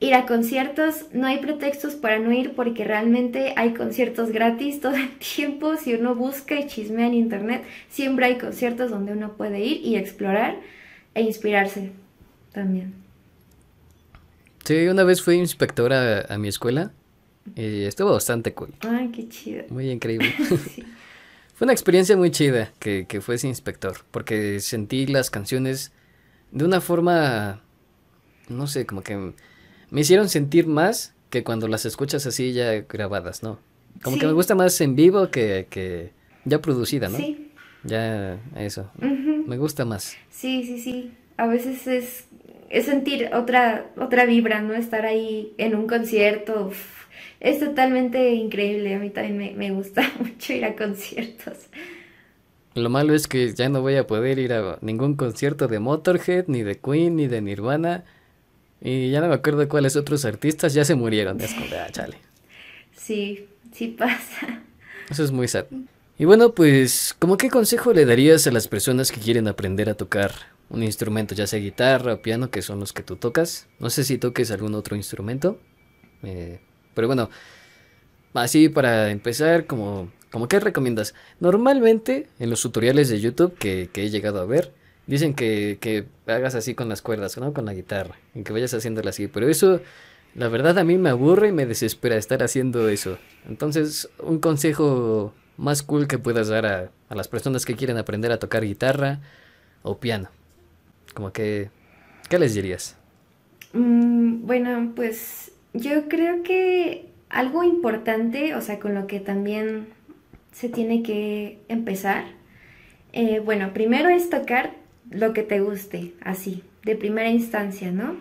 ir 0.00 0.14
a 0.14 0.26
conciertos, 0.26 1.06
no 1.12 1.26
hay 1.26 1.38
pretextos 1.38 1.94
para 1.94 2.18
no 2.18 2.32
ir 2.32 2.54
porque 2.54 2.84
realmente 2.84 3.52
hay 3.56 3.74
conciertos 3.74 4.30
gratis 4.30 4.80
todo 4.80 4.94
el 4.94 5.18
tiempo. 5.18 5.76
Si 5.76 5.94
uno 5.94 6.14
busca 6.14 6.58
y 6.58 6.66
chismea 6.66 7.06
en 7.06 7.14
internet, 7.14 7.64
siempre 7.88 8.26
hay 8.26 8.38
conciertos 8.38 8.90
donde 8.90 9.12
uno 9.12 9.36
puede 9.36 9.60
ir 9.60 9.84
y 9.84 9.96
explorar 9.96 10.56
e 11.14 11.22
inspirarse 11.22 11.90
también. 12.52 12.94
Sí, 14.64 14.86
una 14.86 15.02
vez 15.04 15.22
fui 15.22 15.36
inspectora 15.36 16.26
a, 16.28 16.36
mi 16.36 16.48
escuela 16.48 16.92
y 17.56 17.84
estuvo 17.84 18.12
bastante 18.12 18.52
cool. 18.52 18.74
Ay, 18.80 19.08
qué 19.08 19.28
chido. 19.28 19.64
Muy 19.70 19.90
increíble. 19.90 20.34
Fue 21.54 21.64
una 21.64 21.72
experiencia 21.72 22.16
muy 22.16 22.30
chida 22.30 22.72
que, 22.78 23.06
que 23.08 23.20
fuese 23.20 23.48
inspector, 23.48 23.96
porque 24.12 24.60
sentí 24.60 25.06
las 25.06 25.30
canciones 25.30 25.90
de 26.52 26.64
una 26.64 26.80
forma, 26.80 27.62
no 28.48 28.66
sé, 28.68 28.86
como 28.86 29.02
que 29.02 29.32
me 29.90 30.02
hicieron 30.02 30.28
sentir 30.28 30.66
más 30.66 31.14
que 31.30 31.44
cuando 31.44 31.68
las 31.68 31.84
escuchas 31.84 32.26
así 32.26 32.52
ya 32.52 32.72
grabadas, 32.88 33.42
¿no? 33.42 33.58
Como 34.02 34.18
que 34.18 34.26
me 34.26 34.32
gusta 34.32 34.54
más 34.54 34.80
en 34.80 34.94
vivo 34.94 35.30
que, 35.30 35.66
que 35.70 36.12
ya 36.44 36.60
producida, 36.60 37.08
¿no? 37.08 37.18
Sí. 37.18 37.50
Ya, 37.84 38.38
eso. 38.56 38.90
Me 39.00 39.56
gusta 39.56 39.84
más. 39.84 40.16
Sí, 40.30 40.64
sí, 40.64 40.80
sí. 40.80 41.12
A 41.36 41.46
veces 41.46 41.86
es, 41.86 42.26
es 42.70 42.86
sentir 42.86 43.30
otra, 43.34 43.90
otra 43.96 44.24
vibra, 44.24 44.60
¿no? 44.60 44.74
Estar 44.74 45.06
ahí 45.06 45.52
en 45.58 45.74
un 45.74 45.86
concierto. 45.86 46.70
es 47.40 47.60
totalmente 47.60 48.34
increíble. 48.34 48.94
A 48.94 48.98
mí 48.98 49.10
también 49.10 49.38
me, 49.38 49.52
me 49.52 49.70
gusta 49.70 50.02
mucho 50.20 50.52
ir 50.52 50.64
a 50.64 50.76
conciertos. 50.76 51.68
Lo 52.74 52.90
malo 52.90 53.14
es 53.14 53.26
que 53.26 53.52
ya 53.54 53.68
no 53.68 53.80
voy 53.80 53.96
a 53.96 54.06
poder 54.06 54.38
ir 54.38 54.52
a 54.52 54.78
ningún 54.80 55.14
concierto 55.16 55.66
de 55.66 55.80
Motorhead, 55.80 56.44
ni 56.46 56.62
de 56.62 56.78
Queen, 56.78 57.16
ni 57.16 57.26
de 57.26 57.40
Nirvana 57.40 58.04
y 58.80 59.10
ya 59.10 59.20
no 59.20 59.28
me 59.28 59.34
acuerdo 59.34 59.68
cuáles 59.68 59.96
otros 59.96 60.24
artistas 60.24 60.74
ya 60.74 60.84
se 60.84 60.94
murieron. 60.94 61.40
Es 61.40 61.54
como 61.54 61.66
ah, 61.72 61.90
chale. 61.90 62.18
Sí, 62.96 63.48
sí 63.72 63.88
pasa. 63.88 64.62
Eso 65.10 65.24
es 65.24 65.32
muy 65.32 65.48
sad. 65.48 65.66
Y 66.18 66.24
bueno, 66.24 66.52
pues, 66.52 67.14
¿cómo 67.18 67.36
qué 67.36 67.48
consejo 67.48 67.92
le 67.92 68.04
darías 68.04 68.46
a 68.46 68.50
las 68.50 68.68
personas 68.68 69.12
que 69.12 69.20
quieren 69.20 69.48
aprender 69.48 69.88
a 69.88 69.94
tocar 69.94 70.32
un 70.68 70.82
instrumento, 70.82 71.34
ya 71.34 71.46
sea 71.46 71.60
guitarra 71.60 72.14
o 72.14 72.22
piano, 72.22 72.50
que 72.50 72.60
son 72.60 72.80
los 72.80 72.92
que 72.92 73.02
tú 73.02 73.16
tocas? 73.16 73.68
No 73.78 73.88
sé 73.88 74.04
si 74.04 74.18
toques 74.18 74.50
algún 74.50 74.74
otro 74.74 74.96
instrumento. 74.96 75.60
Eh, 76.22 76.60
pero 76.94 77.06
bueno, 77.06 77.30
así 78.34 78.68
para 78.68 79.10
empezar, 79.10 79.66
como, 79.66 80.10
como 80.30 80.48
¿qué 80.48 80.60
recomiendas? 80.60 81.14
Normalmente 81.40 82.28
en 82.38 82.50
los 82.50 82.62
tutoriales 82.62 83.08
de 83.08 83.20
YouTube 83.20 83.56
que, 83.56 83.88
que 83.92 84.04
he 84.04 84.10
llegado 84.10 84.40
a 84.40 84.44
ver, 84.44 84.74
Dicen 85.08 85.34
que, 85.34 85.78
que 85.80 86.04
hagas 86.26 86.54
así 86.54 86.74
con 86.74 86.88
las 86.88 87.02
cuerdas, 87.02 87.36
¿no? 87.38 87.52
Con 87.52 87.64
la 87.64 87.74
guitarra, 87.74 88.14
y 88.34 88.42
que 88.42 88.52
vayas 88.52 88.74
haciéndolo 88.74 89.08
así. 89.08 89.26
Pero 89.26 89.48
eso, 89.48 89.80
la 90.34 90.48
verdad, 90.48 90.78
a 90.78 90.84
mí 90.84 90.98
me 90.98 91.08
aburre 91.08 91.48
y 91.48 91.52
me 91.52 91.66
desespera 91.66 92.16
estar 92.16 92.42
haciendo 92.42 92.88
eso. 92.88 93.18
Entonces, 93.48 94.08
un 94.22 94.38
consejo 94.38 95.32
más 95.56 95.82
cool 95.82 96.06
que 96.06 96.18
puedas 96.18 96.48
dar 96.48 96.66
a, 96.66 96.90
a 97.08 97.14
las 97.14 97.26
personas 97.26 97.64
que 97.64 97.74
quieren 97.74 97.96
aprender 97.96 98.30
a 98.30 98.38
tocar 98.38 98.64
guitarra 98.64 99.20
o 99.82 99.98
piano. 99.98 100.28
Como 101.14 101.32
que, 101.32 101.70
¿qué 102.28 102.38
les 102.38 102.54
dirías? 102.54 102.96
Mm, 103.72 104.46
bueno, 104.46 104.92
pues 104.94 105.52
yo 105.72 106.08
creo 106.08 106.42
que 106.42 107.06
algo 107.30 107.64
importante, 107.64 108.54
o 108.54 108.60
sea, 108.60 108.78
con 108.78 108.94
lo 108.94 109.06
que 109.06 109.20
también 109.20 109.88
se 110.52 110.68
tiene 110.68 111.02
que 111.02 111.58
empezar, 111.68 112.24
eh, 113.12 113.40
bueno, 113.40 113.72
primero 113.72 114.08
es 114.08 114.30
tocar 114.30 114.74
lo 115.10 115.32
que 115.32 115.42
te 115.42 115.60
guste, 115.60 116.12
así, 116.20 116.62
de 116.84 116.96
primera 116.96 117.30
instancia, 117.30 117.90
¿no? 117.92 118.16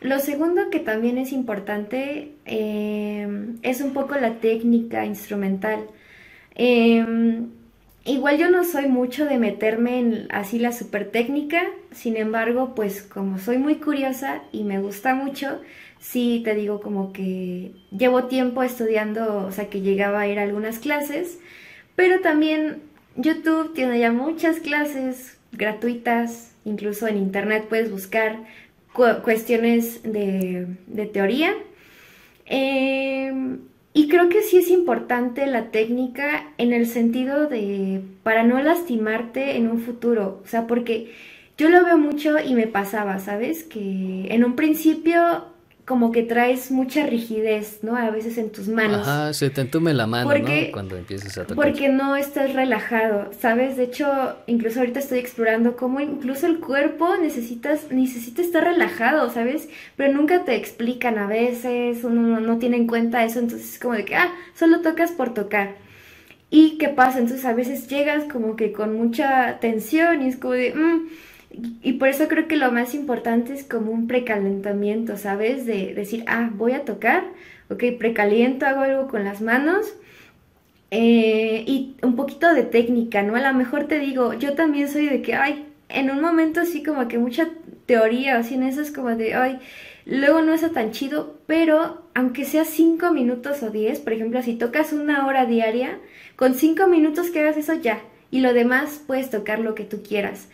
Lo 0.00 0.20
segundo 0.20 0.70
que 0.70 0.78
también 0.78 1.18
es 1.18 1.32
importante 1.32 2.32
em, 2.44 3.56
es 3.62 3.80
un 3.80 3.92
poco 3.92 4.14
la 4.14 4.34
técnica 4.34 5.04
instrumental. 5.04 5.86
Em, 6.54 7.48
igual 8.04 8.38
yo 8.38 8.50
no 8.50 8.64
soy 8.64 8.86
mucho 8.86 9.24
de 9.24 9.38
meterme 9.38 9.98
en 9.98 10.28
así 10.30 10.58
la 10.58 10.72
super 10.72 11.10
técnica, 11.10 11.62
sin 11.90 12.16
embargo, 12.16 12.74
pues 12.76 13.02
como 13.02 13.38
soy 13.38 13.58
muy 13.58 13.76
curiosa 13.76 14.42
y 14.52 14.62
me 14.62 14.78
gusta 14.78 15.14
mucho, 15.14 15.60
sí 15.98 16.42
te 16.44 16.54
digo 16.54 16.80
como 16.80 17.12
que 17.12 17.72
llevo 17.90 18.24
tiempo 18.24 18.62
estudiando, 18.62 19.46
o 19.46 19.52
sea 19.52 19.68
que 19.68 19.80
llegaba 19.80 20.20
a 20.20 20.28
ir 20.28 20.38
a 20.38 20.42
algunas 20.42 20.78
clases, 20.78 21.40
pero 21.96 22.20
también 22.20 22.82
YouTube 23.16 23.74
tiene 23.74 23.98
ya 23.98 24.12
muchas 24.12 24.60
clases 24.60 25.37
gratuitas, 25.52 26.52
incluso 26.64 27.06
en 27.06 27.16
internet 27.16 27.66
puedes 27.68 27.90
buscar 27.90 28.38
cuestiones 29.22 30.02
de, 30.02 30.66
de 30.86 31.06
teoría. 31.06 31.54
Eh, 32.46 33.58
y 33.92 34.08
creo 34.08 34.28
que 34.28 34.42
sí 34.42 34.58
es 34.58 34.70
importante 34.70 35.46
la 35.46 35.70
técnica 35.70 36.52
en 36.58 36.72
el 36.72 36.86
sentido 36.86 37.48
de 37.48 38.00
para 38.22 38.44
no 38.44 38.60
lastimarte 38.62 39.56
en 39.56 39.68
un 39.68 39.80
futuro, 39.80 40.40
o 40.44 40.46
sea, 40.46 40.66
porque 40.66 41.12
yo 41.56 41.68
lo 41.68 41.84
veo 41.84 41.98
mucho 41.98 42.38
y 42.38 42.54
me 42.54 42.68
pasaba, 42.68 43.18
¿sabes? 43.18 43.64
Que 43.64 44.28
en 44.30 44.44
un 44.44 44.54
principio 44.54 45.46
como 45.88 46.12
que 46.12 46.22
traes 46.22 46.70
mucha 46.70 47.06
rigidez, 47.06 47.78
¿no? 47.80 47.96
A 47.96 48.10
veces 48.10 48.36
en 48.36 48.50
tus 48.52 48.68
manos. 48.68 49.08
Ajá, 49.08 49.32
se 49.32 49.48
te 49.48 49.62
entume 49.62 49.94
la 49.94 50.06
mano, 50.06 50.30
¿no? 50.30 50.46
Cuando 50.70 50.98
empiezas 50.98 51.38
a 51.38 51.46
tocar. 51.46 51.56
Porque 51.56 51.88
no 51.88 52.14
estás 52.14 52.52
relajado, 52.52 53.30
¿sabes? 53.40 53.78
De 53.78 53.84
hecho, 53.84 54.06
incluso 54.46 54.80
ahorita 54.80 54.98
estoy 54.98 55.18
explorando 55.18 55.76
cómo 55.76 56.00
incluso 56.00 56.46
el 56.46 56.60
cuerpo 56.60 57.16
necesitas, 57.16 57.90
necesita 57.90 58.42
estar 58.42 58.64
relajado, 58.64 59.30
¿sabes? 59.30 59.70
Pero 59.96 60.12
nunca 60.12 60.44
te 60.44 60.56
explican 60.56 61.16
a 61.16 61.26
veces, 61.26 62.04
uno 62.04 62.38
no, 62.38 62.58
tiene 62.58 62.76
en 62.76 62.86
cuenta 62.86 63.24
eso, 63.24 63.38
entonces 63.38 63.72
es 63.72 63.78
como 63.80 63.94
de 63.94 64.04
que, 64.04 64.14
ah, 64.14 64.30
solo 64.54 64.82
tocas 64.82 65.12
por 65.12 65.32
tocar. 65.32 65.76
¿Y 66.50 66.76
qué 66.76 66.88
pasa? 66.88 67.18
Entonces 67.18 67.46
a 67.46 67.54
veces 67.54 67.88
llegas 67.88 68.24
como 68.24 68.56
que 68.56 68.72
con 68.72 68.94
mucha 68.94 69.58
tensión 69.58 70.20
y 70.20 70.28
es 70.28 70.36
como 70.36 70.52
de, 70.52 70.74
mmm, 70.74 71.08
y 71.50 71.94
por 71.94 72.08
eso 72.08 72.28
creo 72.28 72.46
que 72.46 72.56
lo 72.56 72.70
más 72.72 72.94
importante 72.94 73.54
es 73.54 73.64
como 73.64 73.90
un 73.90 74.06
precalentamiento, 74.06 75.16
¿sabes? 75.16 75.66
De 75.66 75.94
decir, 75.94 76.24
ah, 76.26 76.50
voy 76.52 76.72
a 76.72 76.84
tocar, 76.84 77.24
ok, 77.70 77.84
precaliento, 77.98 78.66
hago 78.66 78.82
algo 78.82 79.08
con 79.08 79.24
las 79.24 79.40
manos. 79.40 79.94
Eh, 80.90 81.64
y 81.66 81.96
un 82.02 82.16
poquito 82.16 82.52
de 82.54 82.62
técnica, 82.62 83.22
¿no? 83.22 83.36
A 83.36 83.40
lo 83.40 83.54
mejor 83.54 83.84
te 83.84 83.98
digo, 83.98 84.34
yo 84.34 84.54
también 84.54 84.88
soy 84.88 85.06
de 85.06 85.22
que, 85.22 85.34
ay, 85.34 85.66
en 85.88 86.10
un 86.10 86.20
momento 86.20 86.60
así 86.60 86.82
como 86.82 87.08
que 87.08 87.18
mucha 87.18 87.48
teoría, 87.86 88.38
así 88.38 88.54
en 88.54 88.62
eso 88.62 88.80
es 88.80 88.90
como 88.90 89.10
de, 89.10 89.34
ay, 89.34 89.58
luego 90.06 90.42
no 90.42 90.52
es 90.54 90.70
tan 90.72 90.92
chido, 90.92 91.38
pero 91.46 92.02
aunque 92.14 92.44
sea 92.44 92.64
5 92.64 93.10
minutos 93.12 93.62
o 93.62 93.70
10, 93.70 94.00
por 94.00 94.12
ejemplo, 94.12 94.42
si 94.42 94.54
tocas 94.54 94.92
una 94.92 95.26
hora 95.26 95.46
diaria, 95.46 95.98
con 96.36 96.54
5 96.54 96.86
minutos 96.86 97.30
que 97.30 97.40
hagas 97.40 97.56
eso 97.56 97.74
ya, 97.74 98.00
y 98.30 98.40
lo 98.40 98.52
demás 98.52 99.02
puedes 99.06 99.30
tocar 99.30 99.60
lo 99.60 99.74
que 99.74 99.84
tú 99.84 100.02
quieras. 100.02 100.48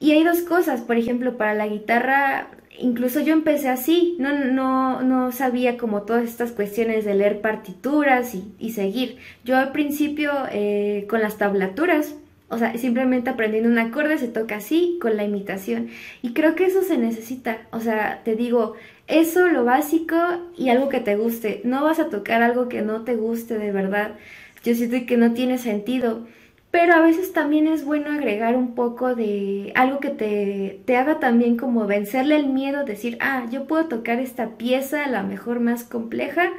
Y 0.00 0.12
hay 0.12 0.24
dos 0.24 0.40
cosas, 0.40 0.80
por 0.80 0.96
ejemplo, 0.96 1.36
para 1.36 1.54
la 1.54 1.66
guitarra, 1.66 2.48
incluso 2.78 3.20
yo 3.20 3.32
empecé 3.32 3.68
así, 3.68 4.16
no, 4.18 4.44
no, 4.44 5.02
no 5.02 5.32
sabía 5.32 5.76
como 5.76 6.02
todas 6.02 6.24
estas 6.24 6.52
cuestiones 6.52 7.04
de 7.04 7.14
leer 7.14 7.40
partituras 7.40 8.34
y, 8.34 8.70
seguir. 8.70 9.18
Yo 9.44 9.56
al 9.56 9.72
principio 9.72 10.32
eh, 10.50 11.06
con 11.08 11.20
las 11.20 11.38
tablaturas, 11.38 12.16
o 12.48 12.58
sea, 12.58 12.76
simplemente 12.76 13.30
aprendiendo 13.30 13.70
un 13.70 13.78
acorde 13.78 14.18
se 14.18 14.28
toca 14.28 14.56
así 14.56 14.98
con 15.00 15.16
la 15.16 15.24
imitación. 15.24 15.88
Y 16.22 16.34
creo 16.34 16.54
que 16.54 16.66
eso 16.66 16.82
se 16.82 16.98
necesita. 16.98 17.62
O 17.72 17.80
sea, 17.80 18.20
te 18.24 18.36
digo, 18.36 18.74
eso 19.06 19.48
lo 19.48 19.64
básico 19.64 20.16
y 20.56 20.68
algo 20.68 20.88
que 20.88 21.00
te 21.00 21.16
guste. 21.16 21.62
No 21.64 21.82
vas 21.82 21.98
a 21.98 22.10
tocar 22.10 22.42
algo 22.42 22.68
que 22.68 22.82
no 22.82 23.02
te 23.02 23.16
guste 23.16 23.58
de 23.58 23.72
verdad. 23.72 24.12
Yo 24.62 24.74
siento 24.74 25.06
que 25.06 25.16
no 25.16 25.32
tiene 25.32 25.58
sentido 25.58 26.26
pero 26.74 26.94
a 26.94 27.00
veces 27.02 27.32
también 27.32 27.68
es 27.68 27.84
bueno 27.84 28.10
agregar 28.10 28.56
un 28.56 28.74
poco 28.74 29.14
de 29.14 29.70
algo 29.76 30.00
que 30.00 30.08
te, 30.08 30.80
te, 30.84 30.96
haga 30.96 31.20
también 31.20 31.56
como 31.56 31.86
vencerle 31.86 32.34
el 32.34 32.48
miedo, 32.48 32.84
decir, 32.84 33.16
ah, 33.20 33.46
yo 33.48 33.68
puedo 33.68 33.86
tocar 33.86 34.18
esta 34.18 34.56
pieza, 34.58 35.06
la 35.06 35.22
mejor 35.22 35.60
más 35.60 35.84
compleja, 35.84 36.50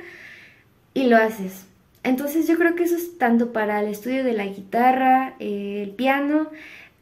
y 0.94 1.08
lo 1.08 1.18
haces. 1.18 1.66
Entonces 2.04 2.48
yo 2.48 2.58
creo 2.58 2.76
que 2.76 2.84
eso 2.84 2.96
es 2.96 3.18
tanto 3.18 3.52
para 3.52 3.82
el 3.82 3.90
estudio 3.90 4.24
de 4.24 4.32
la 4.32 4.46
guitarra, 4.46 5.34
eh, 5.40 5.82
el 5.84 5.90
piano, 5.90 6.50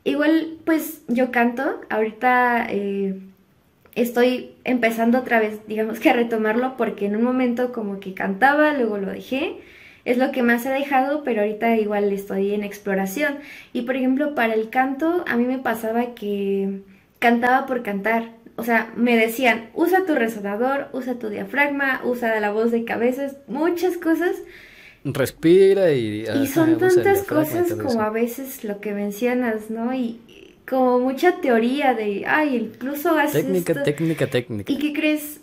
igual 0.04 0.58
pues 0.66 1.04
yo 1.08 1.30
canto, 1.30 1.82
ahorita 1.92 2.66
eh, 2.72 3.20
estoy 3.94 4.56
empezando 4.64 5.20
otra 5.20 5.40
vez, 5.40 5.60
digamos 5.68 6.00
que 6.00 6.10
a 6.10 6.14
retomarlo, 6.14 6.78
porque 6.78 7.06
en 7.06 7.16
un 7.16 7.24
momento 7.24 7.74
como 7.74 8.00
que 8.00 8.16
cantaba, 8.16 8.74
luego 8.74 8.98
lo 8.98 9.12
dejé, 9.12 9.58
es 10.06 10.18
lo 10.18 10.32
que 10.32 10.44
más 10.44 10.66
he 10.66 10.70
dejado, 10.70 11.24
pero 11.24 11.42
ahorita 11.42 11.78
igual 11.78 12.12
estoy 12.12 12.54
en 12.54 12.64
exploración. 12.64 13.38
Y 13.72 13.84
por 13.84 13.96
ejemplo, 13.96 14.36
para 14.36 14.54
el 14.54 14.70
canto, 14.70 15.24
a 15.28 15.38
mí 15.38 15.46
me 15.46 15.60
pasaba 15.60 16.14
que 16.14 16.82
cantaba 17.20 17.66
por 17.66 17.84
cantar. 17.84 18.32
O 18.56 18.64
sea, 18.64 18.92
me 18.96 19.16
decían, 19.16 19.70
usa 19.74 20.06
tu 20.06 20.14
resonador, 20.14 20.88
usa 20.92 21.16
tu 21.16 21.30
diafragma, 21.30 22.02
usa 22.04 22.40
la 22.40 22.52
voz 22.52 22.72
de 22.72 22.84
cabezas, 22.84 23.38
muchas 23.48 23.98
cosas. 23.98 24.36
Respira 25.06 25.92
y... 25.92 26.26
y 26.42 26.48
son 26.48 26.78
tantas 26.78 27.24
cosas 27.24 27.74
como 27.74 28.02
a 28.02 28.10
veces 28.10 28.64
lo 28.64 28.80
que 28.80 28.94
mencionas, 28.94 29.70
¿no? 29.70 29.94
Y, 29.94 30.20
como 30.68 31.00
mucha 31.00 31.42
teoría 31.42 31.94
de, 31.94 32.26
ay, 32.26 32.56
incluso 32.56 33.18
haces 33.18 33.44
Técnica, 33.44 33.84
técnica, 33.84 34.28
técnica. 34.28 34.72
¿Y 34.72 34.78
qué 34.78 34.94
crees? 34.94 35.42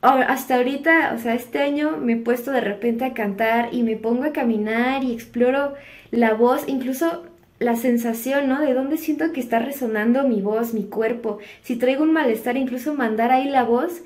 Hasta 0.00 0.56
ahorita, 0.56 1.12
o 1.14 1.18
sea, 1.18 1.34
este 1.34 1.58
año 1.58 1.96
me 1.96 2.12
he 2.12 2.16
puesto 2.16 2.52
de 2.52 2.60
repente 2.60 3.04
a 3.04 3.14
cantar 3.14 3.70
y 3.72 3.82
me 3.82 3.96
pongo 3.96 4.24
a 4.24 4.32
caminar 4.32 5.02
y 5.02 5.12
exploro 5.12 5.74
la 6.10 6.34
voz, 6.34 6.64
incluso 6.68 7.24
la 7.58 7.74
sensación, 7.74 8.48
¿no? 8.48 8.60
De 8.60 8.74
dónde 8.74 8.96
siento 8.96 9.32
que 9.32 9.40
está 9.40 9.58
resonando 9.58 10.28
mi 10.28 10.40
voz, 10.40 10.74
mi 10.74 10.84
cuerpo. 10.84 11.38
Si 11.62 11.76
traigo 11.76 12.04
un 12.04 12.12
malestar, 12.12 12.56
incluso 12.56 12.94
mandar 12.94 13.32
ahí 13.32 13.48
la 13.48 13.64
voz 13.64 14.02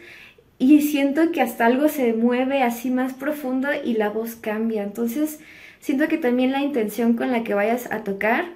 y 0.59 0.81
siento 0.83 1.33
que 1.33 1.43
hasta 1.43 1.67
algo 1.67 1.89
se 1.89 2.15
mueve 2.15 2.63
así 2.63 2.91
más 2.91 3.13
profundo 3.13 3.69
y 3.85 3.95
la 3.95 4.09
voz 4.09 4.37
cambia. 4.37 4.83
Entonces, 4.83 5.41
siento 5.81 6.09
que 6.09 6.19
también 6.19 6.53
la 6.53 6.63
intención 6.63 7.15
con 7.15 7.31
la 7.31 7.45
que 7.45 7.53
vayas 7.53 7.91
a 7.93 8.05
tocar, 8.05 8.47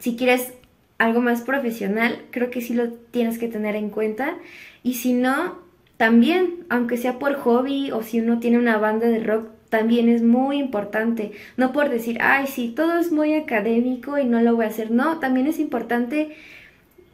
si 0.00 0.16
quieres 0.16 0.54
algo 0.98 1.20
más 1.20 1.42
profesional, 1.42 2.24
creo 2.30 2.50
que 2.50 2.60
sí 2.60 2.74
lo 2.74 2.90
tienes 2.90 3.38
que 3.38 3.46
tener 3.46 3.76
en 3.76 3.90
cuenta. 3.90 4.36
Y 4.82 4.94
si 4.94 5.12
no, 5.12 5.67
también, 5.98 6.64
aunque 6.70 6.96
sea 6.96 7.18
por 7.18 7.34
hobby 7.34 7.90
o 7.90 8.02
si 8.02 8.20
uno 8.20 8.38
tiene 8.38 8.56
una 8.56 8.78
banda 8.78 9.08
de 9.08 9.18
rock, 9.18 9.48
también 9.68 10.08
es 10.08 10.22
muy 10.22 10.58
importante. 10.58 11.32
No 11.56 11.72
por 11.72 11.90
decir, 11.90 12.18
ay, 12.22 12.46
sí, 12.46 12.72
todo 12.74 12.98
es 12.98 13.12
muy 13.12 13.34
académico 13.34 14.16
y 14.16 14.24
no 14.24 14.40
lo 14.40 14.54
voy 14.54 14.64
a 14.64 14.68
hacer. 14.68 14.92
No, 14.92 15.18
también 15.18 15.48
es 15.48 15.58
importante, 15.58 16.36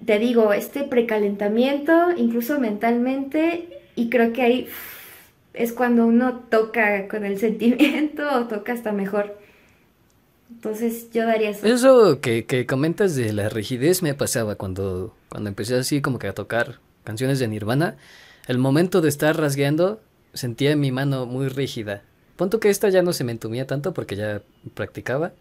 te 0.05 0.19
digo, 0.19 0.53
este 0.53 0.85
precalentamiento, 0.85 2.13
incluso 2.17 2.61
mentalmente, 2.61 3.69
y 3.97 4.11
creo 4.11 4.35
que 4.35 4.43
ahí 4.43 4.69
es 5.55 5.73
cuando 5.73 6.07
uno 6.07 6.41
toca 6.51 7.09
con 7.09 7.25
el 7.25 7.39
sentimiento 7.41 8.23
o 8.35 8.45
toca 8.49 8.75
hasta 8.75 8.93
mejor. 8.93 9.39
Entonces 10.51 11.11
yo 11.11 11.27
daría 11.27 11.51
eso. 11.51 11.67
Eso 11.67 12.21
que, 12.21 12.45
que 12.45 12.67
comentas 12.67 13.17
de 13.17 13.33
la 13.33 13.49
rigidez 13.49 14.03
me 14.03 14.13
pasaba 14.13 14.57
cuando, 14.57 15.15
cuando 15.31 15.49
empecé 15.49 15.75
así 15.75 16.03
como 16.03 16.19
que 16.19 16.29
a 16.29 16.35
tocar 16.35 16.81
canciones 17.03 17.39
de 17.39 17.49
Nirvana 17.49 17.97
el 18.47 18.59
momento 18.59 19.01
de 19.01 19.09
estar 19.09 19.39
rasgueando, 19.39 20.01
sentía 20.33 20.77
mi 20.77 20.93
mano 20.93 21.27
muy 21.27 21.49
rígida. 21.49 22.03
Punto 22.37 22.61
que 22.61 22.71
esta 22.71 22.89
ya 22.89 23.03
no 23.03 23.13
se 23.13 23.25
me 23.25 23.33
entumía 23.33 23.67
tanto 23.67 23.95
porque 23.95 24.17
ya 24.17 24.43
practicaba, 24.75 25.33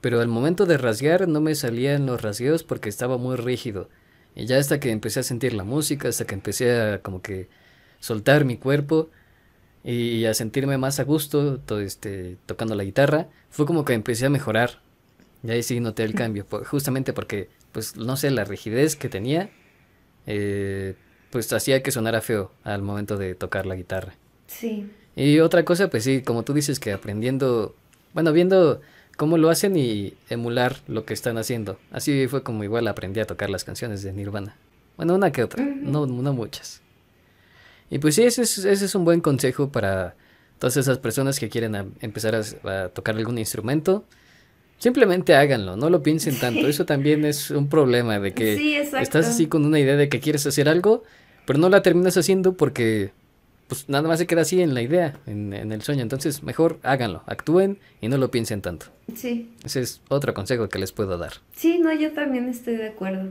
pero 0.00 0.20
al 0.20 0.28
momento 0.28 0.66
de 0.66 0.78
rasguear 0.78 1.26
no 1.26 1.40
me 1.40 1.54
salían 1.54 2.06
los 2.06 2.22
rasgueos 2.22 2.62
porque 2.62 2.88
estaba 2.88 3.16
muy 3.18 3.36
rígido. 3.36 3.88
Y 4.34 4.46
ya 4.46 4.58
hasta 4.58 4.78
que 4.78 4.90
empecé 4.90 5.20
a 5.20 5.22
sentir 5.22 5.54
la 5.54 5.64
música, 5.64 6.08
hasta 6.08 6.26
que 6.26 6.34
empecé 6.34 6.78
a 6.78 7.02
como 7.02 7.22
que 7.22 7.48
soltar 8.00 8.44
mi 8.44 8.58
cuerpo 8.58 9.10
y 9.82 10.24
a 10.26 10.34
sentirme 10.34 10.78
más 10.78 11.00
a 11.00 11.04
gusto 11.04 11.58
todo 11.58 11.80
este, 11.80 12.36
tocando 12.44 12.74
la 12.74 12.84
guitarra, 12.84 13.28
fue 13.50 13.66
como 13.66 13.84
que 13.84 13.94
empecé 13.94 14.26
a 14.26 14.30
mejorar. 14.30 14.82
Y 15.42 15.50
ahí 15.50 15.62
sí 15.62 15.80
noté 15.80 16.02
el 16.04 16.14
cambio, 16.14 16.46
justamente 16.66 17.12
porque, 17.12 17.48
pues, 17.72 17.96
no 17.96 18.16
sé, 18.16 18.30
la 18.30 18.44
rigidez 18.44 18.96
que 18.96 19.08
tenía, 19.08 19.50
eh, 20.26 20.96
pues 21.36 21.52
hacía 21.52 21.82
que 21.82 21.90
sonara 21.90 22.22
feo 22.22 22.50
al 22.64 22.80
momento 22.80 23.18
de 23.18 23.34
tocar 23.34 23.66
la 23.66 23.74
guitarra. 23.74 24.14
Sí. 24.46 24.88
Y 25.16 25.40
otra 25.40 25.66
cosa, 25.66 25.90
pues 25.90 26.02
sí, 26.02 26.22
como 26.22 26.44
tú 26.44 26.54
dices, 26.54 26.80
que 26.80 26.94
aprendiendo, 26.94 27.74
bueno, 28.14 28.32
viendo 28.32 28.80
cómo 29.18 29.36
lo 29.36 29.50
hacen 29.50 29.76
y 29.76 30.14
emular 30.30 30.78
lo 30.88 31.04
que 31.04 31.12
están 31.12 31.36
haciendo. 31.36 31.78
Así 31.90 32.26
fue 32.26 32.42
como 32.42 32.64
igual 32.64 32.88
aprendí 32.88 33.20
a 33.20 33.26
tocar 33.26 33.50
las 33.50 33.64
canciones 33.64 34.02
de 34.02 34.14
Nirvana. 34.14 34.56
Bueno, 34.96 35.14
una 35.14 35.30
que 35.30 35.42
otra, 35.42 35.62
no, 35.62 36.06
no 36.06 36.32
muchas. 36.32 36.80
Y 37.90 37.98
pues 37.98 38.14
sí, 38.14 38.22
ese 38.22 38.40
es, 38.40 38.56
ese 38.56 38.86
es 38.86 38.94
un 38.94 39.04
buen 39.04 39.20
consejo 39.20 39.68
para 39.68 40.14
todas 40.58 40.78
esas 40.78 40.96
personas 40.96 41.38
que 41.38 41.50
quieren 41.50 41.92
empezar 42.00 42.34
a, 42.34 42.88
tocar 42.88 43.14
algún 43.14 43.36
instrumento. 43.36 44.06
Simplemente 44.78 45.34
háganlo, 45.34 45.76
no 45.76 45.90
lo 45.90 46.02
piensen 46.02 46.38
tanto. 46.38 46.66
Eso 46.66 46.86
también 46.86 47.26
es 47.26 47.50
un 47.50 47.68
problema 47.68 48.18
de 48.18 48.32
que 48.32 48.80
estás 48.80 49.26
así 49.26 49.48
con 49.48 49.66
una 49.66 49.78
idea 49.78 49.96
de 49.96 50.08
que 50.08 50.20
quieres 50.20 50.46
hacer 50.46 50.68
algo, 50.70 51.04
pero 51.46 51.58
no 51.58 51.70
la 51.70 51.80
terminas 51.82 52.16
haciendo 52.18 52.54
porque 52.54 53.12
pues 53.68 53.88
nada 53.88 54.06
más 54.06 54.18
se 54.18 54.26
queda 54.26 54.42
así 54.42 54.60
en 54.62 54.74
la 54.74 54.82
idea, 54.82 55.18
en, 55.26 55.52
en, 55.52 55.72
el 55.72 55.82
sueño. 55.82 56.02
Entonces, 56.02 56.42
mejor 56.42 56.78
háganlo, 56.82 57.22
actúen 57.26 57.78
y 58.00 58.08
no 58.08 58.16
lo 58.16 58.30
piensen 58.30 58.62
tanto. 58.62 58.86
Sí. 59.14 59.50
Ese 59.64 59.80
es 59.80 60.00
otro 60.08 60.34
consejo 60.34 60.68
que 60.68 60.78
les 60.78 60.92
puedo 60.92 61.18
dar. 61.18 61.32
Sí, 61.54 61.78
no, 61.78 61.92
yo 61.92 62.12
también 62.12 62.48
estoy 62.48 62.76
de 62.76 62.88
acuerdo. 62.88 63.30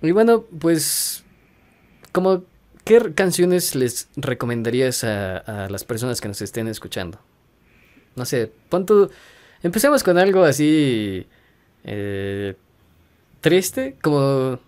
Y 0.00 0.12
bueno, 0.12 0.44
pues, 0.60 1.24
como, 2.12 2.44
¿qué 2.84 3.12
canciones 3.14 3.74
les 3.74 4.08
recomendarías 4.16 5.04
a, 5.04 5.38
a 5.38 5.68
las 5.68 5.84
personas 5.84 6.20
que 6.20 6.28
nos 6.28 6.40
estén 6.40 6.68
escuchando? 6.68 7.18
No 8.16 8.24
sé, 8.24 8.50
pon 8.68 8.86
tu... 8.86 9.10
Empecemos 9.62 10.02
con 10.02 10.16
algo 10.18 10.44
así... 10.44 11.26
Eh, 11.84 12.54
triste, 13.40 13.96
como 14.02 14.58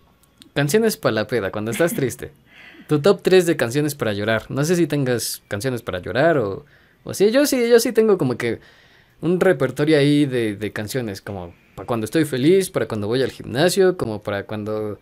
canciones 0.54 0.96
para 0.96 1.14
la 1.14 1.26
peda, 1.26 1.50
cuando 1.50 1.70
estás 1.70 1.94
triste. 1.94 2.32
Tu 2.88 3.00
top 3.00 3.22
3 3.22 3.46
de 3.46 3.56
canciones 3.56 3.94
para 3.94 4.12
llorar. 4.12 4.50
No 4.50 4.64
sé 4.64 4.76
si 4.76 4.86
tengas 4.86 5.42
canciones 5.48 5.82
para 5.82 6.00
llorar 6.00 6.38
o, 6.38 6.64
o 7.04 7.14
sí. 7.14 7.30
Yo 7.30 7.46
sí, 7.46 7.68
yo 7.68 7.78
sí 7.78 7.92
tengo 7.92 8.18
como 8.18 8.36
que 8.36 8.60
un 9.20 9.38
repertorio 9.38 9.98
ahí 9.98 10.26
de, 10.26 10.56
de 10.56 10.72
canciones, 10.72 11.20
como 11.20 11.54
para 11.74 11.86
cuando 11.86 12.04
estoy 12.04 12.24
feliz, 12.24 12.70
para 12.70 12.86
cuando 12.86 13.06
voy 13.06 13.22
al 13.22 13.30
gimnasio, 13.30 13.96
como 13.96 14.22
para 14.22 14.44
cuando 14.44 14.98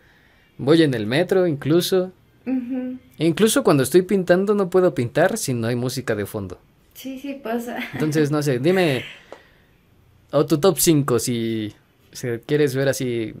voy 0.57 0.83
en 0.83 0.93
el 0.93 1.07
metro, 1.07 1.47
incluso. 1.47 2.11
E 2.45 3.25
incluso 3.25 3.63
cuando 3.63 3.83
estoy 3.83 4.01
pintando 4.01 4.55
no 4.55 4.69
puedo 4.69 4.93
pintar 4.95 5.37
si 5.37 5.53
no 5.53 5.67
hay 5.67 5.75
música 5.75 6.15
de 6.15 6.25
fondo. 6.25 6.59
Sí, 6.93 7.19
sí 7.19 7.39
pasa. 7.41 7.77
Entonces, 7.93 8.31
no 8.31 8.41
sé, 8.41 8.59
dime. 8.59 9.05
O 10.31 10.45
tu 10.45 10.59
top 10.59 10.77
5 10.79 11.19
si, 11.19 11.73
si 12.11 12.27
quieres 12.45 12.75
ver 12.75 12.89
así. 12.89 13.33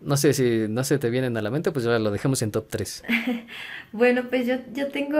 No 0.00 0.16
sé 0.16 0.32
si 0.32 0.66
no 0.68 0.82
se 0.84 0.98
te 0.98 1.10
vienen 1.10 1.36
a 1.36 1.42
la 1.42 1.50
mente, 1.50 1.72
pues 1.72 1.84
ya 1.84 1.98
lo 1.98 2.10
dejamos 2.10 2.40
en 2.42 2.50
top 2.50 2.66
3. 2.70 3.04
Bueno, 3.92 4.22
pues 4.30 4.46
yo, 4.46 4.56
yo 4.72 4.88
tengo, 4.88 5.18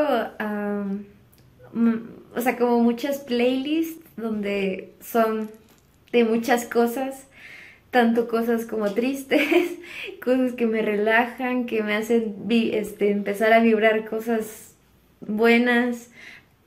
mm, 1.72 1.98
o 2.36 2.40
sea, 2.40 2.56
como 2.56 2.80
muchas 2.80 3.18
playlists 3.18 4.00
donde 4.16 4.92
son 5.00 5.50
de 6.12 6.24
muchas 6.24 6.64
cosas, 6.66 7.26
tanto 7.90 8.28
cosas 8.28 8.66
como 8.66 8.92
tristes, 8.92 9.42
cosas 10.24 10.52
que 10.52 10.66
me 10.66 10.82
relajan, 10.82 11.66
que 11.66 11.82
me 11.82 11.94
hacen 11.94 12.36
este, 12.48 13.10
empezar 13.10 13.52
a 13.52 13.60
vibrar 13.60 14.08
cosas 14.08 14.74
buenas 15.20 16.10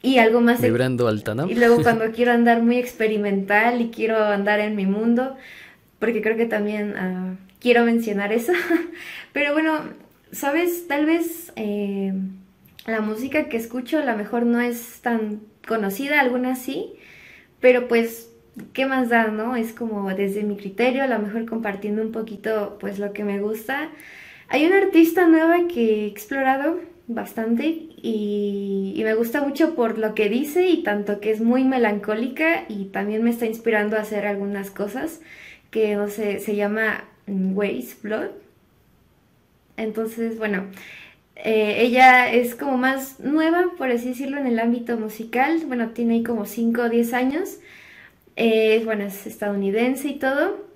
y 0.02 0.18
algo 0.18 0.41
más 0.41 0.56
ex- 0.60 0.64
Vibrando 0.64 1.07
alta, 1.07 1.34
¿no? 1.34 1.49
Y 1.49 1.56
luego 1.56 1.77
cuando 1.84 2.11
quiero 2.11 2.31
andar 2.34 2.61
muy 2.61 2.77
experimental 2.77 3.81
y 3.81 3.90
quiero 3.90 4.18
andar 4.23 4.60
en 4.60 4.76
mi 4.76 4.85
mundo, 4.85 5.35
porque 5.99 6.22
creo 6.22 6.35
que 6.35 6.45
también 6.45 6.95
ah, 6.98 7.35
quiero 7.64 7.85
mencionar 7.85 8.31
eso. 8.34 8.52
Pero 9.34 9.53
bueno, 9.53 9.80
sabes, 10.31 10.88
tal 10.88 11.07
vez 11.07 11.52
eh, 11.56 12.14
la 12.85 13.02
música 13.02 13.49
que 13.49 13.57
escucho 13.57 13.98
a 13.98 14.06
lo 14.06 14.15
mejor 14.15 14.45
no 14.45 14.60
es 14.60 14.99
tan 15.02 15.41
conocida, 15.65 16.19
algunas 16.19 16.60
sí, 16.60 16.94
pero 17.61 17.88
pues, 17.88 18.30
¿qué 18.73 18.85
más 18.85 19.07
da, 19.07 19.27
no? 19.27 19.56
Es 19.56 19.72
como 19.72 20.14
desde 20.14 20.44
mi 20.44 20.57
criterio, 20.57 21.03
a 21.03 21.07
lo 21.07 21.18
mejor 21.19 21.45
compartiendo 21.45 22.02
un 22.02 22.11
poquito 22.11 22.77
pues 22.81 22.99
lo 22.99 23.14
que 23.14 23.23
me 23.23 23.40
gusta. 23.40 23.90
Hay 24.49 24.65
una 24.65 24.80
artista 24.80 25.26
nueva 25.26 25.69
que 25.73 26.03
he 26.03 26.07
explorado 26.07 26.81
bastante 27.07 27.65
y 27.65 28.99
me 29.03 29.14
gusta 29.14 29.41
mucho 29.41 29.76
por 29.76 29.98
lo 29.98 30.14
que 30.14 30.27
dice 30.27 30.68
y 30.68 30.84
tanto 30.84 31.22
que 31.22 31.31
es 31.31 31.40
muy 31.40 31.64
melancólica 31.64 32.65
y 32.68 32.85
también 32.85 33.23
me 33.23 33.30
está 33.30 33.45
inspirando 33.45 33.95
a 33.95 34.02
hacer 34.02 34.27
algunas 34.27 34.69
cosas 34.69 35.22
que 35.72 35.95
no 35.95 36.10
sé, 36.10 36.40
se 36.40 36.56
llama 36.56 37.06
Waste 37.27 37.95
Blood. 38.01 38.29
Entonces, 39.77 40.37
bueno, 40.37 40.65
eh, 41.35 41.77
ella 41.79 42.31
es 42.31 42.55
como 42.55 42.77
más 42.77 43.19
nueva, 43.19 43.71
por 43.77 43.89
así 43.89 44.09
decirlo, 44.09 44.37
en 44.37 44.47
el 44.47 44.59
ámbito 44.59 44.97
musical. 44.97 45.61
Bueno, 45.67 45.89
tiene 45.89 46.15
ahí 46.15 46.23
como 46.23 46.45
5 46.45 46.81
o 46.83 46.89
10 46.89 47.13
años. 47.13 47.57
Eh, 48.35 48.81
bueno, 48.85 49.05
es 49.05 49.25
estadounidense 49.25 50.09
y 50.09 50.19
todo. 50.19 50.71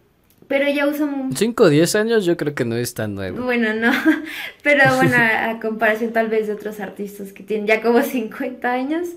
Pero 0.47 0.65
ella 0.65 0.87
usa 0.87 1.05
un... 1.05 1.35
5 1.35 1.63
o 1.63 1.69
10 1.69 1.95
años 1.95 2.25
yo 2.25 2.37
creo 2.37 2.55
que 2.55 2.63
no 2.63 2.77
es 2.77 2.93
tan 2.93 3.15
nuevo. 3.15 3.43
Bueno, 3.43 3.73
no, 3.73 3.91
pero 4.63 4.95
bueno, 4.95 5.15
a, 5.17 5.49
a 5.51 5.59
comparación 5.59 6.13
tal 6.13 6.29
vez 6.29 6.47
de 6.47 6.53
otros 6.53 6.79
artistas 6.79 7.33
que 7.33 7.43
tienen 7.43 7.67
ya 7.67 7.81
como 7.81 8.01
50 8.01 8.71
años. 8.71 9.09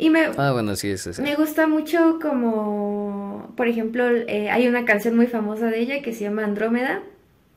Y 0.00 0.08
me, 0.08 0.30
Ah, 0.38 0.52
bueno, 0.52 0.76
sí, 0.76 0.88
es 0.88 1.20
me 1.20 1.36
gusta 1.36 1.66
mucho 1.66 2.18
como, 2.22 3.52
por 3.54 3.68
ejemplo, 3.68 4.08
eh, 4.10 4.48
hay 4.48 4.66
una 4.66 4.86
canción 4.86 5.14
muy 5.14 5.26
famosa 5.26 5.66
de 5.66 5.78
ella 5.78 6.00
que 6.00 6.14
se 6.14 6.24
llama 6.24 6.42
Andrómeda. 6.42 7.02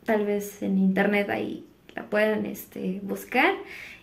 Tal 0.03 0.25
vez 0.25 0.61
en 0.61 0.77
internet 0.77 1.29
ahí 1.29 1.65
la 1.95 2.03
puedan 2.03 2.45
este, 2.45 2.99
buscar. 3.01 3.53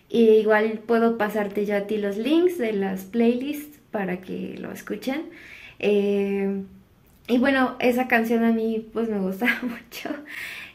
Y 0.09 0.29
igual 0.29 0.79
puedo 0.87 1.19
pasarte 1.19 1.67
yo 1.67 1.77
a 1.77 1.81
ti 1.81 1.97
los 1.97 2.17
links 2.17 2.57
de 2.57 2.73
las 2.73 3.03
playlists 3.03 3.77
para 3.91 4.21
que 4.21 4.55
lo 4.57 4.71
escuchen. 4.71 5.29
Eh, 5.77 6.63
y 7.27 7.37
bueno, 7.37 7.75
esa 7.77 8.07
canción 8.07 8.43
a 8.43 8.51
mí 8.51 8.83
pues 8.91 9.07
me 9.07 9.19
gusta 9.19 9.45
mucho. 9.61 10.09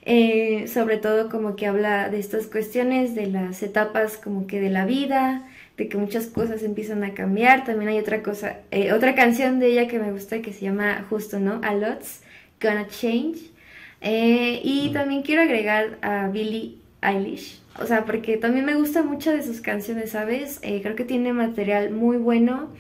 Eh, 0.03 0.69
sobre 0.69 0.99
todo 0.99 1.29
como 1.29 1.57
que 1.57 1.67
habla 1.67 2.11
de 2.11 2.21
estas 2.21 2.47
cuestiones, 2.47 3.17
de 3.17 3.27
las 3.27 3.65
etapas 3.65 4.19
como 4.19 4.47
que 4.47 4.61
de 4.61 4.71
la 4.71 4.87
vida, 4.87 5.49
de 5.77 5.89
que 5.89 5.97
muchas 5.97 6.27
cosas 6.27 6.63
empiezan 6.63 7.05
a 7.05 7.15
cambiar. 7.15 7.65
También 7.65 7.91
hay 7.91 7.99
otra 7.99 8.23
cosa, 8.23 8.59
eh, 8.71 8.93
otra 8.93 9.15
canción 9.15 9.59
de 9.61 9.69
ella 9.69 9.89
que 9.89 9.99
me 9.99 10.13
gusta 10.13 10.41
que 10.43 10.53
se 10.53 10.63
llama 10.63 11.05
justo, 11.11 11.39
¿no? 11.39 11.61
A 11.63 11.75
Lot's 11.75 12.21
Gonna 12.61 12.87
Change. 12.89 13.39
Eh, 14.01 14.61
y 14.63 14.91
también 14.93 15.23
quiero 15.23 15.43
agregar 15.43 15.99
a 16.03 16.29
Billie 16.29 16.77
Eilish. 17.03 17.61
O 17.81 17.87
sea, 17.87 18.05
porque 18.05 18.37
también 18.39 18.65
me 18.65 18.75
gusta 18.75 19.03
mucho 19.03 19.33
de 19.33 19.43
sus 19.43 19.61
canciones, 19.61 20.11
¿sabes? 20.11 20.61
Eh, 20.63 20.81
creo 20.83 20.97
que 20.97 21.05
tiene 21.05 21.33
material 21.33 21.91
muy 21.91 22.17
bueno, 22.17 22.71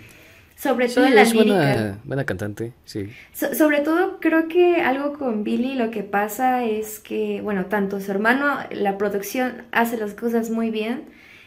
sobre 0.56 0.89
Sí, 0.89 0.94
todo 0.94 1.06
en 1.06 1.14
la 1.16 1.23
es 1.23 1.35
buena, 1.35 1.98
buena 2.05 2.24
cantante, 2.24 2.73
sí. 2.86 3.10
So- 3.35 3.55
sobre 3.55 3.81
todo 3.81 4.18
creo 4.20 4.48
que 4.48 4.81
algo 4.81 5.12
con 5.18 5.44
Billy 5.44 5.74
lo 5.74 5.90
que 5.90 6.02
pasa 6.02 6.64
es 6.64 6.98
que, 6.98 7.40
bueno, 7.43 7.66
tanto 7.66 8.01
su 8.01 8.10
hermano, 8.10 8.59
la 8.70 8.97
producción 8.97 9.64
hace 9.70 9.98
las 9.98 10.14
cosas 10.14 10.48
muy 10.51 10.70
bien. 10.70 11.02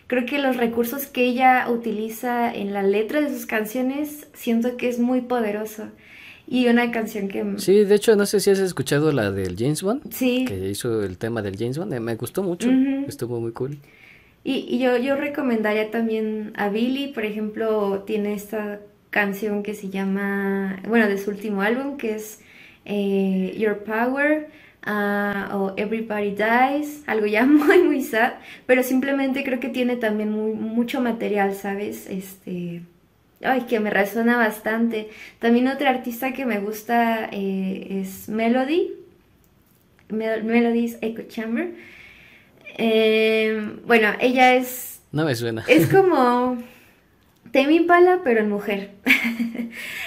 Creo 0.10 0.26
que 0.26 0.40
los 0.40 0.57
recursos 0.57 1.06
que 1.06 1.23
ella 1.23 1.69
utiliza 1.69 2.53
en 2.53 2.73
la 2.73 2.84
letra 2.84 3.22
de 3.22 3.30
sus 3.30 3.45
canciones 3.45 4.27
siento 4.34 4.76
que 4.76 4.90
es 4.90 4.99
muy 4.99 5.22
poderoso. 5.22 5.86
Y 6.48 6.68
una 6.68 6.90
canción 6.91 7.27
que... 7.27 7.45
Sí, 7.57 7.84
de 7.86 7.94
hecho, 7.95 8.15
no 8.15 8.26
sé 8.26 8.40
si 8.40 8.49
has 8.49 8.57
escuchado 8.60 9.11
la 9.11 9.31
del 9.31 9.56
James 9.56 9.84
Bond, 9.84 10.11
Sí. 10.11 10.45
que 10.48 10.68
hizo 10.69 11.03
el 11.03 11.18
tema 11.19 11.44
del 11.44 11.56
James 11.57 11.77
Bond. 11.77 11.94
eh, 11.94 11.99
Me 11.99 12.15
gustó 12.15 12.41
mucho, 12.41 12.69
estuvo 13.07 13.40
muy 13.40 13.52
cool. 13.52 13.77
Y, 14.44 14.65
y 14.68 14.80
yo, 14.80 14.98
yo 14.98 15.15
recomendaría 15.15 15.91
también 15.91 16.53
a 16.56 16.69
Billy, 16.69 17.10
por 17.14 17.23
ejemplo, 17.23 18.03
tiene 18.07 18.34
esta 18.34 18.80
canción 19.11 19.61
que 19.61 19.76
se 19.76 19.90
llama, 19.90 20.81
bueno, 20.88 21.07
de 21.07 21.19
su 21.19 21.30
último 21.30 21.61
álbum, 21.61 21.98
que 21.98 22.15
es 22.15 22.41
eh, 22.86 23.53
Your 23.60 23.84
Power 23.84 24.48
ah, 24.91 25.49
o 25.53 25.74
Everybody 25.78 26.32
Dies, 26.36 27.03
algo 27.06 27.28
ya 27.28 27.45
muy, 27.45 27.84
muy 27.84 28.02
sad, 28.03 28.34
pero 28.66 28.82
simplemente 28.82 29.44
creo 29.44 29.60
que 29.60 29.70
tiene 29.70 29.95
también 29.98 30.32
muy, 30.32 30.53
mucho 30.53 30.99
material, 30.99 31.53
¿sabes? 31.53 32.07
Este, 32.10 32.82
ay, 33.44 33.61
que 33.70 33.80
me 33.80 33.91
resuena 33.91 34.36
bastante. 34.38 35.10
También 35.38 35.68
otra 35.68 35.91
artista 35.91 36.34
que 36.34 36.45
me 36.45 36.60
gusta 36.60 37.30
eh, 37.32 38.02
es 38.02 38.28
Melody, 38.30 38.91
Mel- 40.10 40.44
Melody's 40.44 40.98
Echo 41.02 41.22
Chamber. 41.28 41.70
Eh, 42.78 43.78
bueno, 43.86 44.10
ella 44.20 44.56
es, 44.56 45.02
No 45.11 45.26
me 45.26 45.36
suena. 45.36 45.64
es 45.68 45.88
como 45.88 46.57
Tame 47.51 47.73
Impala, 47.73 48.21
pero 48.23 48.41
en 48.41 48.49
mujer. 48.49 48.91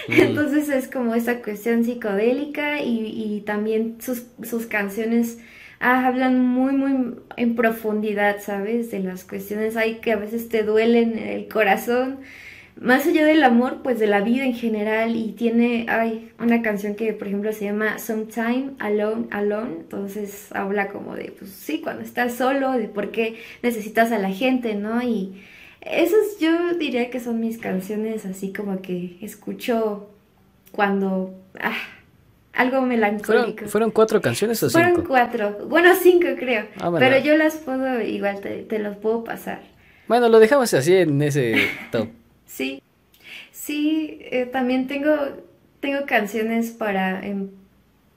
Entonces 0.09 0.69
es 0.69 0.89
como 0.89 1.15
esa 1.15 1.43
cuestión 1.43 1.85
psicodélica 1.85 2.81
y, 2.83 3.07
y 3.07 3.41
también 3.43 3.97
sus, 4.01 4.27
sus 4.43 4.67
canciones 4.67 5.39
ah, 5.83 6.07
hablan 6.07 6.41
muy, 6.41 6.73
muy 6.73 7.17
en 7.37 7.55
profundidad, 7.55 8.41
¿sabes? 8.41 8.91
De 8.91 9.01
las 9.01 9.25
cuestiones 9.25 9.77
hay 9.77 9.97
que 9.97 10.13
a 10.13 10.17
veces 10.17 10.49
te 10.49 10.63
duelen 10.63 11.19
en 11.19 11.29
el 11.29 11.49
corazón. 11.49 12.21
Más 12.81 13.07
allá 13.07 13.27
del 13.27 13.45
amor, 13.45 13.83
pues 13.83 13.99
de 13.99 14.07
la 14.07 14.23
vida 14.23 14.47
en 14.47 14.55
general 14.55 15.15
y 15.15 15.33
tiene, 15.33 15.85
ay, 15.91 16.31
una 16.39 16.63
canción 16.63 16.95
que 16.95 17.13
por 17.13 17.29
ejemplo 17.29 17.53
se 17.53 17.67
llama 17.67 17.99
Sometime 17.99 18.73
Alone, 18.79 19.27
Alone, 19.31 19.75
entonces 19.81 20.49
habla 20.53 20.89
como 20.89 21.15
de, 21.15 21.33
pues 21.39 21.51
sí, 21.51 21.83
cuando 21.83 22.03
estás 22.03 22.35
solo, 22.35 22.73
de 22.73 22.89
por 22.89 23.11
qué 23.11 23.37
necesitas 23.63 24.11
a 24.11 24.19
la 24.19 24.31
gente, 24.31 24.75
¿no? 24.75 25.03
Y 25.03 25.43
esas 25.85 26.39
yo 26.41 26.75
diría 26.75 27.11
que 27.11 27.21
son 27.21 27.41
mis 27.41 27.59
canciones 27.59 28.25
así 28.27 28.53
como 28.53 28.81
que 28.83 29.17
escucho 29.21 30.09
cuando, 30.71 31.35
ah, 31.61 31.73
algo 32.53 32.73
¿Fueron, 32.73 32.89
melancólico. 32.89 33.67
¿Fueron 33.67 33.91
cuatro 33.91 34.21
canciones 34.21 34.63
o 34.63 34.71
Fueron 34.71 34.95
cinco? 34.97 35.09
cuatro, 35.09 35.67
bueno, 35.69 35.91
cinco 36.01 36.29
creo, 36.39 36.67
Ah, 36.79 36.89
bueno. 36.89 37.05
pero 37.07 37.25
yo 37.25 37.37
las 37.37 37.57
puedo, 37.57 38.01
igual 38.03 38.41
te, 38.41 38.63
te 38.63 38.79
los 38.79 38.97
puedo 38.97 39.25
pasar. 39.25 39.61
Bueno, 40.09 40.29
lo 40.29 40.39
dejamos 40.39 40.73
así 40.75 40.95
en 40.95 41.21
ese 41.23 41.69
top. 41.91 42.09
Sí, 42.47 42.83
sí, 43.51 44.19
eh, 44.31 44.45
también 44.45 44.87
tengo, 44.87 45.11
tengo 45.81 46.05
canciones 46.05 46.71
para, 46.71 47.25
em, 47.27 47.49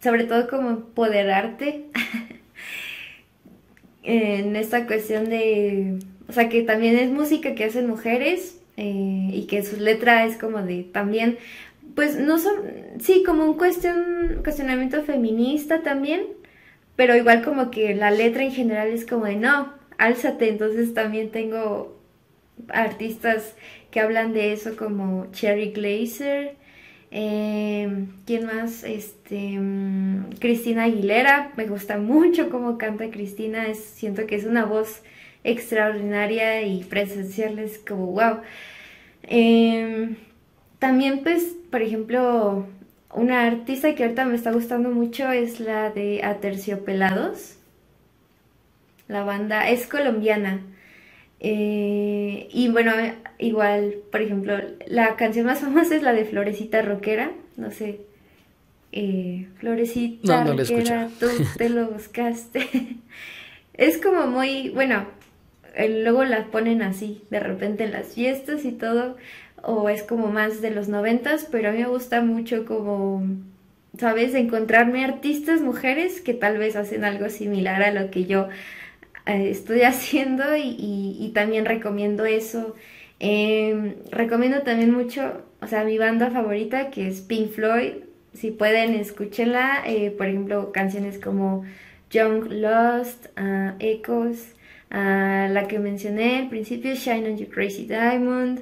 sobre 0.03 0.25
todo 0.25 0.49
como 0.49 0.71
empoderarte. 0.71 1.85
en 4.03 4.57
esta 4.57 4.85
cuestión 4.87 5.29
de, 5.29 5.99
o 6.27 6.33
sea, 6.33 6.49
que 6.49 6.63
también 6.63 6.97
es 6.97 7.11
música 7.11 7.55
que 7.55 7.65
hacen 7.65 7.87
mujeres 7.87 8.59
eh, 8.77 9.29
y 9.31 9.47
que 9.47 9.63
su 9.63 9.77
letra 9.77 10.25
es 10.25 10.37
como 10.37 10.61
de 10.61 10.83
también, 10.83 11.37
pues 11.95 12.17
no 12.17 12.37
son, 12.39 12.53
sí, 12.99 13.23
como 13.25 13.45
un 13.45 13.57
cuestión, 13.57 14.41
cuestionamiento 14.43 15.03
feminista 15.03 15.81
también, 15.81 16.23
pero 16.95 17.15
igual 17.15 17.43
como 17.43 17.71
que 17.71 17.95
la 17.95 18.11
letra 18.11 18.43
en 18.43 18.51
general 18.51 18.89
es 18.89 19.05
como 19.05 19.25
de 19.25 19.35
no, 19.35 19.73
álzate, 19.97 20.49
entonces 20.49 20.93
también 20.93 21.31
tengo 21.31 21.97
artistas 22.69 23.55
que 23.91 23.99
hablan 23.99 24.33
de 24.33 24.53
eso 24.53 24.75
como 24.75 25.27
Cherry 25.31 25.71
Glazer, 25.71 26.55
eh, 27.17 28.07
¿Quién 28.25 28.45
más? 28.45 28.83
Este, 28.83 29.57
mm, 29.57 30.33
Cristina 30.39 30.83
Aguilera, 30.83 31.53
me 31.55 31.65
gusta 31.65 31.97
mucho 31.97 32.49
cómo 32.49 32.77
canta 32.77 33.09
Cristina, 33.09 33.73
siento 33.73 34.27
que 34.27 34.35
es 34.35 34.43
una 34.43 34.65
voz 34.65 35.01
extraordinaria 35.45 36.63
y 36.63 36.83
presenciarles 36.83 37.77
como 37.77 38.07
wow. 38.07 38.39
Em, 39.23 40.17
también 40.79 41.21
pues, 41.23 41.55
por 41.71 41.81
ejemplo, 41.81 42.67
una 43.13 43.45
artista 43.47 43.95
que 43.95 44.03
ahorita 44.03 44.25
me 44.25 44.35
está 44.35 44.51
gustando 44.51 44.89
mucho 44.89 45.31
es 45.31 45.59
la 45.59 45.89
de 45.91 46.23
Aterciopelados. 46.23 47.55
La 49.07 49.23
banda 49.23 49.69
es 49.69 49.87
colombiana. 49.87 50.61
Eh, 51.39 52.49
y 52.51 52.69
bueno, 52.69 52.91
igual, 53.37 53.95
por 54.11 54.21
ejemplo, 54.21 54.57
la 54.87 55.15
canción 55.15 55.45
más 55.45 55.59
famosa 55.61 55.95
es 55.95 56.03
la 56.03 56.13
de 56.13 56.25
Florecita 56.25 56.81
Roquera, 56.81 57.31
no 57.55 57.71
sé. 57.71 58.01
Eh, 58.91 59.47
Florecita 59.59 60.43
Roquera, 60.43 61.09
tú 61.19 61.27
te 61.57 61.69
lo 61.69 61.87
buscaste. 61.87 62.97
es 63.73 63.97
como 63.97 64.27
muy, 64.27 64.69
bueno, 64.69 65.05
luego 65.77 66.23
la 66.23 66.45
ponen 66.45 66.81
así, 66.81 67.23
de 67.29 67.39
repente 67.39 67.83
en 67.83 67.91
las 67.91 68.13
fiestas 68.13 68.65
y 68.65 68.71
todo, 68.71 69.17
o 69.61 69.89
es 69.89 70.03
como 70.03 70.27
más 70.27 70.61
de 70.61 70.71
los 70.71 70.87
noventas, 70.87 71.47
pero 71.51 71.69
a 71.69 71.71
mí 71.71 71.79
me 71.79 71.87
gusta 71.87 72.21
mucho 72.21 72.65
como, 72.65 73.23
¿sabes? 73.97 74.35
Encontrarme 74.35 75.03
artistas 75.03 75.61
mujeres 75.61 76.21
que 76.21 76.33
tal 76.33 76.57
vez 76.57 76.75
hacen 76.75 77.03
algo 77.03 77.29
similar 77.29 77.81
a 77.83 77.91
lo 77.91 78.11
que 78.11 78.25
yo 78.25 78.49
eh, 79.25 79.49
estoy 79.49 79.81
haciendo 79.83 80.43
y, 80.57 81.31
también 81.33 81.65
recomiendo 81.65 82.25
eso. 82.25 82.75
Em, 83.19 83.95
recomiendo 84.11 84.61
también 84.61 84.91
mucho, 84.91 85.43
o 85.61 85.67
sea, 85.67 85.83
mi 85.83 85.97
banda 85.97 86.29
favorita 86.31 86.89
que 86.91 87.07
es 87.07 87.21
Pink 87.21 87.51
Floyd. 87.51 87.93
Si 88.33 88.51
pueden, 88.51 88.93
escúchenla. 88.95 89.83
Eh, 89.85 90.11
por 90.11 90.27
ejemplo, 90.27 90.71
canciones 90.71 91.19
como 91.19 91.63
Young 92.11 92.47
Lost, 92.49 93.27
uh, 93.37 93.75
Echoes, 93.79 94.55
la 94.89 95.65
que 95.67 95.79
mencioné 95.79 96.37
al 96.39 96.49
principio, 96.49 96.93
Shine 96.93 97.31
on 97.31 97.37
You 97.37 97.47
Crazy 97.47 97.85
Diamond. 97.85 98.61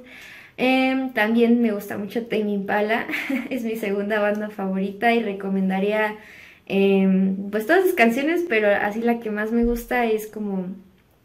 Em, 0.58 1.12
también 1.14 1.62
me 1.62 1.72
gusta 1.72 1.98
mucho 1.98 2.26
Tame 2.28 2.52
Impala, 2.52 3.08
es 3.50 3.64
mi 3.64 3.76
segunda 3.76 4.20
banda 4.20 4.50
favorita 4.50 5.14
y 5.14 5.24
recomendaría 5.24 6.16
Em, 6.66 7.50
pues 7.52 7.68
todas 7.68 7.84
sus 7.84 7.94
canciones, 7.94 8.45
pero 8.48 8.68
así 8.70 9.02
la 9.02 9.20
que 9.20 9.30
más 9.32 9.52
me 9.52 9.66
gusta 9.66 10.06
es 10.06 10.28
como 10.28 10.68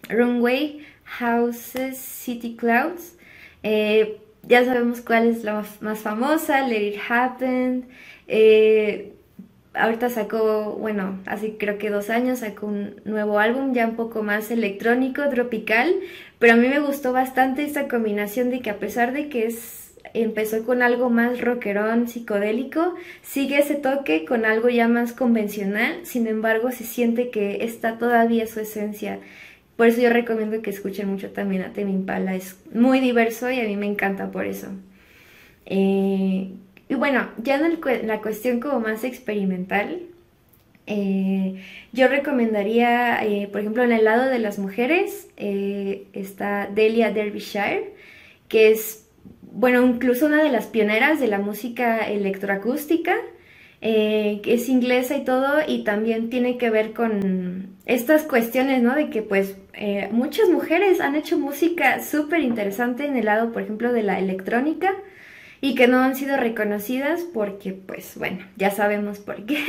Runway, 0.09 0.81
Houses, 1.05 1.97
City 1.97 2.57
Clouds. 2.57 3.17
Eh, 3.63 4.19
ya 4.43 4.65
sabemos 4.65 5.01
cuál 5.01 5.29
es 5.29 5.45
la 5.45 5.65
más 5.81 6.01
famosa, 6.01 6.67
Let 6.67 6.89
It 6.89 7.01
Happen. 7.09 7.89
Eh, 8.27 9.13
ahorita 9.75 10.09
sacó, 10.11 10.77
bueno, 10.79 11.19
hace 11.27 11.57
creo 11.57 11.79
que 11.79 11.91
dos 11.91 12.11
años 12.11 12.41
sacó 12.41 12.67
un 12.67 13.01
nuevo 13.05 13.39
álbum 13.39 13.73
ya 13.73 13.87
un 13.87 13.97
poco 13.97 14.23
más 14.23 14.51
electrónico, 14.51 15.29
tropical, 15.29 15.95
pero 16.39 16.55
a 16.55 16.57
mí 16.57 16.69
me 16.69 16.81
gustó 16.81 17.13
bastante 17.13 17.65
esta 17.65 17.89
combinación 17.89 18.51
de 18.51 18.61
que 18.61 18.71
a 18.71 18.79
pesar 18.79 19.13
de 19.13 19.29
que 19.29 19.47
es 19.47 19.89
empezó 20.15 20.65
con 20.65 20.83
algo 20.83 21.11
más 21.11 21.41
rockerón, 21.41 22.09
psicodélico, 22.09 22.95
sigue 23.23 23.59
ese 23.59 23.75
toque 23.75 24.25
con 24.25 24.45
algo 24.45 24.69
ya 24.69 24.89
más 24.89 25.13
convencional, 25.13 26.01
sin 26.05 26.27
embargo 26.27 26.71
se 26.71 26.85
siente 26.85 27.31
que 27.31 27.65
está 27.65 27.99
todavía 27.99 28.47
su 28.47 28.61
esencia. 28.61 29.21
Por 29.77 29.89
eso 29.89 30.01
yo 30.01 30.11
recomiendo 30.11 30.61
que 30.63 30.71
escuchen 30.71 31.09
mucho 31.09 31.31
también 31.31 31.63
a 31.63 31.73
Temi 31.73 31.93
Impala, 31.93 32.35
es 32.35 32.57
muy 32.73 33.01
diverso 33.01 33.51
y 33.51 33.61
a 33.61 33.65
mí 33.65 33.77
me 33.77 33.87
encanta 33.87 34.31
por 34.31 34.47
eso. 34.47 34.69
Eh, 35.67 36.51
y 36.89 36.95
bueno, 36.95 37.29
ya 37.43 37.57
en 37.57 38.07
la 38.07 38.21
cuestión 38.21 38.61
como 38.61 38.81
más 38.81 39.05
experimental, 39.05 40.03
eh, 40.87 41.63
yo 41.93 42.09
recomendaría, 42.09 43.23
eh, 43.25 43.49
por 43.51 43.61
ejemplo, 43.61 43.83
en 43.83 43.93
el 43.93 44.05
lado 44.05 44.29
de 44.31 44.39
las 44.39 44.59
mujeres 44.59 45.29
está 45.37 46.69
Delia 46.73 47.11
Derbyshire, 47.11 47.93
que 48.49 48.71
es 48.71 49.09
bueno, 49.53 49.85
incluso 49.85 50.27
una 50.27 50.43
de 50.43 50.51
las 50.51 50.67
pioneras 50.67 51.21
de 51.21 51.27
la 51.27 51.39
música 51.39 52.09
electroacústica, 52.09 53.17
eh, 53.81 54.41
que 54.43 54.55
es 54.55 54.69
inglesa 54.69 55.17
y 55.17 55.25
todo, 55.25 55.59
y 55.67 55.85
también 55.85 56.31
tiene 56.31 56.59
que 56.59 56.71
ver 56.71 56.93
con 56.93 57.77
estas 57.87 58.23
cuestiones, 58.23 58.83
¿no? 58.83 58.95
De 58.95 59.11
que 59.11 59.23
pues 59.23 59.57
eh, 59.75 60.09
muchas 60.13 60.49
mujeres 60.49 61.01
han 61.01 61.15
hecho 61.17 61.39
música 61.39 62.01
súper 62.03 62.41
interesante 62.41 63.07
en 63.07 63.17
el 63.17 63.27
lado, 63.27 63.53
por 63.53 63.63
ejemplo, 63.63 63.93
de 63.93 64.03
la 64.03 64.19
electrónica 64.19 64.95
y 65.61 65.75
que 65.75 65.89
no 65.89 65.99
han 65.99 66.15
sido 66.15 66.37
reconocidas 66.37 67.23
porque 67.35 67.73
pues 67.73 68.17
bueno, 68.17 68.39
ya 68.57 68.71
sabemos 68.71 69.19
por 69.19 69.45
qué. 69.45 69.59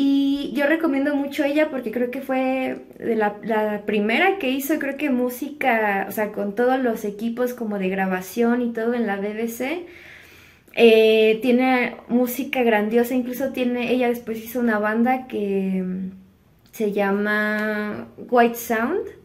Y 0.00 0.52
yo 0.54 0.66
recomiendo 0.66 1.16
mucho 1.16 1.42
ella 1.42 1.70
porque 1.70 1.90
creo 1.90 2.12
que 2.12 2.20
fue 2.20 2.84
de 3.00 3.16
la, 3.16 3.82
primera 3.84 4.38
que 4.38 4.48
hizo, 4.48 4.78
creo 4.78 4.96
que 4.96 5.10
música, 5.10 6.06
o 6.08 6.12
sea, 6.12 6.30
con 6.30 6.54
todos 6.54 6.78
los 6.78 7.04
equipos 7.04 7.52
como 7.52 7.80
de 7.80 7.88
grabación 7.88 8.62
y 8.62 8.72
todo 8.72 8.94
en 8.94 9.08
la 9.08 9.16
BBC. 9.16 9.86
Eh, 10.74 11.40
tiene 11.42 11.96
música 12.06 12.62
grandiosa, 12.62 13.16
incluso 13.16 13.48
tiene, 13.50 13.90
ella 13.90 14.08
después 14.08 14.38
hizo 14.38 14.60
una 14.60 14.78
banda 14.78 15.26
que 15.26 15.82
mm, 15.84 16.10
se 16.70 16.92
llama 16.92 18.06
White 18.30 18.54
Sound. 18.54 19.17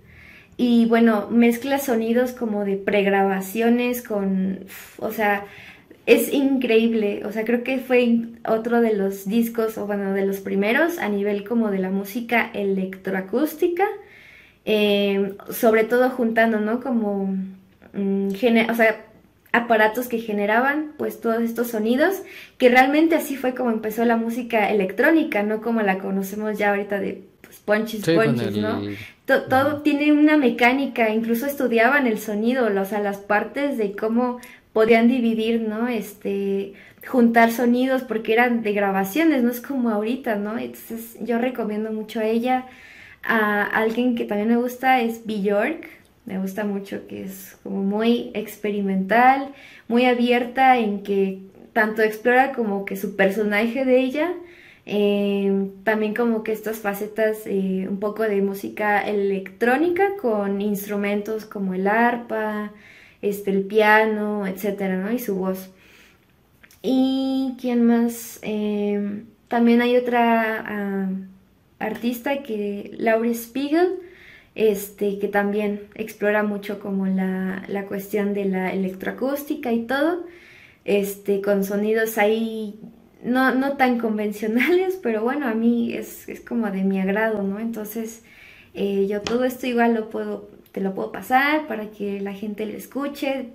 Y 0.58 0.86
bueno, 0.86 1.28
mezcla 1.32 1.80
sonidos 1.80 2.32
como 2.32 2.64
de 2.64 2.78
pregrabaciones 2.78 4.04
con, 4.04 4.66
o 4.98 5.12
sea, 5.12 5.46
es 6.06 6.34
increíble, 6.34 7.24
o 7.26 7.32
sea, 7.32 7.46
creo 7.46 7.64
que 7.64 7.80
fue 7.80 8.20
otro 8.48 8.82
de 8.82 8.94
los 8.94 9.26
discos, 9.26 9.78
o 9.78 9.88
bueno, 9.88 10.14
de 10.14 10.26
los 10.26 10.42
primeros 10.42 11.00
a 11.00 11.10
nivel 11.10 11.48
como 11.48 11.72
de 11.72 11.80
la 11.80 11.90
música 11.90 12.52
electroacústica, 12.54 13.86
eh, 14.66 15.36
sobre 15.50 15.86
todo 15.86 16.10
juntando, 16.10 16.60
¿no? 16.60 16.82
Como, 16.82 17.36
mm, 17.94 18.30
o 18.70 18.76
sea, 18.76 19.06
aparatos 19.54 20.08
que 20.08 20.20
generaban 20.20 20.94
pues 20.98 21.22
todos 21.22 21.42
estos 21.42 21.70
sonidos, 21.70 22.24
que 22.58 22.70
realmente 22.70 23.16
así 23.16 23.38
fue 23.38 23.54
como 23.56 23.72
empezó 23.72 24.04
la 24.04 24.18
música 24.18 24.70
electrónica, 24.70 25.44
no 25.44 25.62
como 25.62 25.82
la 25.82 26.00
conocemos 26.00 26.58
ya 26.58 26.72
ahorita 26.72 27.00
de 27.00 27.24
ponchis, 27.66 28.06
ponchis, 28.06 28.58
¿no? 28.58 28.82
Todo 29.26 29.82
tiene 29.82 30.12
una 30.12 30.38
mecánica, 30.38 31.10
incluso 31.10 31.46
estudiaban 31.46 32.08
el 32.08 32.20
sonido, 32.20 32.68
o 32.68 32.86
sea, 32.86 33.00
las 33.00 33.18
partes 33.18 33.78
de 33.78 33.96
cómo 33.96 34.40
podían 34.74 35.08
dividir, 35.08 35.62
¿no? 35.62 35.88
Este, 35.88 36.74
juntar 37.08 37.52
sonidos 37.52 38.02
porque 38.02 38.34
eran 38.34 38.64
de 38.64 38.74
grabaciones, 38.74 39.44
no 39.44 39.52
es 39.52 39.62
como 39.62 39.90
ahorita, 39.90 40.36
¿no? 40.36 40.58
Entonces 40.58 41.18
yo 41.22 41.38
recomiendo 41.38 41.92
mucho 41.92 42.20
a 42.20 42.26
ella. 42.26 42.66
A 43.26 43.64
alguien 43.64 44.16
que 44.16 44.26
también 44.26 44.50
me 44.50 44.58
gusta 44.58 45.00
es 45.00 45.26
Bjork, 45.26 45.88
me 46.26 46.40
gusta 46.40 46.66
mucho 46.66 47.08
que 47.08 47.24
es 47.24 47.58
como 47.64 47.82
muy 47.84 48.32
experimental, 48.34 49.50
muy 49.88 50.06
abierta 50.06 50.78
en 50.78 51.04
que 51.04 51.40
tanto 51.72 52.02
explora 52.02 52.52
como 52.52 52.86
que 52.86 52.96
su 52.98 53.16
personaje 53.16 53.86
de 53.86 54.00
ella, 54.00 54.34
eh, 54.86 55.70
también 55.84 56.14
como 56.14 56.44
que 56.44 56.52
estas 56.52 56.80
facetas 56.80 57.44
eh, 57.46 57.88
un 57.90 58.00
poco 58.00 58.24
de 58.24 58.42
música 58.42 59.02
electrónica 59.02 60.16
con 60.22 60.62
instrumentos 60.62 61.46
como 61.46 61.74
el 61.74 61.88
arpa, 61.88 62.74
este, 63.22 63.52
el 63.52 63.64
piano, 63.64 64.46
etcétera, 64.48 64.98
¿no? 64.98 65.12
Y 65.12 65.20
su 65.20 65.36
voz. 65.36 65.70
Y 66.82 67.56
quién 67.62 67.86
más, 67.86 68.40
em, 68.42 69.26
también 69.48 69.82
hay 69.82 69.96
otra 69.98 70.64
ah, 70.68 71.10
artista 71.80 72.44
que, 72.44 72.92
Laurie 72.98 73.36
Spiegel, 73.36 74.00
este, 74.56 75.20
que 75.20 75.28
también 75.30 75.82
explora 75.96 76.44
mucho 76.44 76.80
como 76.80 77.08
la, 77.08 77.64
la, 77.70 77.86
cuestión 77.86 78.34
de 78.34 78.46
la 78.46 78.74
electroacústica 78.74 79.72
y 79.72 79.86
todo, 79.88 80.26
este, 80.86 81.42
con 81.42 81.64
sonidos 81.64 82.18
ahí 82.18 82.80
no, 83.24 83.54
no 83.56 83.78
tan 83.78 84.00
convencionales, 84.00 85.00
pero 85.02 85.22
bueno, 85.24 85.48
a 85.48 85.54
mí 85.54 85.94
es, 85.94 86.28
es 86.30 86.42
como 86.42 86.70
de 86.72 86.84
mi 86.84 87.00
agrado, 87.00 87.44
¿no? 87.44 87.60
Entonces, 87.60 88.24
eh, 88.74 89.08
yo 89.10 89.22
todo 89.22 89.46
esto 89.46 89.68
igual 89.68 89.94
lo 89.94 90.10
puedo 90.10 90.54
te 90.74 90.82
lo 90.82 90.94
puedo 90.94 91.12
pasar 91.12 91.68
para 91.68 91.92
que 91.92 92.20
la 92.20 92.34
gente 92.34 92.66
lo 92.66 92.74
escuche. 92.74 93.50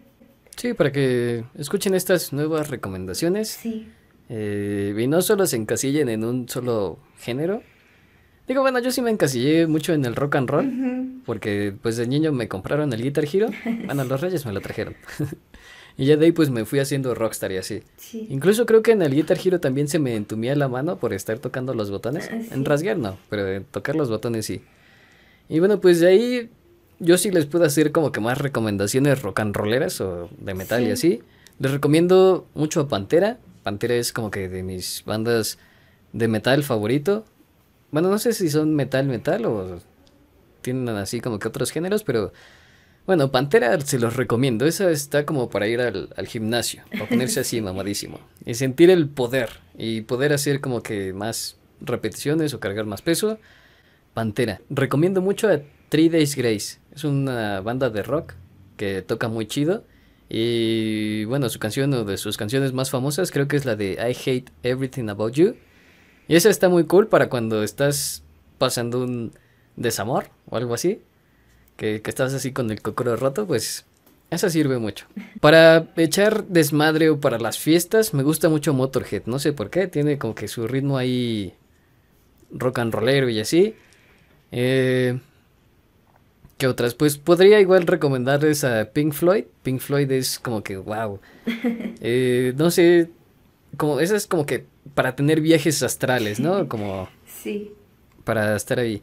Sí, 0.56 0.72
para 0.72 0.92
que 0.92 1.44
escuchen 1.56 1.94
estas 1.94 2.32
nuevas 2.32 2.70
recomendaciones. 2.70 3.48
Sí. 3.48 3.88
Eh, 4.28 4.94
y 4.96 5.06
no 5.08 5.20
solo 5.20 5.44
se 5.46 5.56
encasillen 5.56 6.08
en 6.08 6.24
un 6.24 6.48
solo 6.48 6.98
género. 7.18 7.62
Digo, 8.46 8.62
bueno, 8.62 8.78
yo 8.78 8.92
sí 8.92 9.02
me 9.02 9.10
encasillé 9.10 9.66
mucho 9.66 9.92
en 9.92 10.04
el 10.04 10.14
rock 10.14 10.36
and 10.36 10.48
roll, 10.48 11.22
porque 11.26 11.74
pues 11.82 11.96
de 11.96 12.06
niño 12.06 12.32
me 12.32 12.48
compraron 12.48 12.90
el 12.92 13.02
Guitar 13.02 13.24
Hero, 13.30 13.48
bueno, 13.84 14.04
los 14.04 14.20
reyes 14.20 14.46
me 14.46 14.52
lo 14.52 14.60
trajeron. 14.60 14.94
y 15.98 16.06
ya 16.06 16.16
de 16.16 16.26
ahí 16.26 16.32
pues 16.32 16.48
me 16.48 16.64
fui 16.64 16.78
haciendo 16.78 17.12
rockstar 17.12 17.50
y 17.50 17.56
así. 17.56 17.82
Incluso 18.28 18.66
creo 18.66 18.82
que 18.82 18.92
en 18.92 19.02
el 19.02 19.12
Guitar 19.12 19.36
Hero 19.44 19.58
también 19.58 19.88
se 19.88 19.98
me 19.98 20.14
entumía 20.14 20.54
la 20.54 20.68
mano 20.68 20.96
por 20.96 21.12
estar 21.12 21.40
tocando 21.40 21.74
los 21.74 21.90
botones. 21.90 22.30
Ah, 22.32 22.38
en 22.52 22.64
rasguear 22.64 22.96
no, 22.96 23.18
pero 23.28 23.48
en 23.48 23.64
tocar 23.64 23.96
los 23.96 24.08
botones 24.08 24.46
sí. 24.46 24.62
Y 25.48 25.58
bueno, 25.58 25.80
pues 25.80 25.98
de 25.98 26.06
ahí 26.06 26.50
yo 27.00 27.18
sí 27.18 27.32
les 27.32 27.46
puedo 27.46 27.64
hacer 27.64 27.90
como 27.90 28.12
que 28.12 28.20
más 28.20 28.38
recomendaciones 28.38 29.22
rock 29.22 29.40
and 29.40 29.56
rolleras 29.56 30.00
o 30.00 30.30
de 30.38 30.54
metal 30.54 30.86
y 30.86 30.92
así. 30.92 31.20
Les 31.58 31.72
recomiendo 31.72 32.46
mucho 32.54 32.82
a 32.82 32.88
Pantera. 32.88 33.38
Pantera 33.64 33.96
es 33.96 34.12
como 34.12 34.30
que 34.30 34.48
de 34.48 34.62
mis 34.62 35.02
bandas 35.04 35.58
de 36.12 36.28
metal 36.28 36.62
favorito. 36.62 37.24
Bueno, 37.90 38.08
no 38.08 38.20
sé 38.20 38.34
si 38.34 38.50
son 38.50 38.72
metal, 38.76 39.06
metal 39.08 39.46
o 39.46 39.80
tienen 40.62 40.88
así 40.90 41.20
como 41.20 41.40
que 41.40 41.48
otros 41.48 41.72
géneros, 41.72 42.04
pero 42.04 42.32
bueno, 43.08 43.30
Pantera 43.30 43.80
se 43.80 43.98
los 43.98 44.16
recomiendo. 44.16 44.66
Esa 44.66 44.90
está 44.90 45.24
como 45.24 45.48
para 45.48 45.66
ir 45.66 45.80
al, 45.80 46.26
gimnasio, 46.26 46.82
para 46.92 47.06
ponerse 47.08 47.40
así 47.40 47.58
mamadísimo 47.62 48.20
y 48.44 48.52
sentir 48.52 48.90
el 48.90 49.08
poder 49.08 49.48
y 49.78 50.02
poder 50.02 50.34
hacer 50.34 50.60
como 50.60 50.82
que 50.82 51.14
más 51.14 51.56
repeticiones 51.80 52.52
o 52.52 52.60
cargar 52.60 52.84
más 52.84 53.00
peso. 53.00 53.38
Pantera. 54.12 54.60
Recomiendo 54.68 55.22
mucho 55.22 55.48
a 55.48 55.62
Three 55.88 56.10
Days 56.10 56.36
Grace. 56.36 56.80
Es 56.94 57.04
una 57.04 57.62
banda 57.62 57.88
de 57.88 58.02
rock 58.02 58.34
que 58.76 59.00
toca 59.00 59.28
muy 59.28 59.46
chido. 59.46 59.84
Y 60.28 61.24
bueno, 61.24 61.48
su 61.48 61.58
canción 61.58 61.94
o 61.94 62.04
de 62.04 62.18
sus 62.18 62.36
canciones 62.36 62.74
más 62.74 62.90
famosas 62.90 63.30
creo 63.30 63.48
que 63.48 63.56
es 63.56 63.64
la 63.64 63.74
de 63.74 63.92
I 63.92 64.14
Hate 64.14 64.52
Everything 64.62 65.08
About 65.08 65.32
You. 65.32 65.54
Y 66.28 66.36
esa 66.36 66.50
está 66.50 66.68
muy 66.68 66.84
cool 66.84 67.06
para 67.06 67.30
cuando 67.30 67.62
estás 67.62 68.22
pasando 68.58 69.02
un 69.02 69.32
desamor 69.76 70.28
o 70.50 70.58
algo 70.58 70.74
así. 70.74 71.00
Que, 71.78 72.02
estás 72.04 72.34
así 72.34 72.50
con 72.52 72.72
el 72.72 72.82
cocoro 72.82 73.14
roto, 73.14 73.46
pues 73.46 73.86
esa 74.30 74.50
sirve 74.50 74.78
mucho. 74.78 75.06
Para 75.40 75.86
echar 75.96 76.44
desmadre 76.48 77.08
o 77.08 77.20
para 77.20 77.38
las 77.38 77.58
fiestas, 77.58 78.14
me 78.14 78.24
gusta 78.24 78.48
mucho 78.48 78.74
Motorhead. 78.74 79.22
No 79.26 79.38
sé 79.38 79.52
por 79.52 79.70
qué, 79.70 79.86
tiene 79.86 80.18
como 80.18 80.34
que 80.34 80.48
su 80.48 80.66
ritmo 80.66 80.98
ahí 80.98 81.54
rock 82.50 82.80
and 82.80 82.92
rollero 82.92 83.28
y 83.28 83.38
así. 83.38 83.76
Eh, 84.50 85.20
¿Qué 86.58 86.66
otras? 86.66 86.96
Pues 86.96 87.16
podría 87.16 87.60
igual 87.60 87.86
recomendarles 87.86 88.64
a 88.64 88.90
Pink 88.92 89.12
Floyd. 89.12 89.44
Pink 89.62 89.78
Floyd 89.80 90.10
es 90.10 90.40
como 90.40 90.64
que, 90.64 90.76
wow. 90.76 91.20
Eh, 92.00 92.54
no 92.56 92.72
sé, 92.72 93.10
como, 93.76 94.00
esa 94.00 94.16
es 94.16 94.26
como 94.26 94.46
que 94.46 94.66
para 94.94 95.14
tener 95.14 95.40
viajes 95.40 95.82
astrales, 95.84 96.40
¿no? 96.40 96.68
Como... 96.68 97.08
Sí. 97.24 97.72
Para 98.24 98.56
estar 98.56 98.80
ahí. 98.80 99.00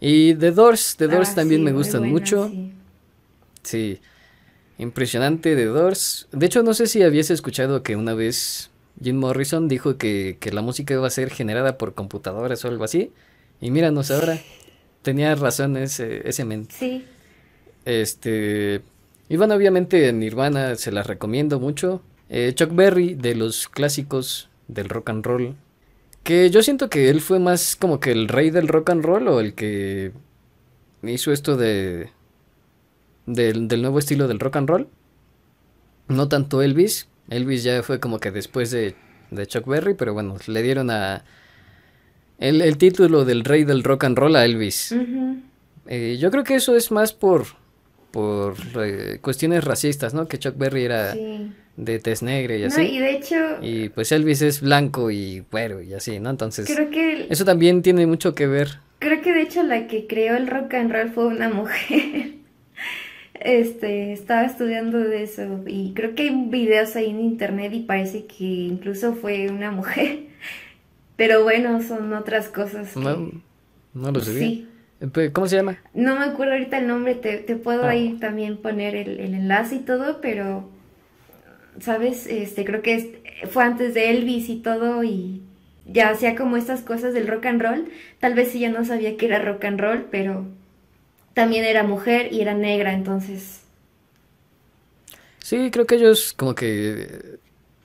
Y 0.00 0.34
The 0.34 0.52
Doors, 0.52 0.96
The 0.96 1.08
Doors 1.08 1.30
ah, 1.30 1.34
también 1.36 1.62
me 1.62 1.72
gustan 1.72 2.08
mucho. 2.08 2.50
Sí. 3.62 4.00
Impresionante 4.78 5.56
The 5.56 5.64
Doors. 5.66 6.28
De 6.32 6.46
hecho, 6.46 6.62
no 6.62 6.74
sé 6.74 6.86
si 6.86 7.02
habías 7.02 7.30
escuchado 7.30 7.82
que 7.82 7.96
una 7.96 8.14
vez 8.14 8.70
Jim 9.02 9.16
Morrison 9.16 9.68
dijo 9.68 9.96
que, 9.96 10.36
que 10.40 10.52
la 10.52 10.62
música 10.62 10.94
iba 10.94 11.06
a 11.06 11.10
ser 11.10 11.30
generada 11.30 11.78
por 11.78 11.94
computadoras 11.94 12.64
o 12.64 12.68
algo 12.68 12.84
así. 12.84 13.12
Y 13.60 13.70
míranos 13.70 14.10
ahora. 14.10 14.38
Tenía 15.02 15.34
razón 15.34 15.76
ese, 15.76 16.28
ese 16.28 16.44
men. 16.44 16.66
Sí. 16.70 17.04
Este. 17.84 18.82
Y 19.28 19.36
bueno, 19.36 19.54
obviamente 19.54 20.12
Nirvana 20.12 20.74
se 20.74 20.92
la 20.92 21.02
recomiendo 21.02 21.60
mucho. 21.60 22.02
Eh, 22.28 22.52
Chuck 22.54 22.74
Berry, 22.74 23.14
de 23.14 23.34
los 23.34 23.68
clásicos 23.68 24.48
del 24.68 24.88
rock 24.88 25.10
and 25.10 25.24
roll. 25.24 25.54
Que 26.26 26.50
yo 26.50 26.60
siento 26.60 26.90
que 26.90 27.08
él 27.08 27.20
fue 27.20 27.38
más 27.38 27.76
como 27.76 28.00
que 28.00 28.10
el 28.10 28.26
rey 28.26 28.50
del 28.50 28.66
rock 28.66 28.90
and 28.90 29.04
roll 29.04 29.28
o 29.28 29.38
el 29.38 29.54
que 29.54 30.10
hizo 31.04 31.30
esto 31.30 31.56
de. 31.56 32.10
Del, 33.26 33.68
del 33.68 33.80
nuevo 33.80 34.00
estilo 34.00 34.26
del 34.26 34.40
rock 34.40 34.56
and 34.56 34.68
roll. 34.68 34.88
No 36.08 36.26
tanto 36.26 36.62
Elvis. 36.62 37.06
Elvis 37.30 37.62
ya 37.62 37.84
fue 37.84 38.00
como 38.00 38.18
que 38.18 38.32
después 38.32 38.72
de, 38.72 38.96
de 39.30 39.46
Chuck 39.46 39.68
Berry, 39.68 39.94
pero 39.94 40.14
bueno, 40.14 40.36
le 40.48 40.62
dieron 40.64 40.90
a. 40.90 41.22
El, 42.40 42.60
el 42.60 42.76
título 42.76 43.24
del 43.24 43.44
rey 43.44 43.62
del 43.62 43.84
rock 43.84 44.02
and 44.02 44.18
roll 44.18 44.34
a 44.34 44.44
Elvis. 44.44 44.96
Eh, 45.86 46.16
yo 46.18 46.32
creo 46.32 46.42
que 46.42 46.56
eso 46.56 46.74
es 46.74 46.90
más 46.90 47.12
por, 47.12 47.44
por 48.10 48.56
eh, 48.82 49.20
cuestiones 49.22 49.62
racistas, 49.62 50.12
¿no? 50.12 50.26
Que 50.26 50.40
Chuck 50.40 50.58
Berry 50.58 50.82
era 50.82 51.14
de 51.76 51.98
tez 51.98 52.22
negra 52.22 52.56
y 52.56 52.64
así. 52.64 52.82
y 52.82 52.98
de 52.98 53.10
hecho... 53.12 53.36
Y 53.60 53.88
pues 53.90 54.12
Elvis 54.12 54.42
es 54.42 54.60
blanco 54.60 55.10
y 55.10 55.44
güero 55.50 55.82
y 55.82 55.94
así, 55.94 56.18
¿no? 56.20 56.30
Entonces... 56.30 56.66
Creo 56.72 56.90
que... 56.90 57.26
Eso 57.28 57.44
también 57.44 57.82
tiene 57.82 58.06
mucho 58.06 58.34
que 58.34 58.46
ver. 58.46 58.78
Creo 58.98 59.20
que 59.20 59.32
de 59.32 59.42
hecho 59.42 59.62
la 59.62 59.86
que 59.86 60.06
creó 60.06 60.36
el 60.36 60.46
rock 60.46 60.74
and 60.74 60.92
roll 60.92 61.10
fue 61.10 61.26
una 61.26 61.48
mujer. 61.48 62.30
este, 63.40 64.12
estaba 64.12 64.44
estudiando 64.44 64.98
de 64.98 65.22
eso 65.22 65.62
y 65.66 65.92
creo 65.94 66.14
que 66.14 66.24
hay 66.24 66.46
videos 66.48 66.96
ahí 66.96 67.10
en 67.10 67.20
internet 67.20 67.72
y 67.74 67.80
parece 67.80 68.26
que 68.26 68.44
incluso 68.44 69.14
fue 69.14 69.48
una 69.50 69.70
mujer. 69.70 70.20
Pero 71.16 71.44
bueno, 71.44 71.82
son 71.82 72.12
otras 72.12 72.48
cosas. 72.48 72.96
No, 72.96 73.30
no 73.94 74.10
lo 74.12 74.20
sé. 74.20 74.38
Sí. 74.38 74.68
¿Cómo 75.32 75.46
se 75.46 75.56
llama? 75.56 75.78
No 75.94 76.18
me 76.18 76.24
acuerdo 76.24 76.54
ahorita 76.54 76.78
el 76.78 76.86
nombre, 76.86 77.14
te, 77.14 77.38
te 77.38 77.56
puedo 77.56 77.84
ah. 77.84 77.90
ahí 77.90 78.16
también 78.18 78.56
poner 78.56 78.94
el, 78.94 79.20
el, 79.20 79.34
enlace 79.34 79.76
y 79.76 79.78
todo, 79.80 80.20
pero, 80.22 80.70
¿sabes? 81.80 82.26
Este, 82.26 82.64
creo 82.64 82.82
que 82.82 83.22
fue 83.50 83.64
antes 83.64 83.94
de 83.94 84.10
Elvis 84.10 84.48
y 84.48 84.56
todo 84.56 85.04
y 85.04 85.42
ya 85.86 86.10
hacía 86.10 86.34
como 86.34 86.56
estas 86.56 86.82
cosas 86.82 87.14
del 87.14 87.26
rock 87.26 87.46
and 87.46 87.62
roll. 87.62 87.88
Tal 88.20 88.34
vez 88.34 88.52
ya 88.54 88.70
no 88.70 88.84
sabía 88.84 89.16
que 89.16 89.26
era 89.26 89.40
rock 89.40 89.64
and 89.64 89.80
roll, 89.80 90.06
pero 90.10 90.46
también 91.34 91.64
era 91.64 91.82
mujer 91.82 92.32
y 92.32 92.40
era 92.40 92.54
negra, 92.54 92.92
entonces... 92.92 93.62
Sí, 95.38 95.70
creo 95.70 95.86
que 95.86 95.94
ellos 95.94 96.32
como 96.32 96.54
que 96.54 97.38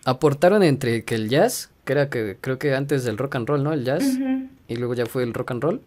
aportaron 0.06 0.64
entre 0.64 1.04
que 1.04 1.14
el 1.14 1.30
jazz, 1.30 1.70
que 1.86 1.94
era 1.94 2.10
que 2.10 2.38
creo 2.42 2.58
que 2.58 2.74
antes 2.74 3.04
del 3.04 3.18
rock 3.18 3.36
and 3.36 3.48
roll, 3.48 3.64
¿no? 3.64 3.72
El 3.72 3.84
jazz, 3.84 4.18
y 4.68 4.76
luego 4.78 4.96
ya 4.96 5.06
fue 5.06 5.24
el 5.24 5.34
rock 5.34 5.52
and 5.52 5.64
roll 5.64 5.82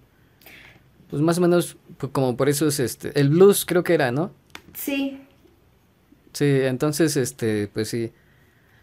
pues 1.14 1.22
más 1.22 1.38
o 1.38 1.40
menos, 1.40 1.76
pues 1.98 2.10
como 2.12 2.36
por 2.36 2.48
eso 2.48 2.66
es 2.66 2.80
este, 2.80 3.18
el 3.18 3.28
blues 3.28 3.64
creo 3.64 3.84
que 3.84 3.94
era, 3.94 4.10
¿no? 4.10 4.32
Sí. 4.72 5.20
Sí, 6.34 6.44
entonces, 6.44 7.16
este, 7.16 7.68
pues 7.72 7.88
sí. 7.88 8.12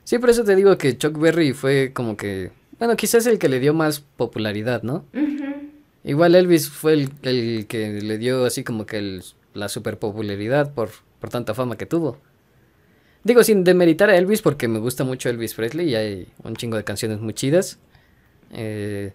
Sí, 0.03 0.17
por 0.17 0.31
eso 0.31 0.43
te 0.43 0.55
digo 0.55 0.77
que 0.79 0.97
Chuck 0.97 1.17
Berry 1.19 1.53
fue 1.53 1.91
como 1.93 2.17
que, 2.17 2.51
bueno, 2.79 2.95
quizás 2.95 3.27
el 3.27 3.37
que 3.37 3.49
le 3.49 3.59
dio 3.59 3.75
más 3.75 3.99
popularidad, 3.99 4.81
¿no? 4.81 5.05
Igual 6.03 6.33
Elvis 6.33 6.69
fue 6.69 6.93
el, 6.93 7.09
el, 7.21 7.67
que 7.67 8.01
le 8.01 8.17
dio 8.17 8.45
así 8.45 8.63
como 8.63 8.87
que 8.87 8.97
el, 8.97 9.23
la 9.53 9.69
super 9.69 9.99
popularidad 9.99 10.73
por, 10.73 10.89
por 11.19 11.29
tanta 11.29 11.53
fama 11.53 11.77
que 11.77 11.85
tuvo. 11.85 12.17
Digo, 13.23 13.43
sin 13.43 13.63
demeritar 13.63 14.09
a 14.09 14.17
Elvis 14.17 14.41
porque 14.41 14.67
me 14.67 14.79
gusta 14.79 15.03
mucho 15.03 15.29
Elvis 15.29 15.53
Presley 15.53 15.89
y 15.89 15.95
hay 15.95 16.27
un 16.43 16.55
chingo 16.55 16.77
de 16.77 16.83
canciones 16.83 17.19
muy 17.19 17.35
chidas. 17.35 17.77
Eh, 18.51 19.13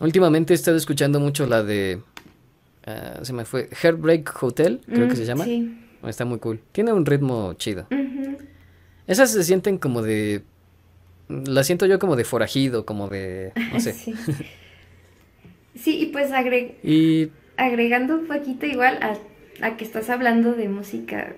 Últimamente 0.00 0.52
he 0.52 0.56
estado 0.56 0.76
escuchando 0.76 1.20
mucho 1.20 1.46
la 1.46 1.62
de. 1.62 2.00
Ah, 2.86 3.20
se 3.22 3.32
me 3.32 3.44
fue. 3.44 3.68
Heartbreak 3.70 4.42
Hotel, 4.42 4.80
creo 4.86 5.08
que 5.08 5.14
mm, 5.14 5.16
se 5.16 5.24
llama. 5.24 5.44
Sí. 5.44 5.78
Está 6.08 6.24
muy 6.24 6.38
cool. 6.38 6.60
Tiene 6.72 6.92
un 6.92 7.06
ritmo 7.06 7.54
chido. 7.54 7.86
Esas 9.06 9.32
se 9.32 9.44
sienten 9.44 9.78
como 9.78 10.02
de. 10.02 10.42
La 11.28 11.64
siento 11.64 11.86
yo 11.86 11.98
como 11.98 12.16
de 12.16 12.24
forajido, 12.24 12.84
como 12.84 13.08
de. 13.08 13.52
No 13.72 13.80
sé. 13.80 13.92
sí. 13.94 14.14
sí, 15.74 16.00
y 16.02 16.06
pues 16.06 16.32
agre... 16.32 16.76
y... 16.82 17.30
agregando 17.56 18.14
un 18.14 18.26
poquito 18.26 18.66
igual 18.66 18.98
a, 19.02 19.16
a 19.66 19.76
que 19.76 19.84
estás 19.84 20.10
hablando 20.10 20.54
de 20.54 20.68
música. 20.68 21.34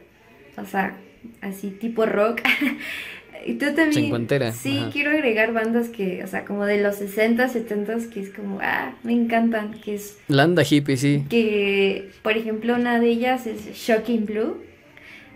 O 0.56 0.64
sea, 0.64 0.96
así 1.40 1.70
tipo 1.70 2.06
rock. 2.06 2.40
Y 3.46 3.54
tú 3.54 3.66
también. 3.74 4.52
Sí, 4.52 4.86
quiero 4.92 5.12
agregar 5.12 5.52
bandas 5.52 5.88
que, 5.88 6.24
o 6.24 6.26
sea, 6.26 6.44
como 6.44 6.66
de 6.66 6.82
los 6.82 6.96
60, 6.96 7.48
70, 7.48 8.10
que 8.12 8.20
es 8.20 8.30
como, 8.30 8.58
ah, 8.60 8.94
me 9.04 9.12
encantan, 9.12 9.72
que 9.72 9.94
es... 9.94 10.18
Landa 10.26 10.64
hippie, 10.68 10.96
sí. 10.96 11.24
Que, 11.30 12.10
por 12.22 12.36
ejemplo, 12.36 12.74
una 12.74 12.98
de 12.98 13.08
ellas 13.08 13.46
es 13.46 13.72
Shocking 13.72 14.26
Blue. 14.26 14.56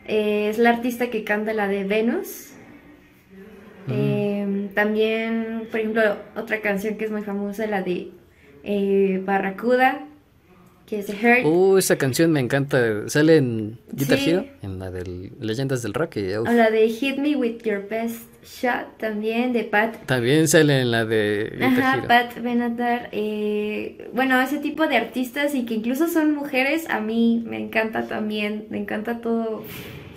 Eh, 0.07 0.49
es 0.51 0.59
la 0.59 0.71
artista 0.71 1.09
que 1.09 1.23
canta 1.23 1.53
la 1.53 1.69
de 1.69 1.85
Venus. 1.85 2.49
Mm. 3.87 3.93
Em, 3.93 4.69
también, 4.71 5.69
por 5.71 5.79
ejemplo, 5.79 6.03
otra 6.35 6.61
canción 6.61 6.97
que 6.97 7.05
es 7.05 7.13
muy 7.13 7.23
famosa, 7.23 7.67
la 7.69 7.83
de 7.83 8.09
eh, 8.65 9.23
Barracuda, 9.25 10.07
que 10.91 10.99
es 10.99 11.09
Hurt. 11.09 11.47
Uh, 11.47 11.79
esa 11.79 11.97
canción 11.97 12.33
me 12.33 12.41
encanta. 12.41 13.09
Sale 13.09 13.37
en 13.37 13.79
Guitar 13.93 14.19
Hero, 14.19 14.45
en 14.61 14.81
la 14.81 14.91
de 14.91 15.31
Leyendas 15.39 15.83
del 15.83 15.95
Rock. 15.95 16.17
Y, 16.17 16.33
o 16.33 16.43
la 16.43 16.69
de 16.69 16.89
Hit 16.89 17.17
Me 17.19 17.37
With 17.37 17.63
Your 17.63 17.89
Best 17.89 18.23
Shot 18.45 18.99
también, 18.99 19.53
de 19.53 19.63
Pat. 19.63 20.05
También 20.07 20.49
sale 20.49 20.81
en 20.81 20.91
la 20.91 21.05
de 21.05 21.53
Guitar 21.53 22.01
Ajá, 22.01 22.09
Pat 22.09 22.43
Benatar. 22.43 23.09
Eh, 23.13 24.09
bueno, 24.13 24.41
ese 24.41 24.59
tipo 24.59 24.89
de 24.89 24.97
artistas 24.97 25.55
y 25.55 25.65
que 25.65 25.75
incluso 25.75 26.09
son 26.09 26.35
mujeres, 26.35 26.91
a 26.91 26.99
mí 26.99 27.45
me 27.47 27.61
encanta 27.61 28.09
también. 28.09 28.67
Me 28.71 28.79
encanta 28.79 29.21
todo, 29.21 29.63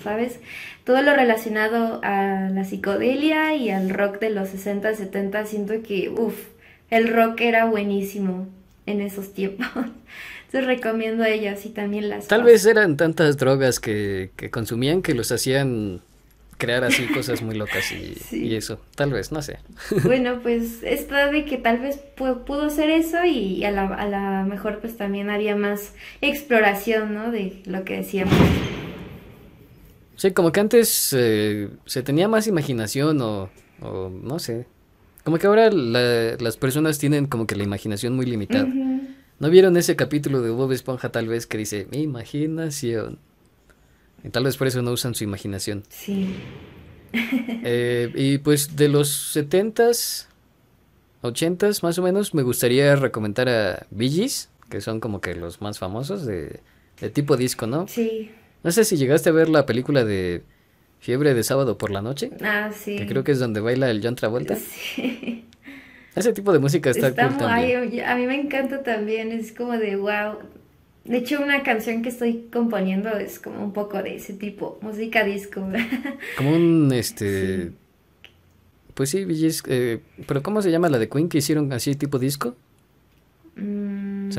¿sabes? 0.04 0.40
Todo 0.86 1.04
lo 1.04 1.14
relacionado 1.14 2.02
a 2.04 2.50
la 2.50 2.64
psicodelia 2.66 3.56
y 3.56 3.70
al 3.70 3.92
rock 3.92 4.20
de 4.20 4.32
los 4.32 4.50
60, 4.50 4.96
70. 4.96 5.46
Siento 5.46 5.84
que, 5.84 6.10
uff, 6.10 6.48
el 6.90 7.10
rock 7.10 7.42
era 7.42 7.66
buenísimo. 7.66 8.48
en 8.86 9.02
esos 9.02 9.34
tiempos. 9.34 9.68
Entonces 10.54 10.68
recomiendo 10.68 11.24
a 11.24 11.30
ellas 11.30 11.66
y 11.66 11.70
también 11.70 12.10
las... 12.10 12.28
Tal 12.28 12.44
vez 12.44 12.64
eran 12.68 12.96
tantas 12.96 13.38
drogas 13.38 13.80
que, 13.80 14.30
que 14.36 14.52
consumían 14.52 15.02
que 15.02 15.16
los 15.16 15.32
hacían 15.32 16.02
crear 16.60 16.84
así 16.84 17.08
cosas 17.14 17.42
muy 17.42 17.56
locas 17.56 17.92
y, 17.92 18.56
eso, 18.56 18.80
tal 18.96 19.12
vez, 19.12 19.32
no 19.32 19.42
sé. 19.42 19.58
Bueno, 20.04 20.42
pues 20.44 20.84
está 20.84 21.32
de 21.32 21.46
que 21.46 21.58
tal 21.58 21.80
vez 21.80 21.98
pudo 21.98 22.70
ser 22.70 22.92
eso 22.92 23.26
y 23.26 23.66
a 23.66 23.72
la, 23.72 23.88
a 23.88 24.08
la 24.08 24.44
mejor 24.44 24.78
pues 24.80 24.96
también 24.96 25.32
había 25.32 25.56
más 25.56 25.94
exploración, 26.22 27.16
¿no? 27.16 27.32
De 27.32 27.64
lo 27.66 27.84
que 27.84 27.96
decíamos. 27.96 28.36
Sí, 30.18 30.34
como 30.34 30.52
que 30.52 30.60
antes 30.60 31.16
eh, 31.18 31.70
se 31.88 32.04
tenía 32.04 32.28
más 32.28 32.46
imaginación 32.46 33.20
o, 33.22 33.50
o 33.82 34.10
no 34.10 34.38
sé. 34.38 34.68
Como 35.24 35.40
que 35.40 35.48
ahora 35.48 35.72
las 35.72 36.58
personas 36.58 37.00
tienen 37.00 37.26
como 37.26 37.48
que 37.48 37.56
la 37.56 37.64
imaginación 37.64 38.16
muy 38.16 38.28
limitada. 38.28 38.68
¿No 39.44 39.50
vieron 39.50 39.76
ese 39.76 39.98
capítulo 39.98 40.42
de 40.42 40.52
Bob 40.52 40.72
Esponja 40.72 41.12
tal 41.12 41.28
vez 41.28 41.48
que 41.48 41.58
dice, 41.58 41.86
mi 41.92 42.02
imaginación? 42.02 43.20
Y 44.24 44.30
tal 44.30 44.46
vez 44.46 44.56
por 44.56 44.68
eso 44.68 44.82
no 44.82 44.92
usan 44.92 45.16
su 45.16 45.26
imaginación. 45.26 45.84
Sí. 45.90 46.34
Eh, 47.66 48.12
y 48.16 48.40
pues 48.40 48.76
de 48.76 48.88
los 48.88 49.36
70s, 49.36 50.28
80s 51.22 51.84
más 51.84 52.00
o 52.00 52.02
menos, 52.02 52.34
me 52.34 52.42
gustaría 52.42 52.96
recomendar 52.96 53.50
a 53.50 53.86
Bee 53.92 54.32
que 54.70 54.82
son 54.82 55.00
como 55.00 55.22
que 55.22 55.36
los 55.36 55.62
más 55.62 55.78
famosos 55.78 56.26
de, 56.26 56.62
de 57.00 57.10
tipo 57.12 57.38
disco, 57.38 57.68
¿no? 57.68 57.88
Sí. 57.88 58.32
No 58.64 58.72
sé 58.72 58.84
si 58.84 58.98
llegaste 58.98 59.30
a 59.30 59.34
ver 59.34 59.50
la 59.50 59.68
película 59.68 60.04
de 60.04 60.42
Fiebre 61.02 61.36
de 61.36 61.44
sábado 61.44 61.78
por 61.78 61.92
la 61.92 62.02
noche. 62.02 62.32
Ah, 62.42 62.72
sí. 62.74 62.96
Que 62.96 63.06
creo 63.06 63.24
que 63.24 63.34
es 63.34 63.40
donde 63.40 63.60
baila 63.60 63.92
el 63.92 64.02
John 64.02 64.16
Travolta. 64.16 64.56
Sí. 64.56 65.46
Ese 66.16 66.34
tipo 66.34 66.54
de 66.54 66.60
música 66.60 66.92
está, 66.92 67.08
está 67.08 67.28
cool 67.28 67.38
también. 67.38 68.06
a 68.06 68.16
mí 68.16 68.28
me 68.28 68.40
encanta 68.40 68.84
también, 68.84 69.32
es 69.32 69.52
como 69.52 69.74
de 69.74 69.96
wow. 69.96 70.38
De 71.06 71.18
hecho, 71.18 71.42
una 71.42 71.64
canción 71.64 72.02
que 72.02 72.10
estoy 72.10 72.48
componiendo 72.52 73.10
es 73.18 73.40
como 73.40 73.64
un 73.64 73.74
poco 73.74 74.02
de 74.02 74.16
ese 74.16 74.34
tipo, 74.34 74.78
música 74.82 75.24
disco. 75.24 75.62
Como 76.38 76.56
un, 76.56 76.94
este... 76.94 77.72
Pues 78.94 79.10
sí, 79.10 79.26
eh, 79.68 80.00
pero 80.28 80.42
¿cómo 80.44 80.62
se 80.62 80.72
llama 80.72 80.88
la 80.88 81.00
de 81.00 81.10
Queen 81.10 81.28
que 81.28 81.40
hicieron 81.40 81.74
así 81.74 81.96
tipo 81.96 82.20
disco? 82.20 82.56
se 83.56 83.62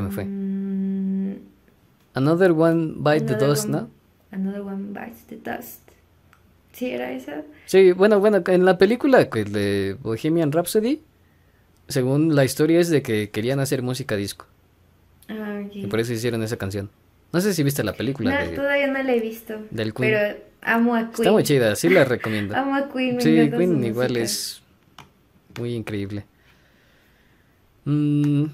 me 0.03 0.11
fue. 0.11 0.25
Mm. 0.25 1.37
Another 2.15 2.53
One 2.53 2.95
Bite 2.97 3.27
the 3.27 3.35
Dust, 3.35 3.69
¿no? 3.69 3.91
Another 4.31 4.63
One 4.63 4.93
Bites 4.93 5.25
the 5.27 5.37
Dust. 5.37 5.81
¿Sí 6.73 6.91
era 6.91 7.13
esa? 7.13 7.43
Sí, 7.67 7.93
bueno, 7.93 8.19
bueno, 8.21 8.43
en 8.47 8.65
la 8.65 8.79
película 8.79 9.25
de 9.25 9.97
Bohemian 10.03 10.51
Rhapsody, 10.51 11.01
según 11.89 12.35
la 12.35 12.44
historia 12.44 12.81
es 12.81 12.89
de 12.89 13.02
que 13.02 13.31
querían 13.31 13.61
hacer 13.61 13.82
música 13.82 14.16
disco. 14.16 14.47
Ah, 15.28 15.62
y 15.73 15.86
por 15.86 16.01
eso 16.01 16.12
hicieron 16.12 16.43
esa 16.43 16.56
canción. 16.56 16.90
No 17.32 17.40
sé 17.40 17.52
si 17.55 17.62
viste 17.62 17.82
la 17.82 17.94
película. 17.94 18.44
No, 18.44 18.51
todavía 18.52 18.86
no 18.86 19.02
la 19.02 19.12
he 19.15 19.20
visto. 19.20 19.61
Del 19.70 19.93
Queen. 19.93 20.12
Pero 20.12 20.39
amo 20.62 20.94
a 20.94 21.01
Queen. 21.11 21.15
Está 21.15 21.32
muy 21.32 21.43
chida, 21.43 21.74
sí 21.77 21.89
la 21.89 22.05
recomiendo. 22.05 22.55
amo 22.56 22.74
a 22.77 22.93
Queen, 22.93 23.16
me 23.16 23.23
Sí, 23.23 23.51
Queen 23.51 23.85
igual 23.85 24.16
es 24.16 24.62
muy 25.59 25.74
increíble. 25.74 26.24
Mm, 27.85 28.44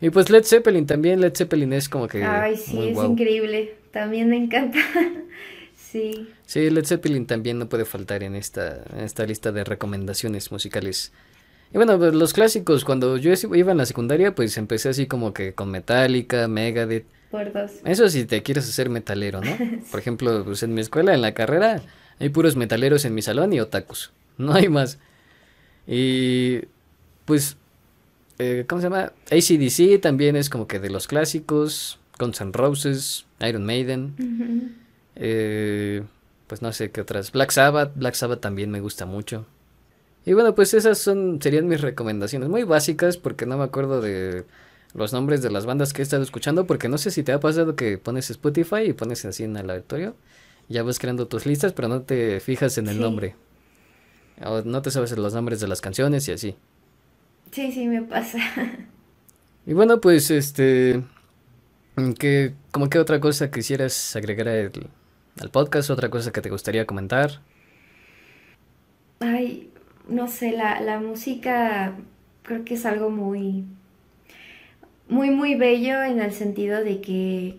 y 0.00 0.10
pues 0.10 0.30
Led 0.30 0.44
Zeppelin 0.44 0.86
también, 0.86 1.20
Led 1.20 1.34
Zeppelin 1.36 1.72
es 1.72 1.88
como 1.88 2.08
que... 2.08 2.22
Ay, 2.24 2.56
sí, 2.56 2.88
es 2.88 2.98
increíble. 2.98 3.74
También 3.90 4.28
me 4.28 4.36
encanta. 4.36 4.78
sí. 5.76 6.28
Sí, 6.46 6.70
Led 6.70 6.84
Zeppelin 6.84 7.26
también 7.26 7.58
no 7.58 7.68
puede 7.68 7.84
faltar 7.84 8.22
en 8.22 8.34
esta, 8.34 8.82
en 8.94 9.00
esta 9.00 9.26
lista 9.26 9.52
de 9.52 9.64
recomendaciones 9.64 10.52
musicales. 10.52 11.12
Y 11.72 11.76
bueno, 11.76 11.98
pues 11.98 12.14
los 12.14 12.32
clásicos, 12.32 12.84
cuando 12.84 13.16
yo 13.18 13.32
iba 13.54 13.72
en 13.72 13.78
la 13.78 13.86
secundaria, 13.86 14.34
pues 14.34 14.56
empecé 14.56 14.88
así 14.88 15.06
como 15.06 15.32
que 15.34 15.52
con 15.54 15.70
Metallica, 15.70 16.48
Megadeth. 16.48 17.04
Por 17.30 17.52
dos. 17.52 17.72
Eso 17.84 18.08
si 18.08 18.24
te 18.24 18.42
quieres 18.42 18.66
hacer 18.68 18.88
metalero, 18.88 19.42
¿no? 19.42 19.50
Por 19.90 20.00
ejemplo, 20.00 20.44
pues 20.44 20.62
en 20.62 20.72
mi 20.72 20.80
escuela, 20.80 21.12
en 21.12 21.20
la 21.20 21.34
carrera, 21.34 21.82
hay 22.18 22.30
puros 22.30 22.56
metaleros 22.56 23.04
en 23.04 23.14
mi 23.14 23.20
salón 23.22 23.52
y 23.52 23.60
otakus. 23.60 24.12
No 24.38 24.54
hay 24.54 24.68
más. 24.68 24.98
Y 25.84 26.60
pues, 27.24 27.56
eh, 28.38 28.64
¿cómo 28.68 28.80
se 28.80 28.86
llama? 28.86 29.12
ACDC 29.32 30.00
también 30.00 30.36
es 30.36 30.48
como 30.48 30.68
que 30.68 30.78
de 30.78 30.90
los 30.90 31.08
clásicos. 31.08 31.98
Guns 32.20 32.40
N' 32.40 32.52
Roses, 32.52 33.26
Iron 33.40 33.64
Maiden. 33.66 34.76
eh, 35.16 36.02
pues 36.46 36.62
no 36.62 36.72
sé 36.72 36.90
qué 36.92 37.00
otras. 37.00 37.32
Black 37.32 37.50
Sabbath, 37.50 37.92
Black 37.96 38.14
Sabbath 38.14 38.40
también 38.40 38.70
me 38.70 38.80
gusta 38.80 39.06
mucho. 39.06 39.44
Y 40.28 40.34
bueno, 40.34 40.54
pues 40.54 40.74
esas 40.74 40.98
son 40.98 41.40
serían 41.40 41.68
mis 41.68 41.80
recomendaciones, 41.80 42.50
muy 42.50 42.62
básicas 42.62 43.16
porque 43.16 43.46
no 43.46 43.56
me 43.56 43.64
acuerdo 43.64 44.02
de 44.02 44.44
los 44.92 45.14
nombres 45.14 45.40
de 45.40 45.50
las 45.50 45.64
bandas 45.64 45.94
que 45.94 46.02
he 46.02 46.04
estado 46.04 46.22
escuchando, 46.22 46.66
porque 46.66 46.90
no 46.90 46.98
sé 46.98 47.10
si 47.10 47.22
te 47.22 47.32
ha 47.32 47.40
pasado 47.40 47.76
que 47.76 47.96
pones 47.96 48.28
Spotify 48.28 48.82
y 48.88 48.92
pones 48.92 49.24
así 49.24 49.44
en 49.44 49.56
el 49.56 49.70
aleatorio, 49.70 50.16
ya 50.68 50.82
vas 50.82 50.98
creando 50.98 51.28
tus 51.28 51.46
listas, 51.46 51.72
pero 51.72 51.88
no 51.88 52.02
te 52.02 52.40
fijas 52.40 52.76
en 52.76 52.88
el 52.88 53.00
nombre. 53.00 53.36
O 54.44 54.60
no 54.60 54.82
te 54.82 54.90
sabes 54.90 55.16
los 55.16 55.32
nombres 55.32 55.60
de 55.60 55.68
las 55.68 55.80
canciones 55.80 56.28
y 56.28 56.32
así. 56.32 56.56
Sí, 57.50 57.72
sí, 57.72 57.86
me 57.86 58.02
pasa. 58.02 58.38
Y 59.64 59.72
bueno, 59.72 59.98
pues 59.98 60.30
este 60.30 61.04
¿qué, 62.18 62.52
como 62.70 62.90
qué 62.90 62.98
otra 62.98 63.18
cosa 63.18 63.50
quisieras 63.50 64.14
agregar 64.14 64.46
al 64.48 65.50
podcast, 65.50 65.88
otra 65.88 66.10
cosa 66.10 66.32
que 66.32 66.42
te 66.42 66.50
gustaría 66.50 66.84
comentar? 66.84 67.40
Ay, 69.20 69.70
no 70.08 70.28
sé, 70.28 70.52
la, 70.52 70.80
la 70.80 71.00
música 71.00 71.94
creo 72.42 72.64
que 72.64 72.74
es 72.74 72.86
algo 72.86 73.10
muy, 73.10 73.64
muy, 75.08 75.30
muy 75.30 75.54
bello 75.54 76.02
en 76.02 76.20
el 76.20 76.32
sentido 76.32 76.84
de 76.84 77.00
que 77.00 77.58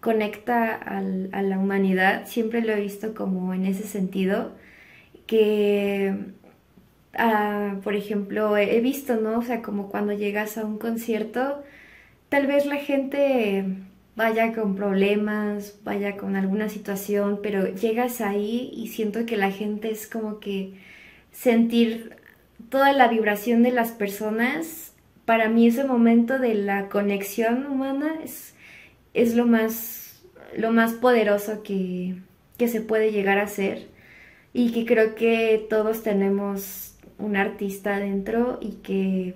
conecta 0.00 0.74
a 0.74 1.42
la 1.42 1.58
humanidad, 1.58 2.26
siempre 2.26 2.62
lo 2.62 2.72
he 2.72 2.80
visto 2.80 3.14
como 3.14 3.52
en 3.54 3.66
ese 3.66 3.84
sentido, 3.84 4.52
que, 5.26 6.14
ah, 7.14 7.76
por 7.84 7.94
ejemplo, 7.94 8.56
he 8.56 8.80
visto, 8.80 9.16
¿no? 9.16 9.38
O 9.38 9.42
sea, 9.42 9.62
como 9.62 9.88
cuando 9.90 10.12
llegas 10.12 10.58
a 10.58 10.64
un 10.64 10.78
concierto, 10.78 11.62
tal 12.28 12.46
vez 12.46 12.66
la 12.66 12.76
gente 12.76 13.66
vaya 14.16 14.52
con 14.54 14.76
problemas, 14.76 15.80
vaya 15.84 16.16
con 16.16 16.36
alguna 16.36 16.68
situación, 16.68 17.40
pero 17.42 17.68
llegas 17.74 18.20
ahí 18.20 18.70
y 18.74 18.88
siento 18.88 19.26
que 19.26 19.36
la 19.36 19.50
gente 19.50 19.90
es 19.90 20.06
como 20.08 20.40
que 20.40 20.74
sentir 21.40 22.16
toda 22.68 22.92
la 22.92 23.08
vibración 23.08 23.62
de 23.62 23.70
las 23.70 23.92
personas, 23.92 24.92
para 25.24 25.48
mí 25.48 25.66
ese 25.66 25.84
momento 25.84 26.38
de 26.38 26.54
la 26.54 26.90
conexión 26.90 27.64
humana 27.64 28.16
es, 28.22 28.54
es 29.14 29.34
lo, 29.34 29.46
más, 29.46 30.22
lo 30.54 30.70
más 30.70 30.92
poderoso 30.92 31.62
que, 31.62 32.16
que 32.58 32.68
se 32.68 32.82
puede 32.82 33.10
llegar 33.10 33.38
a 33.38 33.46
ser 33.46 33.88
y 34.52 34.72
que 34.72 34.84
creo 34.84 35.14
que 35.14 35.66
todos 35.70 36.02
tenemos 36.02 36.98
un 37.18 37.36
artista 37.36 37.98
dentro 37.98 38.58
y 38.60 38.72
que 38.82 39.34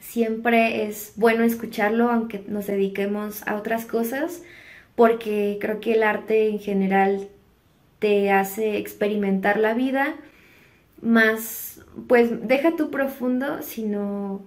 siempre 0.00 0.86
es 0.86 1.12
bueno 1.16 1.44
escucharlo 1.44 2.10
aunque 2.10 2.44
nos 2.48 2.66
dediquemos 2.66 3.46
a 3.46 3.56
otras 3.56 3.84
cosas 3.84 4.42
porque 4.94 5.58
creo 5.60 5.80
que 5.80 5.94
el 5.94 6.02
arte 6.02 6.48
en 6.48 6.60
general 6.60 7.28
te 7.98 8.30
hace 8.30 8.78
experimentar 8.78 9.58
la 9.58 9.74
vida 9.74 10.14
más, 11.06 11.80
pues 12.08 12.46
deja 12.48 12.76
tu 12.76 12.90
profundo, 12.90 13.62
sino 13.62 14.42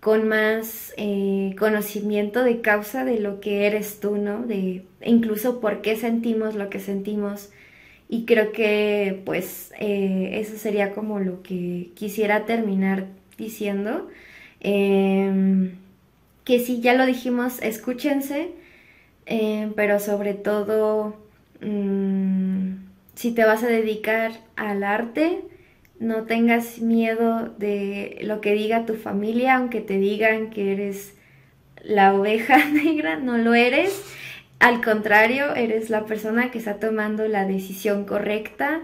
con 0.00 0.28
más 0.28 0.94
eh, 0.96 1.54
conocimiento 1.58 2.44
de 2.44 2.60
causa 2.60 3.04
de 3.04 3.18
lo 3.18 3.40
que 3.40 3.66
eres 3.66 3.98
tú, 4.00 4.16
¿no? 4.16 4.42
De 4.42 4.84
incluso 5.02 5.60
por 5.60 5.82
qué 5.82 5.96
sentimos 5.96 6.54
lo 6.54 6.70
que 6.70 6.80
sentimos. 6.80 7.50
Y 8.08 8.24
creo 8.24 8.52
que 8.52 9.22
pues 9.24 9.72
eh, 9.80 10.38
eso 10.40 10.56
sería 10.56 10.92
como 10.94 11.18
lo 11.20 11.42
que 11.42 11.90
quisiera 11.94 12.46
terminar 12.46 13.06
diciendo. 13.36 14.08
Em, 14.60 15.72
que 16.44 16.60
si 16.60 16.80
ya 16.80 16.94
lo 16.94 17.06
dijimos, 17.06 17.60
escúchense, 17.62 18.50
em, 19.26 19.72
pero 19.74 19.98
sobre 20.00 20.34
todo, 20.34 21.16
mm, 21.60 22.74
si 23.14 23.32
te 23.32 23.44
vas 23.44 23.62
a 23.64 23.68
dedicar 23.68 24.32
al 24.56 24.84
arte, 24.84 25.42
no 25.98 26.24
tengas 26.24 26.78
miedo 26.78 27.54
de 27.58 28.18
lo 28.22 28.40
que 28.40 28.54
diga 28.54 28.86
tu 28.86 28.94
familia, 28.94 29.56
aunque 29.56 29.80
te 29.80 29.98
digan 29.98 30.50
que 30.50 30.72
eres 30.72 31.14
la 31.82 32.14
oveja 32.14 32.64
negra, 32.70 33.16
no 33.16 33.38
lo 33.38 33.54
eres. 33.54 34.02
Al 34.58 34.82
contrario, 34.82 35.54
eres 35.54 35.90
la 35.90 36.06
persona 36.06 36.50
que 36.50 36.58
está 36.58 36.78
tomando 36.78 37.28
la 37.28 37.46
decisión 37.46 38.04
correcta 38.04 38.80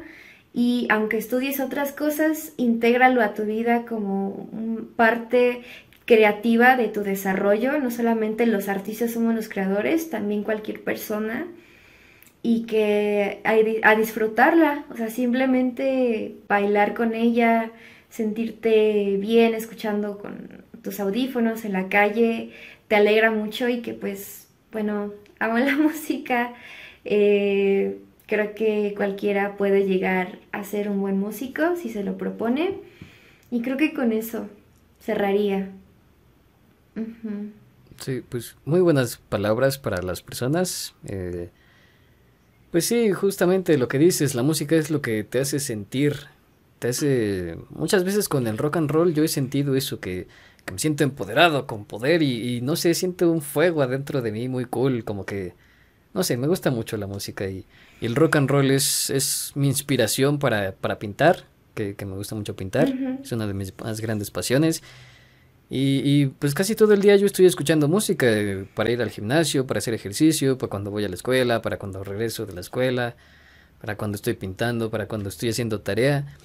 y 0.52 0.86
aunque 0.90 1.16
estudies 1.16 1.60
otras 1.60 1.92
cosas, 1.92 2.52
intégralo 2.58 3.22
a 3.22 3.32
tu 3.32 3.44
vida 3.44 3.84
como 3.86 4.48
parte 4.96 5.62
creativa 6.04 6.76
de 6.76 6.88
tu 6.88 7.02
desarrollo. 7.02 7.78
No 7.78 7.90
solamente 7.90 8.46
los 8.46 8.68
artistas 8.68 9.12
somos 9.12 9.34
los 9.34 9.48
creadores, 9.48 10.10
también 10.10 10.42
cualquier 10.42 10.82
persona 10.82 11.46
y 12.42 12.62
que 12.62 13.40
a, 13.44 13.94
disfrutarla, 13.94 14.84
o 14.90 14.96
sea, 14.96 15.10
simplemente 15.10 16.36
bailar 16.48 16.94
con 16.94 17.14
ella, 17.14 17.70
sentirte 18.08 19.16
bien 19.18 19.54
escuchando 19.54 20.18
con 20.18 20.64
tus 20.82 20.98
audífonos 20.98 21.64
en 21.64 21.72
la 21.72 21.88
calle 21.88 22.50
te 22.92 22.96
alegra 22.96 23.30
mucho 23.30 23.70
y 23.70 23.80
que 23.80 23.94
pues, 23.94 24.48
bueno, 24.70 25.14
amo 25.38 25.58
la 25.58 25.76
música. 25.76 26.52
Eh, 27.06 27.98
creo 28.26 28.54
que 28.54 28.92
cualquiera 28.94 29.56
puede 29.56 29.86
llegar 29.86 30.38
a 30.52 30.62
ser 30.62 30.90
un 30.90 31.00
buen 31.00 31.18
músico 31.18 31.76
si 31.76 31.88
se 31.88 32.04
lo 32.04 32.18
propone. 32.18 32.80
Y 33.50 33.62
creo 33.62 33.78
que 33.78 33.94
con 33.94 34.12
eso 34.12 34.46
cerraría. 35.00 35.70
Sí, 37.98 38.22
pues 38.28 38.56
muy 38.66 38.80
buenas 38.80 39.16
palabras 39.16 39.78
para 39.78 40.02
las 40.02 40.20
personas. 40.20 40.94
Eh, 41.06 41.48
pues 42.72 42.86
sí, 42.86 43.12
justamente 43.12 43.76
lo 43.76 43.86
que 43.86 43.98
dices, 43.98 44.34
la 44.34 44.42
música 44.42 44.74
es 44.74 44.90
lo 44.90 45.02
que 45.02 45.22
te 45.24 45.38
hace 45.40 45.60
sentir, 45.60 46.16
te 46.78 46.88
hace... 46.88 47.58
Muchas 47.68 48.02
veces 48.02 48.30
con 48.30 48.46
el 48.46 48.56
rock 48.56 48.78
and 48.78 48.90
roll 48.90 49.12
yo 49.12 49.22
he 49.22 49.28
sentido 49.28 49.76
eso, 49.76 50.00
que, 50.00 50.26
me 50.72 50.78
siento 50.78 51.04
empoderado, 51.04 51.66
con 51.66 51.84
poder 51.84 52.22
y, 52.22 52.62
no 52.62 52.76
sé, 52.76 52.94
siento 52.94 53.30
un 53.30 53.42
fuego 53.42 53.82
adentro 53.82 54.22
de 54.22 54.32
mí 54.32 54.48
muy 54.48 54.64
cool, 54.64 55.04
como 55.04 55.26
que... 55.26 55.54
No 56.14 56.22
sé, 56.22 56.36
me 56.38 56.46
gusta 56.46 56.70
mucho 56.70 56.96
la 56.96 57.06
música 57.06 57.46
y, 57.46 57.66
el 58.00 58.16
rock 58.16 58.36
and 58.36 58.50
roll 58.50 58.70
es, 58.70 59.10
es 59.10 59.52
mi 59.54 59.68
inspiración 59.68 60.38
para, 60.38 60.72
para 60.72 60.98
pintar, 60.98 61.44
que, 61.74 61.94
me 62.06 62.14
gusta 62.14 62.34
mucho 62.34 62.56
pintar, 62.56 62.88
es 63.22 63.32
una 63.32 63.46
de 63.46 63.54
mis 63.54 63.78
más 63.78 64.00
grandes 64.00 64.30
pasiones. 64.30 64.82
Y, 65.74 66.26
pues 66.26 66.52
casi 66.52 66.74
todo 66.74 66.92
el 66.92 67.00
día 67.00 67.16
yo 67.16 67.24
estoy 67.24 67.46
escuchando 67.46 67.88
música 67.88 68.26
eh, 68.28 68.66
para 68.74 68.90
ir 68.90 69.00
al 69.00 69.08
gimnasio, 69.08 69.66
para 69.66 69.78
hacer 69.78 69.94
ejercicio, 69.94 70.58
para 70.58 70.68
cuando 70.68 70.90
voy 70.90 71.02
a 71.06 71.08
la 71.08 71.14
escuela, 71.14 71.62
para 71.62 71.78
cuando 71.78 72.04
regreso 72.04 72.44
de 72.44 72.52
la 72.52 72.60
escuela, 72.60 73.16
para 73.80 73.96
cuando 73.96 74.16
estoy 74.16 74.34
pintando, 74.34 74.90
para 74.90 75.08
cuando 75.08 75.30
estoy 75.30 75.48
haciendo 75.48 75.80
tarea. 75.80 76.36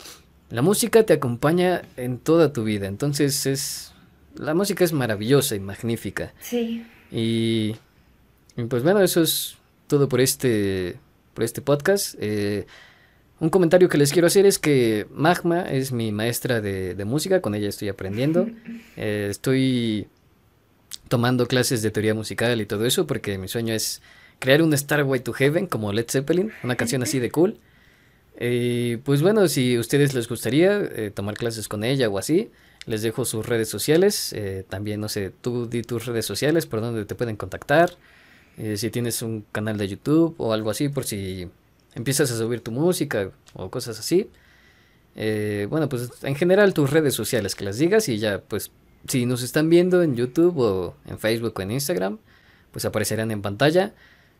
La 0.49 0.61
música 0.61 1.03
te 1.03 1.11
acompaña 1.11 1.81
en 1.97 2.19
toda 2.19 2.53
tu 2.53 2.63
vida, 2.63 2.87
entonces 2.87 3.45
es... 3.45 3.91
La 4.35 4.53
música 4.53 4.85
es 4.85 4.93
maravillosa 4.93 5.57
y 5.57 5.59
magnífica. 5.59 6.33
Sí. 6.39 6.85
Y, 7.11 7.75
pues 8.69 8.81
bueno, 8.81 9.01
eso 9.01 9.21
es 9.21 9.57
todo 9.87 10.07
por 10.07 10.21
este, 10.21 10.95
por 11.33 11.43
este 11.43 11.61
podcast. 11.61 12.15
Eh, 12.19 12.65
un 13.39 13.49
comentario 13.49 13.87
que 13.87 13.97
les 13.97 14.11
quiero 14.11 14.27
hacer 14.27 14.45
es 14.45 14.57
que 14.57 15.05
Magma 15.11 15.61
es 15.61 15.91
mi 15.91 16.11
maestra 16.11 16.59
de, 16.59 16.95
música, 17.05 17.41
con 17.41 17.53
ella 17.53 17.69
estoy 17.69 17.89
aprendiendo. 17.89 18.47
Eh, 18.99 19.27
estoy 19.29 20.07
tomando 21.07 21.45
clases 21.45 21.83
de 21.83 21.91
teoría 21.91 22.15
musical 22.15 22.59
y 22.59 22.65
todo 22.65 22.87
eso 22.87 23.05
porque 23.05 23.37
mi 23.37 23.47
sueño 23.47 23.75
es 23.75 24.01
crear 24.39 24.63
un 24.63 24.75
Starway 24.75 25.19
to 25.19 25.33
Heaven 25.33 25.67
como 25.67 25.93
Led 25.93 26.07
Zeppelin, 26.09 26.51
una 26.63 26.75
canción 26.75 27.03
así 27.03 27.19
de 27.19 27.29
cool. 27.29 27.59
Y 28.39 28.97
pues 28.97 29.21
bueno, 29.21 29.47
si 29.47 29.75
a 29.75 29.79
ustedes 29.79 30.15
les 30.15 30.27
gustaría 30.27 30.79
eh, 30.79 31.11
tomar 31.13 31.35
clases 31.35 31.67
con 31.67 31.83
ella 31.83 32.09
o 32.09 32.17
así, 32.17 32.49
les 32.87 33.03
dejo 33.03 33.23
sus 33.23 33.45
redes 33.45 33.69
sociales. 33.69 34.33
Eh, 34.33 34.65
también, 34.67 34.99
no 34.99 35.09
sé, 35.09 35.31
tú 35.41 35.67
di 35.67 35.83
tus 35.83 36.07
redes 36.07 36.25
sociales 36.25 36.65
por 36.65 36.81
donde 36.81 37.05
te 37.05 37.13
pueden 37.13 37.35
contactar. 37.35 37.91
si 38.75 38.89
tienes 38.89 39.21
un 39.21 39.45
canal 39.51 39.77
de 39.77 39.87
YouTube 39.87 40.33
o 40.39 40.53
algo 40.53 40.71
así, 40.71 40.89
por 40.89 41.03
si 41.05 41.51
empiezas 41.97 42.31
a 42.31 42.37
subir 42.37 42.61
tu 42.61 42.71
música 42.71 43.31
o 43.53 43.69
cosas 43.69 43.99
así. 43.99 44.29
Eh, 45.15 45.65
bueno, 45.69 45.89
pues 45.89 46.11
en 46.21 46.35
general 46.35 46.73
tus 46.73 46.91
redes 46.91 47.15
sociales 47.15 47.55
que 47.55 47.65
las 47.65 47.79
digas 47.79 48.07
y 48.07 48.19
ya, 48.19 48.39
pues 48.39 48.71
si 49.07 49.25
nos 49.25 49.41
están 49.41 49.69
viendo 49.69 50.03
en 50.03 50.15
YouTube 50.15 50.59
o 50.59 50.95
en 51.07 51.17
Facebook 51.17 51.53
o 51.57 51.61
en 51.61 51.71
Instagram, 51.71 52.19
pues 52.71 52.85
aparecerán 52.85 53.31
en 53.31 53.41
pantalla. 53.41 53.93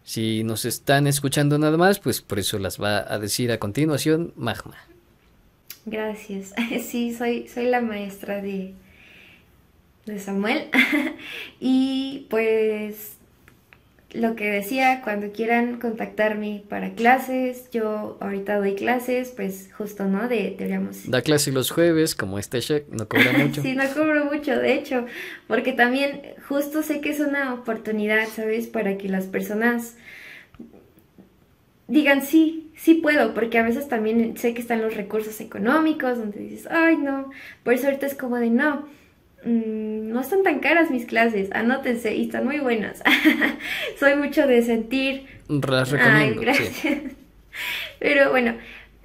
Si 0.04 0.44
nos 0.44 0.66
están 0.66 1.08
escuchando 1.08 1.58
nada 1.58 1.78
más, 1.78 2.00
pues 2.00 2.22
por 2.22 2.38
eso 2.38 2.60
las 2.60 2.80
va 2.80 3.12
a 3.12 3.18
decir 3.18 3.52
a 3.52 3.58
continuación 3.58 4.34
Magma. 4.36 4.78
Gracias. 5.86 6.54
Sí, 6.84 7.14
soy, 7.14 7.48
soy 7.48 7.66
la 7.66 7.82
maestra 7.82 8.40
de, 8.42 8.76
de 10.06 10.20
Samuel. 10.20 10.70
y 11.60 12.28
pues 12.30 13.16
lo 14.14 14.36
que 14.36 14.50
decía, 14.50 15.02
cuando 15.04 15.32
quieran 15.32 15.80
contactarme 15.80 16.64
para 16.70 16.92
clases, 16.94 17.70
yo 17.72 18.18
ahorita 18.22 18.58
doy 18.58 18.76
clases, 18.76 19.34
pues 19.36 19.70
justo, 19.78 20.06
¿no? 20.06 20.30
De 20.30 20.56
teoría 20.58 20.82
Da 21.08 21.22
clases 21.22 21.54
los 21.54 21.72
jueves, 21.72 22.16
como 22.16 22.40
este 22.40 22.60
check, 22.60 22.88
no 22.90 23.08
cobra 23.08 23.34
mucho. 23.38 23.62
sí, 23.62 23.76
no 23.76 23.84
cobro 23.94 24.26
mucho, 24.26 24.58
de 24.58 24.74
hecho, 24.74 25.06
porque 25.48 25.74
también 25.74 26.22
justo 26.48 26.84
sé 26.84 27.02
que 27.02 27.10
es 27.10 27.20
una 27.20 27.54
oportunidad, 27.54 28.28
¿sabes? 28.28 28.68
Para 28.68 28.98
que 28.98 29.10
las 29.10 29.26
personas 29.26 29.96
digan 31.88 32.22
sí, 32.22 32.72
sí 32.78 32.96
puedo, 32.96 33.34
porque 33.34 33.58
a 33.58 33.64
veces 33.64 33.90
también 33.90 34.38
sé 34.38 34.54
que 34.54 34.62
están 34.62 34.82
los 34.82 34.96
recursos 34.96 35.42
económicos, 35.42 36.18
donde 36.18 36.40
dices, 36.40 36.68
ay, 36.72 36.96
no, 36.96 37.30
por 37.64 37.74
eso 37.74 37.88
ahorita 37.88 38.06
es 38.06 38.16
como 38.16 38.38
de 38.38 38.50
no 38.50 38.88
Mm, 39.43 40.09
no 40.09 40.22
están 40.22 40.43
tan 40.43 40.59
caras 40.59 40.89
mis 40.89 41.05
clases, 41.05 41.49
anótense 41.51 42.15
y 42.15 42.23
están 42.23 42.45
muy 42.45 42.59
buenas. 42.59 43.03
Soy 43.99 44.15
mucho 44.15 44.47
de 44.47 44.61
sentir. 44.61 45.26
Las 45.47 45.91
recomiendo. 45.91 46.41
gracias. 46.41 47.03
Pero 47.99 48.31
bueno, 48.31 48.55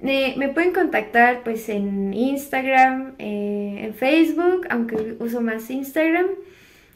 me 0.01 0.49
pueden 0.53 0.73
contactar 0.73 1.43
pues 1.43 1.69
en 1.69 2.13
Instagram, 2.13 3.13
eh, 3.19 3.79
en 3.83 3.93
Facebook, 3.93 4.67
aunque 4.69 5.15
uso 5.19 5.41
más 5.41 5.69
Instagram, 5.69 6.27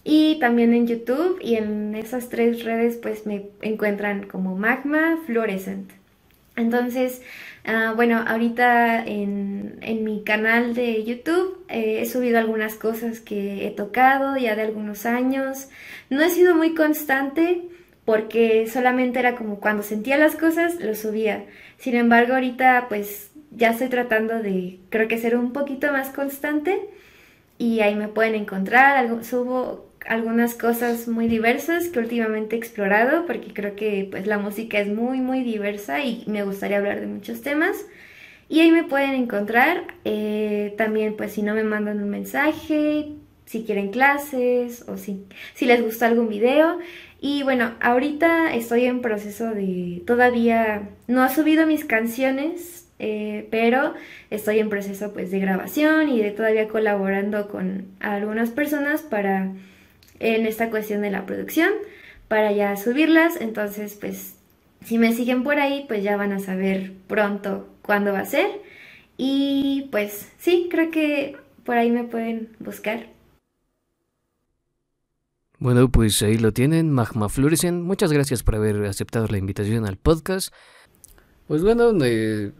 y 0.03 0.39
también 0.39 0.73
en 0.73 0.87
YouTube 0.87 1.39
y 1.41 1.55
en 1.55 1.95
esas 1.95 2.29
tres 2.29 2.63
redes 2.63 2.97
pues 2.97 3.25
me 3.25 3.47
encuentran 3.61 4.23
como 4.23 4.55
Magma 4.55 5.19
Fluorescent. 5.25 5.91
Entonces, 6.55 7.21
Ah, 7.69 7.91
bueno, 7.93 8.23
ahorita 8.25 9.05
en, 9.05 9.79
mi 10.05 10.23
canal 10.23 10.73
de 10.73 11.03
YouTube 11.03 11.65
eh, 11.67 11.99
he 12.01 12.05
subido 12.05 12.39
algunas 12.39 12.75
cosas 12.75 13.19
que 13.19 13.67
he 13.67 13.71
tocado 13.71 14.37
ya 14.37 14.55
de 14.55 14.61
algunos 14.61 15.05
años. 15.05 15.67
No 16.09 16.21
he 16.21 16.29
sido 16.29 16.55
muy 16.55 16.73
constante 16.75 17.63
porque 18.05 18.67
solamente 18.67 19.19
era 19.19 19.35
como 19.35 19.59
cuando 19.59 19.83
sentía 19.83 20.17
las 20.17 20.37
cosas 20.37 20.79
lo 20.79 20.95
subía. 20.95 21.45
Sin 21.77 21.95
embargo, 21.95 22.35
ahorita 22.35 22.85
pues 22.87 23.31
ya 23.51 23.71
estoy 23.71 23.89
tratando 23.89 24.41
de 24.41 24.79
creo 24.89 25.09
que 25.09 25.17
ser 25.17 25.35
un 25.35 25.51
poquito 25.51 25.91
más 25.91 26.09
constante 26.09 26.79
y 27.57 27.81
ahí 27.81 27.95
me 27.95 28.07
pueden 28.07 28.35
encontrar. 28.35 29.23
subo 29.25 29.86
algunas 30.07 30.55
cosas 30.55 31.07
muy 31.07 31.27
diversas 31.27 31.89
que 31.89 31.99
últimamente 31.99 32.55
he 32.55 32.59
explorado 32.59 33.25
porque 33.25 33.53
creo 33.53 33.75
que 33.75 34.07
pues 34.09 34.25
la 34.25 34.37
música 34.37 34.79
es 34.79 34.87
muy 34.87 35.19
muy 35.19 35.43
diversa 35.43 36.03
y 36.03 36.23
me 36.27 36.43
gustaría 36.43 36.77
hablar 36.77 36.99
de 36.99 37.07
muchos 37.07 37.41
temas. 37.41 37.85
Y 38.49 38.61
ahí 38.61 38.71
me 38.71 38.85
pueden 38.85 39.11
encontrar 39.11 39.83
eh, 40.05 40.73
también 40.77 41.15
pues 41.17 41.33
si 41.33 41.41
no 41.41 41.53
me 41.53 41.63
mandan 41.63 42.01
un 42.01 42.09
mensaje 42.09 43.09
si 43.45 43.63
quieren 43.63 43.91
clases 43.91 44.83
o 44.89 44.97
si, 44.97 45.25
si 45.53 45.65
les 45.65 45.81
gusta 45.81 46.07
algún 46.07 46.29
video. 46.29 46.79
Y 47.19 47.43
bueno 47.43 47.73
ahorita 47.81 48.53
estoy 48.55 48.85
en 48.85 49.01
proceso 49.01 49.51
de 49.51 50.03
todavía 50.05 50.89
no 51.07 51.21
ha 51.23 51.29
subido 51.29 51.65
mis 51.67 51.85
canciones 51.85 52.87
eh, 52.99 53.47
pero 53.51 53.93
estoy 54.31 54.59
en 54.59 54.69
proceso 54.69 55.13
pues 55.13 55.29
de 55.29 55.39
grabación 55.39 56.09
y 56.09 56.19
de 56.21 56.31
todavía 56.31 56.67
colaborando 56.67 57.47
con 57.47 57.85
algunas 57.99 58.49
personas 58.49 59.03
para 59.03 59.51
en 60.19 60.45
esta 60.45 60.69
cuestión 60.69 61.01
de 61.01 61.11
la 61.11 61.25
producción 61.25 61.69
para 62.27 62.51
ya 62.51 62.75
subirlas. 62.75 63.39
Entonces, 63.39 63.97
pues, 63.99 64.35
si 64.83 64.97
me 64.97 65.13
siguen 65.13 65.43
por 65.43 65.59
ahí, 65.59 65.85
pues 65.87 66.03
ya 66.03 66.17
van 66.17 66.31
a 66.31 66.39
saber 66.39 66.93
pronto 67.07 67.67
cuándo 67.81 68.13
va 68.13 68.19
a 68.19 68.25
ser. 68.25 68.61
Y 69.17 69.87
pues 69.91 70.29
sí, 70.37 70.67
creo 70.69 70.91
que 70.91 71.37
por 71.63 71.77
ahí 71.77 71.91
me 71.91 72.03
pueden 72.03 72.49
buscar. 72.59 73.07
Bueno, 75.59 75.89
pues 75.89 76.21
ahí 76.21 76.37
lo 76.37 76.53
tienen, 76.53 76.91
Magma 76.91 77.29
Fluorescent. 77.29 77.83
Muchas 77.83 78.13
gracias 78.13 78.43
por 78.43 78.55
haber 78.55 78.85
aceptado 78.85 79.25
la 79.27 79.39
invitación 79.39 79.87
al 79.87 79.97
podcast. 79.97 80.53
Pues 81.47 81.63
bueno, 81.63 81.91
eh, 82.03 82.51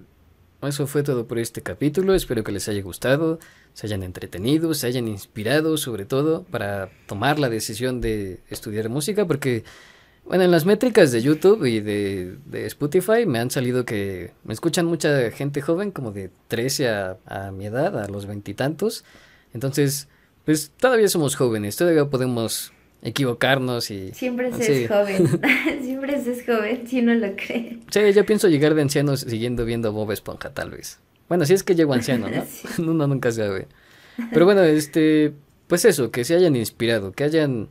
eso 0.63 0.87
fue 0.87 1.03
todo 1.03 1.27
por 1.27 1.37
este 1.37 1.61
capítulo. 1.61 2.15
Espero 2.15 2.43
que 2.43 2.51
les 2.51 2.67
haya 2.67 2.81
gustado, 2.81 3.37
se 3.77 3.85
hayan 3.85 4.01
entretenido, 4.01 4.73
se 4.73 4.87
hayan 4.87 5.07
inspirado 5.07 5.77
sobre 5.77 6.05
todo 6.05 6.41
para 6.45 6.89
tomar 7.05 7.37
la 7.37 7.47
decisión 7.47 8.01
de 8.01 8.39
estudiar 8.49 8.89
música 8.89 9.27
porque, 9.27 9.65
bueno, 10.25 10.45
en 10.45 10.49
las 10.49 10.65
métricas 10.65 11.11
de 11.11 11.21
YouTube 11.21 11.63
y 11.65 11.79
de, 11.79 12.39
Spotify 12.65 13.27
me 13.27 13.37
han 13.37 13.51
salido 13.51 13.85
que 13.85 14.31
me 14.43 14.53
escuchan 14.55 14.87
mucha 14.87 15.29
gente 15.29 15.61
joven, 15.61 15.91
como 15.91 16.11
de 16.11 16.31
13 16.47 16.89
a, 16.89 17.17
a 17.27 17.51
mi 17.51 17.67
edad, 17.67 18.03
a 18.03 18.07
los 18.07 18.25
veintitantos. 18.25 19.05
Entonces, 19.53 20.07
pues 20.43 20.71
todavía 20.75 21.07
somos 21.07 21.35
jóvenes, 21.35 21.75
todavía 21.75 22.05
podemos 22.05 22.73
equivocarnos 23.03 23.91
y... 23.91 24.11
Siempre 24.13 24.51
se 24.53 24.85
es 24.85 24.89
joven, 24.89 25.39
siempre 25.83 26.19
se 26.23 26.31
es 26.31 26.43
joven, 26.43 26.87
si 26.87 27.01
uno 27.01 27.13
lo 27.13 27.35
cree. 27.35 27.77
Sí, 27.91 27.99
yo 28.11 28.25
pienso 28.25 28.47
llegar 28.47 28.73
de 28.73 28.81
anciano 28.81 29.15
siguiendo 29.15 29.65
viendo 29.65 29.93
Bob 29.93 30.11
Esponja, 30.13 30.49
tal 30.51 30.71
vez. 30.71 30.99
Bueno, 31.29 31.45
si 31.45 31.53
es 31.53 31.63
que 31.63 31.75
llego 31.75 31.93
anciano, 31.93 32.27
¿no? 32.77 32.91
Uno 32.91 33.07
nunca 33.07 33.31
sabe. 33.31 33.67
Pero 34.31 34.45
bueno, 34.45 34.63
este, 34.63 35.33
pues 35.67 35.85
eso, 35.85 36.11
que 36.11 36.23
se 36.23 36.35
hayan 36.35 36.55
inspirado, 36.55 37.11
que 37.11 37.23
hayan... 37.23 37.69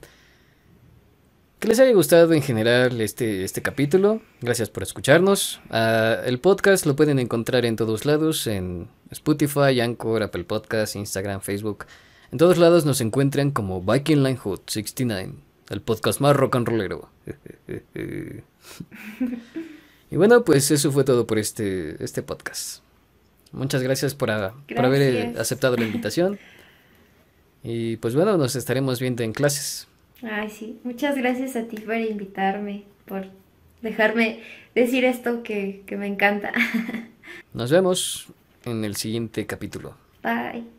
Que 1.59 1.69
les 1.69 1.81
haya 1.81 1.93
gustado 1.93 2.35
en 2.35 2.43
general 2.43 3.01
este, 3.01 3.43
este 3.43 3.63
capítulo. 3.63 4.21
Gracias 4.43 4.69
por 4.69 4.83
escucharnos. 4.83 5.61
Ah, 5.71 6.19
el 6.27 6.39
podcast 6.39 6.85
lo 6.85 6.95
pueden 6.97 7.19
encontrar 7.19 7.65
en 7.65 7.77
todos 7.77 8.05
lados, 8.05 8.47
en 8.47 8.89
Spotify, 9.11 9.81
Anchor, 9.81 10.23
Apple 10.23 10.45
Podcast, 10.45 10.97
Instagram, 10.97 11.41
Facebook 11.41 11.87
En 12.31 12.39
todos 12.39 12.59
lados 12.59 12.85
nos 12.85 13.01
encuentran 13.01 13.53
como 13.53 13.81
Viking 13.81 14.23
Line 14.23 14.37
Hot 14.37 14.69
69, 14.69 15.33
el 15.71 15.81
podcast 15.81 16.21
más 16.21 16.37
rock 16.37 16.57
and 16.57 16.69
rollero. 16.69 17.09
y 20.11 20.17
bueno, 20.17 20.45
pues 20.45 20.71
eso 20.71 20.93
fue 20.93 21.05
todo 21.05 21.27
por 21.27 21.39
este, 21.39 22.05
este 22.05 22.23
podcast. 22.23 22.86
Muchas 23.57 23.83
gracias 23.83 24.15
por, 24.15 24.29
por 24.29 24.85
haber 24.85 25.37
aceptado 25.39 25.77
la 25.77 25.85
invitación. 25.85 26.39
Y 27.69 27.97
pues 27.97 28.15
bueno, 28.15 28.37
nos 28.37 28.55
estaremos 28.55 29.01
viendo 29.01 29.25
en 29.25 29.33
clases. 29.33 29.89
Ay, 30.23 30.49
sí. 30.51 30.79
Muchas 30.85 31.17
gracias 31.17 31.57
a 31.57 31.65
ti 31.65 31.77
por 31.79 31.97
invitarme, 31.97 32.85
por 33.07 33.27
dejarme 33.83 34.41
decir 34.73 35.05
esto 35.05 35.43
que, 35.43 35.83
que 35.85 35.97
me 35.97 36.07
encanta. 36.07 36.53
Nos 37.55 37.73
vemos 37.73 38.29
en 38.65 38.85
el 38.85 38.95
siguiente 38.95 39.47
capítulo. 39.47 39.97
Bye. 40.23 40.76